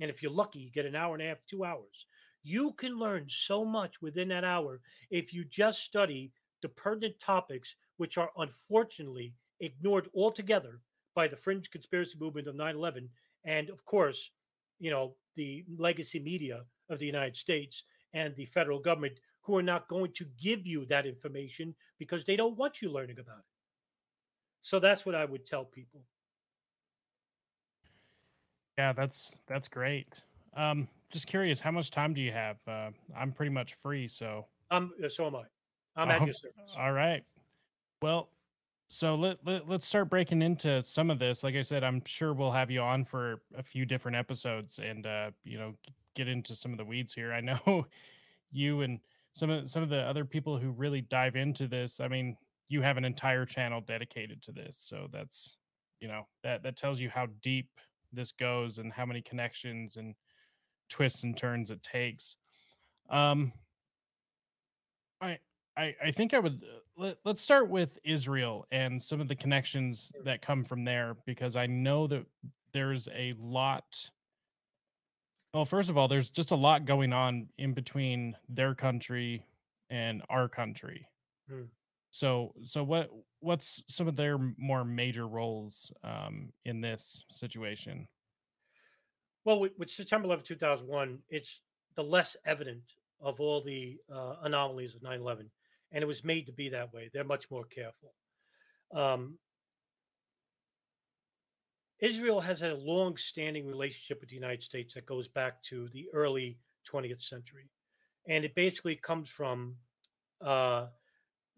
and 0.00 0.10
if 0.10 0.22
you're 0.22 0.32
lucky, 0.32 0.58
you 0.58 0.70
get 0.70 0.86
an 0.86 0.96
hour 0.96 1.14
and 1.14 1.22
a 1.22 1.26
half, 1.26 1.38
two 1.48 1.64
hours, 1.64 2.06
you 2.42 2.72
can 2.72 2.98
learn 2.98 3.26
so 3.28 3.64
much 3.64 4.00
within 4.00 4.28
that 4.28 4.44
hour 4.44 4.80
if 5.10 5.32
you 5.32 5.44
just 5.44 5.80
study 5.80 6.32
the 6.62 6.68
pertinent 6.68 7.18
topics, 7.20 7.74
which 7.98 8.16
are 8.16 8.30
unfortunately 8.38 9.34
ignored 9.60 10.08
altogether 10.14 10.80
by 11.14 11.28
the 11.28 11.36
fringe 11.36 11.70
conspiracy 11.70 12.16
movement 12.18 12.48
of 12.48 12.54
9 12.54 12.74
11. 12.74 13.08
And 13.44 13.70
of 13.70 13.84
course, 13.84 14.30
you 14.78 14.90
know, 14.90 15.14
the 15.36 15.64
legacy 15.76 16.18
media 16.18 16.62
of 16.90 16.98
the 16.98 17.06
United 17.06 17.36
States 17.36 17.84
and 18.12 18.34
the 18.36 18.46
federal 18.46 18.78
government 18.78 19.18
who 19.42 19.56
are 19.56 19.62
not 19.62 19.88
going 19.88 20.12
to 20.12 20.24
give 20.40 20.66
you 20.66 20.84
that 20.86 21.06
information 21.06 21.74
because 21.98 22.24
they 22.24 22.36
don't 22.36 22.56
want 22.56 22.80
you 22.80 22.90
learning 22.90 23.18
about 23.18 23.38
it. 23.38 23.44
So 24.60 24.78
that's 24.78 25.04
what 25.04 25.14
I 25.14 25.24
would 25.24 25.44
tell 25.44 25.64
people. 25.64 26.02
Yeah, 28.78 28.92
that's 28.92 29.36
that's 29.46 29.68
great. 29.68 30.22
Um, 30.56 30.88
just 31.10 31.26
curious, 31.26 31.60
how 31.60 31.70
much 31.70 31.90
time 31.90 32.14
do 32.14 32.22
you 32.22 32.32
have? 32.32 32.56
Uh, 32.66 32.90
I'm 33.16 33.32
pretty 33.32 33.50
much 33.50 33.74
free, 33.74 34.08
so. 34.08 34.46
Um, 34.70 34.92
so 35.08 35.26
am 35.26 35.36
I. 35.36 35.42
I'm 35.96 36.10
at 36.10 36.24
your 36.24 36.32
service. 36.32 36.56
All 36.78 36.92
right. 36.92 37.22
Well, 38.00 38.30
so 38.92 39.14
let, 39.14 39.38
let 39.46 39.66
let's 39.66 39.86
start 39.86 40.10
breaking 40.10 40.42
into 40.42 40.82
some 40.82 41.10
of 41.10 41.18
this. 41.18 41.42
Like 41.42 41.54
I 41.54 41.62
said, 41.62 41.82
I'm 41.82 42.02
sure 42.04 42.34
we'll 42.34 42.52
have 42.52 42.70
you 42.70 42.82
on 42.82 43.06
for 43.06 43.40
a 43.56 43.62
few 43.62 43.86
different 43.86 44.18
episodes, 44.18 44.78
and 44.78 45.06
uh, 45.06 45.30
you 45.44 45.58
know, 45.58 45.74
get 46.14 46.28
into 46.28 46.54
some 46.54 46.72
of 46.72 46.78
the 46.78 46.84
weeds 46.84 47.14
here. 47.14 47.32
I 47.32 47.40
know 47.40 47.86
you 48.50 48.82
and 48.82 49.00
some 49.32 49.48
of 49.48 49.70
some 49.70 49.82
of 49.82 49.88
the 49.88 50.02
other 50.02 50.26
people 50.26 50.58
who 50.58 50.70
really 50.70 51.00
dive 51.00 51.36
into 51.36 51.66
this. 51.66 52.00
I 52.00 52.08
mean, 52.08 52.36
you 52.68 52.82
have 52.82 52.98
an 52.98 53.06
entire 53.06 53.46
channel 53.46 53.80
dedicated 53.80 54.42
to 54.42 54.52
this, 54.52 54.76
so 54.78 55.08
that's 55.10 55.56
you 56.00 56.08
know 56.08 56.26
that 56.42 56.62
that 56.62 56.76
tells 56.76 57.00
you 57.00 57.08
how 57.08 57.28
deep 57.40 57.70
this 58.12 58.32
goes 58.32 58.76
and 58.76 58.92
how 58.92 59.06
many 59.06 59.22
connections 59.22 59.96
and 59.96 60.14
twists 60.90 61.24
and 61.24 61.34
turns 61.34 61.70
it 61.70 61.82
takes. 61.82 62.36
Um, 63.08 63.54
I 65.22 65.38
I 65.76 65.94
I 66.02 66.10
think 66.10 66.34
I 66.34 66.38
would 66.38 66.64
uh, 66.64 66.78
let, 66.96 67.18
let's 67.24 67.42
start 67.42 67.68
with 67.68 67.98
Israel 68.04 68.66
and 68.70 69.00
some 69.02 69.20
of 69.20 69.28
the 69.28 69.34
connections 69.34 70.12
that 70.24 70.42
come 70.42 70.64
from 70.64 70.84
there 70.84 71.16
because 71.26 71.56
I 71.56 71.66
know 71.66 72.06
that 72.08 72.26
there's 72.72 73.08
a 73.14 73.34
lot. 73.38 74.08
Well, 75.54 75.64
first 75.64 75.90
of 75.90 75.98
all, 75.98 76.08
there's 76.08 76.30
just 76.30 76.50
a 76.50 76.56
lot 76.56 76.86
going 76.86 77.12
on 77.12 77.48
in 77.58 77.74
between 77.74 78.34
their 78.48 78.74
country 78.74 79.44
and 79.90 80.22
our 80.30 80.48
country. 80.48 81.06
Hmm. 81.48 81.64
So, 82.10 82.54
so 82.62 82.82
what 82.84 83.10
what's 83.40 83.82
some 83.88 84.08
of 84.08 84.16
their 84.16 84.38
more 84.56 84.84
major 84.84 85.26
roles 85.26 85.92
um, 86.04 86.52
in 86.64 86.80
this 86.80 87.24
situation? 87.28 88.06
Well, 89.44 89.60
with, 89.60 89.72
with 89.78 89.90
September 89.90 90.26
11, 90.26 90.44
2001, 90.44 91.18
it's 91.28 91.60
the 91.96 92.04
less 92.04 92.36
evident 92.46 92.82
of 93.20 93.40
all 93.40 93.60
the 93.60 93.98
uh, 94.12 94.36
anomalies 94.42 94.94
of 94.94 95.02
9 95.02 95.20
11. 95.20 95.50
And 95.92 96.02
it 96.02 96.06
was 96.06 96.24
made 96.24 96.46
to 96.46 96.52
be 96.52 96.70
that 96.70 96.92
way. 96.92 97.10
They're 97.12 97.24
much 97.24 97.50
more 97.50 97.64
careful. 97.64 98.14
Um, 98.94 99.38
Israel 102.00 102.40
has 102.40 102.60
had 102.60 102.72
a 102.72 102.76
long 102.76 103.16
standing 103.16 103.66
relationship 103.66 104.20
with 104.20 104.28
the 104.28 104.34
United 104.34 104.62
States 104.64 104.94
that 104.94 105.06
goes 105.06 105.28
back 105.28 105.62
to 105.64 105.88
the 105.92 106.08
early 106.12 106.58
20th 106.92 107.22
century. 107.22 107.70
And 108.26 108.44
it 108.44 108.54
basically 108.54 108.96
comes 108.96 109.28
from 109.28 109.76
uh, 110.44 110.86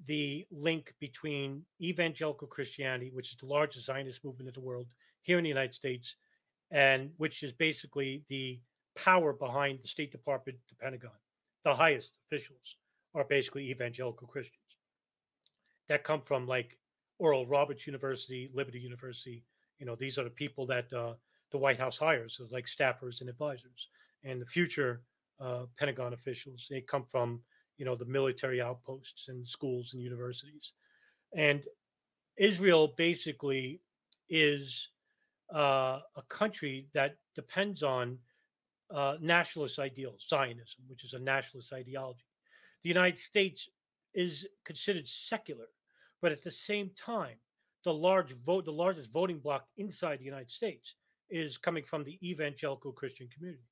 the 0.06 0.46
link 0.50 0.92
between 1.00 1.62
evangelical 1.80 2.46
Christianity, 2.46 3.10
which 3.14 3.30
is 3.30 3.38
the 3.38 3.46
largest 3.46 3.86
Zionist 3.86 4.22
movement 4.24 4.48
in 4.48 4.54
the 4.54 4.66
world 4.66 4.86
here 5.22 5.38
in 5.38 5.44
the 5.44 5.48
United 5.48 5.74
States, 5.74 6.16
and 6.70 7.10
which 7.16 7.42
is 7.42 7.52
basically 7.52 8.22
the 8.28 8.60
power 8.96 9.32
behind 9.32 9.80
the 9.80 9.88
State 9.88 10.12
Department, 10.12 10.58
the 10.68 10.76
Pentagon. 10.76 11.10
The 11.64 11.74
highest 11.74 12.18
officials 12.26 12.76
are 13.14 13.24
basically 13.24 13.70
evangelical 13.70 14.26
Christians 14.26 14.58
that 15.88 16.04
come 16.04 16.22
from 16.22 16.46
like 16.46 16.78
Oral 17.18 17.46
Roberts 17.46 17.86
University, 17.86 18.50
Liberty 18.54 18.78
University. 18.78 19.44
You 19.78 19.86
know, 19.86 19.94
these 19.94 20.18
are 20.18 20.24
the 20.24 20.30
people 20.30 20.66
that 20.66 20.92
uh, 20.92 21.14
the 21.50 21.58
White 21.58 21.78
House 21.78 21.96
hires 21.96 22.40
as 22.42 22.52
like 22.52 22.66
staffers 22.66 23.20
and 23.20 23.28
advisors. 23.28 23.88
And 24.24 24.40
the 24.40 24.46
future 24.46 25.02
uh, 25.40 25.64
Pentagon 25.78 26.12
officials, 26.12 26.66
they 26.70 26.80
come 26.80 27.04
from, 27.10 27.40
you 27.76 27.84
know, 27.84 27.94
the 27.94 28.04
military 28.04 28.60
outposts 28.60 29.28
and 29.28 29.46
schools 29.46 29.92
and 29.92 30.02
universities. 30.02 30.72
And 31.36 31.64
Israel 32.36 32.94
basically 32.96 33.80
is 34.28 34.88
uh, 35.54 36.00
a 36.16 36.22
country 36.28 36.88
that 36.94 37.16
depends 37.34 37.82
on 37.82 38.18
uh, 38.90 39.16
nationalist 39.20 39.78
ideals, 39.78 40.24
Zionism, 40.28 40.84
which 40.88 41.04
is 41.04 41.14
a 41.14 41.18
nationalist 41.18 41.72
ideology. 41.72 42.23
The 42.84 42.90
United 42.90 43.18
States 43.18 43.68
is 44.14 44.46
considered 44.64 45.08
secular, 45.08 45.66
but 46.22 46.32
at 46.32 46.42
the 46.42 46.50
same 46.50 46.90
time, 46.96 47.36
the 47.82 47.92
large 47.92 48.36
vote, 48.46 48.66
the 48.66 48.72
largest 48.72 49.10
voting 49.10 49.38
bloc 49.38 49.66
inside 49.76 50.18
the 50.18 50.24
United 50.24 50.50
States 50.50 50.94
is 51.30 51.58
coming 51.58 51.82
from 51.82 52.04
the 52.04 52.18
evangelical 52.22 52.92
Christian 52.92 53.28
community, 53.34 53.64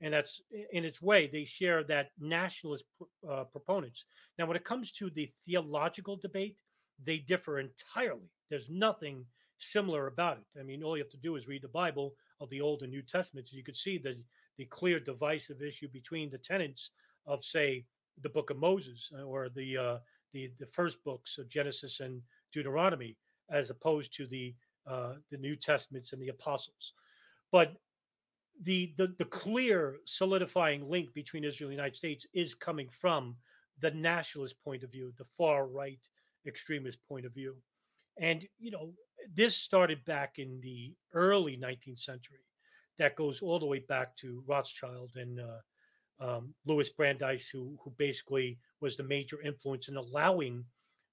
and 0.00 0.12
that's 0.12 0.40
in 0.72 0.84
its 0.84 1.00
way 1.00 1.26
they 1.26 1.44
share 1.44 1.84
that 1.84 2.10
nationalist 2.18 2.84
uh, 3.30 3.44
proponents. 3.44 4.04
Now, 4.38 4.46
when 4.46 4.56
it 4.56 4.64
comes 4.64 4.90
to 4.92 5.10
the 5.10 5.30
theological 5.46 6.16
debate, 6.16 6.58
they 7.04 7.18
differ 7.18 7.60
entirely. 7.60 8.30
There's 8.50 8.68
nothing 8.70 9.26
similar 9.58 10.06
about 10.06 10.38
it. 10.38 10.60
I 10.60 10.62
mean, 10.62 10.82
all 10.82 10.96
you 10.96 11.02
have 11.02 11.10
to 11.10 11.16
do 11.18 11.36
is 11.36 11.46
read 11.46 11.62
the 11.62 11.68
Bible 11.68 12.14
of 12.40 12.50
the 12.50 12.60
Old 12.60 12.82
and 12.82 12.90
New 12.90 13.02
Testaments, 13.02 13.50
and 13.50 13.58
you 13.58 13.64
could 13.64 13.76
see 13.76 13.98
the 13.98 14.16
the 14.56 14.64
clear 14.66 15.00
divisive 15.00 15.62
issue 15.62 15.88
between 15.88 16.30
the 16.30 16.38
tenets 16.38 16.90
of, 17.26 17.44
say, 17.44 17.84
the 18.22 18.28
Book 18.28 18.50
of 18.50 18.58
Moses 18.58 19.08
uh, 19.18 19.22
or 19.22 19.48
the 19.48 19.76
uh, 19.76 19.98
the 20.32 20.50
the 20.58 20.66
first 20.66 21.02
books 21.04 21.38
of 21.38 21.48
Genesis 21.48 22.00
and 22.00 22.20
Deuteronomy, 22.52 23.16
as 23.50 23.70
opposed 23.70 24.14
to 24.16 24.26
the 24.26 24.54
uh, 24.86 25.14
the 25.30 25.38
New 25.38 25.56
Testaments 25.56 26.12
and 26.12 26.20
the 26.20 26.28
apostles. 26.28 26.92
But 27.50 27.74
the, 28.62 28.94
the 28.96 29.14
the 29.18 29.24
clear 29.24 29.96
solidifying 30.04 30.88
link 30.88 31.12
between 31.14 31.44
Israel 31.44 31.70
and 31.70 31.78
the 31.78 31.82
United 31.82 31.96
States 31.96 32.26
is 32.34 32.54
coming 32.54 32.88
from 32.90 33.36
the 33.80 33.90
nationalist 33.90 34.62
point 34.62 34.82
of 34.82 34.92
view, 34.92 35.12
the 35.18 35.26
far 35.36 35.66
right 35.66 35.98
extremist 36.46 36.98
point 37.08 37.26
of 37.26 37.34
view. 37.34 37.56
And 38.20 38.46
you 38.58 38.70
know, 38.70 38.92
this 39.34 39.56
started 39.56 40.04
back 40.04 40.38
in 40.38 40.60
the 40.62 40.94
early 41.12 41.56
19th 41.56 42.00
century. 42.00 42.40
That 42.98 43.16
goes 43.16 43.42
all 43.42 43.58
the 43.58 43.66
way 43.66 43.80
back 43.80 44.16
to 44.18 44.44
Rothschild 44.46 45.12
and 45.16 45.40
uh, 45.40 45.58
um, 46.20 46.54
Louis 46.64 46.88
Brandeis, 46.90 47.48
who 47.48 47.76
who 47.82 47.92
basically 47.96 48.58
was 48.80 48.96
the 48.96 49.02
major 49.02 49.40
influence 49.42 49.88
in 49.88 49.96
allowing 49.96 50.64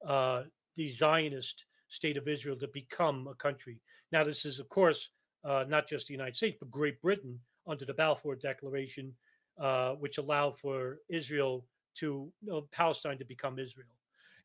uh, 0.07 0.43
the 0.75 0.89
Zionist 0.89 1.65
state 1.89 2.17
of 2.17 2.27
Israel 2.27 2.55
to 2.57 2.67
become 2.67 3.27
a 3.27 3.35
country. 3.35 3.79
Now, 4.11 4.23
this 4.23 4.45
is, 4.45 4.59
of 4.59 4.69
course, 4.69 5.09
uh, 5.43 5.65
not 5.67 5.87
just 5.87 6.07
the 6.07 6.13
United 6.13 6.35
States, 6.35 6.57
but 6.59 6.71
Great 6.71 7.01
Britain 7.01 7.39
under 7.67 7.85
the 7.85 7.93
Balfour 7.93 8.35
Declaration, 8.35 9.13
uh, 9.59 9.93
which 9.93 10.17
allowed 10.17 10.57
for 10.59 10.97
Israel 11.09 11.65
to 11.95 12.31
Palestine 12.71 13.17
to 13.17 13.25
become 13.25 13.59
Israel. 13.59 13.95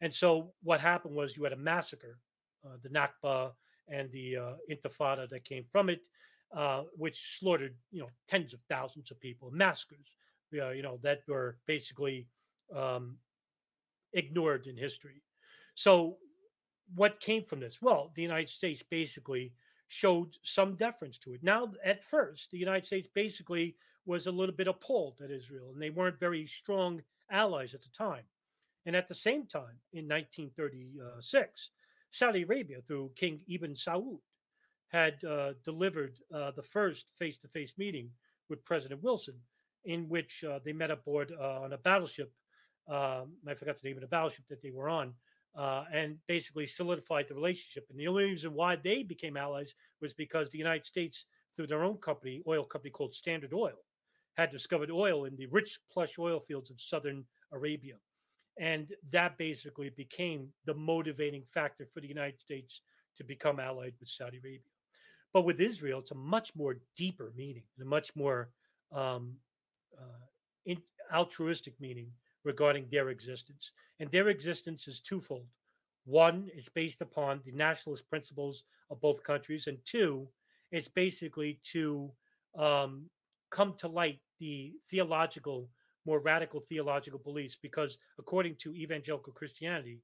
And 0.01 0.13
so 0.13 0.53
what 0.63 0.81
happened 0.81 1.15
was 1.15 1.37
you 1.37 1.45
had 1.45 1.53
a 1.53 1.57
massacre, 1.57 2.19
uh, 2.65 2.77
the 2.83 2.89
Nakba 2.89 3.53
and 3.89 4.11
the 4.11 4.37
uh, 4.37 4.53
Intifada 4.71 5.29
that 5.31 5.45
came 5.45 5.65
from 5.71 5.89
it, 5.89 6.09
uh, 6.55 6.83
which 6.97 7.39
slaughtered 7.39 7.75
you 7.93 8.01
know 8.01 8.11
tens 8.27 8.53
of 8.53 8.61
thousands 8.69 9.11
of 9.11 9.21
people, 9.21 9.51
massacres, 9.53 10.16
you 10.71 10.83
know 10.83 10.99
that 11.03 11.21
were 11.29 11.59
basically 11.67 12.27
um, 12.75 13.17
ignored 14.13 14.67
in 14.67 14.77
history. 14.77 15.23
So 15.75 16.17
what 16.95 17.21
came 17.21 17.45
from 17.45 17.61
this? 17.61 17.79
Well, 17.83 18.13
the 18.15 18.23
United 18.23 18.51
States 18.51 18.83
basically 18.83 19.53
showed 19.89 20.37
some 20.43 20.75
deference 20.75 21.19
to 21.19 21.33
it. 21.33 21.43
Now, 21.43 21.73
at 21.85 22.05
first, 22.05 22.51
the 22.51 22.59
United 22.59 22.87
States 22.87 23.09
basically 23.15 23.77
was 24.05 24.27
a 24.27 24.33
little 24.33 24.55
bit 24.55 24.69
appalled 24.69 25.21
at 25.23 25.31
Israel, 25.31 25.71
and 25.73 25.83
they 25.83 25.91
weren't 25.91 26.21
very 26.21 26.47
strong 26.47 27.03
allies 27.31 27.75
at 27.75 27.83
the 27.83 27.89
time. 27.97 28.25
And 28.85 28.95
at 28.95 29.09
the 29.09 29.15
same 29.15 29.47
time, 29.47 29.81
in 29.93 30.09
1936, 30.09 31.71
Saudi 32.13 32.43
Arabia, 32.43 32.81
through 32.81 33.11
King 33.17 33.41
Ibn 33.49 33.75
Saud, 33.75 34.19
had 34.89 35.23
uh, 35.25 35.55
delivered 35.65 36.15
uh, 36.33 36.53
the 36.53 36.63
first 36.63 37.07
face 37.19 37.39
to 37.39 37.49
face 37.49 37.75
meeting 37.77 38.11
with 38.49 38.65
President 38.65 39.03
Wilson, 39.03 39.35
in 39.87 40.09
which 40.09 40.45
uh, 40.45 40.59
they 40.65 40.73
met 40.73 40.91
aboard 40.91 41.33
uh, 41.33 41.61
on 41.63 41.73
a 41.73 41.79
battleship. 41.79 42.33
Um, 42.89 43.35
I 43.49 43.55
forgot 43.55 43.81
the 43.81 43.89
name 43.89 43.97
of 43.97 44.03
the 44.03 44.09
battleship 44.09 44.45
that 44.49 44.63
they 44.63 44.71
were 44.71 44.89
on, 44.89 45.15
uh, 45.57 45.85
and 45.93 46.19
basically 46.27 46.67
solidified 46.67 47.27
the 47.29 47.35
relationship. 47.35 47.87
And 47.89 47.99
the 47.99 48.09
only 48.09 48.25
reason 48.25 48.53
why 48.53 48.77
they 48.77 49.03
became 49.03 49.37
allies 49.37 49.75
was 50.01 50.13
because 50.13 50.51
the 50.51 50.59
United 50.59 50.87
States, 50.87 51.25
through 51.55 51.69
their 51.69 51.83
own 51.83 51.97
company, 51.97 52.43
oil 52.47 52.65
company 52.65 52.91
called 52.91 53.15
Standard 53.15 53.55
Oil, 53.55 53.79
had 54.37 54.51
discovered 54.51 54.91
oil 54.91 55.25
in 55.25 55.37
the 55.37 55.47
rich, 55.47 55.79
plush 55.91 56.19
oil 56.19 56.41
fields 56.41 56.71
of 56.71 56.81
southern 56.81 57.25
Arabia. 57.53 57.95
And 58.59 58.93
that 59.11 59.39
basically 59.39 59.91
became 59.91 60.49
the 60.65 60.75
motivating 60.75 61.45
factor 61.53 61.87
for 61.93 62.01
the 62.01 62.09
United 62.09 62.41
States 62.41 62.81
to 63.17 63.25
become 63.25 63.61
allied 63.61 63.95
with 63.99 64.09
Saudi 64.09 64.39
Arabia. 64.39 64.61
But 65.33 65.45
with 65.45 65.61
Israel, 65.61 66.01
it's 66.01 66.13
a 66.13 66.15
much 66.15 66.55
more 66.55 66.77
deeper 66.97 67.33
meaning, 67.37 67.65
and 67.77 67.87
a 67.87 67.89
much 67.89 68.15
more 68.15 68.51
um, 68.93 69.35
in, 70.65 70.79
altruistic 71.13 71.75
meaning 71.81 72.11
regarding 72.45 72.87
their 72.91 73.11
existence. 73.11 73.73
And 74.01 74.11
their 74.11 74.29
existence 74.29 74.89
is 74.89 75.01
twofold. 75.01 75.47
One, 76.05 76.49
is 76.55 76.69
based 76.69 77.01
upon 77.01 77.41
the 77.45 77.53
nationalist 77.53 78.09
principles 78.09 78.63
of 78.91 79.01
both 79.01 79.23
countries. 79.23 79.67
And 79.67 79.79
two, 79.85 80.29
it's 80.71 80.89
basically 80.89 81.61
to 81.73 82.11
um, 82.57 83.07
come 83.51 83.75
to 83.79 83.89
light 83.89 84.21
the 84.39 84.73
theological, 84.91 85.69
more 86.05 86.21
radical 86.21 86.61
theological 86.61 87.19
beliefs, 87.19 87.57
because 87.61 87.99
according 88.19 88.57
to 88.57 88.75
evangelical 88.75 89.33
Christianity, 89.33 90.01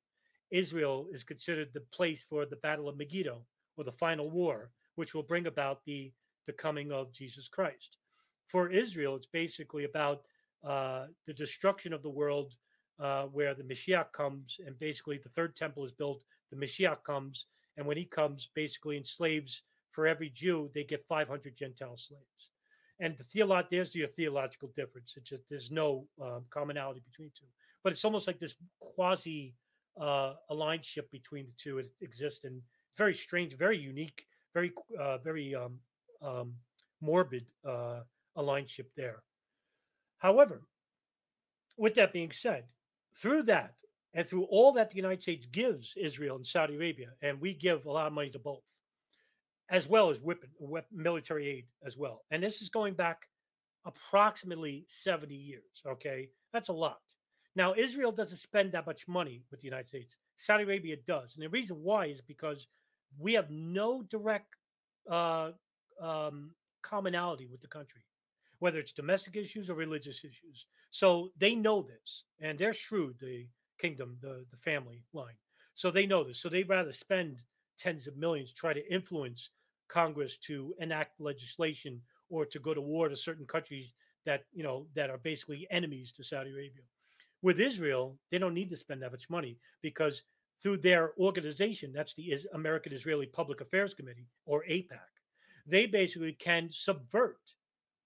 Israel 0.50 1.06
is 1.12 1.22
considered 1.22 1.68
the 1.72 1.84
place 1.94 2.24
for 2.28 2.44
the 2.44 2.56
Battle 2.56 2.88
of 2.88 2.96
Megiddo 2.96 3.40
or 3.76 3.84
the 3.84 3.92
final 3.92 4.30
war, 4.30 4.70
which 4.96 5.14
will 5.14 5.22
bring 5.22 5.46
about 5.46 5.84
the, 5.84 6.12
the 6.46 6.52
coming 6.52 6.92
of 6.92 7.12
Jesus 7.12 7.48
Christ. 7.48 7.96
For 8.52 8.68
Israel, 8.68 9.16
it's 9.16 9.26
basically 9.26 9.84
about 9.84 10.24
uh, 10.62 11.06
the 11.26 11.32
destruction 11.32 11.94
of 11.94 12.02
the 12.02 12.10
world, 12.10 12.52
uh, 13.00 13.24
where 13.24 13.54
the 13.54 13.62
Mashiach 13.62 14.12
comes, 14.12 14.58
and 14.66 14.78
basically 14.78 15.16
the 15.16 15.30
third 15.30 15.56
temple 15.56 15.86
is 15.86 15.90
built. 15.92 16.22
The 16.50 16.58
Mashiach 16.58 17.02
comes, 17.02 17.46
and 17.78 17.86
when 17.86 17.96
he 17.96 18.04
comes, 18.04 18.50
basically 18.54 18.98
enslaves 18.98 19.62
for 19.90 20.06
every 20.06 20.28
Jew, 20.28 20.70
they 20.74 20.84
get 20.84 21.02
500 21.08 21.56
Gentile 21.56 21.96
slaves. 21.96 22.50
And 23.00 23.16
the 23.16 23.24
theolo- 23.24 23.66
there's 23.70 23.94
your 23.94 24.06
theological 24.06 24.70
difference. 24.76 25.14
It's 25.16 25.30
just 25.30 25.44
there's 25.48 25.70
no 25.70 26.06
um, 26.20 26.44
commonality 26.50 27.00
between 27.10 27.30
two, 27.30 27.46
but 27.82 27.94
it's 27.94 28.04
almost 28.04 28.26
like 28.26 28.38
this 28.38 28.54
quasi 28.80 29.54
uh, 29.98 30.34
alliance 30.50 30.98
between 31.10 31.46
the 31.46 31.54
two 31.56 31.82
exists, 32.02 32.44
and 32.44 32.60
very 32.98 33.14
strange, 33.14 33.56
very 33.56 33.78
unique, 33.78 34.26
very 34.52 34.72
uh, 35.00 35.16
very 35.18 35.54
um, 35.54 35.78
um, 36.20 36.52
morbid 37.00 37.46
uh, 37.66 38.00
alliance 38.36 38.78
there. 38.96 39.22
However, 40.18 40.62
with 41.76 41.94
that 41.94 42.12
being 42.12 42.30
said, 42.30 42.64
through 43.16 43.44
that 43.44 43.74
and 44.14 44.26
through 44.26 44.44
all 44.44 44.72
that 44.72 44.90
the 44.90 44.96
United 44.96 45.22
States 45.22 45.46
gives 45.46 45.94
Israel 45.96 46.36
and 46.36 46.46
Saudi 46.46 46.76
Arabia, 46.76 47.08
and 47.22 47.40
we 47.40 47.54
give 47.54 47.86
a 47.86 47.90
lot 47.90 48.06
of 48.06 48.12
money 48.12 48.30
to 48.30 48.38
both, 48.38 48.62
as 49.70 49.88
well 49.88 50.10
as 50.10 50.20
weapon 50.20 50.50
military 50.92 51.48
aid 51.48 51.64
as 51.84 51.96
well. 51.96 52.22
And 52.30 52.42
this 52.42 52.62
is 52.62 52.68
going 52.68 52.94
back 52.94 53.22
approximately 53.84 54.84
70 54.88 55.34
years. 55.34 55.82
Okay. 55.86 56.28
That's 56.52 56.68
a 56.68 56.72
lot. 56.72 56.98
Now, 57.54 57.74
Israel 57.76 58.12
doesn't 58.12 58.38
spend 58.38 58.72
that 58.72 58.86
much 58.86 59.08
money 59.08 59.42
with 59.50 59.60
the 59.60 59.66
United 59.66 59.88
States. 59.88 60.16
Saudi 60.36 60.64
Arabia 60.64 60.96
does. 61.06 61.34
And 61.34 61.44
the 61.44 61.48
reason 61.48 61.76
why 61.82 62.06
is 62.06 62.20
because 62.20 62.66
we 63.18 63.34
have 63.34 63.50
no 63.50 64.02
direct 64.02 64.54
uh, 65.10 65.50
um, 66.00 66.50
commonality 66.82 67.46
with 67.50 67.60
the 67.60 67.68
country 67.68 68.02
whether 68.62 68.78
it's 68.78 68.92
domestic 68.92 69.34
issues 69.34 69.68
or 69.68 69.74
religious 69.74 70.18
issues. 70.20 70.66
So 70.92 71.32
they 71.36 71.56
know 71.56 71.82
this, 71.82 72.22
and 72.40 72.56
they're 72.56 72.72
shrewd, 72.72 73.16
the 73.20 73.48
kingdom, 73.80 74.18
the, 74.22 74.44
the 74.52 74.56
family 74.56 75.02
line. 75.12 75.34
So 75.74 75.90
they 75.90 76.06
know 76.06 76.22
this. 76.22 76.38
So 76.38 76.48
they'd 76.48 76.68
rather 76.68 76.92
spend 76.92 77.38
tens 77.76 78.06
of 78.06 78.16
millions 78.16 78.50
to 78.50 78.54
try 78.54 78.72
to 78.72 78.92
influence 78.94 79.48
Congress 79.88 80.36
to 80.46 80.76
enact 80.78 81.20
legislation 81.20 82.00
or 82.30 82.46
to 82.46 82.60
go 82.60 82.72
to 82.72 82.80
war 82.80 83.08
to 83.08 83.16
certain 83.16 83.46
countries 83.46 83.90
that 84.26 84.44
you 84.52 84.62
know 84.62 84.86
that 84.94 85.10
are 85.10 85.18
basically 85.18 85.66
enemies 85.72 86.12
to 86.12 86.22
Saudi 86.22 86.52
Arabia. 86.52 86.84
With 87.42 87.60
Israel, 87.60 88.16
they 88.30 88.38
don't 88.38 88.54
need 88.54 88.70
to 88.70 88.76
spend 88.76 89.02
that 89.02 89.10
much 89.10 89.28
money 89.28 89.58
because 89.82 90.22
through 90.62 90.76
their 90.76 91.14
organization, 91.18 91.92
that's 91.92 92.14
the 92.14 92.38
American 92.54 92.92
Israeli 92.92 93.26
Public 93.26 93.60
Affairs 93.60 93.92
Committee 93.92 94.28
or 94.46 94.62
AIPAC, 94.70 95.10
they 95.66 95.86
basically 95.86 96.34
can 96.34 96.68
subvert 96.70 97.40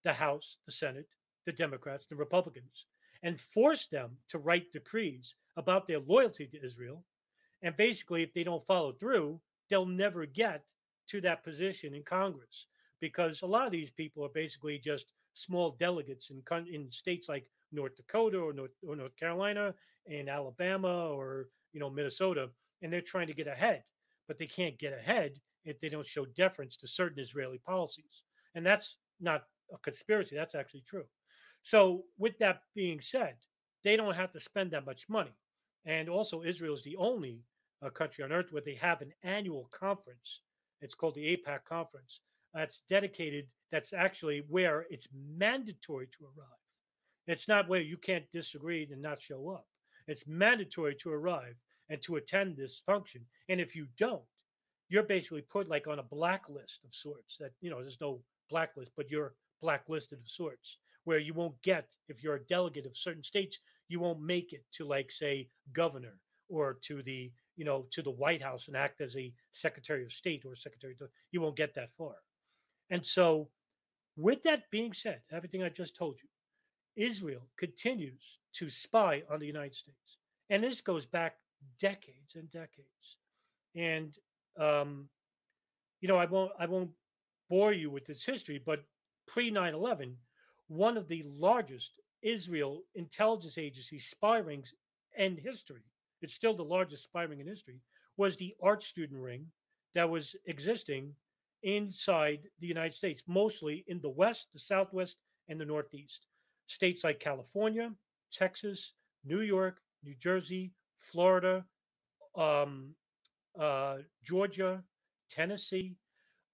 the 0.06 0.12
House, 0.12 0.56
the 0.66 0.72
Senate, 0.72 1.08
the 1.46 1.52
Democrats, 1.52 2.06
the 2.06 2.14
Republicans, 2.14 2.86
and 3.24 3.40
force 3.40 3.86
them 3.88 4.12
to 4.28 4.38
write 4.38 4.70
decrees 4.70 5.34
about 5.56 5.88
their 5.88 5.98
loyalty 5.98 6.46
to 6.46 6.64
Israel. 6.64 7.02
And 7.62 7.76
basically, 7.76 8.22
if 8.22 8.32
they 8.32 8.44
don't 8.44 8.64
follow 8.64 8.92
through, 8.92 9.40
they'll 9.68 9.84
never 9.84 10.24
get 10.24 10.62
to 11.08 11.20
that 11.22 11.42
position 11.42 11.92
in 11.92 12.04
Congress 12.04 12.66
because 13.00 13.42
a 13.42 13.46
lot 13.46 13.66
of 13.66 13.72
these 13.72 13.90
people 13.90 14.24
are 14.24 14.30
basically 14.32 14.78
just 14.78 15.12
small 15.34 15.76
delegates 15.80 16.30
in 16.30 16.40
in 16.72 16.90
states 16.92 17.28
like 17.28 17.50
North 17.72 17.96
Dakota 17.96 18.38
or 18.38 18.52
North, 18.52 18.70
or 18.86 18.94
North 18.94 19.16
Carolina 19.16 19.74
and 20.08 20.28
Alabama 20.28 21.08
or 21.08 21.48
you 21.72 21.80
know 21.80 21.90
Minnesota, 21.90 22.48
and 22.80 22.92
they're 22.92 23.00
trying 23.00 23.26
to 23.26 23.34
get 23.34 23.48
ahead, 23.48 23.82
but 24.28 24.38
they 24.38 24.46
can't 24.46 24.78
get 24.78 24.92
ahead 24.92 25.40
if 25.64 25.80
they 25.80 25.88
don't 25.88 26.06
show 26.06 26.26
deference 26.36 26.76
to 26.76 26.86
certain 26.86 27.18
Israeli 27.18 27.58
policies, 27.58 28.22
and 28.54 28.64
that's 28.64 28.98
not 29.20 29.42
a 29.72 29.78
conspiracy. 29.78 30.36
That's 30.36 30.54
actually 30.54 30.84
true. 30.86 31.04
So, 31.62 32.04
with 32.18 32.38
that 32.38 32.60
being 32.74 33.00
said, 33.00 33.34
they 33.84 33.96
don't 33.96 34.14
have 34.14 34.32
to 34.32 34.40
spend 34.40 34.70
that 34.70 34.86
much 34.86 35.08
money. 35.08 35.34
And 35.84 36.08
also, 36.08 36.42
Israel 36.42 36.74
is 36.74 36.82
the 36.82 36.96
only 36.96 37.40
uh, 37.84 37.90
country 37.90 38.24
on 38.24 38.32
earth 38.32 38.46
where 38.50 38.62
they 38.62 38.74
have 38.74 39.00
an 39.00 39.12
annual 39.22 39.68
conference. 39.72 40.40
It's 40.80 40.94
called 40.94 41.14
the 41.14 41.36
AIPAC 41.36 41.64
conference. 41.68 42.20
That's 42.54 42.80
dedicated, 42.88 43.46
that's 43.70 43.92
actually 43.92 44.44
where 44.48 44.86
it's 44.90 45.08
mandatory 45.36 46.08
to 46.18 46.24
arrive. 46.24 46.58
It's 47.26 47.48
not 47.48 47.68
where 47.68 47.80
you 47.80 47.96
can't 47.96 48.30
disagree 48.32 48.88
and 48.90 49.02
not 49.02 49.20
show 49.20 49.50
up. 49.50 49.66
It's 50.06 50.26
mandatory 50.26 50.94
to 51.02 51.10
arrive 51.10 51.56
and 51.90 52.00
to 52.02 52.16
attend 52.16 52.56
this 52.56 52.82
function. 52.86 53.22
And 53.48 53.60
if 53.60 53.74
you 53.74 53.86
don't, 53.98 54.22
you're 54.88 55.02
basically 55.02 55.42
put 55.42 55.68
like 55.68 55.86
on 55.86 55.98
a 55.98 56.04
blacklist 56.04 56.84
of 56.84 56.94
sorts 56.94 57.36
that, 57.40 57.50
you 57.60 57.70
know, 57.70 57.80
there's 57.80 58.00
no 58.00 58.20
blacklist, 58.48 58.92
but 58.96 59.10
you're 59.10 59.34
blacklisted 59.60 60.18
of 60.18 60.28
sorts, 60.28 60.78
where 61.04 61.18
you 61.18 61.34
won't 61.34 61.60
get, 61.62 61.88
if 62.08 62.22
you're 62.22 62.36
a 62.36 62.44
delegate 62.46 62.86
of 62.86 62.96
certain 62.96 63.24
states, 63.24 63.58
you 63.88 64.00
won't 64.00 64.20
make 64.20 64.52
it 64.52 64.64
to, 64.72 64.84
like, 64.84 65.10
say, 65.10 65.48
governor 65.72 66.18
or 66.48 66.78
to 66.82 67.02
the 67.02 67.30
you 67.56 67.64
know, 67.64 67.86
to 67.90 68.02
the 68.02 68.10
White 68.10 68.42
House 68.42 68.68
and 68.68 68.76
act 68.76 69.00
as 69.00 69.16
a 69.16 69.32
Secretary 69.50 70.04
of 70.04 70.12
State 70.12 70.44
or 70.44 70.54
Secretary. 70.54 70.94
Of, 71.00 71.08
you 71.32 71.40
won't 71.40 71.56
get 71.56 71.74
that 71.74 71.90
far. 71.96 72.14
And 72.90 73.04
so, 73.04 73.48
with 74.16 74.42
that 74.42 74.70
being 74.70 74.92
said, 74.92 75.20
everything 75.32 75.62
I 75.62 75.70
just 75.70 75.96
told 75.96 76.16
you, 76.22 77.04
Israel 77.04 77.48
continues 77.58 78.22
to 78.54 78.70
spy 78.70 79.22
on 79.30 79.40
the 79.40 79.46
United 79.46 79.74
States, 79.74 80.18
and 80.50 80.62
this 80.62 80.80
goes 80.80 81.06
back 81.06 81.36
decades 81.80 82.36
and 82.36 82.50
decades. 82.50 83.16
And 83.74 84.16
um, 84.60 85.08
you 86.00 86.08
know, 86.08 86.16
I 86.16 86.26
won't 86.26 86.52
I 86.58 86.66
won't 86.66 86.90
bore 87.48 87.72
you 87.72 87.90
with 87.90 88.06
this 88.06 88.24
history, 88.24 88.60
but 88.64 88.84
pre 89.26 89.50
9/11, 89.50 90.16
one 90.68 90.96
of 90.96 91.08
the 91.08 91.22
largest 91.24 92.00
Israel 92.22 92.82
intelligence 92.94 93.58
agency 93.58 93.98
spy 93.98 94.38
rings 94.38 94.72
in 95.16 95.36
history 95.36 95.82
it's 96.22 96.34
still 96.34 96.54
the 96.54 96.64
largest 96.64 97.04
spy 97.04 97.22
ring 97.22 97.40
in 97.40 97.46
history, 97.46 97.80
was 98.16 98.36
the 98.36 98.54
art 98.62 98.82
student 98.82 99.20
ring 99.20 99.46
that 99.94 100.08
was 100.08 100.34
existing 100.46 101.14
inside 101.62 102.40
the 102.60 102.66
United 102.66 102.94
States, 102.94 103.22
mostly 103.26 103.84
in 103.86 104.00
the 104.00 104.08
West, 104.08 104.48
the 104.52 104.58
Southwest, 104.58 105.16
and 105.48 105.60
the 105.60 105.64
Northeast. 105.64 106.26
States 106.66 107.04
like 107.04 107.20
California, 107.20 107.92
Texas, 108.32 108.92
New 109.24 109.40
York, 109.40 109.78
New 110.02 110.14
Jersey, 110.20 110.72
Florida, 110.98 111.64
um, 112.34 112.94
uh, 113.58 113.98
Georgia, 114.24 114.82
Tennessee, 115.30 115.96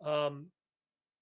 um, 0.04 0.46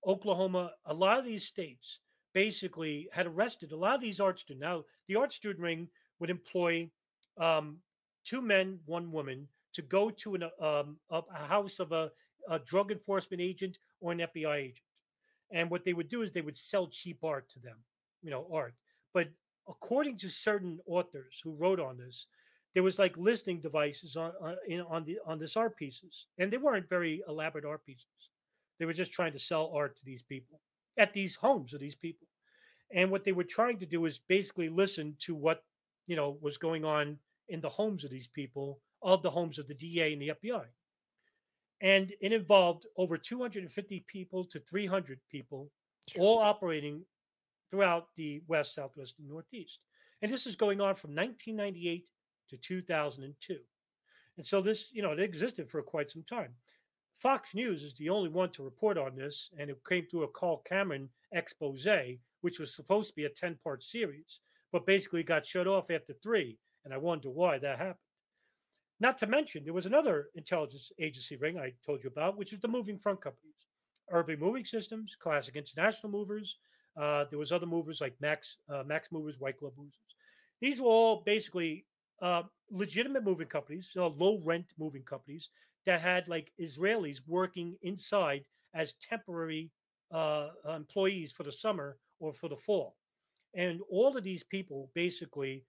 Oklahoma, 0.07 0.73
a 0.87 0.95
lot 0.95 1.19
of 1.19 1.25
these 1.25 1.45
states 1.45 1.99
basically 2.33 3.09
had 3.13 3.27
arrested 3.27 3.73
a 3.73 3.77
lot 3.77 3.95
of 3.95 4.01
these 4.01 4.21
art 4.21 4.39
students. 4.39 4.63
Now, 4.63 4.85
the 5.09 5.17
art 5.17 5.33
student 5.33 5.61
ring 5.61 5.89
would 6.19 6.31
employ 6.31 6.89
um, 7.39 7.79
two 8.25 8.41
men, 8.41 8.79
one 8.87 9.11
woman, 9.11 9.49
to 9.75 9.83
go 9.83 10.11
to 10.11 10.35
an, 10.35 10.45
um, 10.61 10.97
a 11.11 11.47
house 11.47 11.81
of 11.81 11.93
a, 11.93 12.11
a 12.49 12.59
drug 12.61 12.91
enforcement 12.91 13.41
agent 13.41 13.79
or 14.01 14.13
an 14.13 14.19
FBI 14.19 14.57
agent. 14.57 14.79
And 15.53 15.71
what 15.71 15.85
they 15.85 15.93
would 15.93 16.09
do 16.09 16.23
is 16.23 16.31
they 16.31 16.41
would 16.41 16.57
sell 16.57 16.87
cheap 16.87 17.25
art 17.25 17.49
to 17.51 17.61
them, 17.61 17.77
you 18.23 18.31
know, 18.31 18.47
art. 18.53 18.75
But 19.13 19.29
according 19.69 20.19
to 20.19 20.29
certain 20.29 20.79
authors 20.87 21.41
who 21.43 21.55
wrote 21.55 21.81
on 21.81 21.97
this, 21.99 22.27
there 22.75 22.83
was 22.83 22.99
like 22.99 23.17
listening 23.17 23.61
devices 23.61 24.17
on 24.17 24.33
on, 24.41 24.57
in, 24.69 24.81
on 24.83 25.05
the 25.05 25.19
on 25.27 25.41
this 25.41 25.57
art 25.57 25.77
pieces, 25.77 26.27
and 26.39 26.53
they 26.53 26.57
weren't 26.57 26.89
very 26.89 27.21
elaborate 27.27 27.65
art 27.65 27.85
pieces. 27.85 28.07
They 28.81 28.87
were 28.87 28.95
just 28.95 29.13
trying 29.13 29.35
to 29.35 29.39
sell 29.39 29.71
art 29.75 29.97
to 29.99 30.05
these 30.05 30.23
people 30.23 30.59
at 30.99 31.13
these 31.13 31.35
homes 31.35 31.75
of 31.75 31.81
these 31.81 31.95
people. 31.95 32.27
And 32.93 33.11
what 33.11 33.25
they 33.25 33.33
were 33.33 33.45
trying 33.45 33.79
to 33.79 33.87
do 33.87 34.07
is 34.07 34.21
basically 34.27 34.69
listen 34.69 35.17
to 35.21 35.35
what 35.35 35.63
you 36.07 36.17
know 36.17 36.39
was 36.41 36.57
going 36.57 36.85
on 36.85 37.19
in 37.49 37.61
the 37.61 37.69
homes 37.69 38.05
of 38.05 38.11
these 38.11 38.27
people, 38.27 38.81
of 39.03 39.23
the 39.23 39.31
homes 39.31 39.59
of 39.59 39.69
the 39.69 39.75
DA 39.75 40.15
and 40.15 40.23
the 40.23 40.33
FBI. 40.43 40.65
And 41.83 42.13
it 42.21 42.33
involved 42.33 42.87
over 42.97 43.17
250 43.17 44.05
people 44.07 44.45
to 44.47 44.59
300 44.59 45.21
people, 45.31 45.71
all 46.19 46.39
operating 46.39 47.03
throughout 47.71 48.09
the 48.17 48.43
West, 48.49 48.75
Southwest, 48.75 49.15
and 49.19 49.29
Northeast. 49.29 49.79
And 50.23 50.33
this 50.33 50.47
is 50.47 50.57
going 50.57 50.81
on 50.81 50.95
from 50.97 51.15
1998 51.15 52.07
to 52.51 52.57
2002. 52.57 53.59
And 54.37 54.47
so 54.47 54.61
this, 54.61 54.87
you 54.93 55.03
know, 55.03 55.13
it 55.13 55.21
existed 55.21 55.71
for 55.71 55.83
quite 55.83 56.11
some 56.11 56.25
time. 56.29 56.51
Fox 57.21 57.55
News 57.55 57.83
is 57.83 57.95
the 57.95 58.09
only 58.09 58.31
one 58.31 58.51
to 58.51 58.63
report 58.63 58.97
on 58.97 59.15
this, 59.15 59.51
and 59.59 59.69
it 59.69 59.79
came 59.89 60.07
through 60.07 60.25
a 60.25 60.29
Carl 60.29 60.63
Cameron 60.67 61.09
expose, 61.33 61.87
which 62.41 62.59
was 62.59 62.75
supposed 62.75 63.11
to 63.11 63.15
be 63.15 63.27
a 63.27 63.29
10 63.29 63.59
part 63.63 63.85
series, 63.85 64.41
but 64.73 64.87
basically 64.87 65.23
got 65.23 65.47
shut 65.47 65.67
off 65.67 65.91
after 65.91 66.15
three 66.23 66.59
and 66.85 66.95
I 66.95 66.97
wonder 66.97 67.31
why 67.31 67.59
that 67.59 67.79
happened. 67.79 67.97
Not 69.01 69.19
to 69.19 69.27
mention, 69.27 69.65
there 69.65 69.73
was 69.73 69.87
another 69.87 70.29
intelligence 70.35 70.93
agency 70.99 71.37
ring 71.37 71.59
I 71.59 71.73
told 71.85 72.03
you 72.03 72.11
about, 72.11 72.37
which 72.37 72.53
was 72.53 72.61
the 72.61 72.69
moving 72.69 72.99
front 72.99 73.21
companies, 73.21 73.55
Urban 74.11 74.39
Moving 74.39 74.65
Systems, 74.65 75.17
Classic 75.19 75.57
International 75.57 76.13
Movers. 76.13 76.57
Uh, 76.97 77.25
there 77.31 77.39
was 77.39 77.53
other 77.53 77.67
movers 77.67 78.01
like 78.01 78.15
Max 78.21 78.57
uh, 78.69 78.83
Max 78.87 79.11
Movers, 79.11 79.39
White 79.39 79.59
Glove 79.59 79.73
Movers. 79.77 79.95
These 80.61 80.81
were 80.81 80.89
all 80.89 81.23
basically 81.25 81.87
uh, 82.21 82.43
legitimate 82.71 83.25
moving 83.25 83.47
companies, 83.47 83.89
so 83.93 84.09
low 84.19 84.41
rent 84.45 84.67
moving 84.79 85.03
companies 85.03 85.49
that 85.87 86.01
had 86.01 86.29
like 86.29 86.53
Israelis 86.61 87.21
working 87.27 87.77
inside 87.83 88.45
as 88.75 88.95
temporary 88.95 89.71
uh, 90.13 90.49
employees 90.75 91.33
for 91.33 91.43
the 91.43 91.53
summer 91.53 91.97
or 92.19 92.33
for 92.33 92.49
the 92.49 92.57
fall. 92.57 92.97
And 93.55 93.81
all 93.91 94.17
of 94.17 94.25
these 94.25 94.43
people 94.45 94.91
basically 94.95 95.65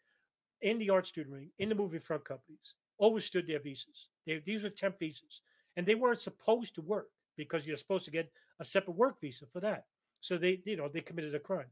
in 0.61 0.77
the 0.77 0.89
art 0.89 1.07
student 1.07 1.33
ring, 1.33 1.49
in 1.59 1.69
the 1.69 1.75
movie 1.75 1.99
front 1.99 2.25
companies, 2.25 2.75
overstood 2.99 3.47
their 3.47 3.59
visas. 3.59 4.07
They, 4.27 4.41
these 4.45 4.61
were 4.61 4.69
temp 4.69 4.99
visas, 4.99 5.41
and 5.75 5.85
they 5.85 5.95
weren't 5.95 6.21
supposed 6.21 6.75
to 6.75 6.81
work 6.81 7.07
because 7.35 7.65
you're 7.65 7.77
supposed 7.77 8.05
to 8.05 8.11
get 8.11 8.31
a 8.59 8.65
separate 8.65 8.97
work 8.97 9.19
visa 9.19 9.45
for 9.51 9.59
that. 9.61 9.85
So 10.19 10.37
they, 10.37 10.61
you 10.65 10.77
know, 10.77 10.87
they 10.87 11.01
committed 11.01 11.33
a 11.33 11.39
crime. 11.39 11.71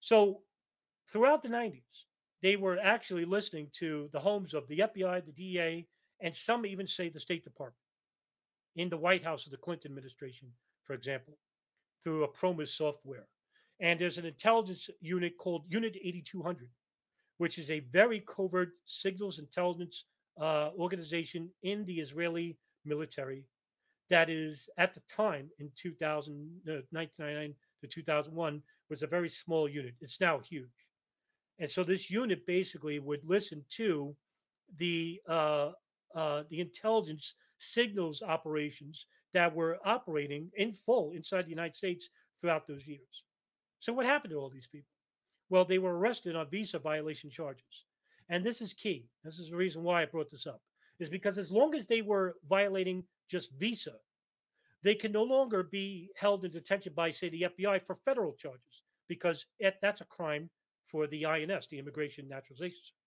So 0.00 0.40
throughout 1.08 1.42
the 1.42 1.50
90s, 1.50 1.82
they 2.42 2.56
were 2.56 2.78
actually 2.82 3.26
listening 3.26 3.68
to 3.78 4.08
the 4.12 4.20
homes 4.20 4.54
of 4.54 4.66
the 4.68 4.78
FBI, 4.78 5.24
the 5.24 5.32
DA, 5.32 5.86
and 6.22 6.34
some 6.34 6.64
even 6.64 6.86
say 6.86 7.08
the 7.08 7.20
State 7.20 7.44
Department 7.44 7.76
in 8.76 8.88
the 8.88 8.96
White 8.96 9.22
House 9.22 9.44
of 9.44 9.50
the 9.50 9.58
Clinton 9.58 9.90
administration, 9.90 10.48
for 10.84 10.94
example, 10.94 11.36
through 12.02 12.24
a 12.24 12.28
PROMIS 12.28 12.74
software. 12.74 13.26
And 13.80 14.00
there's 14.00 14.18
an 14.18 14.24
intelligence 14.24 14.88
unit 15.00 15.36
called 15.36 15.64
Unit 15.68 15.96
8200 16.02 16.68
which 17.42 17.58
is 17.58 17.70
a 17.70 17.80
very 17.90 18.20
covert 18.20 18.70
signals 18.84 19.40
intelligence 19.40 20.04
uh, 20.40 20.70
organization 20.78 21.50
in 21.64 21.84
the 21.86 21.98
Israeli 21.98 22.56
military 22.84 23.44
that 24.10 24.30
is 24.30 24.68
at 24.78 24.94
the 24.94 25.00
time 25.10 25.50
in 25.58 25.68
2000, 25.76 26.32
uh, 26.68 26.86
1999 26.90 27.52
to 27.80 27.88
2001 27.88 28.62
was 28.88 29.02
a 29.02 29.08
very 29.08 29.28
small 29.28 29.68
unit. 29.68 29.92
It's 30.00 30.20
now 30.20 30.38
huge. 30.38 30.68
And 31.58 31.68
so 31.68 31.82
this 31.82 32.08
unit 32.08 32.46
basically 32.46 33.00
would 33.00 33.24
listen 33.24 33.64
to 33.70 34.14
the 34.78 35.20
uh, 35.28 35.72
uh, 36.14 36.42
the 36.50 36.60
intelligence 36.60 37.34
signals 37.58 38.22
operations 38.22 39.06
that 39.34 39.54
were 39.54 39.78
operating 39.84 40.50
in 40.56 40.74
full 40.84 41.12
inside 41.12 41.46
the 41.46 41.50
United 41.50 41.76
States 41.76 42.08
throughout 42.40 42.66
those 42.66 42.86
years. 42.86 43.24
So 43.80 43.92
what 43.92 44.06
happened 44.06 44.32
to 44.32 44.38
all 44.38 44.50
these 44.50 44.66
people? 44.66 44.90
Well, 45.48 45.64
they 45.64 45.78
were 45.78 45.98
arrested 45.98 46.36
on 46.36 46.50
visa 46.50 46.78
violation 46.78 47.30
charges. 47.30 47.84
And 48.28 48.44
this 48.44 48.60
is 48.60 48.72
key. 48.72 49.08
This 49.24 49.38
is 49.38 49.50
the 49.50 49.56
reason 49.56 49.82
why 49.82 50.02
I 50.02 50.06
brought 50.06 50.30
this 50.30 50.46
up, 50.46 50.62
is 50.98 51.10
because 51.10 51.36
as 51.38 51.52
long 51.52 51.74
as 51.74 51.86
they 51.86 52.02
were 52.02 52.36
violating 52.48 53.04
just 53.30 53.50
visa, 53.58 53.94
they 54.82 54.94
can 54.94 55.12
no 55.12 55.22
longer 55.22 55.62
be 55.62 56.10
held 56.16 56.44
in 56.44 56.50
detention 56.50 56.92
by, 56.94 57.10
say, 57.10 57.28
the 57.28 57.46
FBI 57.58 57.82
for 57.86 57.96
federal 58.04 58.32
charges, 58.32 58.82
because 59.08 59.46
it, 59.58 59.74
that's 59.82 60.00
a 60.00 60.06
crime 60.06 60.50
for 60.86 61.06
the 61.06 61.26
INS, 61.26 61.66
the 61.68 61.78
Immigration 61.78 62.28
Naturalization 62.28 62.78
Service. 62.78 63.01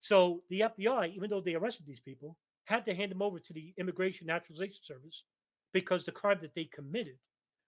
So 0.00 0.42
the 0.48 0.60
FBI, 0.60 1.14
even 1.14 1.30
though 1.30 1.40
they 1.40 1.54
arrested 1.54 1.86
these 1.86 2.00
people, 2.00 2.36
had 2.64 2.84
to 2.84 2.94
hand 2.94 3.10
them 3.10 3.22
over 3.22 3.38
to 3.38 3.52
the 3.52 3.72
Immigration 3.78 4.26
Naturalization 4.26 4.80
Service 4.84 5.24
because 5.72 6.04
the 6.04 6.12
crime 6.12 6.38
that 6.42 6.54
they 6.54 6.64
committed 6.64 7.18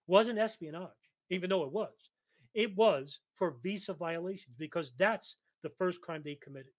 wasn't 0.07 0.39
espionage, 0.39 0.91
even 1.31 1.51
though 1.51 1.65
it 1.65 1.73
was. 1.73 1.93
It 2.55 2.77
was 2.77 3.21
for 3.35 3.57
visa 3.63 3.95
violations 3.95 4.55
because 4.59 4.93
that's 4.99 5.37
the 5.63 5.71
first 5.79 6.01
crime 6.01 6.23
they 6.25 6.35
committed. 6.35 6.73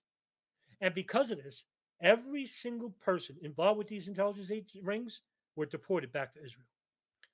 And 0.81 0.93
because 0.93 1.31
of 1.31 1.41
this, 1.43 1.63
every 2.01 2.45
single 2.45 2.93
person 3.01 3.37
involved 3.41 3.77
with 3.77 3.87
these 3.87 4.07
intelligence 4.07 4.51
rings 4.83 5.21
were 5.55 5.65
deported 5.65 6.11
back 6.11 6.33
to 6.33 6.43
Israel. 6.43 6.67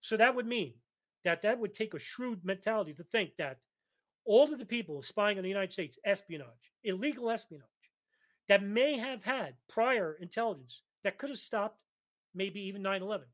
So 0.01 0.17
that 0.17 0.35
would 0.35 0.45
mean 0.45 0.73
that 1.23 1.41
that 1.41 1.59
would 1.59 1.73
take 1.73 1.93
a 1.93 1.99
shrewd 1.99 2.43
mentality 2.43 2.93
to 2.93 3.03
think 3.03 3.31
that 3.37 3.59
all 4.25 4.51
of 4.51 4.59
the 4.59 4.65
people 4.65 5.01
spying 5.01 5.37
on 5.37 5.43
the 5.43 5.49
United 5.49 5.71
States, 5.71 5.97
espionage, 6.05 6.71
illegal 6.83 7.29
espionage, 7.31 7.65
that 8.47 8.63
may 8.63 8.97
have 8.97 9.23
had 9.23 9.55
prior 9.67 10.17
intelligence 10.21 10.81
that 11.03 11.17
could 11.17 11.29
have 11.29 11.39
stopped 11.39 11.79
maybe 12.33 12.61
even 12.61 12.81
9 12.81 13.01
11. 13.01 13.27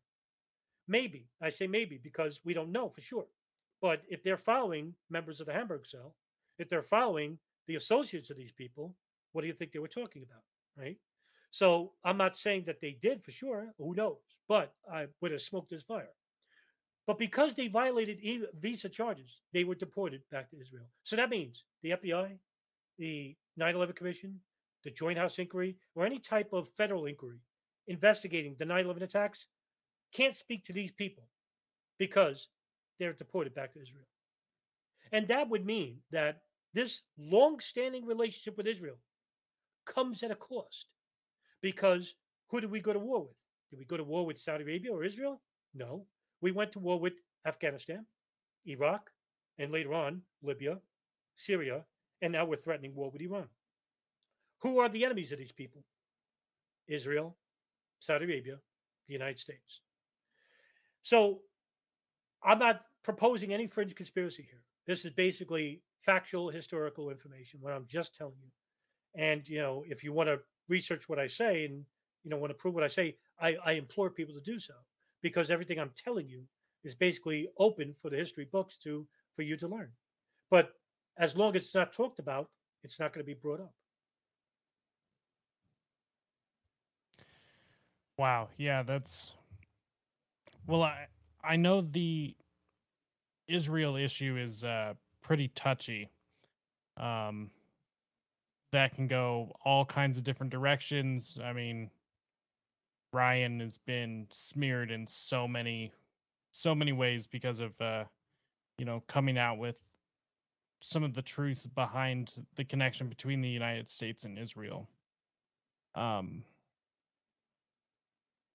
Maybe. 0.87 1.27
I 1.41 1.49
say 1.49 1.67
maybe 1.67 1.99
because 2.01 2.39
we 2.43 2.53
don't 2.53 2.71
know 2.71 2.89
for 2.89 3.01
sure. 3.01 3.25
But 3.81 4.01
if 4.09 4.23
they're 4.23 4.37
following 4.37 4.93
members 5.09 5.39
of 5.39 5.47
the 5.47 5.53
Hamburg 5.53 5.85
cell, 5.85 6.15
if 6.57 6.69
they're 6.69 6.81
following 6.81 7.37
the 7.67 7.75
associates 7.75 8.29
of 8.29 8.37
these 8.37 8.51
people, 8.51 8.95
what 9.31 9.41
do 9.41 9.47
you 9.47 9.53
think 9.53 9.71
they 9.71 9.79
were 9.79 9.87
talking 9.87 10.23
about? 10.23 10.43
Right. 10.77 10.97
So 11.51 11.91
I'm 12.03 12.17
not 12.17 12.37
saying 12.37 12.63
that 12.65 12.81
they 12.81 12.97
did 13.01 13.23
for 13.23 13.31
sure. 13.31 13.73
Who 13.77 13.93
knows? 13.93 14.17
But 14.47 14.73
I 14.91 15.07
would 15.21 15.31
have 15.31 15.41
smoked 15.41 15.69
this 15.69 15.83
fire. 15.83 16.09
But 17.05 17.19
because 17.19 17.53
they 17.53 17.67
violated 17.67 18.19
visa 18.59 18.89
charges, 18.89 19.41
they 19.53 19.63
were 19.63 19.75
deported 19.75 20.21
back 20.31 20.49
to 20.49 20.59
Israel. 20.59 20.85
So 21.03 21.15
that 21.15 21.29
means 21.29 21.63
the 21.81 21.91
FBI, 21.91 22.37
the 22.97 23.35
9 23.57 23.75
11 23.75 23.95
Commission, 23.95 24.39
the 24.83 24.91
Joint 24.91 25.17
House 25.17 25.39
Inquiry, 25.39 25.75
or 25.95 26.05
any 26.05 26.19
type 26.19 26.51
of 26.53 26.67
federal 26.77 27.05
inquiry 27.05 27.39
investigating 27.87 28.55
the 28.57 28.65
9 28.65 28.85
11 28.85 29.03
attacks 29.03 29.47
can't 30.13 30.35
speak 30.35 30.63
to 30.65 30.73
these 30.73 30.91
people 30.91 31.23
because 31.97 32.47
they're 32.99 33.13
deported 33.13 33.53
back 33.53 33.73
to 33.73 33.81
Israel. 33.81 34.05
And 35.11 35.27
that 35.27 35.49
would 35.49 35.65
mean 35.65 35.97
that 36.11 36.41
this 36.73 37.01
long 37.17 37.59
standing 37.59 38.05
relationship 38.05 38.57
with 38.57 38.67
Israel 38.67 38.97
comes 39.85 40.23
at 40.23 40.31
a 40.31 40.35
cost 40.35 40.85
because 41.61 42.15
who 42.49 42.61
did 42.61 42.71
we 42.71 42.79
go 42.79 42.93
to 42.93 42.99
war 42.99 43.21
with? 43.21 43.37
Did 43.69 43.79
we 43.79 43.85
go 43.85 43.97
to 43.97 44.03
war 44.03 44.25
with 44.25 44.39
Saudi 44.39 44.63
Arabia 44.63 44.91
or 44.91 45.03
Israel? 45.03 45.41
No. 45.73 46.05
We 46.41 46.51
went 46.51 46.71
to 46.73 46.79
war 46.79 46.99
with 46.99 47.13
Afghanistan, 47.45 48.05
Iraq, 48.65 49.09
and 49.57 49.71
later 49.71 49.93
on, 49.93 50.21
Libya, 50.41 50.79
Syria, 51.35 51.83
and 52.21 52.31
now 52.33 52.45
we're 52.45 52.57
threatening 52.57 52.95
war 52.95 53.09
with 53.11 53.21
Iran. 53.21 53.47
Who 54.63 54.79
are 54.79 54.89
the 54.89 55.03
enemies 55.03 55.31
of 55.31 55.37
these 55.37 55.51
people? 55.51 55.83
Israel, 56.87 57.35
Saudi 57.99 58.25
Arabia, 58.25 58.55
the 59.07 59.13
United 59.13 59.39
States. 59.39 59.81
So 61.01 61.39
I'm 62.43 62.59
not 62.59 62.81
proposing 63.03 63.53
any 63.53 63.67
fringe 63.67 63.93
conspiracy 63.93 64.47
here. 64.49 64.61
This 64.87 65.05
is 65.05 65.11
basically 65.11 65.81
factual 66.05 66.49
historical 66.49 67.09
information, 67.09 67.59
what 67.61 67.73
I'm 67.73 67.85
just 67.87 68.15
telling 68.15 68.37
you. 68.41 69.21
And 69.21 69.47
you 69.47 69.61
know, 69.61 69.83
if 69.87 70.03
you 70.03 70.13
want 70.13 70.29
to 70.29 70.39
research 70.69 71.07
what 71.09 71.19
I 71.19 71.27
say 71.27 71.65
and 71.65 71.85
you 72.23 72.31
know 72.31 72.37
want 72.37 72.51
to 72.51 72.55
prove 72.55 72.73
what 72.73 72.83
I 72.83 72.87
say, 72.87 73.17
I, 73.39 73.57
I 73.65 73.73
implore 73.73 74.09
people 74.09 74.33
to 74.33 74.41
do 74.41 74.59
so 74.59 74.73
because 75.21 75.51
everything 75.51 75.77
I'm 75.77 75.91
telling 76.01 76.27
you 76.27 76.43
is 76.85 76.95
basically 76.95 77.49
open 77.57 77.95
for 78.01 78.09
the 78.09 78.17
history 78.17 78.47
books 78.49 78.77
to 78.83 79.05
for 79.35 79.41
you 79.41 79.57
to 79.57 79.67
learn. 79.67 79.89
But 80.49 80.71
as 81.17 81.35
long 81.35 81.55
as 81.55 81.63
it's 81.63 81.75
not 81.75 81.93
talked 81.93 82.19
about, 82.19 82.49
it's 82.83 82.99
not 82.99 83.13
going 83.13 83.23
to 83.23 83.27
be 83.27 83.39
brought 83.39 83.59
up. 83.59 83.73
Wow. 88.17 88.49
Yeah, 88.57 88.83
that's 88.83 89.33
well, 90.67 90.83
I 90.83 91.07
I 91.43 91.55
know 91.55 91.81
the 91.81 92.35
Israel 93.47 93.95
issue 93.95 94.37
is 94.37 94.63
uh, 94.63 94.93
pretty 95.21 95.49
touchy. 95.49 96.09
Um, 96.97 97.49
that 98.71 98.95
can 98.95 99.07
go 99.07 99.51
all 99.65 99.85
kinds 99.85 100.17
of 100.17 100.23
different 100.23 100.51
directions. 100.51 101.37
I 101.43 101.53
mean, 101.53 101.89
Ryan 103.11 103.59
has 103.59 103.77
been 103.77 104.27
smeared 104.31 104.89
in 104.89 105.05
so 105.05 105.47
many, 105.47 105.91
so 106.51 106.73
many 106.73 106.91
ways 106.91 107.27
because 107.27 107.59
of, 107.59 107.79
uh, 107.79 108.05
you 108.79 108.85
know, 108.85 109.03
coming 109.07 109.37
out 109.37 109.59
with 109.59 109.75
some 110.81 111.03
of 111.03 111.13
the 111.13 111.21
truth 111.21 111.67
behind 111.75 112.33
the 112.55 112.63
connection 112.63 113.07
between 113.07 113.41
the 113.41 113.49
United 113.49 113.89
States 113.89 114.25
and 114.25 114.39
Israel. 114.39 114.87
Um, 115.95 116.43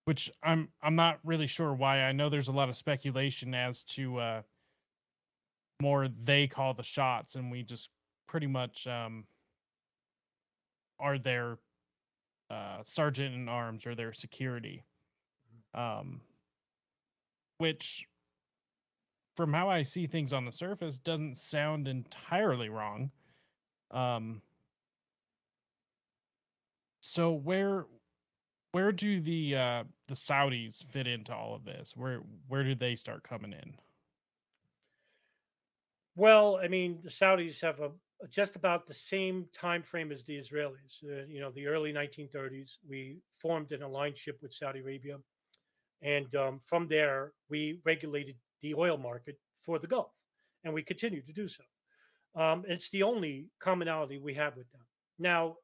which 0.08 0.32
I'm 0.42 0.70
I'm 0.82 0.96
not 0.96 1.18
really 1.22 1.46
sure 1.46 1.74
why. 1.74 2.00
I 2.00 2.12
know 2.12 2.30
there's 2.30 2.48
a 2.48 2.52
lot 2.52 2.70
of 2.70 2.78
speculation 2.78 3.54
as 3.54 3.82
to 3.88 4.16
uh, 4.16 4.42
more 5.82 6.08
they 6.24 6.46
call 6.46 6.72
the 6.72 6.82
shots, 6.82 7.34
and 7.34 7.50
we 7.50 7.62
just 7.62 7.90
pretty 8.26 8.46
much 8.46 8.86
um, 8.86 9.24
are 10.98 11.18
their 11.18 11.58
uh, 12.50 12.78
sergeant 12.84 13.34
in 13.34 13.50
arms 13.50 13.84
or 13.84 13.94
their 13.94 14.14
security. 14.14 14.82
Um, 15.74 16.22
which, 17.58 18.06
from 19.36 19.52
how 19.52 19.68
I 19.68 19.82
see 19.82 20.06
things 20.06 20.32
on 20.32 20.46
the 20.46 20.52
surface, 20.52 20.96
doesn't 20.96 21.36
sound 21.36 21.86
entirely 21.86 22.70
wrong. 22.70 23.10
Um, 23.90 24.40
so 27.02 27.30
where 27.30 27.84
where 28.72 28.92
do 28.92 29.20
the 29.20 29.56
uh, 29.56 29.84
the 30.08 30.14
Saudis 30.14 30.84
fit 30.84 31.06
into 31.06 31.34
all 31.34 31.54
of 31.54 31.64
this? 31.64 31.94
Where 31.96 32.20
where 32.48 32.64
do 32.64 32.74
they 32.74 32.96
start 32.96 33.22
coming 33.22 33.52
in? 33.52 33.74
Well, 36.16 36.58
I 36.62 36.68
mean, 36.68 36.98
the 37.02 37.10
Saudis 37.10 37.60
have 37.62 37.80
a 37.80 37.90
just 38.30 38.56
about 38.56 38.86
the 38.86 38.94
same 38.94 39.46
time 39.54 39.82
frame 39.82 40.10
as 40.10 40.24
the 40.24 40.36
Israelis. 40.36 41.04
Uh, 41.04 41.24
you 41.28 41.40
know, 41.40 41.52
the 41.52 41.68
early 41.68 41.92
1930s, 41.92 42.72
we 42.88 43.18
formed 43.40 43.70
an 43.70 43.82
alliance 43.82 44.20
with 44.42 44.52
Saudi 44.52 44.80
Arabia, 44.80 45.18
and 46.02 46.34
um, 46.34 46.60
from 46.64 46.88
there 46.88 47.32
we 47.48 47.80
regulated 47.84 48.36
the 48.62 48.74
oil 48.74 48.98
market 48.98 49.38
for 49.62 49.78
the 49.78 49.86
Gulf, 49.86 50.12
and 50.64 50.74
we 50.74 50.82
continue 50.82 51.22
to 51.22 51.32
do 51.32 51.48
so. 51.48 51.62
Um, 52.34 52.64
it's 52.66 52.90
the 52.90 53.02
only 53.02 53.46
commonality 53.60 54.18
we 54.18 54.34
have 54.34 54.56
with 54.56 54.70
them 54.72 54.82
now. 55.18 55.56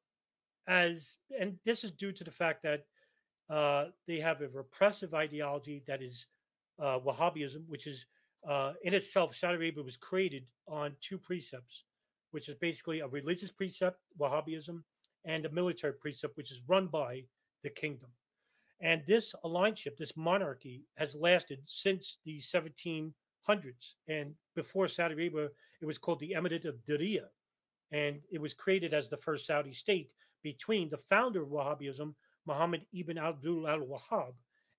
As 0.67 1.19
and 1.39 1.59
this 1.67 1.85
is 1.85 1.93
due 1.93 2.13
to 2.13 2.25
the 2.25 2.31
fact 2.31 2.63
that 2.63 2.85
uh, 3.51 3.87
they 4.07 4.19
have 4.19 4.41
a 4.41 4.49
repressive 4.49 5.15
ideology 5.15 5.83
that 5.87 6.03
is 6.03 6.27
uh, 6.81 6.99
Wahhabism, 6.99 7.69
which 7.69 7.87
is 7.87 8.07
uh, 8.49 8.73
in 8.83 8.93
itself, 8.95 9.35
Saudi 9.35 9.57
Arabia 9.57 9.83
was 9.83 9.97
created 9.97 10.45
on 10.67 10.95
two 11.01 11.19
precepts, 11.19 11.85
which 12.33 12.49
is 12.49 12.55
basically 12.57 13.01
a 13.01 13.09
religious 13.09 13.51
precept, 13.51 13.99
Wahhabism, 14.21 14.83
and 15.25 15.47
a 15.47 15.51
military 15.51 15.95
precept, 15.95 16.37
which 16.37 16.51
is 16.51 16.61
run 16.69 16.87
by 16.87 17.23
the 17.63 17.71
kingdom. 17.71 18.11
And 18.81 19.03
this 19.07 19.35
alliance, 19.45 19.87
this 19.99 20.17
monarchy, 20.17 20.83
has 20.97 21.15
lasted 21.15 21.61
since 21.65 22.19
the 22.25 22.39
1700s. 22.41 23.13
And 24.09 24.35
before 24.55 24.89
Saudi 24.89 25.15
Arabia, 25.15 25.49
it 25.81 25.87
was 25.87 25.97
called 25.97 26.21
the 26.21 26.35
Emirate 26.37 26.67
of 26.67 26.77
Diriyah. 26.87 27.29
And 27.93 28.21
it 28.31 28.41
was 28.41 28.53
created 28.53 28.93
as 28.93 29.09
the 29.09 29.17
first 29.17 29.47
Saudi 29.47 29.73
state 29.73 30.13
between 30.43 30.91
the 30.91 30.99
founder 30.99 31.43
of 31.43 31.49
Wahhabism, 31.49 32.15
Muhammad 32.47 32.83
ibn 32.93 33.19
Abdul 33.19 33.69
al 33.69 33.81
Wahhab, 33.81 34.33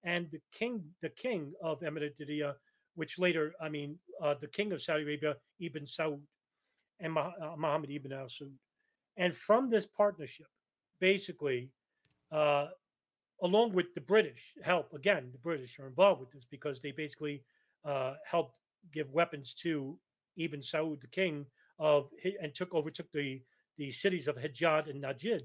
and 0.03 0.29
the 0.31 0.41
king, 0.51 0.83
the 1.01 1.09
king 1.09 1.53
of 1.61 1.79
Emirate 1.81 2.17
Diriyah, 2.19 2.53
which 2.95 3.19
later, 3.19 3.53
I 3.61 3.69
mean, 3.69 3.97
uh, 4.21 4.35
the 4.39 4.47
king 4.47 4.71
of 4.71 4.81
Saudi 4.81 5.03
Arabia, 5.03 5.35
Ibn 5.59 5.85
Saud, 5.85 6.21
and 6.99 7.17
uh, 7.17 7.31
Muhammad 7.57 7.91
ibn 7.91 8.13
al 8.13 8.27
Saud. 8.27 8.53
And 9.17 9.35
from 9.35 9.69
this 9.69 9.85
partnership, 9.85 10.47
basically, 10.99 11.69
uh, 12.31 12.67
along 13.41 13.73
with 13.73 13.93
the 13.95 14.01
British 14.01 14.53
help, 14.63 14.93
again, 14.93 15.29
the 15.31 15.39
British 15.39 15.79
are 15.79 15.87
involved 15.87 16.21
with 16.21 16.31
this 16.31 16.45
because 16.49 16.79
they 16.79 16.91
basically 16.91 17.43
uh, 17.83 18.13
helped 18.25 18.59
give 18.93 19.11
weapons 19.11 19.53
to 19.61 19.97
Ibn 20.37 20.61
Saud, 20.61 21.01
the 21.01 21.07
king 21.07 21.45
of, 21.79 22.09
and 22.41 22.53
took 22.53 22.73
overtook 22.73 23.11
the 23.11 23.41
the 23.77 23.91
cities 23.91 24.27
of 24.27 24.37
Hijaz 24.37 24.89
and 24.89 25.03
Najd 25.03 25.41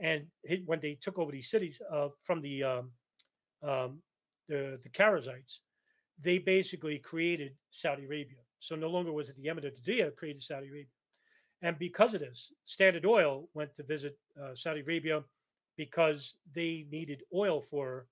and 0.00 0.26
when 0.66 0.80
they 0.80 0.98
took 1.00 1.18
over 1.18 1.32
these 1.32 1.50
cities 1.50 1.80
uh, 1.92 2.08
from 2.22 2.40
the 2.40 2.62
um, 2.62 2.90
um, 3.62 3.98
the 4.48 4.78
the 4.82 4.88
Kharizites, 4.88 5.60
they 6.20 6.38
basically 6.38 6.98
created 6.98 7.52
Saudi 7.70 8.04
Arabia. 8.04 8.38
So 8.60 8.74
no 8.74 8.88
longer 8.88 9.12
was 9.12 9.28
it 9.28 9.36
the 9.36 9.48
Emirate 9.48 9.66
of 9.66 9.82
Diriyah 9.84 10.16
created 10.16 10.42
Saudi 10.42 10.68
Arabia, 10.68 10.86
and 11.62 11.78
because 11.78 12.14
of 12.14 12.20
this, 12.20 12.52
Standard 12.64 13.06
Oil 13.06 13.48
went 13.54 13.74
to 13.76 13.82
visit 13.82 14.18
uh, 14.42 14.54
Saudi 14.54 14.80
Arabia 14.80 15.22
because 15.76 16.36
they 16.54 16.86
needed 16.90 17.22
oil 17.34 17.62
for 17.70 18.06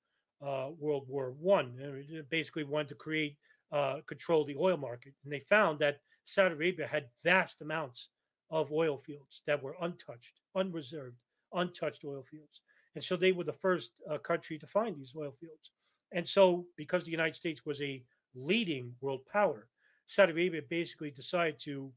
uh, 0.44 0.68
World 0.78 1.06
War 1.09 1.34
One. 1.40 2.24
Basically, 2.30 2.64
wanted 2.64 2.88
to 2.88 2.94
create 2.94 3.36
uh, 3.72 3.96
control 4.06 4.44
the 4.44 4.56
oil 4.56 4.76
market, 4.76 5.14
and 5.24 5.32
they 5.32 5.40
found 5.40 5.78
that 5.80 6.00
Saudi 6.24 6.54
Arabia 6.54 6.86
had 6.86 7.06
vast 7.24 7.60
amounts 7.62 8.09
of 8.50 8.70
oil 8.70 8.98
fields 8.98 9.42
that 9.46 9.62
were 9.62 9.76
untouched, 9.80 10.40
unreserved, 10.54 11.16
untouched 11.55 12.05
oil 12.05 12.24
fields. 12.31 12.61
And 12.95 13.03
so 13.03 13.16
they 13.16 13.33
were 13.33 13.45
the 13.45 13.53
first 13.53 13.93
uh, 14.11 14.19
country 14.19 14.59
to 14.59 14.66
find 14.66 14.97
these 14.97 15.15
oil 15.16 15.35
fields. 15.41 15.70
And 16.12 16.27
so, 16.27 16.66
because 16.77 17.05
the 17.05 17.11
United 17.11 17.35
States 17.35 17.65
was 17.65 17.81
a 17.81 18.03
leading 18.35 18.95
world 19.01 19.20
power, 19.33 19.69
Saudi 20.07 20.33
Arabia 20.33 20.61
basically 20.69 21.11
decided 21.11 21.59
to 21.61 21.91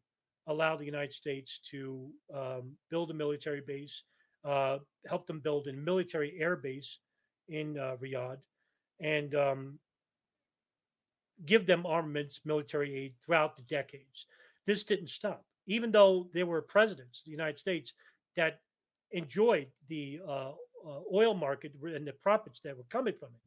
allow 0.48 0.78
the 0.78 0.86
United 0.86 1.14
States 1.14 1.60
to 1.72 2.10
um, 2.34 2.72
build 2.90 3.12
a 3.12 3.14
military 3.14 3.62
base, 3.62 4.04
uh, 4.46 4.78
help 5.08 5.28
them 5.28 5.40
build 5.40 5.68
a 5.68 5.74
military 5.74 6.38
air 6.40 6.56
base 6.56 7.00
in 7.50 7.78
uh, 7.78 7.96
Riyadh, 8.02 8.38
and 9.02 9.36
um, 9.36 9.80
give 11.46 11.66
them 11.66 11.86
armaments, 11.86 12.40
military 12.46 12.96
aid 12.96 13.14
throughout 13.24 13.58
the 13.58 13.64
decades. 13.64 14.28
This 14.66 14.84
didn't 14.84 15.10
stop, 15.10 15.44
even 15.68 15.92
though 15.92 16.30
there 16.34 16.46
were 16.46 16.62
presidents, 16.62 17.20
of 17.20 17.26
the 17.26 17.32
United 17.32 17.60
States, 17.60 17.94
that 18.36 18.62
enjoyed 19.16 19.68
the 19.88 20.20
uh, 20.28 20.52
uh, 20.88 21.00
oil 21.14 21.34
market 21.34 21.72
and 21.84 22.06
the 22.06 22.14
profits 22.22 22.60
that 22.64 22.78
were 22.78 22.92
coming 22.92 23.16
from 23.20 23.30
it. 23.30 23.42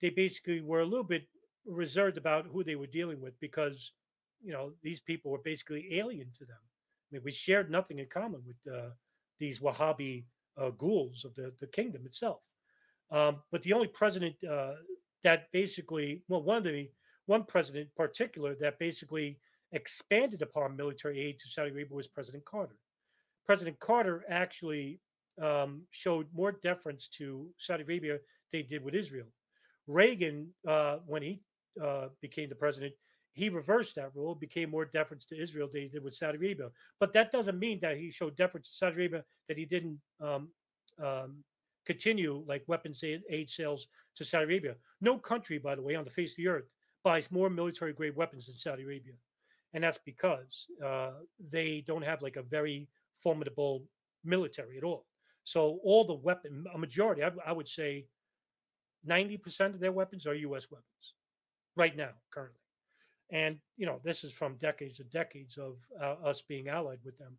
They 0.00 0.10
basically 0.10 0.60
were 0.60 0.80
a 0.80 0.84
little 0.86 1.04
bit 1.04 1.24
reserved 1.66 2.16
about 2.16 2.46
who 2.46 2.64
they 2.64 2.76
were 2.76 2.86
dealing 2.86 3.20
with 3.20 3.38
because, 3.40 3.92
you 4.42 4.52
know, 4.52 4.72
these 4.82 5.00
people 5.00 5.30
were 5.30 5.44
basically 5.44 5.86
alien 5.92 6.28
to 6.38 6.44
them. 6.44 6.58
I 6.60 7.08
mean, 7.12 7.22
we 7.24 7.32
shared 7.32 7.70
nothing 7.70 7.98
in 7.98 8.06
common 8.06 8.42
with 8.46 8.74
uh, 8.74 8.90
these 9.38 9.60
Wahhabi 9.60 10.24
uh, 10.60 10.70
ghouls 10.70 11.24
of 11.24 11.34
the, 11.34 11.52
the 11.60 11.66
kingdom 11.66 12.02
itself. 12.06 12.40
Um, 13.10 13.42
but 13.52 13.62
the 13.62 13.72
only 13.72 13.88
president 13.88 14.34
uh, 14.50 14.74
that 15.22 15.52
basically, 15.52 16.22
well, 16.28 16.42
one 16.42 16.58
of 16.58 16.64
the 16.64 16.88
one 17.26 17.44
president 17.44 17.88
in 17.88 18.04
particular 18.04 18.54
that 18.60 18.78
basically 18.78 19.38
expanded 19.72 20.42
upon 20.42 20.76
military 20.76 21.20
aid 21.20 21.38
to 21.38 21.48
Saudi 21.48 21.70
Arabia 21.70 21.94
was 21.94 22.06
President 22.06 22.44
Carter. 22.44 22.76
President 23.46 23.78
Carter 23.78 24.24
actually 24.28 25.00
um, 25.40 25.82
showed 25.90 26.26
more 26.34 26.52
deference 26.52 27.08
to 27.18 27.46
Saudi 27.58 27.84
Arabia 27.84 28.12
than 28.12 28.20
they 28.52 28.62
did 28.62 28.82
with 28.82 28.94
Israel. 28.94 29.26
Reagan, 29.86 30.48
uh, 30.66 30.98
when 31.06 31.22
he 31.22 31.40
uh, 31.82 32.08
became 32.20 32.48
the 32.48 32.54
president, 32.54 32.94
he 33.32 33.48
reversed 33.50 33.94
that 33.96 34.14
rule, 34.14 34.34
became 34.34 34.70
more 34.70 34.86
deference 34.86 35.26
to 35.26 35.40
Israel 35.40 35.68
than 35.70 35.82
he 35.82 35.88
did 35.88 36.02
with 36.02 36.14
Saudi 36.14 36.38
Arabia. 36.38 36.68
But 36.98 37.12
that 37.12 37.30
doesn't 37.30 37.58
mean 37.58 37.78
that 37.80 37.98
he 37.98 38.10
showed 38.10 38.36
deference 38.36 38.68
to 38.68 38.74
Saudi 38.74 38.96
Arabia 38.96 39.24
that 39.48 39.58
he 39.58 39.66
didn't 39.66 40.00
um, 40.20 40.48
um, 41.02 41.44
continue 41.84 42.42
like 42.48 42.64
weapons 42.66 43.04
aid, 43.04 43.50
sales 43.50 43.88
to 44.16 44.24
Saudi 44.24 44.44
Arabia. 44.44 44.74
No 45.00 45.18
country, 45.18 45.58
by 45.58 45.74
the 45.74 45.82
way, 45.82 45.94
on 45.94 46.04
the 46.04 46.10
face 46.10 46.32
of 46.32 46.36
the 46.38 46.48
earth 46.48 46.64
buys 47.04 47.30
more 47.30 47.50
military 47.50 47.92
grade 47.92 48.16
weapons 48.16 48.46
than 48.46 48.56
Saudi 48.56 48.82
Arabia. 48.82 49.12
And 49.74 49.84
that's 49.84 50.00
because 50.04 50.66
uh, 50.84 51.10
they 51.50 51.84
don't 51.86 52.02
have 52.02 52.22
like 52.22 52.36
a 52.36 52.42
very 52.42 52.88
formidable 53.22 53.84
military 54.24 54.76
at 54.78 54.84
all. 54.84 55.06
So 55.44 55.78
all 55.84 56.04
the 56.04 56.14
weapon, 56.14 56.64
a 56.74 56.78
majority, 56.78 57.22
I, 57.22 57.30
I 57.46 57.52
would 57.52 57.68
say 57.68 58.06
90% 59.08 59.74
of 59.74 59.80
their 59.80 59.92
weapons 59.92 60.26
are 60.26 60.34
US 60.34 60.70
weapons 60.70 61.14
right 61.76 61.96
now, 61.96 62.10
currently. 62.32 62.60
And, 63.30 63.58
you 63.76 63.86
know, 63.86 64.00
this 64.04 64.24
is 64.24 64.32
from 64.32 64.56
decades 64.56 65.00
and 65.00 65.10
decades 65.10 65.58
of 65.58 65.76
uh, 66.00 66.28
us 66.28 66.42
being 66.48 66.68
allied 66.68 67.00
with 67.04 67.18
them. 67.18 67.36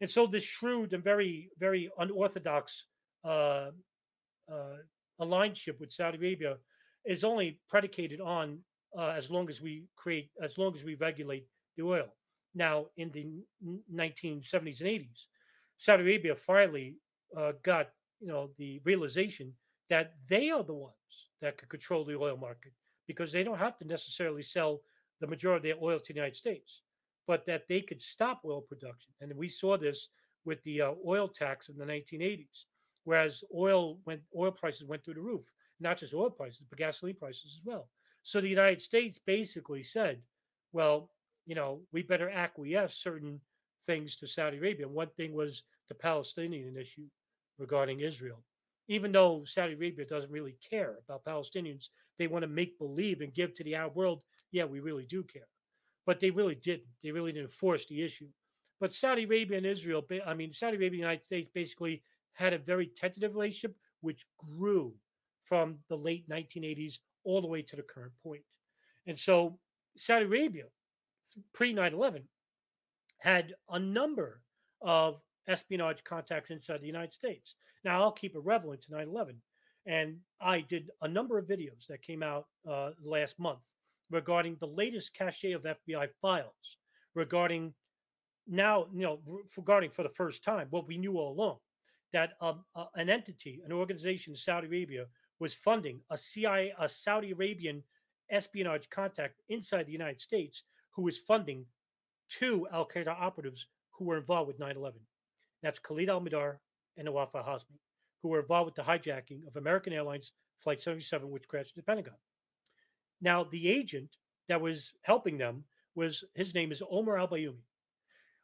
And 0.00 0.08
so 0.08 0.26
this 0.26 0.44
shrewd 0.44 0.92
and 0.92 1.04
very, 1.04 1.50
very 1.58 1.90
unorthodox 1.98 2.84
uh, 3.24 3.70
uh, 4.50 4.76
with 5.18 5.92
Saudi 5.92 6.16
Arabia 6.16 6.56
is 7.04 7.24
only 7.24 7.58
predicated 7.68 8.20
on 8.20 8.58
uh, 8.98 9.08
as 9.08 9.30
long 9.30 9.48
as 9.48 9.60
we 9.60 9.84
create, 9.96 10.30
as 10.42 10.58
long 10.58 10.74
as 10.74 10.84
we 10.84 10.94
regulate 10.94 11.46
the 11.76 11.82
oil. 11.82 12.06
Now, 12.54 12.86
in 12.96 13.10
the 13.12 13.26
1970s 13.92 14.80
and 14.80 14.88
80s, 14.88 15.26
Saudi 15.76 16.02
Arabia 16.02 16.34
finally 16.34 16.96
uh, 17.36 17.52
got, 17.62 17.90
you 18.20 18.28
know, 18.28 18.50
the 18.58 18.80
realization 18.84 19.52
that 19.88 20.14
they 20.28 20.50
are 20.50 20.62
the 20.62 20.74
ones 20.74 20.94
that 21.40 21.56
could 21.58 21.68
control 21.68 22.04
the 22.04 22.16
oil 22.16 22.36
market 22.36 22.72
because 23.06 23.32
they 23.32 23.42
don't 23.42 23.58
have 23.58 23.78
to 23.78 23.86
necessarily 23.86 24.42
sell 24.42 24.80
the 25.20 25.26
majority 25.26 25.70
of 25.70 25.78
their 25.78 25.84
oil 25.84 25.98
to 25.98 26.12
the 26.12 26.18
United 26.18 26.36
States, 26.36 26.82
but 27.26 27.46
that 27.46 27.66
they 27.68 27.80
could 27.80 28.00
stop 28.00 28.42
oil 28.44 28.60
production. 28.60 29.12
And 29.20 29.34
we 29.36 29.48
saw 29.48 29.76
this 29.76 30.08
with 30.44 30.62
the 30.64 30.80
uh, 30.80 30.92
oil 31.06 31.28
tax 31.28 31.68
in 31.68 31.76
the 31.76 31.84
1980s, 31.84 32.64
whereas 33.04 33.44
oil 33.54 33.98
went 34.06 34.20
oil 34.36 34.50
prices 34.50 34.84
went 34.84 35.04
through 35.04 35.14
the 35.14 35.20
roof, 35.20 35.44
not 35.80 35.98
just 35.98 36.14
oil 36.14 36.30
prices, 36.30 36.62
but 36.68 36.78
gasoline 36.78 37.16
prices 37.16 37.58
as 37.58 37.64
well. 37.64 37.88
So 38.22 38.40
the 38.40 38.48
United 38.48 38.82
States 38.82 39.18
basically 39.18 39.82
said, 39.82 40.20
well, 40.72 41.10
you 41.46 41.54
know, 41.54 41.80
we 41.92 42.02
better 42.02 42.30
acquiesce 42.30 42.94
certain 42.94 43.40
things 43.86 44.16
to 44.16 44.26
Saudi 44.26 44.58
Arabia. 44.58 44.88
One 44.88 45.08
thing 45.16 45.32
was 45.32 45.62
the 45.88 45.94
Palestinian 45.94 46.76
issue 46.76 47.06
regarding 47.58 48.00
Israel. 48.00 48.42
Even 48.88 49.12
though 49.12 49.44
Saudi 49.46 49.74
Arabia 49.74 50.04
doesn't 50.04 50.30
really 50.30 50.56
care 50.68 50.98
about 51.04 51.24
Palestinians, 51.24 51.88
they 52.18 52.26
want 52.26 52.42
to 52.42 52.48
make 52.48 52.78
believe 52.78 53.20
and 53.20 53.34
give 53.34 53.54
to 53.54 53.64
the 53.64 53.74
Arab 53.74 53.94
world, 53.94 54.24
yeah, 54.52 54.64
we 54.64 54.80
really 54.80 55.06
do 55.06 55.22
care. 55.22 55.48
But 56.06 56.20
they 56.20 56.30
really 56.30 56.56
didn't. 56.56 56.88
They 57.02 57.12
really 57.12 57.32
didn't 57.32 57.52
force 57.52 57.86
the 57.86 58.02
issue. 58.02 58.28
But 58.80 58.94
Saudi 58.94 59.24
Arabia 59.24 59.58
and 59.58 59.66
Israel, 59.66 60.04
I 60.26 60.34
mean, 60.34 60.52
Saudi 60.52 60.76
Arabia 60.76 60.86
and 60.86 60.94
the 60.94 60.98
United 60.98 61.26
States 61.26 61.50
basically 61.52 62.02
had 62.32 62.52
a 62.52 62.58
very 62.58 62.86
tentative 62.86 63.34
relationship, 63.34 63.76
which 64.00 64.26
grew 64.38 64.94
from 65.44 65.76
the 65.88 65.96
late 65.96 66.28
1980s 66.28 66.98
all 67.24 67.40
the 67.42 67.46
way 67.46 67.62
to 67.62 67.76
the 67.76 67.82
current 67.82 68.12
point. 68.22 68.42
And 69.06 69.18
so 69.18 69.58
Saudi 69.96 70.24
Arabia, 70.24 70.64
pre 71.52 71.72
9 71.72 71.92
11, 71.92 72.22
had 73.18 73.54
a 73.68 73.78
number 73.78 74.42
of 74.82 75.20
espionage 75.48 76.02
contacts 76.04 76.50
inside 76.50 76.80
the 76.80 76.86
United 76.86 77.12
States. 77.12 77.54
Now, 77.84 78.02
I'll 78.02 78.12
keep 78.12 78.34
it 78.34 78.44
relevant 78.44 78.82
to 78.82 78.92
9 78.92 79.08
11. 79.08 79.40
And 79.86 80.18
I 80.40 80.60
did 80.60 80.90
a 81.02 81.08
number 81.08 81.38
of 81.38 81.46
videos 81.46 81.86
that 81.88 82.02
came 82.02 82.22
out 82.22 82.46
uh, 82.70 82.90
last 83.02 83.38
month 83.38 83.60
regarding 84.10 84.56
the 84.56 84.66
latest 84.66 85.14
cache 85.14 85.44
of 85.44 85.62
FBI 85.62 86.08
files 86.20 86.76
regarding 87.14 87.72
now, 88.46 88.86
you 88.92 89.02
know, 89.02 89.20
regarding 89.56 89.90
for 89.90 90.02
the 90.02 90.10
first 90.10 90.42
time 90.42 90.66
what 90.70 90.86
we 90.86 90.98
knew 90.98 91.18
all 91.18 91.32
along 91.32 91.58
that 92.12 92.32
um, 92.40 92.64
uh, 92.74 92.86
an 92.96 93.08
entity, 93.08 93.60
an 93.64 93.72
organization 93.72 94.32
in 94.32 94.36
Saudi 94.36 94.66
Arabia 94.66 95.06
was 95.38 95.54
funding 95.54 96.00
a 96.10 96.18
CIA, 96.18 96.72
a 96.78 96.88
Saudi 96.88 97.30
Arabian 97.30 97.82
espionage 98.30 98.88
contact 98.90 99.40
inside 99.48 99.86
the 99.86 99.92
United 99.92 100.20
States 100.20 100.64
who 100.94 101.02
was 101.02 101.18
funding 101.18 101.66
two 102.28 102.66
Al 102.72 102.86
Qaeda 102.86 103.08
operatives 103.08 103.66
who 103.92 104.04
were 104.04 104.18
involved 104.18 104.48
with 104.48 104.58
9 104.58 104.76
11. 104.76 105.00
That's 105.62 105.78
Khalid 105.78 106.08
al 106.08 106.20
Mihdhar 106.20 106.56
and 106.96 107.06
Nawaf 107.06 107.34
al 107.34 107.44
Hazmi, 107.44 107.78
who 108.22 108.28
were 108.28 108.40
involved 108.40 108.66
with 108.66 108.74
the 108.74 108.90
hijacking 108.90 109.46
of 109.46 109.56
American 109.56 109.92
Airlines 109.92 110.32
Flight 110.62 110.82
77, 110.82 111.30
which 111.30 111.48
crashed 111.48 111.76
the 111.76 111.82
Pentagon. 111.82 112.14
Now, 113.20 113.44
the 113.44 113.68
agent 113.68 114.16
that 114.48 114.60
was 114.60 114.92
helping 115.02 115.38
them 115.38 115.64
was 115.94 116.24
his 116.34 116.54
name 116.54 116.72
is 116.72 116.82
Omar 116.90 117.18
al 117.18 117.28
Bayoumi. 117.28 117.62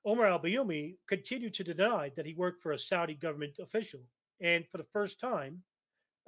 Omar 0.05 0.27
al 0.27 0.41
Bayoumi 0.41 0.97
continued 1.09 1.55
to 1.55 1.65
deny 1.65 2.13
that 2.17 2.27
he 2.27 2.35
worked 2.35 2.63
for 2.63 2.73
a 2.73 2.79
Saudi 2.79 3.15
government 3.15 3.59
official. 3.61 4.01
And 4.41 4.65
for 4.71 4.79
the 4.79 4.87
first 4.93 5.19
time, 5.19 5.63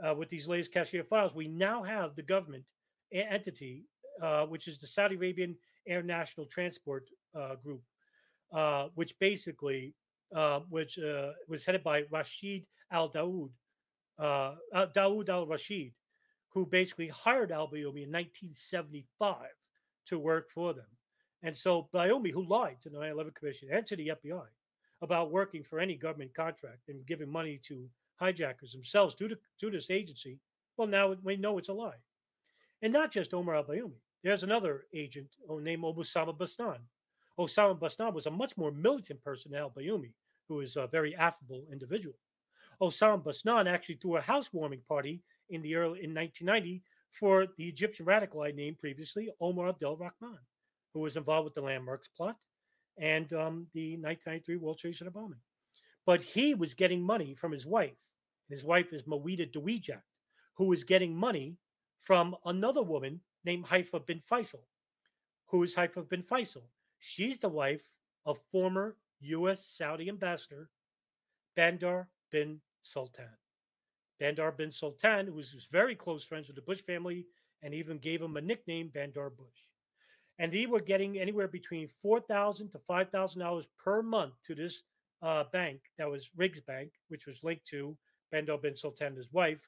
uh, 0.04 0.14
with 0.14 0.28
these 0.28 0.48
latest 0.48 0.72
cashier 0.72 1.04
files, 1.04 1.34
we 1.34 1.48
now 1.48 1.82
have 1.82 2.14
the 2.14 2.22
government 2.22 2.64
entity, 3.12 3.84
uh, 4.22 4.46
which 4.46 4.68
is 4.68 4.78
the 4.78 4.86
Saudi 4.86 5.16
Arabian 5.16 5.56
Air 5.88 6.02
National 6.02 6.46
Transport 6.46 7.08
uh, 7.34 7.56
Group, 7.56 7.82
uh, 8.52 8.88
which 8.94 9.18
basically 9.18 9.94
uh, 10.34 10.60
which 10.68 10.98
uh, 10.98 11.32
was 11.48 11.64
headed 11.64 11.82
by 11.82 12.04
Rashid 12.10 12.66
Al 12.92 13.10
Daoud, 13.10 13.50
Daoud 14.20 15.28
Al 15.28 15.46
Rashid, 15.46 15.92
who 16.50 16.66
basically 16.66 17.08
hired 17.08 17.50
Al 17.50 17.68
Bayoumi 17.68 18.04
in 18.04 18.12
1975 18.12 19.36
to 20.06 20.18
work 20.18 20.50
for 20.50 20.74
them. 20.74 20.86
And 21.42 21.56
so 21.56 21.88
Bayoumi, 21.94 22.32
who 22.32 22.46
lied 22.46 22.80
to 22.82 22.90
the 22.90 22.98
9 22.98 23.10
11 23.10 23.32
Commission 23.38 23.68
and 23.72 23.86
to 23.86 23.96
the 23.96 24.12
FBI 24.22 24.46
about 25.00 25.30
working 25.30 25.62
for 25.62 25.78
any 25.78 25.94
government 25.94 26.34
contract 26.34 26.88
and 26.88 27.06
giving 27.06 27.30
money 27.30 27.60
to 27.64 27.88
hijackers 28.16 28.72
themselves 28.72 29.14
to, 29.14 29.28
the, 29.28 29.38
to 29.60 29.70
this 29.70 29.90
agency, 29.90 30.40
well, 30.76 30.88
now 30.88 31.14
we 31.22 31.36
know 31.36 31.58
it's 31.58 31.68
a 31.68 31.72
lie. 31.72 32.00
And 32.82 32.92
not 32.92 33.12
just 33.12 33.34
Omar 33.34 33.54
al 33.54 33.64
Bayoumi. 33.64 34.00
There's 34.22 34.42
another 34.42 34.84
agent 34.92 35.28
named 35.48 35.84
Osama 35.84 36.36
Basnan. 36.36 36.78
Osama 37.38 37.78
Basnan 37.78 38.12
was 38.12 38.26
a 38.26 38.30
much 38.30 38.56
more 38.56 38.72
militant 38.72 39.22
person 39.22 39.52
than 39.52 39.60
al 39.60 39.70
Bayoumi, 39.70 40.12
who 40.48 40.60
is 40.60 40.76
a 40.76 40.88
very 40.88 41.14
affable 41.14 41.64
individual. 41.70 42.16
Osama 42.82 43.22
Basnan 43.22 43.68
actually 43.68 43.96
threw 43.96 44.16
a 44.16 44.20
housewarming 44.20 44.80
party 44.88 45.22
in 45.50 45.62
the 45.62 45.76
early 45.76 46.04
in 46.04 46.14
1990 46.14 46.82
for 47.12 47.46
the 47.56 47.68
Egyptian 47.68 48.06
radical 48.06 48.42
I 48.42 48.50
named 48.50 48.78
previously, 48.78 49.30
Omar 49.40 49.68
Abdel 49.68 49.96
Rahman, 49.96 50.38
who 50.94 51.00
was 51.00 51.16
involved 51.16 51.44
with 51.46 51.54
the 51.54 51.62
landmarks 51.62 52.08
plot 52.08 52.36
and 52.98 53.32
um, 53.32 53.66
the 53.74 53.96
1993 53.96 54.56
World 54.56 54.78
Trade 54.78 54.96
Center 54.96 55.10
bombing. 55.10 55.38
But 56.06 56.22
he 56.22 56.54
was 56.54 56.74
getting 56.74 57.02
money 57.02 57.34
from 57.34 57.52
his 57.52 57.66
wife. 57.66 57.96
His 58.48 58.64
wife 58.64 58.92
is 58.92 59.02
Mawida 59.02 59.52
Dawijak, 59.52 60.00
who 60.56 60.66
was 60.66 60.84
getting 60.84 61.14
money 61.14 61.56
from 62.02 62.34
another 62.44 62.82
woman 62.82 63.20
named 63.48 63.64
Haifa 63.64 64.00
bin 64.00 64.20
Faisal. 64.30 64.64
Who 65.46 65.62
is 65.62 65.74
Haifa 65.74 66.02
bin 66.02 66.22
Faisal? 66.22 66.68
She's 66.98 67.38
the 67.38 67.48
wife 67.48 67.80
of 68.26 68.36
former 68.52 68.96
U.S. 69.20 69.64
Saudi 69.64 70.10
ambassador 70.10 70.68
Bandar 71.56 72.08
bin 72.30 72.60
Sultan. 72.82 73.32
Bandar 74.20 74.52
bin 74.52 74.70
Sultan, 74.70 75.26
who 75.26 75.32
was, 75.32 75.54
was 75.54 75.66
very 75.72 75.94
close 75.94 76.24
friends 76.24 76.46
with 76.46 76.56
the 76.56 76.62
Bush 76.62 76.82
family 76.82 77.24
and 77.62 77.72
even 77.72 77.96
gave 77.96 78.20
him 78.20 78.36
a 78.36 78.40
nickname, 78.40 78.90
Bandar 78.94 79.30
Bush. 79.30 79.60
And 80.38 80.52
they 80.52 80.66
were 80.66 80.80
getting 80.80 81.18
anywhere 81.18 81.48
between 81.48 81.88
4,000 82.02 82.68
to 82.72 82.78
$5,000 82.78 83.66
per 83.82 84.02
month 84.02 84.34
to 84.44 84.54
this 84.54 84.82
uh, 85.22 85.44
bank 85.52 85.80
that 85.96 86.10
was 86.10 86.30
Riggs 86.36 86.60
Bank, 86.60 86.90
which 87.08 87.26
was 87.26 87.42
linked 87.42 87.66
to 87.68 87.96
Bandar 88.30 88.58
bin 88.58 88.76
Sultan, 88.76 89.16
his 89.16 89.32
wife. 89.32 89.58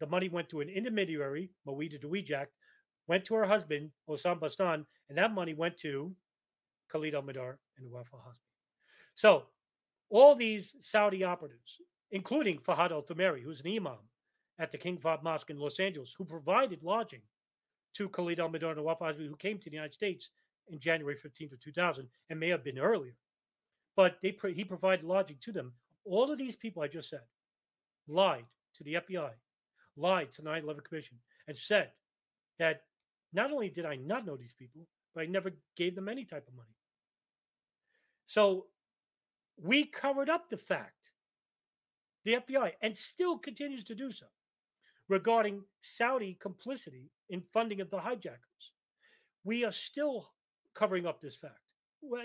The 0.00 0.06
money 0.06 0.28
went 0.28 0.48
to 0.48 0.60
an 0.60 0.68
intermediary, 0.68 1.50
Mawida 1.66 2.02
Dawijak, 2.02 2.48
went 3.10 3.24
to 3.24 3.34
her 3.34 3.44
husband, 3.44 3.90
Osam 4.08 4.38
Basnan, 4.38 4.86
and 5.08 5.18
that 5.18 5.34
money 5.34 5.52
went 5.52 5.76
to 5.76 6.14
Khalid 6.92 7.16
al 7.16 7.22
Mihdhar 7.22 7.56
and 7.76 7.90
Nawaf 7.90 8.06
al 8.14 8.20
Hazmi. 8.20 8.46
So, 9.16 9.46
all 10.10 10.36
these 10.36 10.76
Saudi 10.78 11.24
operatives, 11.24 11.80
including 12.12 12.58
Fahad 12.58 12.92
al 12.92 13.02
Thumairy, 13.02 13.42
who's 13.42 13.62
an 13.62 13.76
imam 13.76 13.98
at 14.60 14.70
the 14.70 14.78
King 14.78 14.96
Fahd 14.96 15.24
Mosque 15.24 15.50
in 15.50 15.58
Los 15.58 15.80
Angeles, 15.80 16.14
who 16.16 16.24
provided 16.24 16.84
lodging 16.84 17.22
to 17.94 18.08
Khalid 18.08 18.38
al 18.38 18.48
Mihdhar 18.48 18.70
and 18.70 18.76
Nawaf 18.78 19.02
al 19.02 19.08
Hazmi, 19.08 19.26
who 19.26 19.34
came 19.34 19.58
to 19.58 19.68
the 19.68 19.74
United 19.74 19.94
States 19.94 20.30
in 20.68 20.78
January 20.78 21.16
15th 21.16 21.54
of 21.54 21.60
2000 21.60 22.08
and 22.28 22.38
may 22.38 22.48
have 22.48 22.62
been 22.62 22.78
earlier. 22.78 23.16
But 23.96 24.18
they 24.22 24.36
he 24.54 24.62
provided 24.62 25.04
lodging 25.04 25.38
to 25.40 25.50
them. 25.50 25.72
All 26.04 26.30
of 26.30 26.38
these 26.38 26.54
people 26.54 26.80
I 26.80 26.86
just 26.86 27.10
said 27.10 27.26
lied 28.06 28.46
to 28.76 28.84
the 28.84 28.94
FBI, 28.94 29.32
lied 29.96 30.30
to 30.30 30.42
the 30.42 30.50
9 30.50 30.62
11 30.62 30.84
Commission, 30.84 31.18
and 31.48 31.58
said 31.58 31.90
that 32.60 32.84
not 33.32 33.52
only 33.52 33.68
did 33.68 33.86
I 33.86 33.96
not 33.96 34.26
know 34.26 34.36
these 34.36 34.54
people, 34.54 34.86
but 35.14 35.22
I 35.22 35.26
never 35.26 35.50
gave 35.76 35.94
them 35.94 36.08
any 36.08 36.24
type 36.24 36.46
of 36.48 36.54
money. 36.54 36.76
So 38.26 38.66
we 39.56 39.84
covered 39.84 40.28
up 40.28 40.48
the 40.48 40.56
fact, 40.56 41.10
the 42.24 42.34
FBI, 42.34 42.72
and 42.82 42.96
still 42.96 43.38
continues 43.38 43.84
to 43.84 43.94
do 43.94 44.12
so, 44.12 44.26
regarding 45.08 45.62
Saudi 45.82 46.36
complicity 46.40 47.10
in 47.28 47.42
funding 47.52 47.80
of 47.80 47.90
the 47.90 47.98
hijackers. 47.98 48.72
We 49.44 49.64
are 49.64 49.72
still 49.72 50.30
covering 50.74 51.06
up 51.06 51.20
this 51.20 51.36
fact. 51.36 51.58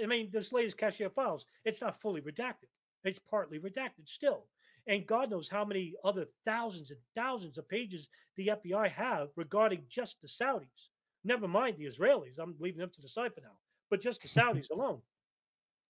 I 0.01 0.05
mean, 0.05 0.29
this 0.31 0.53
latest 0.53 0.77
cashier 0.77 1.09
files, 1.09 1.45
it's 1.65 1.81
not 1.81 1.99
fully 1.99 2.21
redacted. 2.21 2.69
It's 3.03 3.19
partly 3.19 3.59
redacted 3.59 4.07
still. 4.07 4.45
and 4.87 5.07
God 5.07 5.31
knows 5.31 5.49
how 5.49 5.65
many 5.65 5.93
other 6.03 6.25
thousands 6.45 6.91
and 6.91 6.99
thousands 7.15 7.57
of 7.57 7.67
pages 7.67 8.07
the 8.37 8.47
FBI 8.47 8.89
have 8.91 9.29
regarding 9.35 9.83
just 9.89 10.21
the 10.21 10.27
Saudis. 10.27 10.89
Never 11.25 11.47
mind 11.47 11.77
the 11.77 11.85
Israelis. 11.85 12.39
I'm 12.39 12.55
leaving 12.59 12.79
them 12.79 12.91
to 12.93 13.01
the 13.01 13.09
side 13.09 13.33
for 13.33 13.41
now. 13.41 13.57
But 13.89 13.99
just 13.99 14.21
the 14.21 14.27
Saudis 14.27 14.69
alone, 14.71 15.01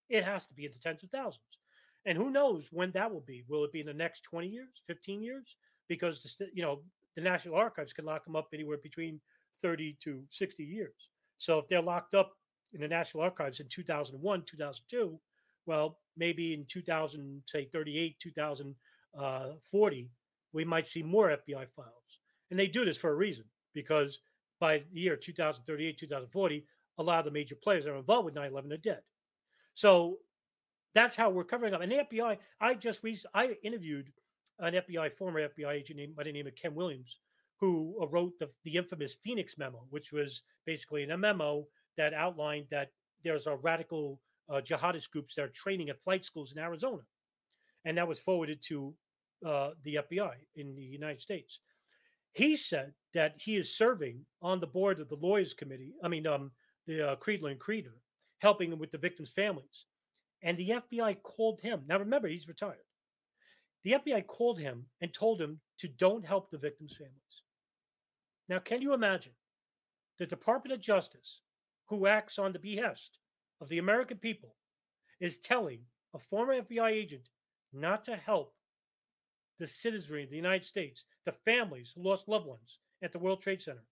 it 0.08 0.24
has 0.24 0.46
to 0.46 0.54
be 0.54 0.64
in 0.64 0.72
the 0.72 0.78
tens 0.78 1.04
of 1.04 1.10
thousands. 1.10 1.42
And 2.06 2.16
who 2.16 2.30
knows 2.30 2.64
when 2.70 2.90
that 2.92 3.12
will 3.12 3.20
be? 3.20 3.44
Will 3.48 3.64
it 3.64 3.72
be 3.72 3.80
in 3.80 3.86
the 3.86 3.92
next 3.92 4.22
20 4.24 4.48
years, 4.48 4.82
15 4.86 5.22
years? 5.22 5.56
Because 5.88 6.20
the, 6.22 6.48
you 6.54 6.62
know 6.62 6.80
the 7.16 7.22
National 7.22 7.56
Archives 7.56 7.92
can 7.92 8.04
lock 8.04 8.24
them 8.24 8.36
up 8.36 8.48
anywhere 8.52 8.78
between 8.82 9.20
30 9.62 9.96
to 10.04 10.22
60 10.30 10.62
years. 10.62 10.94
So 11.38 11.58
if 11.58 11.68
they're 11.68 11.82
locked 11.82 12.14
up 12.14 12.32
in 12.72 12.80
the 12.80 12.88
National 12.88 13.22
Archives 13.22 13.60
in 13.60 13.68
2001, 13.68 14.42
2002, 14.46 15.18
well, 15.66 15.98
maybe 16.16 16.54
in 16.54 16.64
2000, 16.66 17.42
say 17.46 17.64
38, 17.64 18.16
2040, 18.20 20.00
uh, 20.00 20.08
we 20.52 20.64
might 20.64 20.86
see 20.86 21.02
more 21.02 21.28
FBI 21.28 21.66
files. 21.74 21.92
And 22.50 22.58
they 22.58 22.68
do 22.68 22.84
this 22.84 22.96
for 22.96 23.10
a 23.10 23.14
reason 23.14 23.44
because 23.74 24.18
by 24.60 24.82
the 24.92 25.00
year 25.00 25.16
2038, 25.16 25.98
2040, 25.98 26.66
a 26.98 27.02
lot 27.02 27.18
of 27.18 27.24
the 27.24 27.30
major 27.30 27.54
players 27.54 27.84
that 27.84 27.92
are 27.92 27.96
involved 27.96 28.26
with 28.26 28.34
9 28.34 28.50
11 28.50 28.72
are 28.72 28.76
dead. 28.76 29.00
So 29.74 30.18
that's 30.94 31.16
how 31.16 31.28
we're 31.30 31.44
covering 31.44 31.74
up. 31.74 31.82
And 31.82 31.92
the 31.92 32.06
FBI, 32.10 32.38
I 32.60 32.74
just 32.74 33.02
recently, 33.02 33.30
I 33.34 33.56
interviewed 33.62 34.10
an 34.58 34.74
FBI, 34.74 35.12
former 35.16 35.46
FBI 35.48 35.72
agent 35.72 35.98
named, 35.98 36.16
by 36.16 36.24
the 36.24 36.32
name 36.32 36.46
of 36.46 36.54
Ken 36.56 36.74
Williams, 36.74 37.18
who 37.60 37.94
wrote 38.10 38.32
the, 38.38 38.48
the 38.64 38.76
infamous 38.76 39.16
Phoenix 39.22 39.58
memo, 39.58 39.84
which 39.90 40.12
was 40.12 40.42
basically 40.64 41.04
a 41.04 41.16
memo 41.16 41.66
that 41.96 42.14
outlined 42.14 42.66
that 42.70 42.90
there's 43.24 43.46
a 43.46 43.56
radical 43.56 44.20
uh, 44.48 44.60
jihadist 44.60 45.10
groups 45.10 45.34
that 45.34 45.42
are 45.42 45.48
training 45.48 45.90
at 45.90 46.02
flight 46.02 46.24
schools 46.24 46.52
in 46.52 46.58
Arizona. 46.58 47.02
And 47.84 47.98
that 47.98 48.08
was 48.08 48.18
forwarded 48.18 48.62
to 48.68 48.94
uh, 49.44 49.70
the 49.84 49.98
FBI 50.10 50.32
in 50.54 50.74
the 50.74 50.82
United 50.82 51.20
States. 51.20 51.58
He 52.36 52.54
said 52.58 52.92
that 53.14 53.36
he 53.38 53.56
is 53.56 53.74
serving 53.74 54.20
on 54.42 54.60
the 54.60 54.66
board 54.66 55.00
of 55.00 55.08
the 55.08 55.16
Lawyers 55.16 55.54
Committee, 55.54 55.94
I 56.04 56.08
mean, 56.08 56.26
um, 56.26 56.50
the 56.86 57.12
uh, 57.12 57.16
Kreindler 57.16 57.50
and 57.50 57.58
Kreindler, 57.58 57.96
helping 58.40 58.78
with 58.78 58.90
the 58.90 58.98
victims' 58.98 59.30
families. 59.30 59.86
And 60.42 60.58
the 60.58 60.68
FBI 60.68 61.22
called 61.22 61.62
him. 61.62 61.84
Now, 61.88 61.98
remember, 61.98 62.28
he's 62.28 62.46
retired. 62.46 62.84
The 63.84 63.92
FBI 63.92 64.26
called 64.26 64.60
him 64.60 64.84
and 65.00 65.14
told 65.14 65.40
him 65.40 65.60
to 65.78 65.88
don't 65.88 66.26
help 66.26 66.50
the 66.50 66.58
victims' 66.58 66.94
families. 66.94 67.42
Now, 68.50 68.58
can 68.58 68.82
you 68.82 68.92
imagine 68.92 69.32
the 70.18 70.26
Department 70.26 70.74
of 70.74 70.80
Justice, 70.82 71.40
who 71.86 72.06
acts 72.06 72.38
on 72.38 72.52
the 72.52 72.58
behest 72.58 73.16
of 73.62 73.70
the 73.70 73.78
American 73.78 74.18
people, 74.18 74.56
is 75.20 75.38
telling 75.38 75.80
a 76.14 76.18
former 76.18 76.60
FBI 76.60 76.90
agent 76.90 77.30
not 77.72 78.04
to 78.04 78.14
help 78.14 78.52
the 79.58 79.66
citizenry 79.66 80.24
of 80.24 80.28
the 80.28 80.36
United 80.36 80.66
States, 80.66 81.06
the 81.26 81.32
families 81.44 81.92
who 81.94 82.02
lost 82.02 82.28
loved 82.28 82.46
ones 82.46 82.78
at 83.02 83.12
the 83.12 83.18
World 83.18 83.42
Trade 83.42 83.60
Center? 83.60 83.84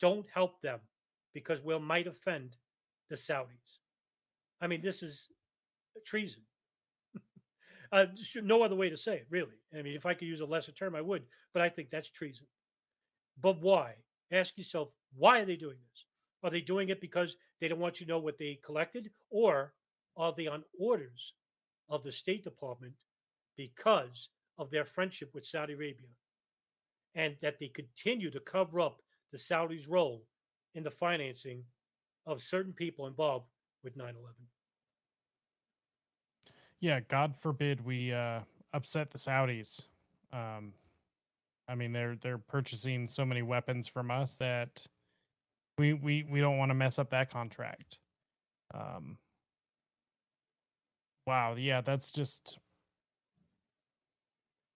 Don't 0.00 0.26
help 0.32 0.60
them 0.60 0.80
because 1.32 1.62
we 1.62 1.78
might 1.78 2.06
offend 2.06 2.56
the 3.08 3.16
Saudis. 3.16 3.78
I 4.60 4.66
mean, 4.66 4.82
this 4.82 5.02
is 5.02 5.28
treason. 6.04 6.42
uh, 7.92 8.06
no 8.42 8.62
other 8.62 8.74
way 8.74 8.90
to 8.90 8.96
say 8.96 9.14
it, 9.16 9.26
really. 9.30 9.56
I 9.76 9.82
mean, 9.82 9.94
if 9.94 10.04
I 10.04 10.14
could 10.14 10.28
use 10.28 10.40
a 10.40 10.46
lesser 10.46 10.72
term, 10.72 10.94
I 10.94 11.00
would, 11.00 11.22
but 11.52 11.62
I 11.62 11.68
think 11.68 11.88
that's 11.88 12.10
treason. 12.10 12.46
But 13.40 13.60
why? 13.60 13.94
Ask 14.32 14.58
yourself, 14.58 14.88
why 15.16 15.40
are 15.40 15.44
they 15.44 15.56
doing 15.56 15.76
this? 15.76 16.04
Are 16.42 16.50
they 16.50 16.60
doing 16.60 16.88
it 16.90 17.00
because 17.00 17.36
they 17.60 17.68
don't 17.68 17.80
want 17.80 18.00
you 18.00 18.06
to 18.06 18.12
know 18.12 18.18
what 18.18 18.38
they 18.38 18.60
collected? 18.64 19.10
Or 19.30 19.72
are 20.16 20.34
they 20.36 20.46
on 20.46 20.64
orders 20.78 21.32
of 21.88 22.02
the 22.02 22.12
State 22.12 22.44
Department 22.44 22.94
because 23.56 24.28
of 24.58 24.70
their 24.70 24.84
friendship 24.84 25.30
with 25.34 25.46
Saudi 25.46 25.72
Arabia? 25.72 26.08
And 27.14 27.36
that 27.42 27.58
they 27.60 27.68
continue 27.68 28.30
to 28.30 28.40
cover 28.40 28.80
up 28.80 29.00
the 29.30 29.38
Saudis' 29.38 29.88
role 29.88 30.24
in 30.74 30.82
the 30.82 30.90
financing 30.90 31.62
of 32.26 32.42
certain 32.42 32.72
people 32.72 33.06
involved 33.06 33.46
with 33.82 33.96
9 33.96 34.06
11. 34.08 34.22
Yeah, 36.80 37.00
God 37.08 37.34
forbid 37.36 37.84
we 37.84 38.12
uh, 38.12 38.40
upset 38.72 39.10
the 39.10 39.18
Saudis. 39.18 39.86
Um, 40.32 40.72
I 41.68 41.74
mean, 41.74 41.92
they're 41.92 42.16
they're 42.16 42.38
purchasing 42.38 43.06
so 43.06 43.24
many 43.24 43.42
weapons 43.42 43.88
from 43.88 44.10
us 44.10 44.36
that 44.36 44.86
we 45.78 45.94
we 45.94 46.24
we 46.28 46.40
don't 46.40 46.58
want 46.58 46.70
to 46.70 46.74
mess 46.74 46.98
up 46.98 47.10
that 47.10 47.30
contract. 47.30 47.98
Um, 48.74 49.16
wow, 51.26 51.54
yeah, 51.54 51.80
that's 51.80 52.12
just 52.12 52.58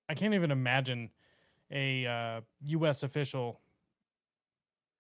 I 0.09 0.15
can't 0.15 0.35
even 0.35 0.51
imagine 0.51 1.10
a 1.70 2.06
uh, 2.06 2.40
U.S. 2.64 3.02
official, 3.02 3.60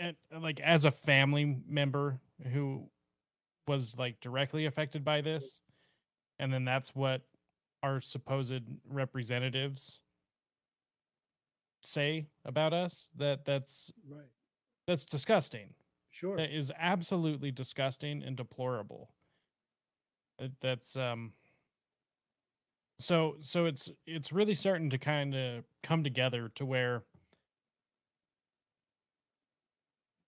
and 0.00 0.16
like 0.40 0.60
as 0.60 0.84
a 0.84 0.90
family 0.90 1.58
member 1.66 2.20
who 2.52 2.88
was 3.66 3.94
like 3.98 4.20
directly 4.20 4.66
affected 4.66 5.04
by 5.04 5.20
this, 5.20 5.60
and 6.38 6.52
then 6.52 6.64
that's 6.64 6.94
what 6.94 7.22
our 7.82 8.00
supposed 8.00 8.62
representatives 8.88 10.00
say 11.84 12.26
about 12.44 12.72
us 12.72 13.10
that 13.16 13.44
that's 13.44 13.92
right. 14.08 14.26
that's 14.86 15.04
disgusting. 15.04 15.68
Sure. 16.10 16.36
That 16.36 16.54
is 16.54 16.72
absolutely 16.78 17.50
disgusting 17.52 18.22
and 18.22 18.36
deplorable. 18.36 19.10
That's 20.60 20.96
um 20.96 21.32
so 22.98 23.36
so 23.40 23.66
it's 23.66 23.90
it's 24.06 24.32
really 24.32 24.54
starting 24.54 24.90
to 24.90 24.98
kind 24.98 25.34
of 25.34 25.64
come 25.82 26.02
together 26.02 26.50
to 26.54 26.64
where 26.64 27.02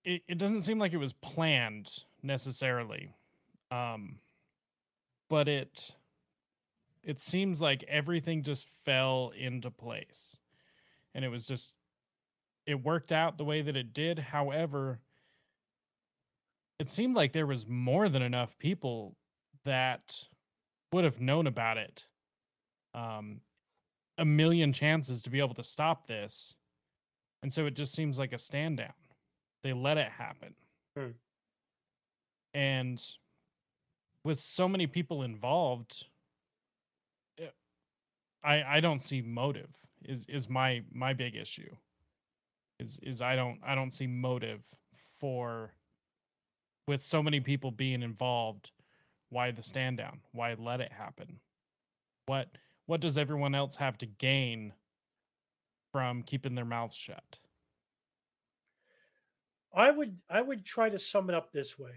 it, 0.04 0.22
it 0.28 0.38
doesn't 0.38 0.62
seem 0.62 0.78
like 0.78 0.92
it 0.92 0.98
was 0.98 1.12
planned 1.12 1.90
necessarily 2.22 3.14
um 3.70 4.18
but 5.28 5.48
it 5.48 5.94
it 7.02 7.20
seems 7.20 7.60
like 7.60 7.82
everything 7.88 8.42
just 8.42 8.66
fell 8.84 9.32
into 9.36 9.70
place 9.70 10.38
and 11.14 11.24
it 11.24 11.28
was 11.28 11.46
just 11.46 11.74
it 12.66 12.84
worked 12.84 13.12
out 13.12 13.36
the 13.36 13.44
way 13.44 13.62
that 13.62 13.76
it 13.76 13.92
did. 13.92 14.18
However, 14.18 15.00
it 16.78 16.88
seemed 16.88 17.16
like 17.16 17.32
there 17.32 17.46
was 17.46 17.66
more 17.66 18.08
than 18.08 18.22
enough 18.22 18.56
people 18.58 19.16
that 19.64 20.24
would 20.92 21.04
have 21.04 21.20
known 21.20 21.46
about 21.46 21.78
it. 21.78 22.06
Um, 22.94 23.40
a 24.18 24.24
million 24.24 24.72
chances 24.72 25.22
to 25.22 25.30
be 25.30 25.40
able 25.40 25.54
to 25.54 25.62
stop 25.62 26.06
this. 26.06 26.54
And 27.42 27.52
so 27.52 27.66
it 27.66 27.74
just 27.74 27.94
seems 27.94 28.18
like 28.18 28.32
a 28.32 28.38
stand 28.38 28.78
down. 28.78 28.92
They 29.62 29.72
let 29.72 29.96
it 29.96 30.08
happen. 30.10 30.54
Hmm. 30.96 31.10
And 32.52 33.02
with 34.24 34.38
so 34.38 34.68
many 34.68 34.86
people 34.86 35.22
involved, 35.22 36.04
eh, 37.40 37.46
I 38.44 38.62
I 38.76 38.80
don't 38.80 39.02
see 39.02 39.22
motive 39.22 39.70
is 40.04 40.24
is 40.28 40.48
my 40.48 40.82
my 40.92 41.12
big 41.12 41.36
issue 41.36 41.70
is 42.78 42.98
is 43.02 43.20
i 43.20 43.36
don't 43.36 43.58
i 43.64 43.74
don't 43.74 43.92
see 43.92 44.06
motive 44.06 44.60
for 45.18 45.72
with 46.86 47.00
so 47.00 47.22
many 47.22 47.40
people 47.40 47.70
being 47.70 48.02
involved 48.02 48.70
why 49.28 49.50
the 49.50 49.62
stand 49.62 49.98
down 49.98 50.20
why 50.32 50.54
let 50.58 50.80
it 50.80 50.92
happen 50.92 51.38
what 52.26 52.48
what 52.90 53.00
does 53.00 53.16
everyone 53.16 53.54
else 53.54 53.76
have 53.76 53.96
to 53.96 54.06
gain 54.06 54.72
from 55.92 56.24
keeping 56.24 56.56
their 56.56 56.64
mouths 56.64 56.96
shut 56.96 57.38
i 59.72 59.92
would 59.92 60.20
i 60.28 60.42
would 60.42 60.66
try 60.66 60.88
to 60.88 60.98
sum 60.98 61.28
it 61.30 61.36
up 61.36 61.52
this 61.52 61.78
way 61.78 61.92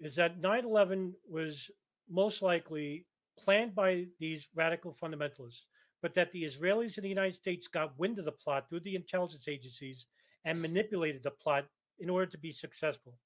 is 0.00 0.14
that 0.14 0.42
9-11 0.42 1.12
was 1.26 1.70
most 2.10 2.42
likely 2.42 3.06
planned 3.38 3.74
by 3.74 4.04
these 4.20 4.48
radical 4.54 4.94
fundamentalists 5.02 5.64
but 6.02 6.12
that 6.12 6.30
the 6.32 6.44
Israelis 6.44 6.96
and 6.96 7.04
the 7.04 7.08
United 7.08 7.34
States 7.34 7.66
got 7.66 7.98
wind 7.98 8.18
of 8.18 8.24
the 8.24 8.32
plot 8.32 8.68
through 8.68 8.80
the 8.80 8.94
intelligence 8.94 9.48
agencies 9.48 10.06
and 10.44 10.60
manipulated 10.60 11.22
the 11.22 11.30
plot 11.30 11.64
in 11.98 12.08
order 12.08 12.26
to 12.26 12.38
be 12.38 12.52
successful. 12.52 13.18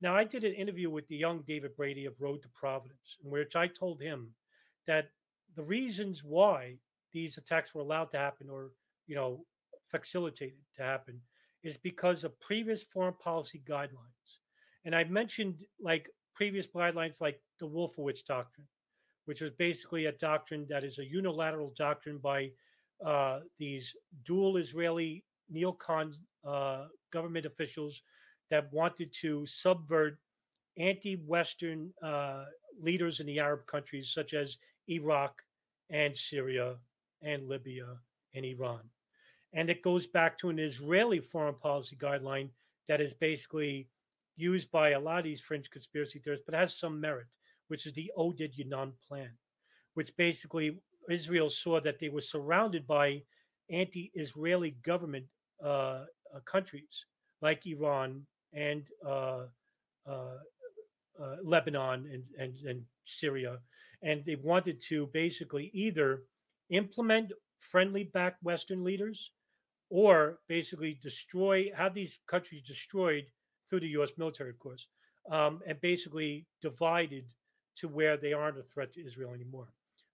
Now, 0.00 0.14
I 0.14 0.24
did 0.24 0.44
an 0.44 0.54
interview 0.54 0.88
with 0.88 1.06
the 1.08 1.16
young 1.16 1.42
David 1.46 1.76
Brady 1.76 2.06
of 2.06 2.14
Road 2.18 2.42
to 2.42 2.48
Providence, 2.54 3.18
in 3.22 3.30
which 3.30 3.54
I 3.54 3.66
told 3.66 4.00
him 4.00 4.30
that 4.86 5.10
the 5.56 5.62
reasons 5.62 6.22
why 6.22 6.76
these 7.12 7.38
attacks 7.38 7.74
were 7.74 7.80
allowed 7.80 8.10
to 8.12 8.18
happen 8.18 8.48
or, 8.50 8.70
you 9.06 9.16
know, 9.16 9.44
facilitated 9.90 10.58
to 10.76 10.82
happen 10.82 11.20
is 11.62 11.76
because 11.76 12.24
of 12.24 12.38
previous 12.40 12.82
foreign 12.82 13.14
policy 13.14 13.62
guidelines. 13.68 14.40
And 14.84 14.94
I 14.94 15.04
mentioned 15.04 15.64
like 15.80 16.08
previous 16.34 16.66
guidelines 16.66 17.20
like 17.20 17.40
the 17.58 17.66
Wolfowitz 17.66 18.24
Doctrine, 18.24 18.66
which 19.24 19.40
was 19.40 19.50
basically 19.58 20.06
a 20.06 20.12
doctrine 20.12 20.66
that 20.68 20.84
is 20.84 20.98
a 20.98 21.04
unilateral 21.04 21.72
doctrine 21.76 22.18
by 22.18 22.50
uh, 23.04 23.40
these 23.58 23.94
dual 24.24 24.58
Israeli 24.58 25.24
neocon 25.52 26.12
uh, 26.46 26.84
government 27.12 27.46
officials 27.46 28.02
that 28.50 28.72
wanted 28.72 29.12
to 29.20 29.46
subvert 29.46 30.18
anti 30.78 31.14
Western 31.14 31.92
uh, 32.02 32.44
leaders 32.78 33.20
in 33.20 33.26
the 33.26 33.40
Arab 33.40 33.66
countries, 33.66 34.12
such 34.12 34.34
as 34.34 34.58
Iraq 34.88 35.42
and 35.90 36.16
Syria 36.16 36.76
and 37.22 37.48
Libya 37.48 37.86
and 38.34 38.44
Iran. 38.44 38.80
And 39.52 39.70
it 39.70 39.82
goes 39.82 40.06
back 40.06 40.38
to 40.38 40.48
an 40.50 40.58
Israeli 40.58 41.20
foreign 41.20 41.54
policy 41.54 41.96
guideline 41.96 42.50
that 42.88 43.00
is 43.00 43.14
basically 43.14 43.88
used 44.36 44.70
by 44.70 44.90
a 44.90 45.00
lot 45.00 45.18
of 45.18 45.24
these 45.24 45.40
fringe 45.40 45.70
conspiracy 45.70 46.20
theorists, 46.22 46.44
but 46.46 46.54
has 46.54 46.78
some 46.78 47.00
merit, 47.00 47.26
which 47.68 47.86
is 47.86 47.94
the 47.94 48.10
Oded 48.18 48.52
Yinon 48.58 48.92
plan, 49.08 49.30
which 49.94 50.14
basically 50.16 50.78
Israel 51.10 51.48
saw 51.48 51.80
that 51.80 51.98
they 51.98 52.08
were 52.08 52.20
surrounded 52.20 52.86
by 52.86 53.22
anti 53.70 54.10
Israeli 54.14 54.76
government 54.82 55.26
uh, 55.64 56.04
uh, 56.34 56.40
countries 56.44 57.06
like 57.40 57.66
Iran 57.66 58.26
and 58.52 58.84
uh, 59.06 59.44
uh, 60.08 60.38
uh, 61.20 61.36
Lebanon 61.42 62.06
and, 62.12 62.24
and, 62.38 62.54
and 62.66 62.82
Syria. 63.04 63.58
And 64.02 64.24
they 64.24 64.36
wanted 64.36 64.80
to 64.88 65.06
basically 65.08 65.70
either 65.72 66.22
implement 66.70 67.32
friendly 67.60 68.04
back 68.04 68.36
Western 68.42 68.84
leaders 68.84 69.30
or 69.90 70.38
basically 70.48 70.98
destroy, 71.02 71.70
have 71.76 71.94
these 71.94 72.18
countries 72.26 72.62
destroyed 72.66 73.26
through 73.68 73.80
the 73.80 73.96
US 73.98 74.10
military, 74.16 74.50
of 74.50 74.58
course, 74.58 74.86
um, 75.30 75.60
and 75.66 75.80
basically 75.80 76.46
divided 76.60 77.24
to 77.76 77.88
where 77.88 78.16
they 78.16 78.32
aren't 78.32 78.58
a 78.58 78.62
threat 78.62 78.92
to 78.94 79.06
Israel 79.06 79.32
anymore. 79.32 79.68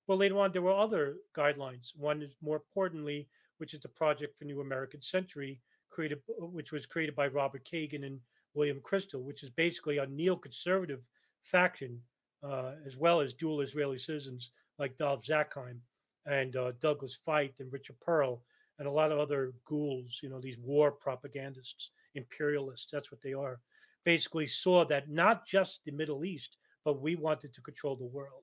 Well, 0.06 0.18
later 0.18 0.38
on, 0.38 0.52
there 0.52 0.62
were 0.62 0.72
other 0.72 1.16
guidelines. 1.36 1.96
One 1.96 2.22
is 2.22 2.34
more 2.42 2.56
importantly, 2.56 3.28
which 3.58 3.72
is 3.72 3.80
the 3.80 3.88
Project 3.88 4.36
for 4.36 4.44
New 4.44 4.60
American 4.60 5.00
Century, 5.00 5.60
created, 5.90 6.20
which 6.38 6.72
was 6.72 6.86
created 6.86 7.14
by 7.14 7.28
Robert 7.28 7.64
Kagan 7.70 8.04
and 8.04 8.18
William 8.54 8.80
Kristol, 8.80 9.22
which 9.22 9.42
is 9.42 9.50
basically 9.50 9.98
a 9.98 10.06
neoconservative 10.06 11.00
faction, 11.44 12.00
uh, 12.42 12.72
as 12.86 12.96
well 12.96 13.20
as 13.20 13.32
dual 13.32 13.60
Israeli 13.60 13.98
citizens 13.98 14.50
like 14.78 14.96
Dov 14.96 15.22
Zakheim 15.24 15.78
and 16.26 16.56
uh, 16.56 16.72
Douglas 16.80 17.18
Feith 17.26 17.60
and 17.60 17.72
Richard 17.72 17.96
Perle 18.00 18.40
and 18.78 18.88
a 18.88 18.92
lot 18.92 19.12
of 19.12 19.18
other 19.18 19.52
ghouls, 19.64 20.20
you 20.22 20.28
know, 20.28 20.40
these 20.40 20.58
war 20.58 20.90
propagandists, 20.90 21.90
imperialists, 22.14 22.88
that's 22.90 23.10
what 23.10 23.22
they 23.22 23.32
are, 23.32 23.60
basically 24.04 24.46
saw 24.46 24.84
that 24.84 25.08
not 25.08 25.46
just 25.46 25.80
the 25.84 25.92
Middle 25.92 26.24
East, 26.24 26.56
but 26.84 27.00
we 27.00 27.14
wanted 27.14 27.52
to 27.52 27.60
control 27.60 27.96
the 27.96 28.04
world. 28.04 28.42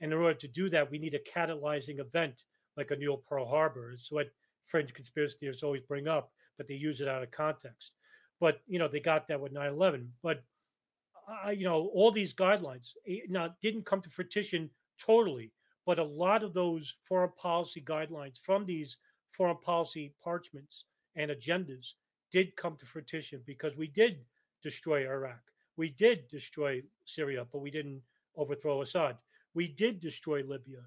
And 0.00 0.12
in 0.12 0.18
order 0.18 0.38
to 0.38 0.48
do 0.48 0.68
that, 0.70 0.90
we 0.90 0.98
need 0.98 1.14
a 1.14 1.30
catalyzing 1.30 2.00
event 2.00 2.42
like 2.76 2.90
a 2.90 2.96
new 2.96 3.20
Pearl 3.28 3.46
Harbor. 3.46 3.92
It's 3.92 4.12
what 4.12 4.30
fringe 4.66 4.92
conspiracy 4.94 5.36
theorists 5.38 5.62
always 5.62 5.82
bring 5.82 6.08
up, 6.08 6.30
but 6.56 6.66
they 6.66 6.74
use 6.74 7.00
it 7.00 7.08
out 7.08 7.22
of 7.22 7.30
context. 7.30 7.92
But 8.40 8.60
you 8.66 8.78
know, 8.78 8.88
they 8.88 9.00
got 9.00 9.28
that 9.28 9.40
with 9.40 9.52
9/11. 9.52 10.08
But 10.22 10.42
uh, 11.28 11.50
you 11.50 11.64
know, 11.64 11.90
all 11.94 12.10
these 12.10 12.34
guidelines 12.34 12.92
now 13.28 13.54
didn't 13.62 13.86
come 13.86 14.00
to 14.02 14.10
fruition 14.10 14.70
totally, 14.98 15.52
but 15.86 15.98
a 15.98 16.04
lot 16.04 16.42
of 16.42 16.54
those 16.54 16.94
foreign 17.04 17.32
policy 17.36 17.80
guidelines 17.80 18.38
from 18.44 18.66
these 18.66 18.96
foreign 19.32 19.58
policy 19.58 20.14
parchments 20.22 20.84
and 21.16 21.30
agendas 21.30 21.92
did 22.30 22.56
come 22.56 22.76
to 22.76 22.86
fruition 22.86 23.40
because 23.46 23.76
we 23.76 23.86
did 23.86 24.18
destroy 24.62 25.06
Iraq. 25.06 25.40
We 25.76 25.90
did 25.90 26.28
destroy 26.28 26.82
Syria, 27.04 27.46
but 27.50 27.60
we 27.60 27.70
didn't 27.70 28.02
overthrow 28.36 28.82
Assad. 28.82 29.16
We 29.54 29.68
did 29.68 30.00
destroy 30.00 30.42
Libya, 30.42 30.80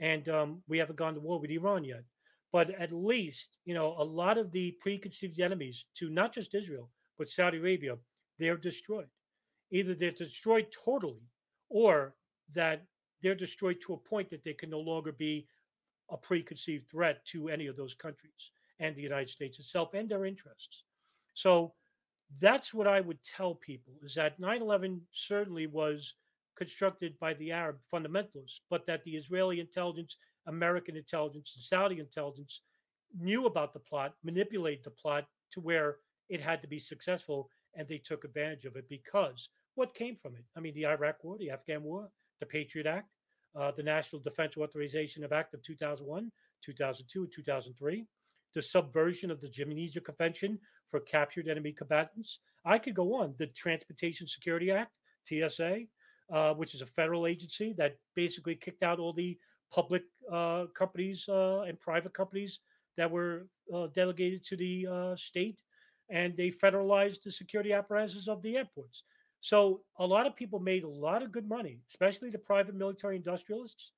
and 0.00 0.28
um, 0.28 0.62
we 0.68 0.78
haven't 0.78 0.98
gone 0.98 1.14
to 1.14 1.20
war 1.20 1.40
with 1.40 1.50
Iran 1.50 1.84
yet. 1.84 2.04
But 2.52 2.70
at 2.80 2.92
least, 2.92 3.58
you 3.64 3.74
know, 3.74 3.96
a 3.98 4.04
lot 4.04 4.38
of 4.38 4.52
the 4.52 4.76
preconceived 4.80 5.40
enemies 5.40 5.86
to 5.96 6.08
not 6.08 6.32
just 6.32 6.54
Israel, 6.54 6.88
but 7.18 7.28
Saudi 7.28 7.58
Arabia, 7.58 7.96
they're 8.38 8.56
destroyed. 8.56 9.08
Either 9.74 9.92
they're 9.92 10.12
destroyed 10.12 10.68
totally 10.84 11.28
or 11.68 12.14
that 12.54 12.82
they're 13.22 13.34
destroyed 13.34 13.78
to 13.80 13.94
a 13.94 14.08
point 14.08 14.30
that 14.30 14.44
they 14.44 14.52
can 14.52 14.70
no 14.70 14.78
longer 14.78 15.10
be 15.10 15.48
a 16.10 16.16
preconceived 16.16 16.88
threat 16.88 17.24
to 17.24 17.48
any 17.48 17.66
of 17.66 17.76
those 17.76 17.92
countries 17.92 18.50
and 18.78 18.94
the 18.94 19.02
United 19.02 19.28
States 19.28 19.58
itself 19.58 19.92
and 19.92 20.08
their 20.08 20.26
interests. 20.26 20.84
So 21.34 21.72
that's 22.40 22.72
what 22.72 22.86
I 22.86 23.00
would 23.00 23.18
tell 23.22 23.56
people 23.56 23.94
is 24.02 24.14
that 24.14 24.38
9 24.38 24.62
11 24.62 25.00
certainly 25.12 25.66
was 25.66 26.14
constructed 26.56 27.18
by 27.18 27.34
the 27.34 27.50
Arab 27.50 27.78
fundamentalists, 27.92 28.60
but 28.70 28.86
that 28.86 29.02
the 29.02 29.16
Israeli 29.16 29.58
intelligence 29.58 30.16
American 30.46 30.96
intelligence 30.96 31.52
and 31.56 31.64
Saudi 31.64 31.98
intelligence 31.98 32.60
knew 33.18 33.46
about 33.46 33.72
the 33.72 33.80
plot, 33.80 34.14
manipulated 34.22 34.84
the 34.84 34.90
plot 34.90 35.26
to 35.50 35.60
where 35.60 35.96
it 36.28 36.40
had 36.40 36.62
to 36.62 36.68
be 36.68 36.78
successful, 36.78 37.48
and 37.74 37.88
they 37.88 37.98
took 37.98 38.24
advantage 38.24 38.66
of 38.66 38.76
it 38.76 38.88
because 38.88 39.48
what 39.74 39.94
came 39.94 40.16
from 40.16 40.34
it? 40.34 40.44
I 40.56 40.60
mean, 40.60 40.74
the 40.74 40.86
Iraq 40.86 41.22
War, 41.22 41.36
the 41.38 41.50
Afghan 41.50 41.82
War, 41.82 42.08
the 42.40 42.46
Patriot 42.46 42.86
Act, 42.86 43.08
uh, 43.58 43.70
the 43.70 43.82
National 43.82 44.20
Defense 44.20 44.56
Authorization 44.56 45.24
Act 45.30 45.54
of 45.54 45.62
2001, 45.62 46.30
2002, 46.64 47.22
and 47.22 47.32
2003, 47.32 48.06
the 48.54 48.62
subversion 48.62 49.30
of 49.30 49.40
the 49.40 49.48
Geneva 49.48 50.00
Convention 50.00 50.58
for 50.90 51.00
captured 51.00 51.48
enemy 51.48 51.72
combatants. 51.72 52.38
I 52.64 52.78
could 52.78 52.94
go 52.94 53.14
on. 53.14 53.34
The 53.38 53.48
Transportation 53.48 54.26
Security 54.26 54.70
Act, 54.70 54.98
TSA, 55.28 55.80
uh, 56.32 56.54
which 56.54 56.74
is 56.74 56.82
a 56.82 56.86
federal 56.86 57.26
agency 57.26 57.74
that 57.78 57.96
basically 58.14 58.54
kicked 58.54 58.82
out 58.82 58.98
all 58.98 59.12
the 59.12 59.36
public 59.72 60.04
uh, 60.32 60.66
companies 60.74 61.26
uh, 61.28 61.62
and 61.62 61.78
private 61.80 62.14
companies 62.14 62.60
that 62.96 63.10
were 63.10 63.46
uh, 63.74 63.88
delegated 63.88 64.44
to 64.44 64.56
the 64.56 64.86
uh, 64.86 65.16
state, 65.16 65.60
and 66.10 66.36
they 66.36 66.50
federalized 66.50 67.22
the 67.22 67.32
security 67.32 67.72
apparatuses 67.72 68.28
of 68.28 68.40
the 68.42 68.56
airports. 68.56 69.02
So 69.44 69.82
a 69.98 70.06
lot 70.06 70.26
of 70.26 70.34
people 70.34 70.58
made 70.58 70.84
a 70.84 70.88
lot 70.88 71.22
of 71.22 71.30
good 71.30 71.46
money, 71.46 71.82
especially 71.90 72.30
the 72.30 72.38
private 72.38 72.74
military 72.74 73.16
industrialists, 73.16 73.90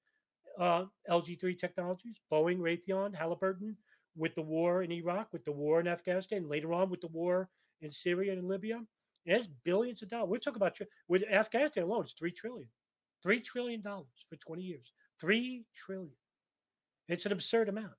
uh, 0.58 0.86
LG3 1.08 1.56
Technologies, 1.56 2.16
Boeing, 2.32 2.58
Raytheon, 2.58 3.14
Halliburton, 3.14 3.76
with 4.16 4.34
the 4.34 4.42
war 4.42 4.82
in 4.82 4.90
Iraq, 4.90 5.32
with 5.32 5.44
the 5.44 5.52
war 5.52 5.78
in 5.78 5.86
Afghanistan, 5.86 6.48
later 6.48 6.72
on 6.72 6.90
with 6.90 7.00
the 7.00 7.06
war 7.06 7.48
in 7.80 7.92
Syria 7.92 8.32
and 8.32 8.48
Libya. 8.48 8.80
It's 9.24 9.46
billions 9.46 10.02
of 10.02 10.08
dollars. 10.08 10.30
We're 10.30 10.38
talking 10.38 10.56
about 10.56 10.80
with 11.06 11.22
Afghanistan 11.30 11.84
alone, 11.84 12.02
it's 12.02 12.14
three 12.14 12.32
trillion, 12.32 12.68
three 13.22 13.38
trillion 13.38 13.82
dollars 13.82 14.26
for 14.28 14.34
20 14.34 14.62
years. 14.62 14.90
Three 15.20 15.64
trillion. 15.76 16.10
It's 17.06 17.24
an 17.24 17.30
absurd 17.30 17.68
amount. 17.68 17.94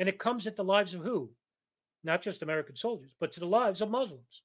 And 0.00 0.08
it 0.08 0.18
comes 0.18 0.48
at 0.48 0.56
the 0.56 0.64
lives 0.64 0.92
of 0.94 1.02
who? 1.02 1.30
Not 2.02 2.20
just 2.20 2.42
American 2.42 2.74
soldiers, 2.74 3.12
but 3.20 3.30
to 3.30 3.38
the 3.38 3.46
lives 3.46 3.80
of 3.80 3.90
Muslims. 3.90 4.42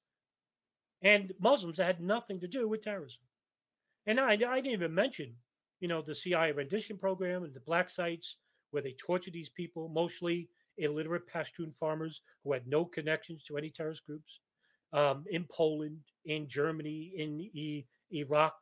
And 1.02 1.32
Muslims 1.40 1.76
that 1.76 1.86
had 1.86 2.00
nothing 2.00 2.40
to 2.40 2.48
do 2.48 2.68
with 2.68 2.82
terrorism. 2.82 3.22
And 4.06 4.20
I, 4.20 4.32
I 4.32 4.36
didn't 4.36 4.66
even 4.66 4.94
mention, 4.94 5.34
you 5.80 5.88
know, 5.88 6.02
the 6.02 6.14
CIA 6.14 6.52
rendition 6.52 6.96
program 6.96 7.44
and 7.44 7.54
the 7.54 7.60
black 7.60 7.90
sites 7.90 8.36
where 8.70 8.82
they 8.82 8.92
tortured 8.92 9.34
these 9.34 9.48
people, 9.48 9.88
mostly 9.88 10.48
illiterate 10.78 11.28
Pashtun 11.28 11.74
farmers 11.74 12.20
who 12.44 12.52
had 12.52 12.66
no 12.66 12.84
connections 12.84 13.44
to 13.44 13.56
any 13.56 13.70
terrorist 13.70 14.04
groups, 14.06 14.40
um, 14.92 15.24
in 15.30 15.44
Poland, 15.44 16.00
in 16.24 16.48
Germany, 16.48 17.12
in 17.16 17.40
e- 17.40 17.86
Iraq, 18.12 18.54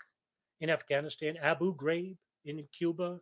in 0.61 0.71
Afghanistan, 0.71 1.37
Abu 1.41 1.75
Ghraib, 1.77 2.17
in 2.45 2.63
Cuba, 2.73 3.21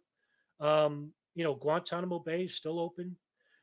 um, 0.60 1.12
you 1.34 1.44
know, 1.44 1.54
Guantanamo 1.54 2.18
Bay 2.18 2.44
is 2.44 2.54
still 2.54 2.78
open. 2.78 3.16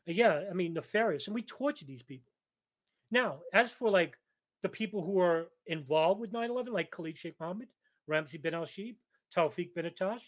Yeah, 0.06 0.42
I 0.50 0.54
mean, 0.54 0.74
nefarious. 0.74 1.28
And 1.28 1.36
we 1.36 1.44
torture 1.44 1.86
these 1.86 2.02
people. 2.02 2.32
Now, 3.12 3.40
as 3.54 3.72
for 3.72 3.90
like 3.90 4.18
the 4.64 4.70
people 4.70 5.04
who 5.04 5.20
are 5.20 5.48
involved 5.68 6.20
with 6.20 6.34
9 6.34 6.50
11, 6.50 6.74
like 6.74 6.92
Khalid 6.92 7.18
Sheikh 7.18 7.36
Mohammed, 7.40 7.70
Ramzi 8.10 8.42
bin 8.42 8.54
Al 8.54 8.66
Shibh, 8.66 8.96
Tawfiq 9.36 9.74
bin 9.76 9.86
Attash, 9.86 10.22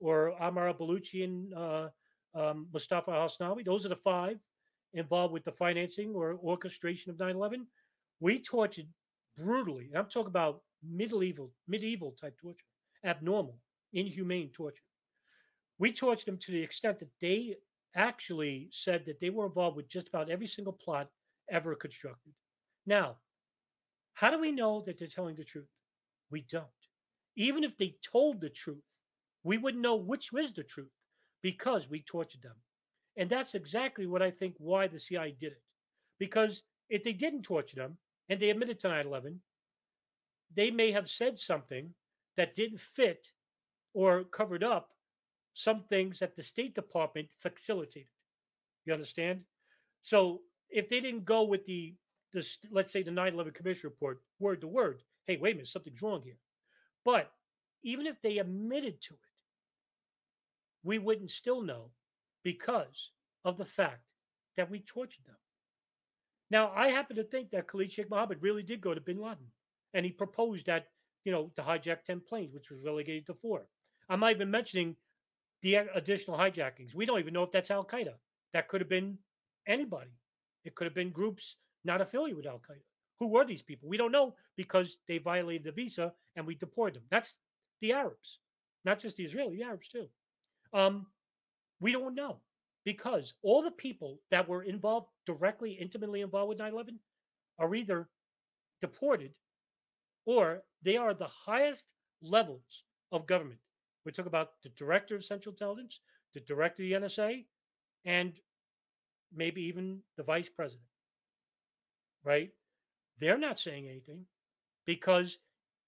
or 0.00 0.34
Ammar 0.40 0.76
Baluchi 0.78 1.24
and 1.24 1.54
uh, 1.54 1.88
um, 2.34 2.66
Mustafa 2.72 3.10
Hawsawi, 3.10 3.64
those 3.64 3.86
are 3.86 3.90
the 3.90 3.96
five 3.96 4.38
involved 4.94 5.32
with 5.32 5.44
the 5.44 5.52
financing 5.52 6.14
or 6.14 6.38
orchestration 6.42 7.10
of 7.10 7.18
9 7.18 7.34
11. 7.34 7.66
We 8.20 8.38
tortured 8.38 8.86
brutally. 9.36 9.90
I'm 9.94 10.06
talking 10.06 10.28
about 10.28 10.62
medieval, 10.82 11.52
medieval 11.66 12.14
type 12.20 12.36
torture, 12.40 12.64
abnormal, 13.04 13.58
inhumane 13.92 14.50
torture 14.50 14.82
we 15.78 15.92
tortured 15.92 16.26
them 16.26 16.38
to 16.38 16.52
the 16.52 16.62
extent 16.62 16.98
that 16.98 17.10
they 17.20 17.56
actually 17.94 18.68
said 18.72 19.04
that 19.06 19.20
they 19.20 19.30
were 19.30 19.46
involved 19.46 19.76
with 19.76 19.88
just 19.88 20.08
about 20.08 20.30
every 20.30 20.46
single 20.46 20.72
plot 20.72 21.08
ever 21.50 21.74
constructed. 21.74 22.32
Now, 22.86 23.16
how 24.18 24.30
do 24.30 24.40
we 24.40 24.50
know 24.50 24.80
that 24.80 24.98
they're 24.98 25.06
telling 25.06 25.36
the 25.36 25.44
truth? 25.44 25.68
We 26.28 26.44
don't. 26.50 26.66
Even 27.36 27.62
if 27.62 27.78
they 27.78 27.94
told 28.02 28.40
the 28.40 28.50
truth, 28.50 28.82
we 29.44 29.58
wouldn't 29.58 29.80
know 29.80 29.94
which 29.94 30.32
was 30.32 30.52
the 30.52 30.64
truth 30.64 30.90
because 31.40 31.88
we 31.88 32.00
tortured 32.00 32.42
them. 32.42 32.56
And 33.16 33.30
that's 33.30 33.54
exactly 33.54 34.08
what 34.08 34.20
I 34.20 34.32
think 34.32 34.56
why 34.58 34.88
the 34.88 34.98
CIA 34.98 35.36
did 35.38 35.52
it. 35.52 35.62
Because 36.18 36.62
if 36.90 37.04
they 37.04 37.12
didn't 37.12 37.44
torture 37.44 37.76
them 37.76 37.96
and 38.28 38.40
they 38.40 38.50
admitted 38.50 38.80
to 38.80 38.88
9 38.88 39.06
11, 39.06 39.40
they 40.52 40.72
may 40.72 40.90
have 40.90 41.08
said 41.08 41.38
something 41.38 41.94
that 42.36 42.56
didn't 42.56 42.80
fit 42.80 43.28
or 43.94 44.24
covered 44.24 44.64
up 44.64 44.88
some 45.54 45.84
things 45.88 46.18
that 46.18 46.34
the 46.34 46.42
State 46.42 46.74
Department 46.74 47.28
facilitated. 47.40 48.08
You 48.84 48.94
understand? 48.94 49.42
So 50.02 50.40
if 50.70 50.88
they 50.88 50.98
didn't 50.98 51.24
go 51.24 51.44
with 51.44 51.64
the, 51.66 51.94
the 52.32 52.46
let's 52.70 52.92
say 52.92 53.02
the 53.02 53.10
9/11 53.10 53.54
Commission 53.54 53.90
report 53.90 54.20
word 54.38 54.60
to 54.60 54.68
word, 54.68 55.02
hey, 55.26 55.36
wait 55.36 55.52
a 55.52 55.54
minute, 55.54 55.68
something's 55.68 56.02
wrong 56.02 56.22
here. 56.22 56.38
But 57.04 57.30
even 57.82 58.06
if 58.06 58.20
they 58.22 58.38
admitted 58.38 59.00
to 59.02 59.14
it, 59.14 59.20
we 60.82 60.98
wouldn't 60.98 61.30
still 61.30 61.62
know 61.62 61.90
because 62.42 63.10
of 63.44 63.56
the 63.56 63.64
fact 63.64 64.02
that 64.56 64.70
we 64.70 64.80
tortured 64.80 65.24
them. 65.26 65.36
Now, 66.50 66.72
I 66.74 66.88
happen 66.88 67.16
to 67.16 67.24
think 67.24 67.50
that 67.50 67.68
Khalid 67.68 67.92
Sheikh 67.92 68.10
Mohammed 68.10 68.42
really 68.42 68.62
did 68.62 68.80
go 68.80 68.94
to 68.94 69.00
bin 69.00 69.20
Laden 69.20 69.46
and 69.94 70.04
he 70.04 70.12
proposed 70.12 70.66
that, 70.66 70.86
you 71.24 71.32
know, 71.32 71.50
to 71.56 71.62
hijack 71.62 72.04
10 72.04 72.20
planes, 72.28 72.54
which 72.54 72.70
was 72.70 72.84
relegated 72.84 73.26
to 73.26 73.34
four. 73.34 73.66
I'm 74.08 74.20
not 74.20 74.32
even 74.32 74.50
mentioning 74.50 74.96
the 75.62 75.74
additional 75.94 76.38
hijackings. 76.38 76.94
We 76.94 77.04
don't 77.04 77.18
even 77.18 77.34
know 77.34 77.42
if 77.42 77.52
that's 77.52 77.70
Al 77.70 77.84
Qaeda. 77.84 78.14
That 78.52 78.68
could 78.68 78.80
have 78.80 78.88
been 78.88 79.18
anybody. 79.66 80.10
It 80.64 80.74
could 80.74 80.86
have 80.86 80.94
been 80.94 81.10
groups 81.10 81.56
not 81.84 82.00
affiliated 82.00 82.36
with 82.36 82.46
Al 82.46 82.58
Qaeda. 82.58 82.82
Who 83.20 83.28
were 83.28 83.44
these 83.44 83.62
people? 83.62 83.88
We 83.88 83.96
don't 83.96 84.12
know 84.12 84.34
because 84.56 84.98
they 85.08 85.18
violated 85.18 85.64
the 85.64 85.72
visa 85.72 86.12
and 86.36 86.46
we 86.46 86.54
deported 86.54 86.96
them. 86.96 87.04
That's 87.10 87.36
the 87.80 87.92
Arabs, 87.92 88.38
not 88.84 89.00
just 89.00 89.16
the 89.16 89.24
Israeli, 89.24 89.56
the 89.56 89.64
Arabs 89.64 89.88
too. 89.88 90.06
Um, 90.72 91.06
we 91.80 91.92
don't 91.92 92.14
know 92.14 92.38
because 92.84 93.34
all 93.42 93.62
the 93.62 93.70
people 93.70 94.20
that 94.30 94.48
were 94.48 94.62
involved, 94.62 95.08
directly, 95.26 95.72
intimately 95.72 96.20
involved 96.20 96.48
with 96.48 96.58
9 96.58 96.72
11, 96.72 96.98
are 97.58 97.74
either 97.74 98.08
deported 98.80 99.32
or 100.26 100.62
they 100.82 100.96
are 100.96 101.14
the 101.14 101.26
highest 101.26 101.92
levels 102.22 102.84
of 103.12 103.26
government. 103.26 103.60
We 104.04 104.12
talk 104.12 104.26
about 104.26 104.52
the 104.62 104.68
director 104.70 105.16
of 105.16 105.24
Central 105.24 105.52
Intelligence, 105.52 106.00
the 106.34 106.40
director 106.40 106.82
of 106.82 106.88
the 106.88 107.06
NSA, 107.06 107.44
and 108.04 108.32
maybe 109.34 109.62
even 109.62 110.00
the 110.16 110.22
vice 110.22 110.48
president. 110.48 110.84
Right? 112.24 112.50
They're 113.20 113.38
not 113.38 113.58
saying 113.58 113.88
anything 113.88 114.26
because 114.86 115.38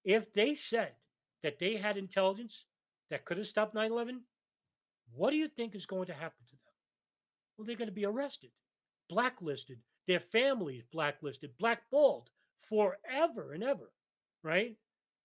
if 0.04 0.32
they 0.32 0.54
said 0.54 0.92
that 1.42 1.58
they 1.58 1.76
had 1.76 1.96
intelligence 1.96 2.64
that 3.10 3.24
could 3.24 3.38
have 3.38 3.46
stopped 3.46 3.74
9 3.74 3.90
11, 3.90 4.22
what 5.14 5.30
do 5.30 5.36
you 5.36 5.48
think 5.48 5.74
is 5.74 5.86
going 5.86 6.06
to 6.06 6.12
happen 6.12 6.44
to 6.46 6.52
them? 6.52 6.60
Well, 7.56 7.66
they're 7.66 7.76
going 7.76 7.88
to 7.88 7.94
be 7.94 8.06
arrested, 8.06 8.50
blacklisted, 9.08 9.78
their 10.06 10.20
families 10.20 10.82
blacklisted, 10.92 11.50
blackballed 11.58 12.30
forever 12.62 13.52
and 13.52 13.62
ever, 13.62 13.90
right? 14.42 14.76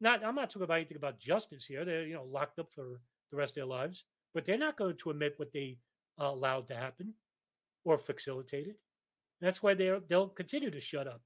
Not, 0.02 0.23
I'm 0.23 0.36
not 0.36 0.49
talking 0.49 0.64
about 0.64 0.77
anything 0.77 0.98
about 0.98 1.19
justice 1.19 1.65
here. 1.65 1.86
They're, 1.86 2.06
you 2.06 2.15
know, 2.15 2.26
locked 2.26 2.60
up 2.60 2.69
for 2.73 2.99
the 3.32 3.38
rest 3.38 3.52
of 3.52 3.56
their 3.56 3.65
lives, 3.65 4.03
but 4.34 4.45
they're 4.45 4.57
not 4.57 4.77
going 4.77 4.98
to 4.98 5.10
admit 5.11 5.36
what 5.38 5.53
they 5.53 5.77
uh, 6.19 6.26
allowed 6.26 6.68
to 6.68 6.76
happen 6.76 7.14
or 7.84 7.98
facilitated. 7.98 8.76
That's 9.41 9.62
why 9.62 9.74
they 9.74 9.91
they'll 10.10 10.30
continue 10.30 10.72
to 10.72 10.80
shut 10.80 11.07
up. 11.07 11.22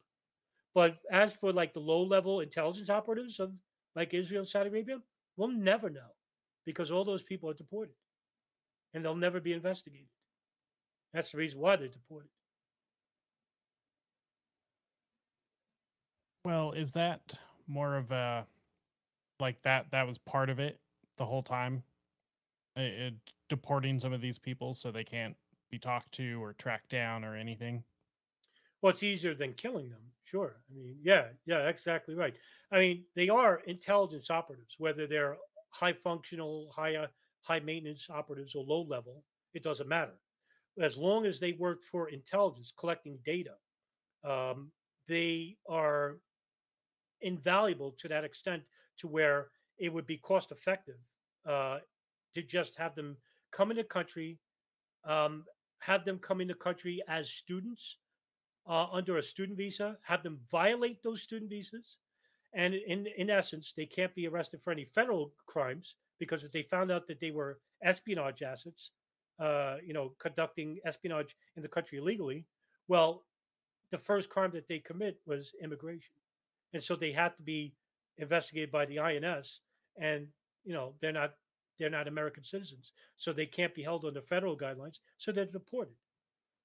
But 0.73 0.97
as 1.11 1.33
for 1.35 1.51
like 1.51 1.73
the 1.73 1.79
low 1.79 2.03
level 2.03 2.41
intelligence 2.41 2.89
operatives 2.89 3.39
of 3.39 3.51
like 3.95 4.13
Israel, 4.13 4.41
and 4.41 4.49
Saudi 4.49 4.69
Arabia, 4.69 4.99
we'll 5.37 5.49
never 5.49 5.89
know 5.89 6.11
because 6.65 6.91
all 6.91 7.03
those 7.03 7.23
people 7.23 7.49
are 7.49 7.55
deported 7.55 7.95
and 8.93 9.03
they'll 9.03 9.15
never 9.15 9.39
be 9.39 9.53
investigated. 9.53 10.07
That's 11.13 11.31
the 11.31 11.37
reason 11.37 11.59
why 11.59 11.75
they're 11.75 11.87
deported. 11.87 12.29
Well, 16.45 16.71
is 16.71 16.91
that 16.93 17.33
more 17.67 17.95
of 17.95 18.11
a 18.11 18.45
like 19.39 19.61
that? 19.63 19.87
That 19.91 20.07
was 20.07 20.17
part 20.17 20.49
of 20.49 20.59
it 20.59 20.79
the 21.17 21.25
whole 21.25 21.43
time, 21.43 21.83
it, 22.75 22.93
it, 22.93 23.13
deporting 23.49 23.99
some 23.99 24.13
of 24.13 24.21
these 24.21 24.39
people 24.39 24.73
so 24.73 24.91
they 24.91 25.03
can't 25.03 25.35
be 25.69 25.77
talked 25.77 26.11
to 26.13 26.41
or 26.41 26.53
tracked 26.53 26.89
down 26.89 27.23
or 27.23 27.35
anything. 27.35 27.83
Well, 28.81 28.91
it's 28.93 29.03
easier 29.03 29.35
than 29.35 29.53
killing 29.53 29.89
them. 29.89 30.01
Sure. 30.23 30.57
I 30.69 30.73
mean, 30.77 30.97
yeah, 31.01 31.25
yeah, 31.45 31.67
exactly 31.67 32.15
right. 32.15 32.35
I 32.71 32.79
mean, 32.79 33.03
they 33.15 33.29
are 33.29 33.61
intelligence 33.65 34.29
operatives, 34.29 34.75
whether 34.77 35.07
they're 35.07 35.37
high 35.71 35.93
functional, 35.93 36.71
high 36.75 36.95
uh, 36.95 37.07
high 37.41 37.59
maintenance 37.59 38.07
operatives 38.09 38.55
or 38.55 38.63
low 38.63 38.83
level. 38.83 39.23
It 39.53 39.63
doesn't 39.63 39.89
matter. 39.89 40.13
As 40.79 40.97
long 40.97 41.25
as 41.25 41.39
they 41.39 41.53
work 41.53 41.83
for 41.83 42.09
intelligence, 42.09 42.71
collecting 42.77 43.17
data, 43.25 43.55
um, 44.23 44.71
they 45.07 45.57
are 45.67 46.17
invaluable 47.21 47.91
to 47.99 48.07
that 48.07 48.23
extent 48.23 48.63
to 48.99 49.07
where 49.07 49.47
it 49.77 49.91
would 49.91 50.05
be 50.05 50.17
cost 50.17 50.51
effective 50.51 50.99
uh, 51.47 51.79
to 52.33 52.43
just 52.43 52.75
have 52.75 52.95
them 52.95 53.17
come 53.51 53.71
in 53.71 53.77
the 53.77 53.83
country, 53.83 54.37
um, 55.05 55.43
have 55.79 56.05
them 56.05 56.19
come 56.19 56.39
in 56.39 56.47
the 56.47 56.53
country 56.53 57.01
as 57.07 57.29
students 57.29 57.97
uh, 58.69 58.87
under 58.93 59.17
a 59.17 59.23
student 59.23 59.57
visa, 59.57 59.97
have 60.03 60.21
them 60.23 60.39
violate 60.51 61.01
those 61.01 61.23
student 61.23 61.49
visas, 61.49 61.97
and 62.53 62.75
in 62.75 63.07
in 63.17 63.29
essence, 63.29 63.73
they 63.75 63.85
can't 63.85 64.13
be 64.15 64.27
arrested 64.27 64.61
for 64.63 64.71
any 64.71 64.85
federal 64.85 65.33
crimes 65.47 65.95
because 66.19 66.43
if 66.43 66.51
they 66.51 66.61
found 66.63 66.91
out 66.91 67.07
that 67.07 67.19
they 67.19 67.31
were 67.31 67.59
espionage 67.83 68.43
assets, 68.43 68.91
uh, 69.39 69.77
you 69.83 69.93
know, 69.93 70.13
conducting 70.19 70.79
espionage 70.85 71.35
in 71.55 71.63
the 71.63 71.67
country 71.67 71.97
illegally, 71.97 72.45
well, 72.87 73.25
the 73.91 73.97
first 73.97 74.29
crime 74.29 74.51
that 74.51 74.67
they 74.67 74.79
commit 74.79 75.19
was 75.25 75.53
immigration, 75.63 76.13
and 76.73 76.83
so 76.83 76.95
they 76.95 77.11
had 77.11 77.35
to 77.37 77.43
be 77.43 77.73
investigated 78.19 78.71
by 78.71 78.85
the 78.85 78.99
INS, 78.99 79.61
and 79.97 80.27
you 80.63 80.73
know 80.73 80.93
they're 81.01 81.11
not 81.11 81.33
they're 81.79 81.89
not 81.89 82.07
American 82.07 82.43
citizens, 82.43 82.91
so 83.17 83.33
they 83.33 83.47
can't 83.47 83.73
be 83.73 83.81
held 83.83 84.05
under 84.05 84.21
federal 84.21 84.57
guidelines, 84.57 84.99
so 85.17 85.31
they're 85.31 85.45
deported. 85.45 85.95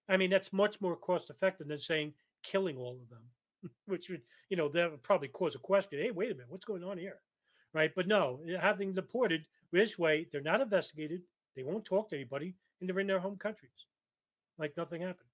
I 0.09 0.17
mean, 0.17 0.31
that's 0.31 0.53
much 0.53 0.81
more 0.81 0.97
cost 0.97 1.31
effective 1.31 1.69
than 1.69 1.79
saying 1.79 2.13
killing 2.43 2.77
all 2.77 2.99
of 3.03 3.09
them, 3.09 3.71
which 3.87 4.09
would, 4.11 4.23
you 4.51 4.57
know, 4.57 4.69
that 4.69 4.91
would 4.91 5.03
probably 5.03 5.29
cause 5.29 5.55
a 5.55 5.59
question. 5.59 6.01
Hey, 6.01 6.11
wait 6.11 6.31
a 6.31 6.35
minute, 6.35 6.51
what's 6.51 6.65
going 6.65 6.85
on 6.85 6.99
here? 6.99 7.21
Right. 7.73 7.93
But 7.95 8.07
no, 8.07 8.41
having 8.61 8.93
deported 8.93 9.45
this 9.73 9.99
way, 9.99 10.29
they're 10.31 10.41
not 10.41 10.61
investigated. 10.61 11.23
They 11.57 11.65
won't 11.65 11.85
talk 11.85 12.09
to 12.11 12.17
anybody 12.17 12.55
and 12.81 12.89
they're 12.89 13.01
in 13.01 13.07
their 13.07 13.19
home 13.19 13.37
countries 13.37 13.87
like 14.59 14.77
nothing 14.77 15.01
happened. 15.03 15.29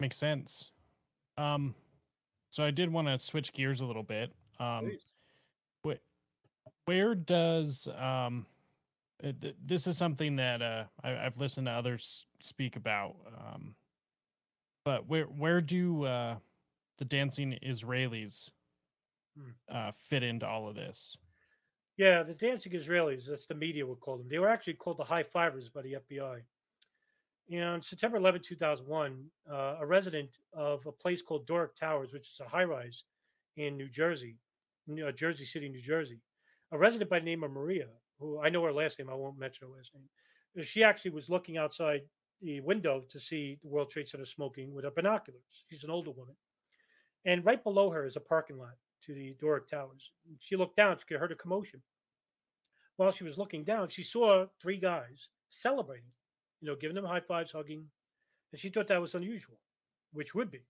Makes 0.00 0.16
sense. 0.16 0.70
Um, 1.36 1.74
so 2.50 2.64
I 2.64 2.70
did 2.70 2.92
want 2.92 3.08
to 3.08 3.18
switch 3.18 3.52
gears 3.52 3.80
a 3.80 3.84
little 3.84 4.02
bit. 4.02 4.32
Um, 4.60 4.92
wh- 5.86 6.00
where 6.84 7.14
does 7.14 7.88
um, 7.96 8.46
this 9.20 9.86
is 9.86 9.96
something 9.96 10.36
that 10.36 10.62
uh, 10.62 10.84
I, 11.02 11.10
have 11.10 11.36
listened 11.38 11.66
to 11.66 11.72
others 11.72 12.26
speak 12.40 12.76
about. 12.76 13.16
Um, 13.36 13.74
but 14.84 15.08
where 15.08 15.24
where 15.24 15.60
do 15.60 16.04
uh, 16.04 16.36
the 16.98 17.04
dancing 17.04 17.58
Israelis 17.66 18.50
hmm. 19.36 19.50
uh, 19.70 19.92
fit 20.08 20.22
into 20.22 20.46
all 20.46 20.68
of 20.68 20.76
this? 20.76 21.16
Yeah, 21.96 22.22
the 22.22 22.34
dancing 22.34 22.72
Israelis, 22.72 23.26
that's 23.26 23.46
the 23.46 23.56
media 23.56 23.84
would 23.84 23.98
call 23.98 24.18
them. 24.18 24.28
They 24.28 24.38
were 24.38 24.48
actually 24.48 24.74
called 24.74 24.98
the 24.98 25.04
high 25.04 25.24
fivers 25.24 25.68
by 25.68 25.82
the 25.82 25.96
FBI. 26.08 26.42
And 27.50 27.64
on 27.64 27.82
September 27.82 28.18
11, 28.18 28.42
2001, 28.42 29.24
uh, 29.50 29.76
a 29.80 29.86
resident 29.86 30.38
of 30.52 30.86
a 30.86 30.92
place 30.92 31.22
called 31.22 31.46
Doric 31.46 31.74
Towers, 31.74 32.12
which 32.12 32.30
is 32.30 32.40
a 32.40 32.48
high 32.48 32.64
rise 32.64 33.02
in 33.56 33.76
New 33.76 33.88
Jersey, 33.88 34.36
New, 34.86 35.08
uh, 35.08 35.12
Jersey 35.12 35.44
City, 35.44 35.68
New 35.68 35.80
Jersey, 35.80 36.20
a 36.70 36.78
resident 36.78 37.10
by 37.10 37.18
the 37.18 37.24
name 37.24 37.42
of 37.42 37.50
Maria 37.50 37.88
who 38.18 38.40
I 38.40 38.48
know 38.48 38.64
her 38.64 38.72
last 38.72 38.98
name, 38.98 39.10
I 39.10 39.14
won't 39.14 39.38
mention 39.38 39.68
her 39.68 39.76
last 39.76 39.92
name. 39.94 40.08
Uh, 40.58 40.64
she 40.64 40.82
actually 40.82 41.12
was 41.12 41.28
looking 41.28 41.56
outside 41.56 42.02
the 42.40 42.60
window 42.60 43.02
to 43.10 43.20
see 43.20 43.58
the 43.62 43.68
World 43.68 43.90
Trade 43.90 44.08
Center 44.08 44.26
smoking 44.26 44.72
with 44.72 44.84
her 44.84 44.90
binoculars. 44.90 45.42
She's 45.68 45.84
an 45.84 45.90
older 45.90 46.10
woman. 46.10 46.36
And 47.24 47.44
right 47.44 47.62
below 47.62 47.90
her 47.90 48.06
is 48.06 48.16
a 48.16 48.20
parking 48.20 48.58
lot 48.58 48.76
to 49.06 49.14
the 49.14 49.34
Doric 49.40 49.68
Towers. 49.68 50.10
She 50.40 50.56
looked 50.56 50.76
down, 50.76 50.96
she 51.08 51.14
heard 51.14 51.32
a 51.32 51.36
commotion. 51.36 51.82
While 52.96 53.12
she 53.12 53.24
was 53.24 53.38
looking 53.38 53.64
down, 53.64 53.88
she 53.88 54.02
saw 54.02 54.46
three 54.60 54.78
guys 54.78 55.28
celebrating, 55.50 56.10
you 56.60 56.68
know, 56.68 56.76
giving 56.76 56.96
them 56.96 57.04
high 57.04 57.20
fives, 57.20 57.52
hugging. 57.52 57.84
And 58.52 58.60
she 58.60 58.70
thought 58.70 58.88
that 58.88 59.00
was 59.00 59.14
unusual, 59.14 59.60
which 60.12 60.34
would 60.34 60.50
be. 60.50 60.62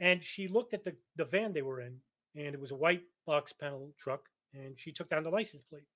And 0.00 0.22
she 0.22 0.48
looked 0.48 0.74
at 0.74 0.84
the, 0.84 0.94
the 1.16 1.24
van 1.24 1.52
they 1.52 1.62
were 1.62 1.80
in, 1.80 1.96
and 2.36 2.54
it 2.54 2.60
was 2.60 2.72
a 2.72 2.76
white 2.76 3.02
box 3.26 3.52
panel 3.52 3.92
truck, 3.98 4.28
and 4.52 4.74
she 4.76 4.92
took 4.92 5.08
down 5.08 5.22
the 5.22 5.30
license 5.30 5.62
plate. 5.68 5.86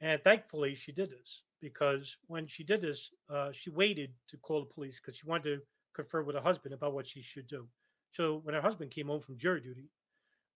And 0.00 0.22
thankfully, 0.22 0.74
she 0.76 0.92
did 0.92 1.10
this 1.10 1.42
because 1.60 2.16
when 2.26 2.46
she 2.46 2.62
did 2.62 2.80
this, 2.80 3.10
uh, 3.28 3.50
she 3.52 3.70
waited 3.70 4.12
to 4.28 4.36
call 4.36 4.60
the 4.60 4.74
police 4.74 5.00
because 5.00 5.16
she 5.16 5.26
wanted 5.26 5.56
to 5.56 5.62
confer 5.94 6.22
with 6.22 6.36
her 6.36 6.42
husband 6.42 6.72
about 6.74 6.94
what 6.94 7.06
she 7.06 7.22
should 7.22 7.48
do. 7.48 7.66
So 8.12 8.40
when 8.44 8.54
her 8.54 8.60
husband 8.60 8.90
came 8.90 9.08
home 9.08 9.20
from 9.20 9.38
jury 9.38 9.60
duty, 9.60 9.88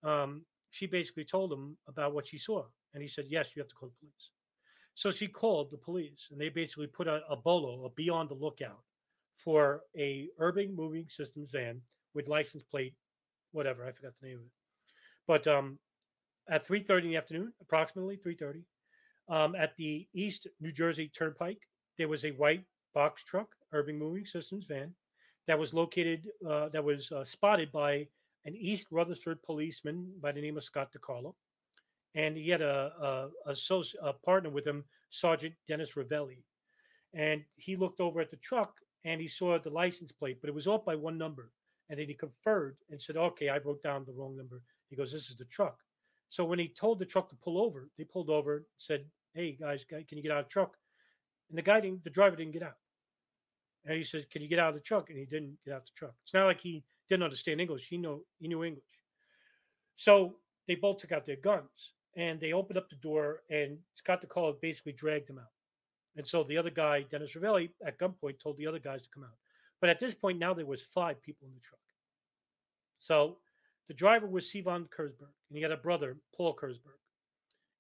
um, 0.05 0.43
she 0.71 0.87
basically 0.87 1.25
told 1.25 1.53
him 1.53 1.77
about 1.87 2.15
what 2.15 2.27
she 2.27 2.39
saw, 2.39 2.65
and 2.95 3.03
he 3.03 3.09
said, 3.09 3.27
"Yes, 3.29 3.51
you 3.55 3.61
have 3.61 3.69
to 3.69 3.75
call 3.75 3.91
the 3.91 3.99
police." 3.99 4.31
So 4.95 5.11
she 5.11 5.29
called 5.29 5.71
the 5.71 5.77
police, 5.77 6.29
and 6.31 6.41
they 6.41 6.49
basically 6.49 6.87
put 6.87 7.09
a, 7.09 7.23
a 7.29 7.37
bolo, 7.37 7.85
a 7.85 7.91
be 7.91 8.09
on 8.09 8.29
the 8.29 8.35
lookout, 8.35 8.83
for 9.37 9.83
a 9.97 10.29
urban 10.39 10.75
moving 10.75 11.07
systems 11.09 11.51
van 11.51 11.83
with 12.15 12.29
license 12.29 12.63
plate, 12.63 12.95
whatever 13.53 13.87
I 13.87 13.93
forgot 13.93 14.13
the 14.21 14.29
name 14.29 14.39
of 14.39 14.45
it. 14.45 14.51
But 15.27 15.47
um, 15.47 15.79
at 16.49 16.67
3:30 16.67 17.03
in 17.03 17.11
the 17.11 17.17
afternoon, 17.17 17.53
approximately 17.61 18.17
3:30, 18.17 18.63
um, 19.33 19.55
at 19.55 19.75
the 19.77 20.07
East 20.13 20.47
New 20.61 20.73
Jersey 20.73 21.09
Turnpike, 21.09 21.63
there 21.97 22.09
was 22.09 22.27
a 22.27 22.33
white 22.33 22.65
box 22.95 23.25
truck, 23.25 23.49
Urban 23.73 23.99
Moving 23.99 24.27
Systems 24.27 24.67
van, 24.67 24.95
that 25.47 25.59
was 25.59 25.73
located, 25.73 26.29
uh, 26.47 26.69
that 26.69 26.85
was 26.85 27.11
uh, 27.11 27.25
spotted 27.25 27.73
by 27.73 28.07
an 28.45 28.55
East 28.55 28.89
Rutherford 28.91 29.43
policeman 29.43 30.13
by 30.21 30.33
the 30.33 30.41
name 30.43 30.59
of 30.59 30.65
Scott 30.65 30.93
DiCarlo. 30.93 31.35
And 32.15 32.37
he 32.37 32.51
had 32.51 32.61
a, 32.61 33.31
a, 33.47 33.53
a, 33.53 33.83
a 34.03 34.13
partner 34.13 34.51
with 34.51 34.67
him, 34.67 34.85
Sergeant 35.09 35.55
Dennis 35.67 35.93
Ravelli. 35.93 36.43
And 37.15 37.43
he 37.57 37.75
looked 37.75 38.01
over 38.01 38.21
at 38.21 38.31
the 38.31 38.37
truck 38.37 38.75
and 39.05 39.19
he 39.19 39.29
saw 39.29 39.59
the 39.59 39.71
license 39.71 40.13
plate, 40.13 40.39
but 40.43 40.49
it 40.49 40.55
was 40.55 40.67
off 40.67 40.85
by 40.85 40.95
one 40.95 41.17
number. 41.17 41.51
And 41.89 41.99
then 41.99 42.07
he 42.07 42.15
conferred 42.15 42.77
and 42.91 43.01
said, 43.01 43.17
Okay, 43.17 43.49
I 43.49 43.59
wrote 43.59 43.83
down 43.83 44.05
the 44.05 44.13
wrong 44.13 44.37
number. 44.37 44.63
He 44.91 44.97
goes, 44.97 45.11
This 45.11 45.31
is 45.31 45.37
the 45.37 45.47
truck. 45.47 45.79
So 46.29 46.45
when 46.45 46.59
he 46.59 46.69
told 46.69 46.99
the 46.99 47.07
truck 47.07 47.29
to 47.31 47.37
pull 47.37 47.59
over, 47.59 47.89
they 47.97 48.05
pulled 48.05 48.31
over, 48.31 48.65
said, 48.79 49.05
Hey 49.35 49.57
guys, 49.59 49.85
can 49.89 50.05
you 50.11 50.23
get 50.23 50.33
out 50.33 50.41
of 50.41 50.45
the 50.47 50.51
truck? 50.51 50.77
And 51.49 51.57
the 51.57 51.63
guy 51.63 51.81
didn't, 51.81 52.05
the 52.05 52.11
driver 52.11 52.37
didn't 52.37 52.53
get 52.53 52.63
out. 52.63 52.77
And 53.85 53.97
he 53.97 54.05
says, 54.05 54.25
Can 54.31 54.43
you 54.43 54.49
get 54.49 54.59
out 54.59 54.71
of 54.71 54.75
the 54.75 54.81
truck? 54.81 55.09
And 55.09 55.19
he 55.19 55.25
didn't 55.25 55.57
get 55.65 55.75
out 55.75 55.85
the 55.85 55.91
truck. 55.97 56.15
It's 56.25 56.35
not 56.35 56.47
like 56.47 56.61
he 56.61 56.85
didn't 57.09 57.25
understand 57.25 57.61
English. 57.61 57.87
He 57.89 57.97
knew 57.97 58.25
he 58.39 58.49
knew 58.49 58.63
English. 58.63 58.85
So 59.97 60.37
they 60.69 60.75
both 60.75 60.99
took 60.99 61.13
out 61.13 61.25
their 61.25 61.37
guns 61.37 61.95
and 62.17 62.41
they 62.41 62.53
opened 62.53 62.79
up 62.79 62.91
the 62.91 62.97
door 62.97 63.41
and 63.51 63.79
Scott 63.95 64.23
DiCarlo 64.23 64.61
basically 64.61 64.93
dragged 64.93 65.31
him 65.31 65.39
out. 65.39 65.53
And 66.17 66.27
so 66.27 66.45
the 66.45 66.59
other 66.59 66.71
guy, 66.71 67.07
Dennis 67.11 67.33
Ravelli, 67.35 67.71
at 67.87 67.99
gunpoint 67.99 68.39
told 68.39 68.59
the 68.59 68.67
other 68.67 68.79
guys 68.79 69.05
to 69.05 69.09
come 69.15 69.25
out. 69.25 69.37
But 69.81 69.91
at 69.91 69.99
this 69.99 70.15
point, 70.15 70.39
now 70.39 70.53
there 70.53 70.67
was 70.67 70.83
five 70.83 71.23
people 71.23 71.49
in 71.49 71.55
the 71.55 71.61
truck. 71.61 71.81
So 72.99 73.39
the 73.89 73.95
driver 73.95 74.27
was 74.27 74.45
Sivan 74.47 74.89
Kurzberg, 74.91 75.35
and 75.49 75.57
he 75.57 75.63
had 75.63 75.73
a 75.73 75.77
brother, 75.77 76.19
Paul 76.37 76.55
Kurzberg. 76.55 77.02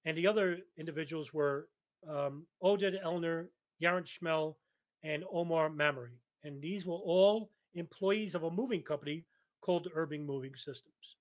And 0.04 0.16
the 0.16 0.26
other 0.26 0.58
individuals 0.76 1.32
were 1.32 1.68
um, 2.08 2.46
Oded 2.62 2.98
Elner, 3.02 3.48
Yaron 3.82 4.06
Shmuel, 4.06 4.56
and 5.02 5.24
Omar 5.32 5.70
Marmari. 5.70 6.18
And 6.44 6.60
these 6.60 6.84
were 6.86 6.94
all 6.94 7.50
employees 7.74 8.34
of 8.34 8.42
a 8.42 8.50
moving 8.50 8.82
company 8.82 9.24
called 9.60 9.88
Urban 9.94 10.26
Moving 10.26 10.54
Systems. 10.54 11.16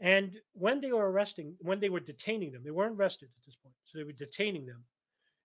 And 0.00 0.36
when 0.52 0.80
they 0.80 0.92
were 0.92 1.10
arresting, 1.10 1.56
when 1.60 1.80
they 1.80 1.90
were 1.90 2.00
detaining 2.00 2.52
them, 2.52 2.62
they 2.64 2.70
weren't 2.70 2.98
arrested 2.98 3.28
at 3.38 3.44
this 3.44 3.56
point. 3.56 3.74
So 3.84 3.98
they 3.98 4.04
were 4.04 4.12
detaining 4.12 4.66
them. 4.66 4.84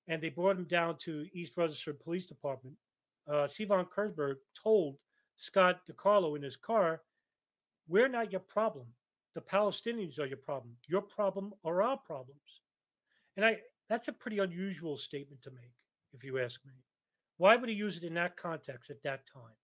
And 0.07 0.21
they 0.21 0.29
brought 0.29 0.55
them 0.55 0.65
down 0.65 0.97
to 0.99 1.25
East 1.33 1.53
Rutherford 1.57 1.99
Police 1.99 2.25
Department. 2.25 2.75
Uh, 3.27 3.47
Sivan 3.47 3.87
Kurzberg 3.89 4.35
told 4.61 4.97
Scott 5.37 5.81
DiCarlo 5.89 6.35
in 6.35 6.43
his 6.43 6.55
car, 6.55 7.01
We're 7.87 8.07
not 8.07 8.31
your 8.31 8.41
problem. 8.41 8.85
The 9.35 9.41
Palestinians 9.41 10.17
are 10.17 10.25
your 10.25 10.37
problem. 10.37 10.75
Your 10.87 11.01
problem 11.01 11.53
are 11.65 11.83
our 11.83 11.97
problems. 11.97 12.61
And 13.35 13.45
I 13.45 13.57
that's 13.89 14.07
a 14.07 14.13
pretty 14.13 14.39
unusual 14.39 14.97
statement 14.97 15.43
to 15.43 15.51
make, 15.51 15.73
if 16.13 16.23
you 16.23 16.39
ask 16.39 16.59
me. 16.65 16.73
Why 17.37 17.55
would 17.55 17.69
he 17.69 17.75
use 17.75 17.97
it 17.97 18.03
in 18.03 18.13
that 18.15 18.37
context 18.37 18.89
at 18.89 19.03
that 19.03 19.27
time? 19.31 19.57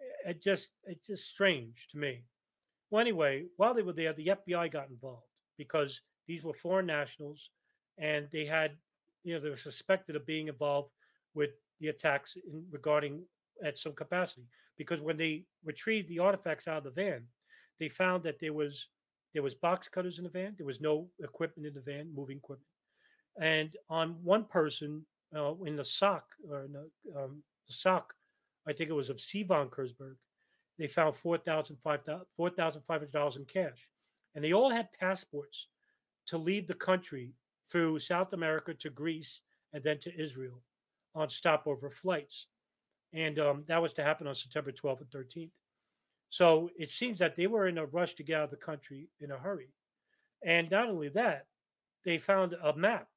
Eh, 0.00 0.30
it 0.30 0.42
just 0.42 0.70
it's 0.84 1.06
just 1.06 1.30
strange 1.30 1.86
to 1.92 1.98
me. 1.98 2.24
Well, 2.90 3.00
anyway, 3.00 3.44
while 3.56 3.74
they 3.74 3.82
were 3.82 3.92
there, 3.92 4.12
the 4.12 4.32
FBI 4.46 4.70
got 4.72 4.90
involved 4.90 5.26
because 5.56 6.00
these 6.26 6.42
were 6.42 6.54
foreign 6.54 6.86
nationals, 6.86 7.50
and 7.98 8.28
they 8.32 8.44
had, 8.44 8.72
you 9.24 9.34
know, 9.34 9.40
they 9.40 9.50
were 9.50 9.56
suspected 9.56 10.16
of 10.16 10.26
being 10.26 10.48
involved 10.48 10.90
with 11.34 11.50
the 11.80 11.88
attacks 11.88 12.36
in, 12.36 12.64
regarding 12.70 13.22
at 13.64 13.78
some 13.78 13.92
capacity. 13.92 14.46
Because 14.76 15.00
when 15.00 15.16
they 15.16 15.44
retrieved 15.64 16.08
the 16.08 16.18
artifacts 16.18 16.68
out 16.68 16.78
of 16.78 16.84
the 16.84 16.90
van, 16.90 17.22
they 17.78 17.88
found 17.88 18.22
that 18.24 18.40
there 18.40 18.52
was 18.52 18.88
there 19.36 19.42
was 19.42 19.54
box 19.54 19.86
cutters 19.86 20.16
in 20.16 20.24
the 20.24 20.30
van. 20.30 20.54
There 20.56 20.64
was 20.64 20.80
no 20.80 21.08
equipment 21.22 21.66
in 21.66 21.74
the 21.74 21.82
van, 21.82 22.10
moving 22.16 22.38
equipment. 22.38 22.70
And 23.38 23.76
on 23.90 24.16
one 24.24 24.44
person 24.44 25.04
uh, 25.36 25.52
in 25.66 25.76
the 25.76 25.84
sock 25.84 26.24
or 26.50 26.64
in 26.64 26.72
the, 26.72 26.88
um, 27.14 27.42
the 27.66 27.74
sock, 27.74 28.14
I 28.66 28.72
think 28.72 28.88
it 28.88 28.94
was 28.94 29.10
of 29.10 29.18
Sivan 29.18 29.68
Kurzberg, 29.68 30.16
they 30.78 30.86
found 30.86 31.16
$4,500 31.22 33.36
in 33.36 33.44
cash. 33.44 33.90
And 34.34 34.42
they 34.42 34.54
all 34.54 34.70
had 34.70 34.88
passports 34.98 35.66
to 36.28 36.38
leave 36.38 36.66
the 36.66 36.72
country 36.72 37.34
through 37.70 37.98
South 37.98 38.32
America 38.32 38.72
to 38.72 38.88
Greece 38.88 39.42
and 39.74 39.84
then 39.84 39.98
to 39.98 40.18
Israel 40.18 40.62
on 41.14 41.28
stopover 41.28 41.90
flights. 41.90 42.46
And 43.12 43.38
um, 43.38 43.64
that 43.68 43.82
was 43.82 43.92
to 43.94 44.02
happen 44.02 44.26
on 44.26 44.34
September 44.34 44.72
12th 44.72 45.02
and 45.02 45.10
13th. 45.10 45.50
So 46.30 46.70
it 46.76 46.88
seems 46.88 47.18
that 47.20 47.36
they 47.36 47.46
were 47.46 47.68
in 47.68 47.78
a 47.78 47.86
rush 47.86 48.14
to 48.16 48.22
get 48.22 48.38
out 48.38 48.44
of 48.44 48.50
the 48.50 48.56
country 48.56 49.08
in 49.20 49.30
a 49.30 49.38
hurry. 49.38 49.68
And 50.44 50.70
not 50.70 50.88
only 50.88 51.08
that, 51.10 51.46
they 52.04 52.18
found 52.18 52.54
a 52.62 52.76
map 52.76 53.08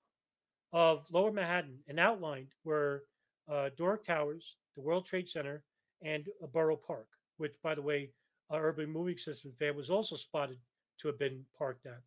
of 0.72 1.06
Lower 1.12 1.32
Manhattan 1.32 1.80
and 1.88 2.00
outlined 2.00 2.50
where 2.64 3.04
uh, 3.52 3.70
Doric 3.78 4.04
Towers, 4.04 4.56
the 4.76 4.82
World 4.82 5.06
Trade 5.06 5.30
Center, 5.30 5.64
and 6.02 6.28
Borough 6.54 6.78
Park, 6.78 7.08
which, 7.38 7.56
by 7.62 7.76
the 7.76 7.82
way, 7.82 8.12
our 8.50 8.68
urban 8.68 8.90
moving 8.90 9.18
system 9.18 9.52
van 9.60 9.76
was 9.76 9.90
also 9.90 10.16
spotted 10.16 10.58
to 11.00 11.08
have 11.08 11.20
been 11.20 11.46
parked 11.58 11.86
at. 11.86 12.02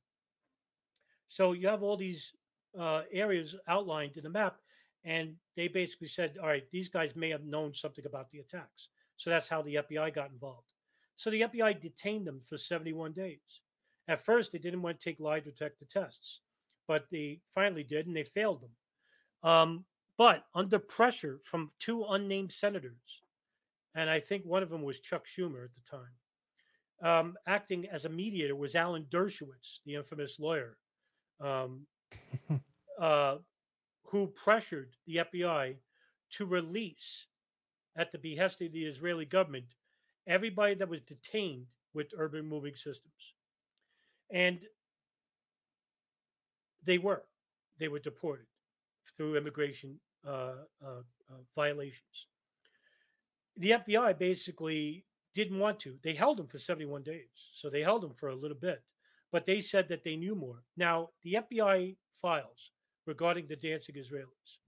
So 1.29 1.53
you 1.53 1.69
have 1.69 1.83
all 1.83 1.97
these 1.97 2.33
uh, 2.79 3.03
areas 3.13 3.55
outlined 3.69 4.17
in 4.17 4.25
the 4.25 4.31
map, 4.31 4.57
and 5.05 5.35
they 5.57 5.69
basically 5.69 6.09
said, 6.09 6.37
all 6.41 6.49
right, 6.49 6.65
these 6.71 6.89
guys 6.89 7.17
may 7.17 7.31
have 7.31 7.45
known 7.45 7.75
something 7.75 8.07
about 8.07 8.31
the 8.31 8.39
attacks. 8.39 8.89
So 9.17 9.31
that's 9.31 9.49
how 9.49 9.63
the 9.63 9.77
FBI 9.77 10.15
got 10.15 10.31
involved. 10.31 10.72
So 11.23 11.31
the 11.31 11.43
FBI 11.43 11.81
detained 11.81 12.27
them 12.27 12.41
for 12.47 12.59
71 12.59 13.13
days. 13.13 13.39
At 14.09 14.25
first, 14.25 14.51
they 14.51 14.59
didn't 14.59 14.83
want 14.83 14.99
to 14.99 15.05
take 15.05 15.21
lie 15.21 15.41
detector 15.41 15.87
tests 15.89 16.41
but 16.89 17.07
they 17.11 17.41
finally 17.55 17.85
did, 17.85 18.07
and 18.07 18.17
they 18.17 18.25
failed 18.25 18.63
them. 18.63 19.51
Um, 19.51 19.85
but 20.19 20.45
under 20.55 20.79
pressure 20.79 21.41
from 21.45 21.71
two 21.79 22.05
unnamed 22.05 22.53
senators, 22.53 23.23
and 23.95 24.09
I 24.09 24.21
think 24.21 24.45
one 24.45 24.63
of 24.63 24.71
them 24.71 24.83
was 24.83 25.01
Chuck 25.01 25.25
Schumer 25.27 25.65
at 25.65 25.71
the 25.75 25.81
time, 25.91 27.11
um, 27.11 27.35
acting 27.47 27.89
as 27.89 28.05
a 28.05 28.11
mediator 28.11 28.55
was 28.55 28.75
Alan 28.75 29.07
Dershowitz, 29.11 29.81
the 29.85 29.95
infamous 29.95 30.39
lawyer, 30.39 30.77
um, 31.41 31.87
uh, 33.01 33.37
who 34.05 34.29
pressured 34.29 34.95
the 35.07 35.17
FBI 35.17 35.77
to 36.33 36.47
release, 36.47 37.27
at 37.97 38.13
the 38.13 38.19
behest 38.19 38.63
of 38.63 38.73
the 38.73 38.85
Israeli 38.85 39.25
government, 39.25 39.67
everybody 40.27 40.75
that 40.75 40.89
was 40.89 41.01
detained 41.01 41.67
with 41.95 42.09
urban 42.17 42.47
moving 42.47 42.75
systems. 42.75 43.35
And 44.31 44.61
they 46.85 46.99
were. 46.99 47.23
They 47.79 47.89
were 47.89 47.99
deported 47.99 48.47
through 49.17 49.37
immigration 49.37 49.99
uh, 50.27 50.55
uh, 50.85 51.03
uh, 51.31 51.43
violations. 51.55 52.27
The 53.57 53.73
FBI 53.73 54.19
basically 54.19 55.05
didn't 55.35 55.59
want 55.59 55.81
to. 55.81 55.99
They 56.03 56.15
held 56.15 56.39
them 56.39 56.47
for 56.47 56.59
71 56.59 57.03
days. 57.03 57.29
So 57.55 57.69
they 57.69 57.83
held 57.83 58.03
them 58.03 58.15
for 58.17 58.29
a 58.29 58.35
little 58.35 58.57
bit, 58.57 58.83
but 59.31 59.47
they 59.47 59.61
said 59.61 59.89
that 59.89 60.05
they 60.05 60.17
knew 60.17 60.35
more. 60.35 60.63
Now, 60.77 61.11
the 61.23 61.39
FBI 61.51 61.97
files 62.21 62.71
regarding 63.07 63.47
the 63.49 63.57
dancing 63.57 63.97
Israelis, 63.97 64.59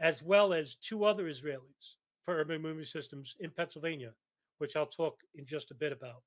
as 0.00 0.22
well 0.22 0.52
as 0.52 0.76
two 0.76 1.04
other 1.04 1.24
Israelis 1.24 1.96
for 2.24 2.38
urban 2.38 2.62
moving 2.62 2.84
systems 2.84 3.34
in 3.40 3.50
Pennsylvania, 3.50 4.12
which 4.58 4.76
I'll 4.76 4.86
talk 4.86 5.20
in 5.34 5.46
just 5.46 5.70
a 5.70 5.74
bit 5.74 5.92
about 5.92 6.22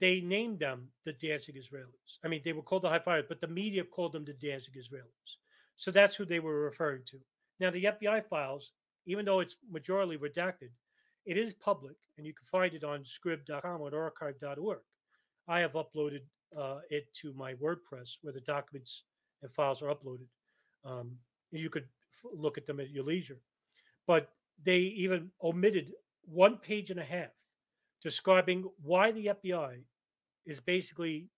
they 0.00 0.20
named 0.20 0.58
them 0.58 0.88
the 1.04 1.12
dancing 1.12 1.54
Israelis. 1.54 2.18
I 2.24 2.28
mean, 2.28 2.42
they 2.44 2.52
were 2.52 2.62
called 2.62 2.82
the 2.82 2.88
high 2.88 2.98
flyers, 2.98 3.26
but 3.28 3.40
the 3.40 3.48
media 3.48 3.84
called 3.84 4.12
them 4.12 4.24
the 4.24 4.32
dancing 4.32 4.74
Israelis. 4.74 5.36
So 5.76 5.90
that's 5.90 6.14
who 6.14 6.24
they 6.24 6.40
were 6.40 6.60
referring 6.60 7.02
to. 7.10 7.18
Now, 7.60 7.70
the 7.70 7.84
FBI 7.84 8.28
files, 8.28 8.72
even 9.06 9.24
though 9.24 9.40
it's 9.40 9.56
majorly 9.72 10.18
redacted, 10.18 10.70
it 11.26 11.36
is 11.36 11.54
public, 11.54 11.96
and 12.18 12.26
you 12.26 12.34
can 12.34 12.46
find 12.50 12.74
it 12.74 12.84
on 12.84 13.04
scribd.com 13.04 13.80
or 13.80 13.94
archive.org. 13.94 14.78
I 15.48 15.60
have 15.60 15.72
uploaded 15.72 16.22
uh, 16.58 16.78
it 16.90 17.06
to 17.22 17.32
my 17.34 17.54
WordPress 17.54 18.10
where 18.22 18.32
the 18.32 18.40
documents 18.40 19.04
and 19.42 19.52
files 19.52 19.82
are 19.82 19.94
uploaded. 19.94 20.26
Um, 20.84 21.12
you 21.50 21.70
could 21.70 21.84
f- 21.84 22.30
look 22.34 22.58
at 22.58 22.66
them 22.66 22.80
at 22.80 22.90
your 22.90 23.04
leisure. 23.04 23.38
But 24.06 24.30
they 24.62 24.78
even 24.78 25.30
omitted 25.42 25.92
one 26.26 26.56
page 26.56 26.90
and 26.90 27.00
a 27.00 27.04
half 27.04 27.30
describing 28.02 28.68
why 28.82 29.12
the 29.12 29.26
FBI 29.26 29.78
is 30.46 30.60
basically 30.60 31.28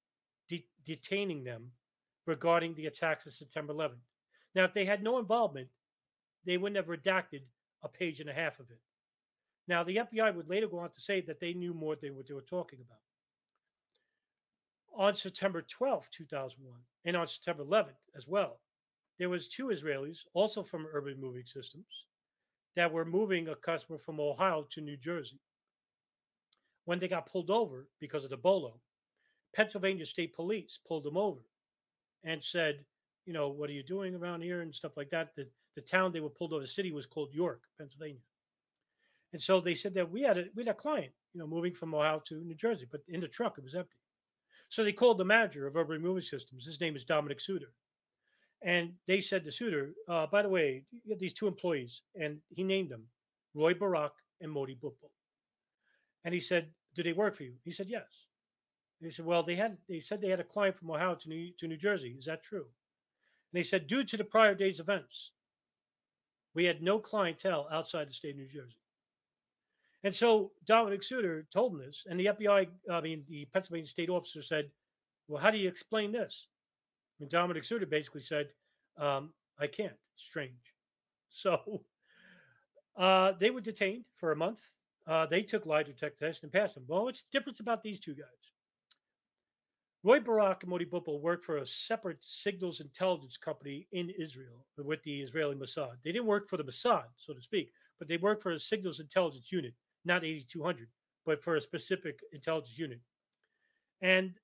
de- 0.48 0.66
detaining 0.84 1.44
them 1.44 1.70
regarding 2.26 2.74
the 2.74 2.86
attacks 2.86 3.26
of 3.26 3.32
September 3.32 3.72
11th. 3.72 4.02
Now, 4.54 4.64
if 4.64 4.74
they 4.74 4.84
had 4.84 5.02
no 5.02 5.18
involvement, 5.18 5.68
they 6.44 6.56
wouldn't 6.56 6.76
have 6.76 6.86
redacted 6.86 7.42
a 7.82 7.88
page 7.88 8.20
and 8.20 8.30
a 8.30 8.34
half 8.34 8.58
of 8.58 8.70
it. 8.70 8.80
Now, 9.68 9.82
the 9.82 9.96
FBI 9.96 10.34
would 10.34 10.48
later 10.48 10.68
go 10.68 10.78
on 10.78 10.90
to 10.90 11.00
say 11.00 11.20
that 11.22 11.40
they 11.40 11.52
knew 11.52 11.74
more 11.74 11.96
than 11.96 12.16
what 12.16 12.26
they 12.26 12.34
were 12.34 12.40
talking 12.40 12.78
about. 12.80 12.98
On 14.98 15.14
September 15.14 15.62
12th, 15.62 16.10
2001, 16.10 16.80
and 17.04 17.16
on 17.16 17.28
September 17.28 17.64
11th 17.64 17.98
as 18.16 18.26
well, 18.26 18.60
there 19.18 19.28
was 19.28 19.48
two 19.48 19.66
Israelis, 19.66 20.18
also 20.34 20.62
from 20.62 20.86
Urban 20.92 21.20
Moving 21.20 21.44
Systems, 21.44 22.06
that 22.76 22.92
were 22.92 23.04
moving 23.04 23.48
a 23.48 23.56
customer 23.56 23.98
from 23.98 24.20
Ohio 24.20 24.66
to 24.70 24.80
New 24.80 24.96
Jersey 24.96 25.40
when 26.84 26.98
they 26.98 27.08
got 27.08 27.26
pulled 27.26 27.50
over 27.50 27.88
because 28.00 28.24
of 28.24 28.30
the 28.30 28.36
bolo, 28.36 28.80
Pennsylvania 29.54 30.06
State 30.06 30.34
Police 30.34 30.78
pulled 30.86 31.04
them 31.04 31.16
over 31.16 31.40
and 32.24 32.42
said, 32.42 32.84
you 33.26 33.32
know, 33.32 33.48
what 33.48 33.68
are 33.68 33.74
you 33.74 33.82
doing 33.82 34.14
around 34.14 34.42
here 34.42 34.62
and 34.62 34.74
stuff 34.74 34.96
like 34.96 35.10
that. 35.10 35.34
The, 35.34 35.48
the 35.74 35.80
town 35.80 36.12
they 36.12 36.20
were 36.20 36.30
pulled 36.30 36.52
over, 36.52 36.62
the 36.62 36.68
city 36.68 36.92
was 36.92 37.06
called 37.06 37.32
York, 37.32 37.62
Pennsylvania. 37.76 38.20
And 39.32 39.42
so 39.42 39.60
they 39.60 39.74
said 39.74 39.94
that 39.94 40.10
we 40.10 40.22
had 40.22 40.38
a 40.38 40.44
we 40.54 40.64
had 40.64 40.74
a 40.74 40.74
client, 40.74 41.12
you 41.34 41.40
know, 41.40 41.46
moving 41.46 41.74
from 41.74 41.94
Ohio 41.94 42.22
to 42.26 42.44
New 42.44 42.54
Jersey, 42.54 42.86
but 42.90 43.02
in 43.08 43.20
the 43.20 43.28
truck 43.28 43.58
it 43.58 43.64
was 43.64 43.74
empty. 43.74 43.96
So 44.68 44.84
they 44.84 44.92
called 44.92 45.18
the 45.18 45.24
manager 45.24 45.66
of 45.66 45.76
Urban 45.76 46.00
Moving 46.00 46.22
Systems. 46.22 46.64
His 46.64 46.80
name 46.80 46.96
is 46.96 47.04
Dominic 47.04 47.40
Suter. 47.40 47.72
And 48.62 48.92
they 49.06 49.20
said 49.20 49.44
to 49.44 49.52
Suter, 49.52 49.92
uh, 50.08 50.26
by 50.26 50.42
the 50.42 50.48
way, 50.48 50.84
you 51.04 51.10
have 51.10 51.18
these 51.18 51.34
two 51.34 51.46
employees, 51.46 52.02
and 52.20 52.40
he 52.48 52.64
named 52.64 52.90
them 52.90 53.04
Roy 53.54 53.74
Barak 53.74 54.12
and 54.40 54.50
Modi 54.50 54.74
Butbul. 54.74 55.10
And 56.24 56.34
he 56.34 56.40
said, 56.40 56.72
"Do 56.94 57.02
they 57.02 57.12
work 57.12 57.36
for 57.36 57.44
you?" 57.44 57.54
He 57.64 57.70
said, 57.70 57.88
"Yes." 57.88 58.26
And 59.00 59.06
he 59.06 59.14
said, 59.14 59.26
"Well, 59.26 59.42
they 59.42 59.56
had 59.56 59.78
they 59.88 60.00
said 60.00 60.20
they 60.20 60.28
had 60.28 60.40
a 60.40 60.44
client 60.44 60.76
from 60.76 60.90
Ohio 60.90 61.14
to 61.14 61.28
New 61.28 61.52
to 61.52 61.68
New 61.68 61.76
Jersey. 61.76 62.16
Is 62.18 62.24
that 62.24 62.42
true?" 62.42 62.64
And 62.64 63.52
they 63.52 63.62
said, 63.62 63.86
"Due 63.86 64.04
to 64.04 64.16
the 64.16 64.24
prior 64.24 64.54
day's 64.54 64.80
events, 64.80 65.32
we 66.54 66.64
had 66.64 66.82
no 66.82 66.98
clientele 66.98 67.68
outside 67.70 68.08
the 68.08 68.14
state 68.14 68.34
of 68.34 68.38
New 68.38 68.48
Jersey." 68.48 68.80
And 70.02 70.14
so 70.14 70.52
Dominic 70.64 71.02
Suter 71.02 71.46
told 71.52 71.72
him 71.72 71.78
this, 71.78 72.04
and 72.06 72.18
the 72.18 72.26
FBI, 72.26 72.68
I 72.90 73.00
mean, 73.00 73.24
the 73.28 73.44
Pennsylvania 73.46 73.88
state 73.88 74.10
officer 74.10 74.42
said, 74.42 74.72
"Well, 75.28 75.42
how 75.42 75.50
do 75.50 75.58
you 75.58 75.68
explain 75.68 76.12
this?" 76.12 76.48
And 77.20 77.28
Dominic 77.28 77.64
Suter 77.64 77.86
basically 77.86 78.22
said, 78.22 78.48
um, 78.98 79.32
"I 79.58 79.66
can't. 79.66 79.96
Strange." 80.16 80.52
So 81.28 81.82
uh, 82.96 83.32
they 83.38 83.50
were 83.50 83.60
detained 83.60 84.04
for 84.16 84.32
a 84.32 84.36
month. 84.36 84.60
Uh, 85.06 85.26
they 85.26 85.42
took 85.42 85.66
lie 85.66 85.82
detector 85.82 86.26
tests 86.26 86.42
and 86.44 86.52
passed 86.52 86.76
them. 86.76 86.84
Well, 86.88 87.04
what's 87.04 87.22
the 87.22 87.38
difference 87.38 87.60
about 87.60 87.82
these 87.82 88.00
two 88.00 88.14
guys? 88.14 88.46
Roy 90.02 90.20
Barak 90.20 90.62
and 90.62 90.70
Modi 90.70 90.84
Butbul 90.84 91.20
worked 91.20 91.44
for 91.44 91.58
a 91.58 91.66
separate 91.66 92.22
signals 92.22 92.80
intelligence 92.80 93.36
company 93.36 93.88
in 93.90 94.10
Israel 94.10 94.64
with 94.78 95.02
the 95.02 95.20
Israeli 95.20 95.56
Mossad. 95.56 95.96
They 96.04 96.12
didn't 96.12 96.26
work 96.26 96.48
for 96.48 96.56
the 96.56 96.64
Mossad, 96.64 97.06
so 97.16 97.34
to 97.34 97.40
speak, 97.40 97.72
but 97.98 98.06
they 98.06 98.16
worked 98.16 98.42
for 98.42 98.52
a 98.52 98.60
signals 98.60 99.00
intelligence 99.00 99.50
unit, 99.50 99.74
not 100.04 100.24
8200, 100.24 100.88
but 101.24 101.42
for 101.42 101.56
a 101.56 101.60
specific 101.60 102.20
intelligence 102.32 102.78
unit. 102.78 103.00
And 104.00 104.34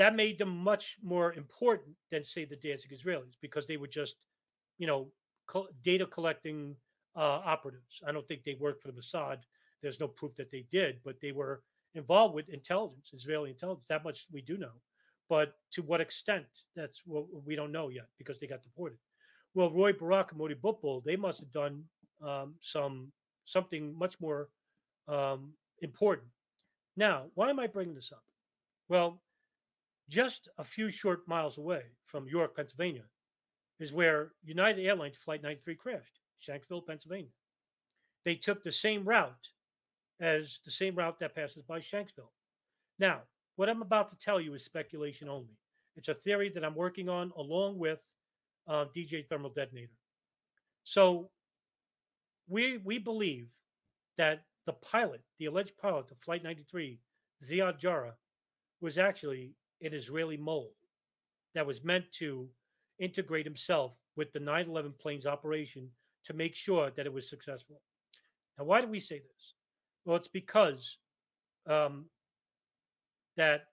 that 0.00 0.16
made 0.16 0.38
them 0.38 0.56
much 0.56 0.96
more 1.02 1.34
important 1.34 1.94
than, 2.10 2.24
say, 2.24 2.46
the 2.46 2.56
dancing 2.56 2.90
Israelis 2.90 3.36
because 3.42 3.66
they 3.66 3.76
were 3.76 3.86
just, 3.86 4.14
you 4.78 4.86
know, 4.86 5.12
co- 5.46 5.68
data 5.84 6.06
collecting 6.06 6.74
uh, 7.14 7.42
operatives. 7.44 8.00
I 8.08 8.10
don't 8.10 8.26
think 8.26 8.42
they 8.42 8.56
worked 8.58 8.80
for 8.80 8.88
the 8.90 8.98
Mossad. 8.98 9.40
There's 9.82 10.00
no 10.00 10.08
proof 10.08 10.34
that 10.36 10.50
they 10.50 10.64
did, 10.72 11.00
but 11.04 11.20
they 11.20 11.32
were 11.32 11.62
involved 11.94 12.34
with 12.34 12.48
intelligence, 12.48 13.10
Israeli 13.12 13.50
intelligence. 13.50 13.88
That 13.90 14.02
much 14.02 14.26
we 14.32 14.40
do 14.40 14.56
know. 14.56 14.72
But 15.28 15.52
to 15.72 15.82
what 15.82 16.00
extent, 16.00 16.46
that's 16.74 17.02
what 17.04 17.26
we 17.44 17.54
don't 17.54 17.70
know 17.70 17.90
yet 17.90 18.06
because 18.16 18.38
they 18.38 18.46
got 18.46 18.62
deported. 18.62 18.96
Well, 19.54 19.70
Roy 19.70 19.92
Barak 19.92 20.30
and 20.30 20.38
Modi 20.38 20.54
Butbul, 20.54 21.04
they 21.04 21.16
must 21.16 21.40
have 21.40 21.52
done 21.52 21.84
um, 22.26 22.54
some 22.62 23.12
something 23.44 23.94
much 23.98 24.18
more 24.18 24.48
um, 25.08 25.52
important. 25.82 26.28
Now, 26.96 27.26
why 27.34 27.50
am 27.50 27.60
I 27.60 27.66
bringing 27.66 27.94
this 27.94 28.12
up? 28.12 28.24
Well, 28.88 29.20
just 30.10 30.48
a 30.58 30.64
few 30.64 30.90
short 30.90 31.26
miles 31.26 31.56
away 31.56 31.84
from 32.06 32.28
York, 32.28 32.56
Pennsylvania, 32.56 33.04
is 33.78 33.92
where 33.92 34.32
United 34.42 34.84
Airlines 34.84 35.16
Flight 35.16 35.42
93 35.42 35.76
crashed. 35.76 36.18
Shanksville, 36.46 36.86
Pennsylvania. 36.86 37.30
They 38.24 38.34
took 38.34 38.62
the 38.62 38.72
same 38.72 39.04
route 39.04 39.48
as 40.20 40.58
the 40.64 40.70
same 40.70 40.94
route 40.94 41.18
that 41.20 41.34
passes 41.34 41.62
by 41.62 41.80
Shanksville. 41.80 42.32
Now, 42.98 43.20
what 43.56 43.68
I'm 43.68 43.82
about 43.82 44.08
to 44.10 44.18
tell 44.18 44.40
you 44.40 44.52
is 44.54 44.64
speculation 44.64 45.28
only. 45.28 45.56
It's 45.96 46.08
a 46.08 46.14
theory 46.14 46.50
that 46.50 46.64
I'm 46.64 46.74
working 46.74 47.08
on 47.08 47.32
along 47.36 47.78
with 47.78 48.00
uh, 48.66 48.86
DJ 48.94 49.26
Thermal 49.26 49.50
Detonator. 49.50 49.92
So 50.84 51.30
we 52.48 52.78
we 52.78 52.98
believe 52.98 53.48
that 54.16 54.44
the 54.66 54.72
pilot, 54.72 55.22
the 55.38 55.46
alleged 55.46 55.76
pilot 55.78 56.10
of 56.10 56.18
Flight 56.18 56.42
93, 56.42 57.00
Ziad 57.44 57.78
Jarrah, 57.78 58.14
was 58.80 58.98
actually 58.98 59.54
an 59.82 59.94
Israeli 59.94 60.36
mole 60.36 60.72
that 61.54 61.66
was 61.66 61.84
meant 61.84 62.04
to 62.12 62.48
integrate 62.98 63.46
himself 63.46 63.92
with 64.16 64.32
the 64.32 64.40
9 64.40 64.68
11 64.68 64.94
plane's 65.00 65.26
operation 65.26 65.88
to 66.24 66.34
make 66.34 66.54
sure 66.54 66.90
that 66.90 67.06
it 67.06 67.12
was 67.12 67.28
successful. 67.28 67.80
Now, 68.58 68.64
why 68.64 68.80
do 68.80 68.88
we 68.88 69.00
say 69.00 69.18
this? 69.18 69.54
Well, 70.04 70.16
it's 70.16 70.28
because 70.28 70.98
um, 71.66 72.06
that 73.36 73.64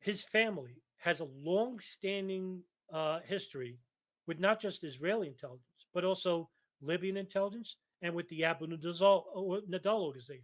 his 0.00 0.22
family 0.22 0.82
has 0.98 1.20
a 1.20 1.28
long-standing 1.42 2.62
uh, 2.92 3.20
history 3.26 3.78
with 4.26 4.38
not 4.38 4.60
just 4.60 4.84
Israeli 4.84 5.28
intelligence, 5.28 5.86
but 5.94 6.04
also 6.04 6.48
Libyan 6.80 7.16
intelligence 7.16 7.76
and 8.02 8.14
with 8.14 8.28
the 8.28 8.44
Abu 8.44 8.66
Nidal, 8.66 9.24
Nidal 9.70 10.00
organization 10.00 10.42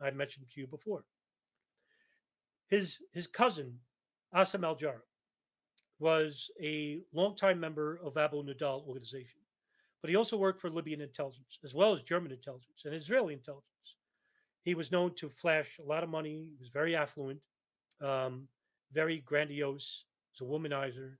I 0.00 0.10
mentioned 0.10 0.46
to 0.54 0.60
you 0.60 0.66
before. 0.66 1.04
His 2.68 2.98
his 3.12 3.26
cousin, 3.26 3.78
Assam 4.34 4.64
Al 4.64 4.76
Jarrah, 4.76 5.02
was 5.98 6.50
a 6.62 7.00
longtime 7.12 7.58
member 7.58 7.98
of 8.04 8.16
Abu 8.16 8.42
Nidal 8.42 8.86
organization 8.86 9.40
but 10.00 10.10
he 10.10 10.16
also 10.16 10.36
worked 10.36 10.60
for 10.60 10.70
Libyan 10.70 11.00
intelligence 11.00 11.58
as 11.64 11.74
well 11.74 11.92
as 11.92 12.02
German 12.02 12.32
intelligence 12.32 12.82
and 12.84 12.94
Israeli 12.94 13.34
intelligence. 13.34 13.64
He 14.62 14.74
was 14.74 14.92
known 14.92 15.14
to 15.16 15.28
flash 15.28 15.78
a 15.78 15.82
lot 15.82 16.02
of 16.02 16.08
money. 16.08 16.46
He 16.50 16.56
was 16.58 16.68
very 16.68 16.94
affluent, 16.94 17.40
um, 18.00 18.46
very 18.92 19.20
grandiose. 19.20 20.04
He 20.32 20.44
was 20.44 20.48
a 20.48 20.52
womanizer, 20.52 21.14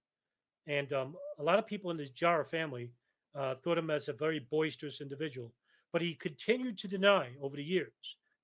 and 0.67 0.93
um, 0.93 1.17
a 1.39 1.43
lot 1.43 1.59
of 1.59 1.67
people 1.67 1.91
in 1.91 1.97
the 1.97 2.09
Jarrah 2.15 2.45
family 2.45 2.93
uh, 3.35 3.55
thought 3.57 3.79
him 3.79 3.91
as 3.91 4.09
a 4.09 4.13
very 4.13 4.39
boisterous 4.51 5.01
individual. 5.01 5.53
But 5.93 6.03
he 6.03 6.15
continued 6.15 6.79
to 6.79 6.89
deny 6.89 7.31
over 7.41 7.57
the 7.57 7.65
years 7.65 7.93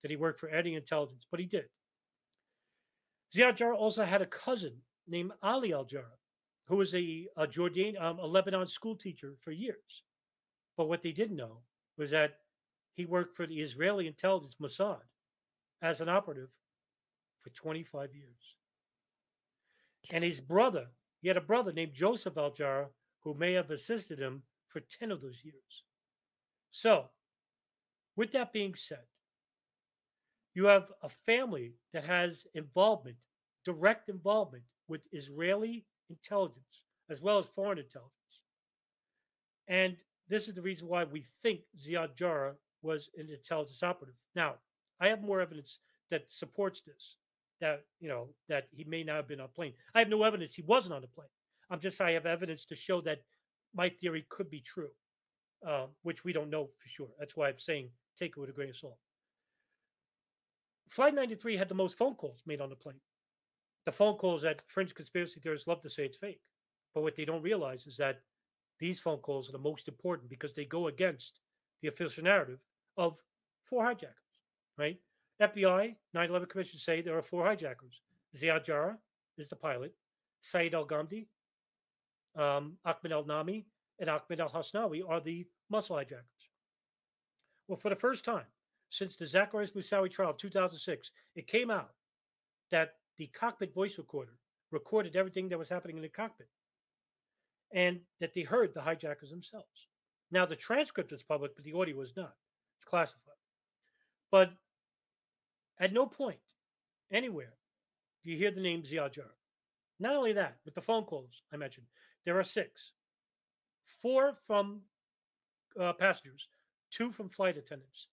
that 0.03 0.11
he 0.11 0.17
worked 0.17 0.41
for 0.41 0.49
any 0.49 0.75
intelligence, 0.75 1.27
but 1.31 1.41
he 1.41 1.47
did. 1.47 1.67
Ziad 3.35 3.57
Jarrah 3.57 3.77
also 3.77 4.05
had 4.05 4.23
a 4.23 4.27
cousin 4.27 4.75
named 5.09 5.33
Ali 5.43 5.73
Al 5.73 5.85
Jarrah, 5.85 6.19
who 6.69 6.77
was 6.77 6.95
a, 6.95 7.27
a 7.37 7.47
Jordan, 7.47 7.97
um, 7.99 8.19
a 8.19 8.27
Lebanon 8.27 8.69
school 8.69 8.97
teacher 8.97 9.35
for 9.41 9.51
years. 9.51 10.03
But 10.77 10.89
what 10.89 11.03
they 11.03 11.13
didn't 11.13 11.37
know 11.37 11.63
was 11.99 12.11
that 12.11 12.39
he 12.95 13.07
worked 13.07 13.37
for 13.37 13.47
the 13.47 13.61
Israeli 13.61 14.07
intelligence 14.07 14.57
Mossad 14.61 15.01
as 15.83 16.01
an 16.01 16.09
operative 16.09 16.51
for 17.43 17.51
25 17.51 18.15
years. 18.15 18.57
And 20.11 20.23
his 20.23 20.41
brother, 20.41 20.87
he 21.21 21.29
had 21.29 21.37
a 21.37 21.43
brother 21.43 21.73
named 21.73 21.95
Joseph 21.95 22.37
Al 22.37 22.53
Jarrah 22.53 22.89
who 23.21 23.35
may 23.35 23.53
have 23.55 23.71
assisted 23.71 24.19
him 24.19 24.43
for 24.69 24.81
10 24.81 25.11
of 25.11 25.21
those 25.21 25.41
years. 25.43 25.85
So, 26.71 27.07
with 28.17 28.33
that 28.33 28.53
being 28.53 28.75
said, 28.75 29.05
you 30.55 30.67
have 30.67 30.87
a 31.03 31.09
family 31.09 31.73
that 31.93 32.05
has 32.05 32.47
involvement, 32.55 33.17
direct 33.65 34.09
involvement 34.09 34.65
with 34.89 35.07
Israeli 35.13 35.85
intelligence 36.11 36.83
as 37.11 37.21
well 37.21 37.39
as 37.39 37.47
foreign 37.55 37.79
intelligence. 37.79 38.13
And 39.69 39.97
this 40.29 40.49
is 40.49 40.55
the 40.55 40.63
reason 40.63 40.89
why 40.89 41.05
we 41.05 41.25
think 41.43 41.61
Ziad 41.79 42.17
Jarrah 42.17 42.55
was 42.83 43.11
an 43.17 43.29
intelligence 43.31 43.83
operative. 43.83 44.15
Now, 44.35 44.55
I 45.01 45.09
have 45.09 45.23
more 45.23 45.41
evidence 45.41 45.79
that 46.11 46.25
supports 46.29 46.83
this. 46.83 47.17
That 47.61 47.85
you 48.01 48.09
know 48.09 48.29
that 48.49 48.67
he 48.73 48.85
may 48.85 49.05
not 49.05 49.17
have 49.17 49.29
been 49.29 49.41
on 49.41 49.47
a 49.47 49.49
plane. 49.49 49.73
I 49.95 50.01
have 50.01 50.09
no 50.09 50.25
evidence 50.25 50.55
he 50.55 50.63
wasn't 50.63 50.95
on 50.95 51.03
the 51.03 51.09
plane. 51.09 51.29
I'm 51.71 51.81
just 51.81 51.97
saying 51.97 52.11
I 52.11 52.15
have 52.15 52.27
evidence 52.27 52.65
to 52.67 52.77
show 52.77 53.01
that 53.03 53.21
my 53.75 53.89
theory 53.89 54.27
could 54.29 54.51
be 54.51 54.61
true, 54.61 54.91
uh, 55.67 55.87
which 56.03 56.25
we 56.25 56.33
don't 56.33 56.51
know 56.51 56.65
for 56.65 56.89
sure. 56.89 57.09
That's 57.19 57.37
why 57.37 57.49
I'm 57.49 57.59
saying 57.59 57.91
take 58.19 58.33
it 58.37 58.41
with 58.41 58.51
a 58.51 58.53
grain 58.53 58.71
of 58.71 58.77
salt. 58.77 58.99
Flight 60.89 61.15
93 61.15 61.57
had 61.57 61.69
the 61.69 61.75
most 61.75 61.97
phone 61.97 62.15
calls 62.15 62.43
made 62.47 62.61
on 62.61 62.71
the 62.71 62.77
plane. 62.77 63.01
The 63.85 63.93
phone 63.93 64.17
calls 64.17 64.43
that 64.43 64.63
French 64.69 64.95
conspiracy 64.95 65.41
theorists 65.41 65.67
love 65.67 65.81
to 65.83 65.91
say 65.91 66.05
it's 66.05 66.17
fake, 66.17 66.41
but 66.95 67.03
what 67.03 67.17
they 67.17 67.25
don't 67.25 67.43
realize 67.43 67.87
is 67.87 67.97
that 67.99 68.21
these 68.79 69.01
phone 69.01 69.19
calls 69.19 69.49
are 69.49 69.53
the 69.53 69.59
most 69.59 69.89
important 69.89 70.31
because 70.31 70.55
they 70.55 70.65
go 70.65 70.89
against 70.89 71.41
the 71.83 71.89
official 71.89 72.25
narrative 72.25 72.61
of 72.97 73.19
four 73.65 73.85
hijackers, 73.85 74.15
right? 74.79 74.99
FBI, 75.41 75.97
9 76.15 76.29
11 76.31 76.49
Commission 76.49 76.79
say 76.79 77.01
there 77.01 77.19
are 77.19 77.23
four 77.23 77.45
hijackers. 77.45 78.01
Ziad 78.37 78.65
Jarrah 78.65 78.99
is 79.37 79.49
the 79.49 79.57
pilot, 79.57 79.95
Saeed 80.41 80.75
Al 80.75 80.87
Ghamdi, 80.87 81.27
um, 82.37 82.77
Ahmed 82.85 83.13
Al 83.13 83.25
Nami, 83.25 83.67
and 83.99 84.09
Ahmed 84.09 84.41
Al 84.41 84.51
Haznawi 84.51 85.03
are 85.07 85.21
the 85.21 85.47
muscle 85.71 85.97
hijackers. 85.97 86.25
Well, 87.69 87.77
for 87.77 87.89
the 87.89 87.97
first 87.97 88.25
time 88.25 88.45
since 88.95 89.17
the 89.17 89.25
Zacarias 89.25 89.73
Moussaoui 89.73 90.09
trial 90.09 90.31
of 90.31 90.37
2006, 90.37 91.11
it 91.35 91.49
came 91.49 91.69
out 91.69 91.91
that 92.71 92.93
the 93.19 93.27
cockpit 93.27 93.75
voice 93.75 93.99
recorder 93.99 94.39
recorded 94.71 95.17
everything 95.17 95.49
that 95.49 95.59
was 95.59 95.69
happening 95.69 95.97
in 95.97 96.03
the 96.03 96.09
cockpit 96.09 96.47
and 97.73 97.99
that 98.21 98.35
they 98.35 98.43
heard 98.43 98.73
the 98.73 98.81
hijackers 98.81 99.31
themselves. 99.31 99.89
Now, 100.31 100.47
the 100.47 100.55
transcript 100.55 101.11
is 101.11 101.25
public, 101.25 101.57
but 101.57 101.65
the 101.65 101.73
audio 101.73 102.01
is 102.03 102.13
not. 102.17 102.35
It's 102.77 102.85
classified. 102.85 103.35
But 104.31 104.53
at 105.81 105.93
no 105.93 106.07
point, 106.07 106.39
anywhere, 107.13 107.55
do 108.23 108.31
you 108.31 108.39
hear 108.39 108.53
the 108.53 108.61
name 108.61 108.85
Ziad 108.85 109.15
Jarrah. 109.15 109.27
Not 109.99 110.15
only 110.15 110.35
that, 110.35 110.59
with 110.65 110.75
the 110.75 110.81
phone 110.81 111.03
calls 111.03 111.43
I 111.53 111.57
mentioned, 111.57 111.87
there 112.25 112.39
are 112.39 112.45
six 112.45 112.93
four 114.01 114.37
from 114.47 114.83
uh, 115.81 115.95
passengers, 115.95 116.47
two 116.93 117.11
from 117.11 117.29
flight 117.29 117.57
attendants. 117.57 118.07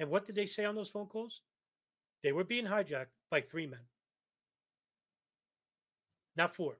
And 0.00 0.08
what 0.08 0.24
did 0.24 0.34
they 0.34 0.46
say 0.46 0.64
on 0.64 0.74
those 0.74 0.88
phone 0.88 1.06
calls? 1.06 1.42
They 2.24 2.32
were 2.32 2.42
being 2.42 2.64
hijacked 2.64 3.12
by 3.30 3.42
three 3.42 3.66
men. 3.66 3.80
Not 6.36 6.56
four, 6.56 6.78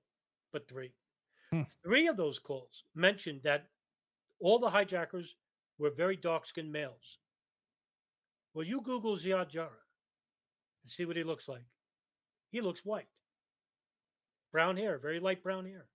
but 0.53 0.67
three. 0.67 0.95
Hmm. 1.53 1.63
Three 1.85 2.09
of 2.09 2.17
those 2.17 2.39
calls 2.39 2.85
mentioned 2.95 3.43
that 3.45 3.67
all 4.41 4.59
the 4.59 4.71
hijackers 4.71 5.37
were 5.79 5.91
very 5.91 6.17
dark 6.17 6.47
skinned 6.47 6.73
males. 6.73 7.19
Well, 8.55 8.67
you 8.67 8.81
Google 8.81 9.17
Ziad 9.17 9.51
Jarrah 9.51 9.69
and 10.83 10.91
see 10.91 11.05
what 11.05 11.17
he 11.17 11.23
looks 11.23 11.47
like. 11.47 11.67
He 12.51 12.63
looks 12.63 12.87
white. 12.87 13.09
Brown 14.51 14.79
hair, 14.79 14.99
very 14.99 15.21
light 15.21 15.43
brown 15.43 15.67
hair, 15.67 15.87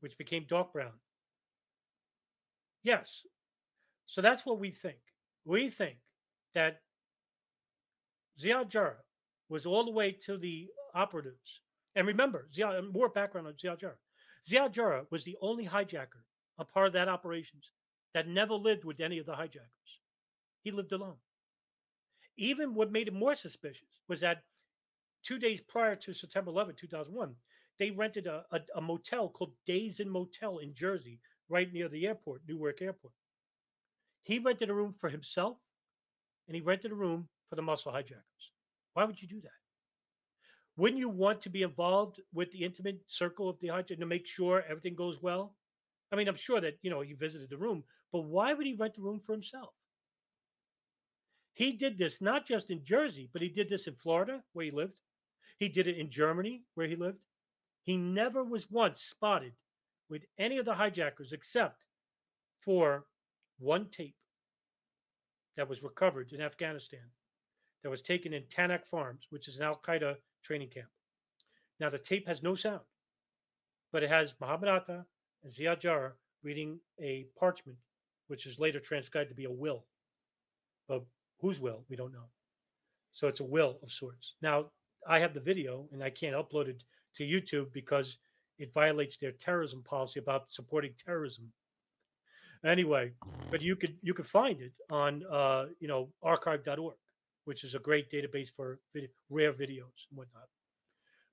which 0.00 0.16
became 0.16 0.46
dark 0.48 0.72
brown. 0.72 0.92
Yes. 2.84 3.22
So 4.06 4.22
that's 4.22 4.46
what 4.46 4.60
we 4.60 4.70
think. 4.70 4.98
We 5.44 5.68
think 5.68 5.98
that 6.54 6.80
Ziad 8.40 8.68
Jarrah 8.68 9.02
was 9.48 9.66
all 9.66 9.84
the 9.84 9.90
way 9.90 10.12
to 10.26 10.36
the 10.36 10.68
operatives. 10.94 11.60
And 11.94 12.06
remember, 12.06 12.48
Ziad, 12.52 12.92
more 12.92 13.08
background 13.08 13.46
on 13.46 13.54
Ziad 13.54 13.80
Jarrah. 13.80 13.98
Ziad 14.48 14.72
Jarrah 14.72 15.06
was 15.10 15.24
the 15.24 15.36
only 15.40 15.66
hijacker, 15.66 16.24
a 16.58 16.64
part 16.64 16.88
of 16.88 16.92
that 16.94 17.08
operations, 17.08 17.70
that 18.14 18.28
never 18.28 18.54
lived 18.54 18.84
with 18.84 19.00
any 19.00 19.18
of 19.18 19.26
the 19.26 19.34
hijackers. 19.34 19.68
He 20.62 20.70
lived 20.70 20.92
alone. 20.92 21.16
Even 22.36 22.74
what 22.74 22.90
made 22.90 23.08
it 23.08 23.14
more 23.14 23.34
suspicious 23.34 24.00
was 24.08 24.20
that 24.20 24.42
two 25.22 25.38
days 25.38 25.60
prior 25.60 25.96
to 25.96 26.12
September 26.12 26.50
11, 26.50 26.74
2001, 26.80 27.34
they 27.78 27.90
rented 27.90 28.26
a, 28.26 28.44
a, 28.50 28.60
a 28.76 28.80
motel 28.80 29.28
called 29.28 29.52
Days 29.66 30.00
Inn 30.00 30.10
Motel 30.10 30.58
in 30.58 30.74
Jersey, 30.74 31.20
right 31.48 31.72
near 31.72 31.88
the 31.88 32.06
airport, 32.06 32.42
Newark 32.48 32.82
Airport. 32.82 33.12
He 34.22 34.38
rented 34.38 34.70
a 34.70 34.74
room 34.74 34.94
for 34.98 35.10
himself 35.10 35.58
and 36.46 36.54
he 36.54 36.60
rented 36.60 36.92
a 36.92 36.94
room 36.94 37.28
for 37.48 37.56
the 37.56 37.62
muscle 37.62 37.92
hijackers. 37.92 38.22
Why 38.94 39.04
would 39.04 39.20
you 39.20 39.28
do 39.28 39.40
that? 39.40 39.50
Wouldn't 40.76 40.98
you 40.98 41.08
want 41.08 41.40
to 41.42 41.50
be 41.50 41.62
involved 41.62 42.20
with 42.32 42.50
the 42.50 42.64
intimate 42.64 43.00
circle 43.06 43.48
of 43.48 43.58
the 43.60 43.68
hijacker 43.68 43.98
to 43.98 44.06
make 44.06 44.26
sure 44.26 44.64
everything 44.68 44.96
goes 44.96 45.22
well? 45.22 45.54
I 46.12 46.16
mean, 46.16 46.28
I'm 46.28 46.36
sure 46.36 46.60
that, 46.60 46.78
you 46.82 46.90
know, 46.90 47.00
he 47.00 47.12
visited 47.12 47.50
the 47.50 47.56
room, 47.56 47.84
but 48.12 48.24
why 48.24 48.54
would 48.54 48.66
he 48.66 48.74
rent 48.74 48.94
the 48.94 49.02
room 49.02 49.20
for 49.24 49.32
himself? 49.32 49.72
He 51.54 51.72
did 51.72 51.96
this 51.96 52.20
not 52.20 52.46
just 52.46 52.70
in 52.70 52.84
Jersey, 52.84 53.30
but 53.32 53.42
he 53.42 53.48
did 53.48 53.68
this 53.68 53.86
in 53.86 53.94
Florida, 53.94 54.42
where 54.52 54.64
he 54.64 54.70
lived. 54.72 54.94
He 55.58 55.68
did 55.68 55.86
it 55.86 55.98
in 55.98 56.10
Germany, 56.10 56.62
where 56.74 56.88
he 56.88 56.96
lived. 56.96 57.18
He 57.84 57.96
never 57.96 58.42
was 58.42 58.70
once 58.70 59.02
spotted 59.02 59.52
with 60.08 60.24
any 60.38 60.58
of 60.58 60.64
the 60.64 60.74
hijackers 60.74 61.32
except 61.32 61.84
for 62.60 63.06
one 63.58 63.88
tape 63.90 64.16
that 65.56 65.68
was 65.68 65.82
recovered 65.82 66.32
in 66.32 66.40
Afghanistan 66.40 67.00
that 67.82 67.90
was 67.90 68.02
taken 68.02 68.32
in 68.32 68.42
Tarnak 68.44 68.86
Farms, 68.86 69.26
which 69.30 69.48
is 69.48 69.58
an 69.58 69.64
Al 69.64 69.80
Qaeda 69.84 70.16
training 70.42 70.68
camp. 70.68 70.88
Now, 71.80 71.90
the 71.90 71.98
tape 71.98 72.26
has 72.26 72.42
no 72.42 72.54
sound, 72.54 72.80
but 73.92 74.02
it 74.02 74.10
has 74.10 74.34
Muhammad 74.40 74.68
Atta 74.68 75.04
and 75.42 75.52
Ziad 75.52 75.80
Jarrah 75.80 76.12
reading 76.42 76.78
a 77.00 77.26
parchment, 77.38 77.78
which 78.28 78.46
is 78.46 78.58
later 78.58 78.80
transcribed 78.80 79.28
to 79.30 79.34
be 79.34 79.44
a 79.44 79.50
will. 79.50 79.84
But 80.88 81.04
whose 81.40 81.60
will? 81.60 81.84
We 81.88 81.96
don't 81.96 82.12
know. 82.12 82.28
So 83.12 83.28
it's 83.28 83.40
a 83.40 83.44
will 83.44 83.78
of 83.82 83.92
sorts. 83.92 84.34
Now, 84.42 84.66
I 85.06 85.18
have 85.18 85.34
the 85.34 85.40
video 85.40 85.88
and 85.92 86.02
I 86.02 86.10
can't 86.10 86.36
upload 86.36 86.68
it 86.68 86.82
to 87.16 87.24
YouTube 87.24 87.72
because 87.72 88.16
it 88.58 88.72
violates 88.72 89.16
their 89.16 89.32
terrorism 89.32 89.82
policy 89.82 90.20
about 90.20 90.52
supporting 90.52 90.92
terrorism. 91.04 91.52
Anyway, 92.64 93.12
but 93.50 93.60
you 93.60 93.76
could 93.76 93.96
you 94.02 94.14
could 94.14 94.26
find 94.26 94.60
it 94.60 94.72
on 94.90 95.22
uh, 95.30 95.66
you 95.80 95.88
know 95.88 96.08
archive.org, 96.22 96.94
which 97.44 97.62
is 97.62 97.74
a 97.74 97.78
great 97.78 98.10
database 98.10 98.48
for 98.56 98.78
video, 98.94 99.10
rare 99.28 99.52
videos 99.52 100.08
and 100.08 100.16
whatnot. 100.16 100.48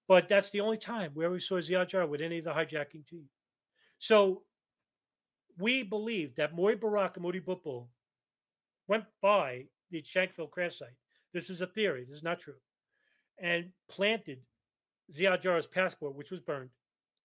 But 0.08 0.28
that's 0.28 0.52
the 0.52 0.60
only 0.60 0.78
time 0.78 1.12
where 1.14 1.32
we 1.32 1.40
saw 1.40 1.56
Ziad 1.56 1.88
Jarrah 1.88 2.08
with 2.08 2.22
any 2.22 2.40
of 2.40 2.44
the 2.44 2.52
hijacking 2.52 3.08
team. 3.08 3.30
So 3.98 4.42
we 5.58 5.84
believe 5.84 6.36
that 6.36 6.58
Roy 6.58 6.76
Barak 6.76 7.16
and 7.16 7.24
Modi 7.24 7.40
Butbul 7.40 7.88
went 8.90 9.06
by 9.22 9.66
the 9.90 10.02
Shanksville 10.02 10.52
crash 10.52 10.80
site. 10.80 10.90
This 11.34 11.50
is 11.50 11.62
a 11.62 11.68
theory. 11.68 12.04
This 12.04 12.18
is 12.18 12.24
not 12.24 12.42
true. 12.42 12.60
And 13.40 13.70
planted 13.90 14.40
Ziad 15.14 15.42
Jarrah's 15.42 15.68
passport, 15.68 16.16
which 16.16 16.32
was 16.32 16.42
burned, 16.42 16.72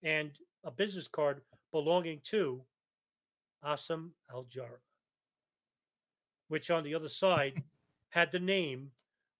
and 0.03 0.31
a 0.63 0.71
business 0.71 1.09
card 1.09 1.41
belonging 1.73 2.21
to 2.25 2.61
Assam 3.63 4.13
Al 4.31 4.45
Jarrah, 4.49 4.81
which 6.47 6.69
on 6.69 6.83
the 6.83 6.95
other 6.95 7.09
side 7.09 7.61
had 8.09 8.31
the 8.31 8.39
name 8.39 8.91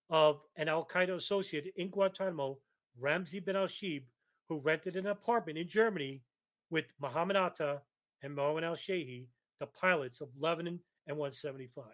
of 0.09 0.41
an 0.55 0.69
Al 0.69 0.85
Qaeda 0.85 1.15
associate 1.15 1.73
in 1.75 1.89
Guantanamo, 1.89 2.57
Ramzi 3.01 3.43
bin 3.43 3.55
Al 3.55 3.67
Shibh, 3.67 4.03
who 4.47 4.59
rented 4.59 4.95
an 4.95 5.07
apartment 5.07 5.57
in 5.57 5.67
Germany 5.67 6.21
with 6.69 6.93
Muhammad 6.99 7.35
Atta 7.35 7.81
and 8.23 8.35
Marwan 8.35 8.63
Al 8.63 8.75
Shehi, 8.75 9.25
the 9.59 9.67
pilots 9.67 10.21
of 10.21 10.29
11 10.39 10.67
and 10.67 11.17
175. 11.17 11.85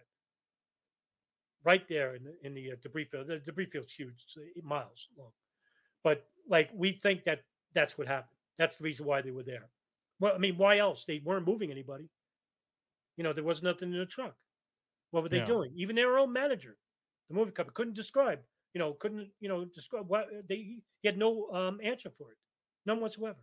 Right 1.66 1.88
there 1.88 2.16
in 2.16 2.24
the, 2.24 2.36
in 2.44 2.54
the 2.54 2.74
uh, 2.74 2.76
debris 2.82 3.06
field. 3.06 3.28
The 3.28 3.40
debris 3.40 3.68
field's 3.68 3.94
huge, 3.94 4.26
miles 4.64 5.08
long. 5.18 5.32
But 6.04 6.26
like 6.50 6.70
we 6.76 6.91
think 6.91 7.24
that 7.24 7.41
that's 7.74 7.98
what 7.98 8.08
happened. 8.08 8.38
That's 8.58 8.78
the 8.78 8.84
reason 8.84 9.06
why 9.06 9.22
they 9.22 9.32
were 9.32 9.44
there. 9.44 9.70
Well, 10.20 10.34
I 10.36 10.38
mean, 10.38 10.58
why 10.58 10.78
else? 10.78 11.06
They 11.06 11.22
weren't 11.24 11.48
moving 11.48 11.72
anybody. 11.72 12.10
You 13.18 13.23
know, 13.23 13.34
there 13.34 13.44
was 13.44 13.64
nothing 13.64 13.94
in 13.94 13.99
the 13.99 14.06
truck. 14.06 14.35
What 15.11 15.23
were 15.23 15.30
they 15.30 15.38
Yeah. 15.38 15.45
doing? 15.45 15.72
Even 15.76 15.95
their 15.95 16.18
own 16.18 16.34
manager, 16.34 16.77
the 17.30 17.35
movie 17.35 17.52
company, 17.52 17.73
couldn't 17.76 17.94
describe. 17.94 18.44
You 18.73 18.80
know, 18.80 18.94
couldn't 18.94 19.31
you 19.40 19.49
know 19.49 19.65
describe 19.65 20.07
what 20.10 20.27
they. 20.48 20.56
He 21.02 21.07
had 21.07 21.18
no 21.18 21.49
um, 21.52 21.80
answer 21.84 22.10
for 22.10 22.31
it, 22.31 22.38
none 22.85 22.99
whatsoever. 22.99 23.40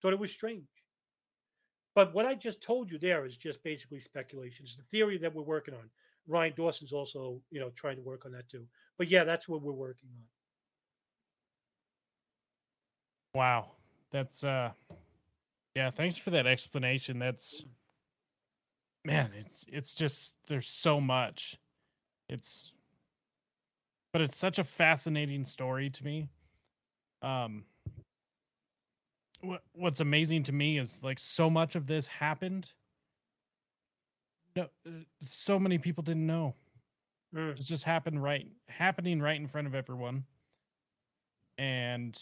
Thought 0.00 0.14
it 0.14 0.18
was 0.18 0.32
strange. 0.32 0.68
But 1.94 2.12
what 2.12 2.26
I 2.26 2.34
just 2.34 2.60
told 2.60 2.90
you 2.90 2.98
there 2.98 3.24
is 3.24 3.36
just 3.36 3.62
basically 3.62 4.00
speculation. 4.00 4.64
It's 4.64 4.76
the 4.76 4.82
theory 4.84 5.18
that 5.18 5.32
we're 5.32 5.42
working 5.42 5.74
on. 5.74 5.90
Ryan 6.26 6.54
Dawson's 6.56 6.92
also, 6.92 7.40
you 7.50 7.60
know, 7.60 7.70
trying 7.70 7.96
to 7.96 8.02
work 8.02 8.24
on 8.24 8.32
that 8.32 8.48
too. 8.48 8.66
But 8.98 9.08
yeah, 9.08 9.24
that's 9.24 9.48
what 9.48 9.62
we're 9.62 9.72
working 9.72 10.08
on. 10.10 10.24
Wow. 13.34 13.72
That's 14.10 14.44
uh 14.44 14.72
yeah, 15.74 15.90
thanks 15.90 16.16
for 16.16 16.30
that 16.30 16.46
explanation. 16.46 17.18
That's 17.18 17.64
man, 19.04 19.30
it's 19.38 19.64
it's 19.68 19.94
just 19.94 20.36
there's 20.46 20.68
so 20.68 21.00
much. 21.00 21.58
It's 22.28 22.72
but 24.12 24.22
it's 24.22 24.36
such 24.36 24.58
a 24.58 24.64
fascinating 24.64 25.44
story 25.44 25.90
to 25.90 26.04
me. 26.04 26.28
Um 27.22 27.64
what 29.40 29.62
what's 29.74 30.00
amazing 30.00 30.44
to 30.44 30.52
me 30.52 30.78
is 30.78 30.98
like 31.02 31.18
so 31.18 31.50
much 31.50 31.74
of 31.76 31.86
this 31.86 32.06
happened 32.06 32.72
no 34.56 34.68
uh, 34.86 34.90
so 35.20 35.58
many 35.58 35.78
people 35.78 36.02
didn't 36.02 36.26
know. 36.26 36.54
Mm. 37.34 37.58
It 37.58 37.64
just 37.64 37.84
happened 37.84 38.22
right 38.22 38.46
happening 38.68 39.20
right 39.20 39.40
in 39.40 39.48
front 39.48 39.66
of 39.66 39.74
everyone. 39.74 40.24
And 41.58 42.18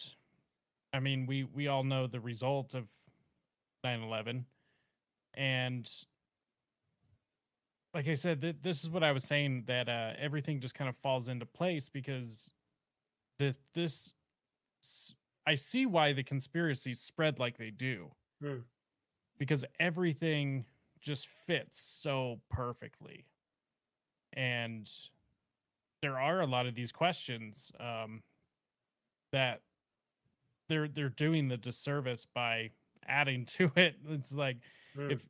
I 0.92 1.00
mean, 1.00 1.26
we 1.26 1.44
we 1.44 1.68
all 1.68 1.84
know 1.84 2.06
the 2.06 2.20
result 2.20 2.74
of 2.74 2.86
9/11 3.84 4.44
and 5.34 5.90
like 7.94 8.08
I 8.08 8.14
said, 8.14 8.40
th- 8.40 8.56
this 8.62 8.82
is 8.84 8.90
what 8.90 9.02
I 9.02 9.12
was 9.12 9.24
saying 9.24 9.64
that 9.66 9.88
uh, 9.88 10.12
everything 10.18 10.60
just 10.60 10.74
kind 10.74 10.88
of 10.88 10.96
falls 11.02 11.28
into 11.28 11.44
place 11.46 11.88
because 11.88 12.52
the 13.38 13.54
this 13.74 14.14
I 15.46 15.54
see 15.56 15.86
why 15.86 16.12
the 16.12 16.22
conspiracies 16.22 17.00
spread 17.00 17.38
like 17.38 17.56
they 17.58 17.70
do 17.70 18.10
Mm. 18.42 18.62
because 19.38 19.64
everything 19.78 20.64
just 21.00 21.28
fits 21.46 21.78
so 21.80 22.40
perfectly, 22.50 23.24
and 24.32 24.90
there 26.00 26.18
are 26.18 26.40
a 26.40 26.46
lot 26.46 26.66
of 26.66 26.74
these 26.74 26.90
questions 26.92 27.70
um, 27.78 28.22
that 29.32 29.60
they're 30.68 30.88
they're 30.88 31.08
doing 31.08 31.48
the 31.48 31.56
disservice 31.56 32.26
by 32.34 32.70
adding 33.06 33.44
to 33.56 33.70
it. 33.76 33.96
It's 34.08 34.34
like 34.34 34.56
Mm. 34.96 35.12
if 35.12 35.22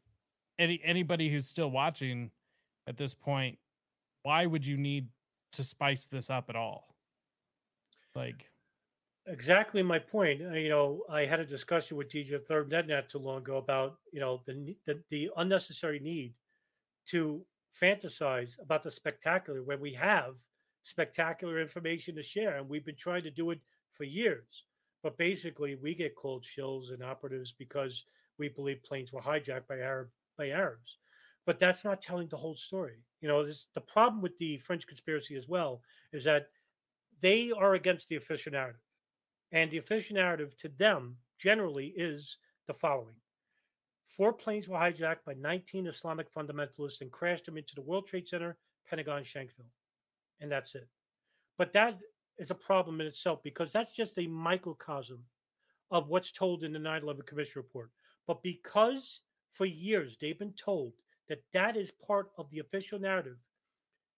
any 0.59 0.81
anybody 0.85 1.31
who's 1.31 1.47
still 1.47 1.71
watching 1.71 2.31
at 2.87 2.97
this 2.97 3.15
point, 3.15 3.59
why 4.23 4.47
would 4.47 4.67
you 4.67 4.77
need 4.77 5.09
to 5.53 5.65
spice 5.65 6.07
this 6.07 6.31
up 6.31 6.47
at 6.49 6.57
all? 6.57 6.95
Like, 8.15 8.49
Exactly 9.27 9.83
my 9.83 10.01
point. 10.01 10.43
Uh, 10.43 10.55
You 10.55 10.69
know, 10.69 11.05
I 11.09 11.25
had 11.25 11.39
a 11.39 11.47
discussion 11.47 11.97
with 11.97 12.11
DJ 12.11 12.45
Third 12.45 12.71
Net 12.71 12.89
not 12.89 13.09
too 13.09 13.19
long 13.19 13.39
ago 13.39 13.57
about 13.57 13.99
you 14.13 14.21
know 14.21 14.43
the 14.47 14.77
the, 14.85 15.03
the 15.11 15.31
unnecessary 15.37 16.01
need 16.01 16.35
to 17.07 17.45
fantasize 17.81 18.61
about 18.61 18.83
the 18.83 18.91
spectacular 18.91 19.63
when 19.63 19.81
we 19.81 19.93
have 19.95 20.35
spectacular 20.83 21.61
information 21.61 22.17
to 22.17 22.23
share, 22.23 22.57
and 22.57 22.69
we've 22.69 22.85
been 22.85 22.97
trying 22.97 23.23
to 23.23 23.31
do 23.31 23.51
it 23.51 23.61
for 23.93 24.05
years. 24.05 24.65
But 25.05 25.19
basically, 25.19 25.77
we 25.77 25.95
get 25.95 26.17
cold 26.17 26.43
chills 26.43 26.91
and 26.91 27.03
operatives 27.03 27.53
because 27.53 28.05
we 28.39 28.49
believe 28.49 28.83
planes 28.83 29.13
were 29.13 29.21
hijacked 29.21 29.69
by 29.69 29.79
Arab 29.79 30.09
by 30.37 30.51
Arabs. 30.51 30.99
But 31.47 31.59
that's 31.59 31.85
not 31.85 32.01
telling 32.01 32.29
the 32.29 32.37
whole 32.37 32.57
story. 32.57 32.99
You 33.21 33.29
know, 33.29 33.45
this, 33.45 33.67
the 33.75 33.81
problem 33.81 34.23
with 34.23 34.37
the 34.39 34.59
French 34.59 34.87
conspiracy 34.87 35.37
as 35.37 35.49
well 35.49 35.83
is 36.13 36.25
that 36.25 36.49
they 37.21 37.53
are 37.53 37.75
against 37.75 38.09
the 38.09 38.17
official 38.17 38.53
narrative. 38.53 38.81
And 39.51 39.71
the 39.71 39.79
official 39.79 40.17
narrative 40.17 40.57
to 40.59 40.69
them 40.69 41.17
generally 41.39 41.93
is 41.97 42.37
the 42.67 42.75
following 42.75 43.15
Four 44.07 44.35
planes 44.35 44.69
were 44.69 44.77
hijacked 44.77 45.25
by 45.25 45.33
19 45.35 45.87
Islamic 45.87 46.33
fundamentalists 46.33 47.01
and 47.01 47.11
crashed 47.11 47.47
them 47.47 47.57
into 47.57 47.75
the 47.75 47.81
World 47.81 48.07
Trade 48.07 48.29
Center, 48.29 48.59
Pentagon, 48.87 49.23
Shanksville. 49.23 49.73
And 50.41 50.53
that's 50.53 50.75
it. 50.75 50.87
But 51.57 51.73
that 51.73 51.99
is 52.39 52.51
a 52.51 52.55
problem 52.55 53.01
in 53.01 53.07
itself 53.07 53.43
because 53.43 53.73
that's 53.73 53.95
just 53.95 54.19
a 54.19 54.27
microcosm 54.27 55.25
of 55.91 56.09
what's 56.09 56.31
told 56.31 56.63
in 56.63 56.73
the 56.73 56.79
9 56.79 57.03
11 57.03 57.23
Commission 57.23 57.63
report. 57.63 57.91
But 58.27 58.43
because 58.43 59.21
for 59.53 59.65
years 59.65 60.17
they've 60.21 60.39
been 60.39 60.55
told 60.55 60.93
that 61.29 61.43
that 61.53 61.77
is 61.77 61.91
part 61.91 62.31
of 62.39 62.51
the 62.51 62.59
official 62.59 62.99
narrative, 62.99 63.37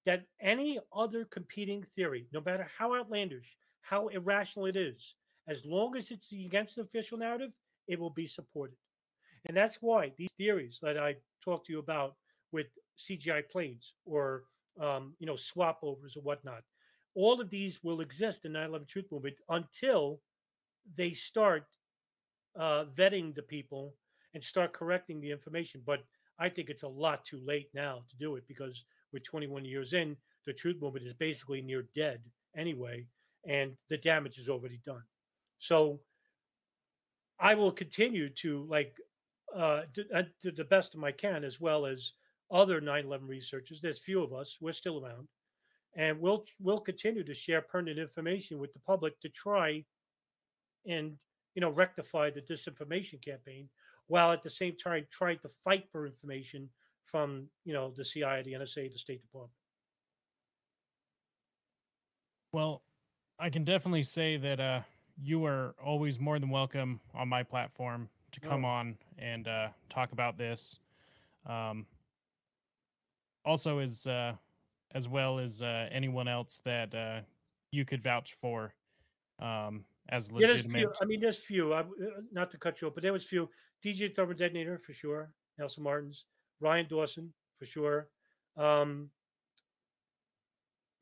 that 0.07 0.25
any 0.41 0.79
other 0.95 1.25
competing 1.25 1.85
theory, 1.97 2.27
no 2.33 2.41
matter 2.41 2.69
how 2.79 2.95
outlandish, 2.95 3.57
how 3.81 4.09
irrational 4.09 4.67
it 4.67 4.77
is, 4.77 5.15
as 5.49 5.65
long 5.65 5.97
as 5.97 6.11
it's 6.11 6.33
against 6.33 6.77
the 6.77 6.83
official 6.83 7.19
narrative, 7.19 7.51
it 7.87 7.99
will 7.99 8.11
be 8.11 8.27
supported. 8.27 8.77
And 9.47 9.57
that's 9.57 9.79
why 9.81 10.13
these 10.17 10.33
theories 10.39 10.79
that 10.83 10.99
I 10.99 11.17
talked 11.45 11.67
to 11.67 11.73
you 11.73 11.79
about 11.79 12.17
with 12.53 12.67
CGI 12.99 13.43
planes 13.51 13.93
or 14.07 14.45
um, 14.81 15.15
you 15.19 15.27
know 15.27 15.37
swap 15.37 15.81
overs 15.83 16.17
or 16.17 16.21
whatnot, 16.21 16.63
all 17.15 17.41
of 17.41 17.51
these 17.51 17.81
will 17.83 18.01
exist 18.01 18.45
in 18.45 18.53
9/11 18.53 18.89
Truth 18.89 19.07
Movement 19.13 19.37
until 19.49 20.21
they 20.97 21.13
start 21.13 21.67
uh, 22.57 22.85
vetting 22.97 23.35
the 23.35 23.43
people 23.43 23.95
and 24.33 24.43
start 24.43 24.73
correcting 24.73 25.21
the 25.21 25.31
information. 25.31 25.83
But 25.85 26.05
I 26.39 26.49
think 26.49 26.69
it's 26.69 26.83
a 26.83 26.89
lot 26.89 27.25
too 27.25 27.41
late 27.45 27.69
now 27.75 28.03
to 28.11 28.17
do 28.17 28.37
it 28.37 28.45
because 28.49 28.85
we're 29.13 29.21
21 29.21 29.65
years 29.65 29.93
in. 29.93 30.17
The 30.47 30.53
Truth 30.53 30.81
Movement 30.81 31.07
is 31.07 31.15
basically 31.15 31.63
near 31.63 31.87
dead 31.95 32.21
anyway, 32.57 33.07
and 33.47 33.73
the 33.89 33.97
damage 33.97 34.39
is 34.39 34.49
already 34.49 34.81
done. 34.85 35.03
So 35.59 36.01
I 37.39 37.55
will 37.55 37.73
continue 37.73 38.29
to 38.31 38.67
like 38.69 38.97
uh, 39.55 39.83
to, 39.95 40.05
uh, 40.15 40.23
to 40.43 40.51
the 40.51 40.65
best 40.65 40.95
of 40.95 41.01
my 41.01 41.13
can, 41.13 41.45
as 41.45 41.61
well 41.61 41.87
as 41.87 42.13
other 42.51 42.81
9/11 42.81 43.29
researchers. 43.29 43.81
There's 43.81 43.99
few 43.99 44.23
of 44.23 44.33
us. 44.33 44.59
We're 44.61 44.73
still 44.73 45.05
around, 45.05 45.29
and 45.97 46.21
we'll 46.21 46.45
we'll 46.61 46.81
continue 46.81 47.25
to 47.25 47.35
share 47.35 47.63
pertinent 47.63 47.99
information 47.99 48.59
with 48.59 48.73
the 48.73 48.81
public 48.81 49.19
to 49.21 49.29
try 49.29 49.85
and 50.87 51.17
you 51.55 51.61
know 51.61 51.71
rectify 51.71 52.31
the 52.31 52.43
disinformation 52.43 53.25
campaign, 53.25 53.69
while 54.09 54.33
at 54.33 54.43
the 54.43 54.51
same 54.51 54.77
time 54.77 55.07
trying 55.13 55.39
to 55.39 55.51
fight 55.65 55.85
for 55.91 56.07
information 56.07 56.69
from 57.05 57.47
you 57.65 57.73
know 57.73 57.93
the 57.97 58.05
CIA, 58.05 58.43
the 58.43 58.53
NSA, 58.53 58.93
the 58.93 58.99
State 58.99 59.23
Department. 59.23 59.53
Well, 62.53 62.83
I 63.39 63.51
can 63.51 63.65
definitely 63.65 64.05
say 64.05 64.37
that 64.37 64.61
uh, 64.61 64.81
you 65.21 65.45
are 65.45 65.75
always 65.85 66.19
more 66.21 66.39
than 66.39 66.51
welcome 66.51 67.01
on 67.15 67.29
my 67.29 67.43
platform 67.43 68.09
to 68.33 68.41
come 68.41 68.65
oh. 68.65 68.69
on 68.69 68.97
and 69.19 69.49
uh, 69.49 69.69
talk 69.89 70.13
about 70.13 70.37
this. 70.39 70.79
Um, 71.47 71.87
also, 73.45 73.79
as 73.79 74.07
uh, 74.07 74.33
as 74.95 75.09
well 75.09 75.39
as 75.39 75.63
uh, 75.63 75.89
anyone 75.91 76.29
else 76.29 76.61
that 76.65 76.95
uh, 76.95 77.21
you 77.71 77.85
could 77.85 78.03
vouch 78.03 78.37
for 78.41 78.73
um, 79.41 79.85
as 80.09 80.31
legitimate. 80.31 80.65
Yeah, 80.65 80.87
few, 80.87 80.93
I 81.03 81.05
mean, 81.05 81.21
there's 81.21 81.39
few. 81.39 81.73
I, 81.73 81.81
uh, 81.81 81.85
not 82.33 82.51
to 82.53 82.59
cut 82.59 82.81
you 82.81 82.89
off, 82.89 82.95
but 82.95 83.03
there 83.03 83.13
was 83.13 83.25
few. 83.25 83.49
DJ 83.85 84.15
Thermal 84.15 84.35
Detonator 84.35 84.79
for 84.79 84.93
sure. 84.93 85.31
Nelson 85.59 85.83
Martins, 85.83 86.25
Ryan 86.61 86.87
Dawson 86.89 87.33
for 87.59 87.67
sure. 87.67 88.09
Um, 88.57 89.11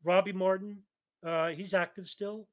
Robbie 0.05 0.33
Martin, 0.33 0.79
uh, 1.25 1.49
he's 1.49 1.75
active 1.75 2.09
still. 2.09 2.49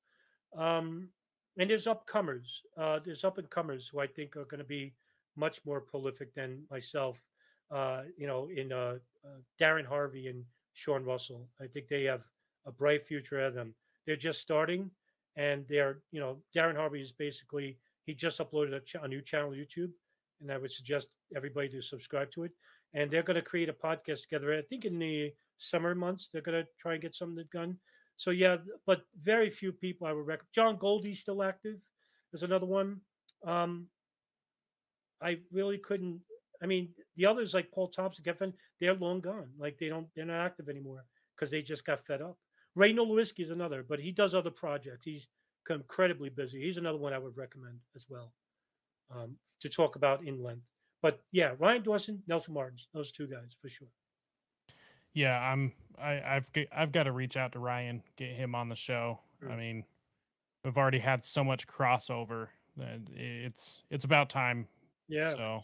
Um, 0.56 1.10
and 1.58 1.70
there's 1.70 1.86
upcomers. 1.88 2.48
Uh, 2.78 3.00
there's 3.04 3.24
up 3.24 3.38
and 3.38 3.50
comers 3.50 3.90
who 3.92 4.00
I 4.00 4.08
think 4.08 4.38
are 4.38 4.46
going 4.46 4.60
to 4.60 4.64
be 4.64 4.94
much 5.36 5.60
more 5.66 5.82
prolific 5.82 6.34
than 6.34 6.64
myself. 6.70 7.18
Uh, 7.72 8.04
you 8.18 8.26
know, 8.26 8.50
in 8.56 8.72
uh, 8.72 8.96
uh, 9.24 9.40
Darren 9.62 9.86
Harvey 9.86 10.28
and 10.28 10.44
Sean 10.74 11.04
Russell. 11.04 11.48
I 11.62 11.68
think 11.68 11.88
they 11.88 12.04
have 12.06 12.22
a 12.66 12.72
bright 12.72 13.06
future 13.06 13.38
ahead 13.38 13.50
of 13.50 13.54
them. 13.56 13.76
They're 14.06 14.16
just 14.16 14.42
starting, 14.42 14.90
and 15.36 15.66
they're 15.68 16.00
you 16.12 16.20
know 16.20 16.38
Darren 16.56 16.76
Harvey 16.76 17.02
is 17.02 17.12
basically 17.12 17.78
he 18.06 18.14
just 18.16 18.40
uploaded 18.40 18.74
a, 18.74 18.80
ch- 18.80 18.96
a 19.02 19.08
new 19.08 19.22
channel 19.22 19.52
YouTube, 19.52 19.92
and 20.42 20.52
I 20.52 20.58
would 20.58 20.72
suggest 20.72 21.08
everybody 21.36 21.70
to 21.70 21.82
subscribe 21.82 22.32
to 22.32 22.44
it. 22.44 22.52
And 22.94 23.12
they're 23.12 23.24
going 23.24 23.36
to 23.36 23.42
create 23.42 23.70
a 23.70 23.74
podcast 23.74 24.24
together. 24.24 24.58
I 24.58 24.62
think 24.64 24.86
in 24.86 24.98
the 24.98 25.32
summer 25.58 25.94
months 25.94 26.30
they're 26.32 26.42
going 26.42 26.64
to 26.64 26.70
try 26.80 26.94
and 26.94 27.02
get 27.02 27.16
something 27.16 27.44
done. 27.54 27.78
So 28.18 28.32
yeah, 28.32 28.58
but 28.86 29.04
very 29.22 29.50
few 29.50 29.72
people 29.72 30.08
I 30.08 30.14
would 30.14 30.26
recommend. 30.26 30.54
Jon 30.54 30.78
Gold's 30.78 31.20
still 31.20 31.44
active. 31.44 31.78
There's 32.32 32.44
another 32.44 32.66
one. 32.66 33.02
Um, 33.46 33.88
I 35.22 35.40
really 35.52 35.78
couldn't. 35.78 36.22
I 36.62 36.66
mean, 36.66 36.90
the 37.16 37.26
others 37.26 37.54
like 37.54 37.72
Paul 37.72 37.88
Thompson, 37.88 38.24
Kevin, 38.24 38.54
they're 38.82 38.94
long 38.94 39.22
gone. 39.22 39.50
Like 39.58 39.78
they 39.78 39.88
don't, 39.88 40.08
they're 40.16 40.26
not 40.26 40.46
active 40.46 40.68
anymore 40.68 41.06
because 41.36 41.52
they 41.52 41.62
just 41.62 41.86
got 41.86 42.06
fed 42.06 42.22
up. 42.22 42.38
Ray 42.76 42.94
Nowosielski 42.94 43.40
is 43.40 43.50
another, 43.50 43.86
but 43.88 44.00
he 44.00 44.12
does 44.12 44.34
other 44.34 44.52
projects. 44.52 45.06
He's 45.06 45.28
incredibly 45.70 46.30
busy. 46.30 46.62
He's 46.62 46.78
another 46.78 46.98
one 46.98 47.14
I 47.14 47.20
would 47.20 47.38
recommend 47.38 47.80
as 47.96 48.06
well 48.10 48.34
um, 49.16 49.36
to 49.62 49.70
talk 49.70 49.96
about 49.96 50.26
in 50.26 50.42
length. 50.44 50.64
But 51.02 51.22
yeah, 51.32 51.54
Ryan 51.60 51.84
Dawson, 51.84 52.22
Nelson 52.28 52.54
Martins, 52.54 52.88
those 52.94 53.12
two 53.12 53.28
guys 53.28 53.56
for 53.62 53.70
sure. 53.70 53.88
Yeah, 55.14 55.40
I'm. 55.40 55.72
I, 56.02 56.22
I've 56.22 56.46
I've 56.76 56.92
got 56.92 57.04
to 57.04 57.12
reach 57.12 57.36
out 57.36 57.52
to 57.54 57.60
Ryan, 57.60 58.02
get 58.16 58.30
him 58.30 58.56
on 58.56 58.70
the 58.70 58.76
show. 58.76 59.20
I 59.50 59.56
mean, 59.56 59.84
we've 60.64 60.78
already 60.78 61.00
had 61.00 61.24
so 61.24 61.44
much 61.44 61.68
crossover 61.68 62.48
that 62.78 63.00
it's 63.16 63.84
it's 63.90 64.06
about 64.06 64.30
time. 64.30 64.68
Yeah. 65.08 65.32
So. 65.32 65.64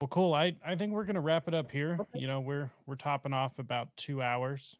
Well, 0.00 0.08
cool. 0.08 0.34
I 0.34 0.54
I 0.64 0.76
think 0.76 0.92
we're 0.92 1.04
gonna 1.04 1.20
wrap 1.20 1.48
it 1.48 1.54
up 1.54 1.70
here. 1.70 1.96
Okay. 2.00 2.20
You 2.20 2.26
know, 2.26 2.40
we're 2.40 2.70
we're 2.86 2.94
topping 2.96 3.32
off 3.32 3.58
about 3.58 3.88
two 3.96 4.22
hours, 4.22 4.76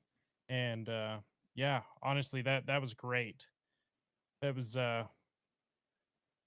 and 0.49 0.89
uh 0.89 1.17
yeah, 1.55 1.81
honestly, 2.03 2.43
that 2.43 2.67
that 2.67 2.81
was 2.81 2.95
great. 2.95 3.47
That 4.43 4.55
was 4.55 4.77
uh. 4.77 5.05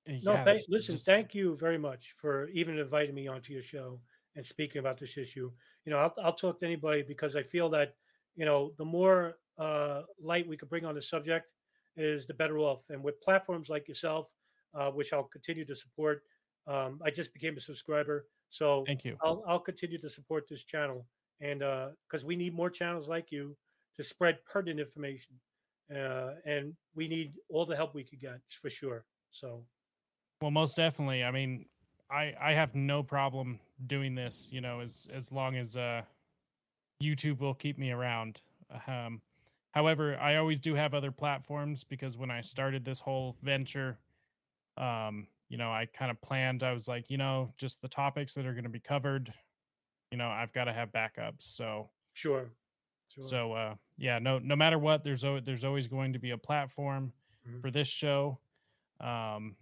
No, 0.07 0.33
yeah, 0.33 0.43
thank, 0.43 0.63
listen. 0.67 0.95
Just... 0.95 1.05
Thank 1.05 1.35
you 1.35 1.55
very 1.57 1.77
much 1.77 2.15
for 2.19 2.49
even 2.49 2.77
inviting 2.77 3.15
me 3.15 3.27
onto 3.27 3.53
your 3.53 3.63
show 3.63 3.99
and 4.35 4.45
speaking 4.45 4.79
about 4.79 4.97
this 4.97 5.17
issue. 5.17 5.51
You 5.85 5.91
know, 5.91 5.99
I'll, 5.99 6.15
I'll 6.23 6.33
talk 6.33 6.59
to 6.59 6.65
anybody 6.65 7.03
because 7.03 7.35
I 7.35 7.43
feel 7.43 7.69
that, 7.69 7.95
you 8.35 8.45
know, 8.45 8.71
the 8.77 8.85
more 8.85 9.37
uh, 9.57 10.03
light 10.21 10.47
we 10.47 10.57
can 10.57 10.67
bring 10.67 10.85
on 10.85 10.95
the 10.95 11.01
subject 11.01 11.53
is 11.97 12.25
the 12.25 12.33
better 12.33 12.57
off. 12.57 12.81
And 12.89 13.03
with 13.03 13.21
platforms 13.21 13.69
like 13.69 13.87
yourself, 13.87 14.27
uh, 14.73 14.89
which 14.89 15.13
I'll 15.13 15.23
continue 15.23 15.65
to 15.65 15.75
support, 15.75 16.23
um, 16.67 16.99
I 17.05 17.09
just 17.09 17.33
became 17.33 17.57
a 17.57 17.61
subscriber. 17.61 18.25
So 18.49 18.83
thank 18.87 19.03
you. 19.05 19.17
I'll, 19.21 19.43
I'll 19.47 19.59
continue 19.59 19.99
to 19.99 20.09
support 20.09 20.47
this 20.49 20.63
channel. 20.63 21.05
And 21.41 21.59
because 21.59 22.23
uh, 22.23 22.27
we 22.27 22.35
need 22.35 22.53
more 22.53 22.69
channels 22.69 23.07
like 23.07 23.31
you 23.31 23.55
to 23.95 24.03
spread 24.03 24.43
pertinent 24.45 24.79
information. 24.79 25.35
Uh, 25.93 26.35
and 26.45 26.73
we 26.95 27.07
need 27.07 27.33
all 27.49 27.65
the 27.65 27.75
help 27.75 27.93
we 27.93 28.03
could 28.03 28.21
get 28.21 28.39
for 28.61 28.69
sure. 28.69 29.05
So, 29.31 29.65
well, 30.41 30.51
most 30.51 30.75
definitely. 30.75 31.23
I 31.23 31.31
mean, 31.31 31.65
I 32.09 32.33
I 32.39 32.53
have 32.53 32.75
no 32.75 33.03
problem 33.03 33.59
doing 33.87 34.15
this. 34.15 34.47
You 34.51 34.61
know, 34.61 34.79
as 34.79 35.07
as 35.13 35.31
long 35.31 35.55
as 35.55 35.77
uh, 35.77 36.01
YouTube 37.01 37.39
will 37.39 37.53
keep 37.53 37.77
me 37.77 37.91
around. 37.91 38.41
Um, 38.87 39.21
however, 39.71 40.17
I 40.17 40.37
always 40.37 40.59
do 40.59 40.75
have 40.75 40.93
other 40.93 41.11
platforms 41.11 41.83
because 41.83 42.17
when 42.17 42.31
I 42.31 42.41
started 42.41 42.85
this 42.85 42.99
whole 42.99 43.37
venture, 43.41 43.99
um, 44.77 45.27
you 45.49 45.57
know, 45.57 45.71
I 45.71 45.87
kind 45.93 46.09
of 46.09 46.21
planned. 46.21 46.63
I 46.63 46.73
was 46.73 46.87
like, 46.87 47.09
you 47.09 47.17
know, 47.17 47.49
just 47.57 47.81
the 47.81 47.87
topics 47.87 48.33
that 48.35 48.45
are 48.45 48.53
going 48.53 48.63
to 48.63 48.69
be 48.69 48.79
covered. 48.79 49.33
You 50.11 50.17
know, 50.17 50.27
I've 50.27 50.53
got 50.53 50.65
to 50.65 50.73
have 50.73 50.91
backups. 50.91 51.43
So 51.43 51.89
sure. 52.13 52.49
Sure. 53.13 53.23
So 53.23 53.53
uh, 53.53 53.75
yeah, 53.97 54.19
no 54.19 54.39
no 54.39 54.55
matter 54.55 54.79
what, 54.79 55.03
there's 55.03 55.23
o- 55.23 55.41
there's 55.41 55.65
always 55.65 55.87
going 55.87 56.13
to 56.13 56.19
be 56.19 56.31
a 56.31 56.37
platform 56.37 57.11
mm-hmm. 57.47 57.59
for 57.59 57.69
this 57.69 57.87
show. 57.87 58.39
Um, 59.01 59.55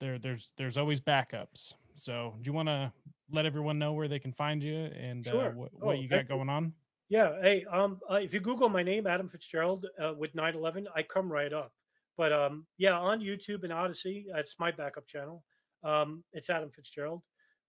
there 0.00 0.18
there's 0.18 0.50
there's 0.56 0.76
always 0.76 1.00
backups. 1.00 1.74
So 1.94 2.34
do 2.40 2.48
you 2.48 2.52
want 2.52 2.68
to 2.68 2.92
let 3.30 3.46
everyone 3.46 3.78
know 3.78 3.92
where 3.92 4.08
they 4.08 4.18
can 4.18 4.32
find 4.32 4.62
you 4.62 4.90
and 4.98 5.26
uh, 5.26 5.30
sure. 5.30 5.48
uh, 5.48 5.52
what, 5.52 5.70
what 5.74 5.96
oh, 5.96 6.00
you 6.00 6.08
got 6.08 6.28
going 6.28 6.48
on? 6.48 6.72
Yeah. 7.08 7.40
Hey, 7.42 7.64
um, 7.70 8.00
uh, 8.10 8.14
if 8.14 8.32
you 8.32 8.40
Google 8.40 8.68
my 8.68 8.82
name, 8.82 9.06
Adam 9.06 9.28
Fitzgerald, 9.28 9.86
uh, 10.02 10.14
with 10.16 10.34
9/11, 10.34 10.86
I 10.94 11.02
come 11.02 11.30
right 11.30 11.52
up. 11.52 11.72
But 12.16 12.32
um, 12.32 12.66
yeah, 12.78 12.98
on 12.98 13.20
YouTube 13.20 13.64
and 13.64 13.72
Odysee, 13.72 14.26
that's 14.32 14.56
my 14.58 14.70
backup 14.70 15.06
channel. 15.06 15.44
Um, 15.84 16.24
it's 16.32 16.50
Adam 16.50 16.70
Fitzgerald. 16.70 17.22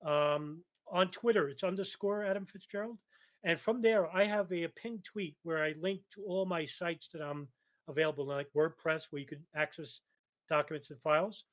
Um, 0.06 0.64
on 0.92 1.10
Twitter, 1.10 1.48
it's 1.50 1.64
underscore 1.64 2.26
Adam 2.26 2.46
Fitzgerald. 2.46 2.98
And 3.44 3.60
from 3.60 3.82
there, 3.82 4.16
I 4.16 4.26
have 4.26 4.52
a, 4.52 4.64
a 4.64 4.70
pinned 4.70 5.04
tweet 5.04 5.36
where 5.44 5.64
I 5.64 5.74
link 5.80 6.02
to 6.14 6.24
all 6.28 6.46
my 6.46 6.66
sites 6.66 7.08
that 7.14 7.22
I'm 7.22 7.48
available, 7.88 8.26
like 8.26 8.48
WordPress, 8.56 9.06
where 9.10 9.22
you 9.22 9.28
can 9.28 9.44
access 9.56 10.02
documents 10.50 10.92
and 10.92 11.00
files 11.02 11.46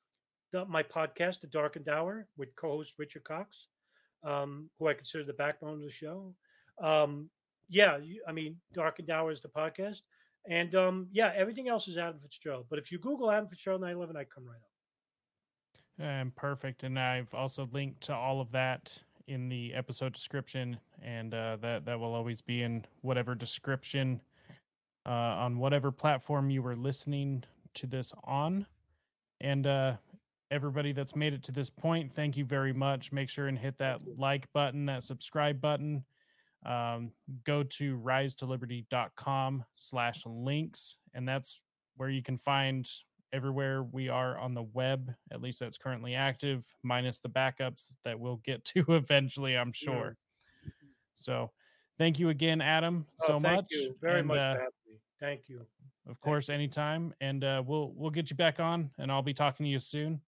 the, 0.51 0.65
my 0.65 0.83
podcast, 0.83 1.41
The 1.41 1.47
Darkened 1.47 1.89
Hour, 1.89 2.27
with 2.37 2.55
co-host 2.55 2.93
Richard 2.97 3.23
Cox, 3.23 3.67
um, 4.23 4.69
who 4.77 4.87
I 4.87 4.93
consider 4.93 5.23
the 5.23 5.33
backbone 5.33 5.73
of 5.75 5.81
the 5.81 5.91
show. 5.91 6.33
Um, 6.81 7.29
yeah, 7.69 7.99
I 8.27 8.31
mean, 8.31 8.57
Darkened 8.73 9.09
Hour 9.09 9.31
is 9.31 9.41
the 9.41 9.47
podcast, 9.49 10.01
and 10.47 10.73
um, 10.75 11.07
yeah, 11.11 11.31
everything 11.35 11.69
else 11.69 11.87
is 11.87 11.97
Adam 11.97 12.19
Fitzgerald. 12.21 12.65
But 12.69 12.79
if 12.79 12.91
you 12.91 12.97
Google 12.97 13.31
Adam 13.31 13.47
Fitzgerald 13.47 13.81
911, 13.81 14.15
I 14.15 14.23
come 14.23 14.45
right 14.45 14.55
up. 14.55 14.69
And 15.99 16.33
perfect. 16.35 16.83
And 16.83 16.97
I've 16.97 17.33
also 17.33 17.67
linked 17.73 18.01
to 18.01 18.15
all 18.15 18.39
of 18.39 18.51
that 18.51 18.97
in 19.27 19.49
the 19.49 19.73
episode 19.73 20.13
description, 20.13 20.79
and 21.03 21.33
uh, 21.33 21.57
that 21.61 21.85
that 21.85 21.99
will 21.99 22.15
always 22.15 22.41
be 22.41 22.63
in 22.63 22.85
whatever 23.01 23.35
description 23.35 24.21
uh, 25.05 25.09
on 25.09 25.59
whatever 25.59 25.91
platform 25.91 26.49
you 26.49 26.61
were 26.61 26.75
listening 26.75 27.43
to 27.75 27.85
this 27.85 28.13
on. 28.23 28.65
And 29.41 29.67
uh, 29.67 29.93
everybody 30.51 30.91
that's 30.91 31.15
made 31.15 31.33
it 31.33 31.43
to 31.43 31.51
this 31.51 31.69
point, 31.69 32.13
thank 32.13 32.37
you 32.37 32.45
very 32.45 32.73
much. 32.73 33.11
Make 33.11 33.29
sure 33.29 33.47
and 33.47 33.57
hit 33.57 33.77
that 33.77 34.01
like 34.17 34.51
button, 34.53 34.85
that 34.87 35.03
subscribe 35.03 35.61
button. 35.61 36.03
Um, 36.65 37.11
go 37.45 37.63
to 37.63 37.95
rise 37.97 38.35
to 38.35 38.45
liberty.com 38.45 39.63
slash 39.73 40.23
links, 40.25 40.97
and 41.13 41.27
that's 41.27 41.61
where 41.95 42.09
you 42.09 42.21
can 42.21 42.37
find 42.37 42.89
everywhere 43.31 43.83
we 43.83 44.09
are 44.09 44.37
on 44.37 44.53
the 44.53 44.63
web, 44.73 45.13
at 45.31 45.41
least 45.41 45.59
that's 45.59 45.77
currently 45.77 46.15
active, 46.15 46.65
minus 46.83 47.19
the 47.19 47.29
backups 47.29 47.93
that 48.03 48.19
we'll 48.19 48.41
get 48.43 48.65
to 48.65 48.83
eventually, 48.89 49.55
I'm 49.55 49.71
sure. 49.71 50.17
Yeah. 50.63 50.69
So 51.13 51.51
thank 51.97 52.19
you 52.19 52.29
again, 52.29 52.61
Adam, 52.61 53.05
oh, 53.21 53.27
so 53.27 53.33
thank 53.39 53.43
much. 53.43 53.67
You 53.71 53.95
very 54.01 54.19
and, 54.19 54.27
much 54.27 54.39
uh, 54.39 54.55
Thank 55.19 55.49
you. 55.49 55.65
Of 56.07 56.19
course, 56.21 56.49
anytime. 56.49 57.13
And 57.21 57.43
uh, 57.43 57.61
we'll 57.65 57.91
we'll 57.95 58.09
get 58.09 58.29
you 58.29 58.35
back 58.35 58.59
on 58.59 58.89
and 58.97 59.11
I'll 59.11 59.21
be 59.21 59.33
talking 59.33 59.65
to 59.65 59.69
you 59.69 59.79
soon. 59.79 60.21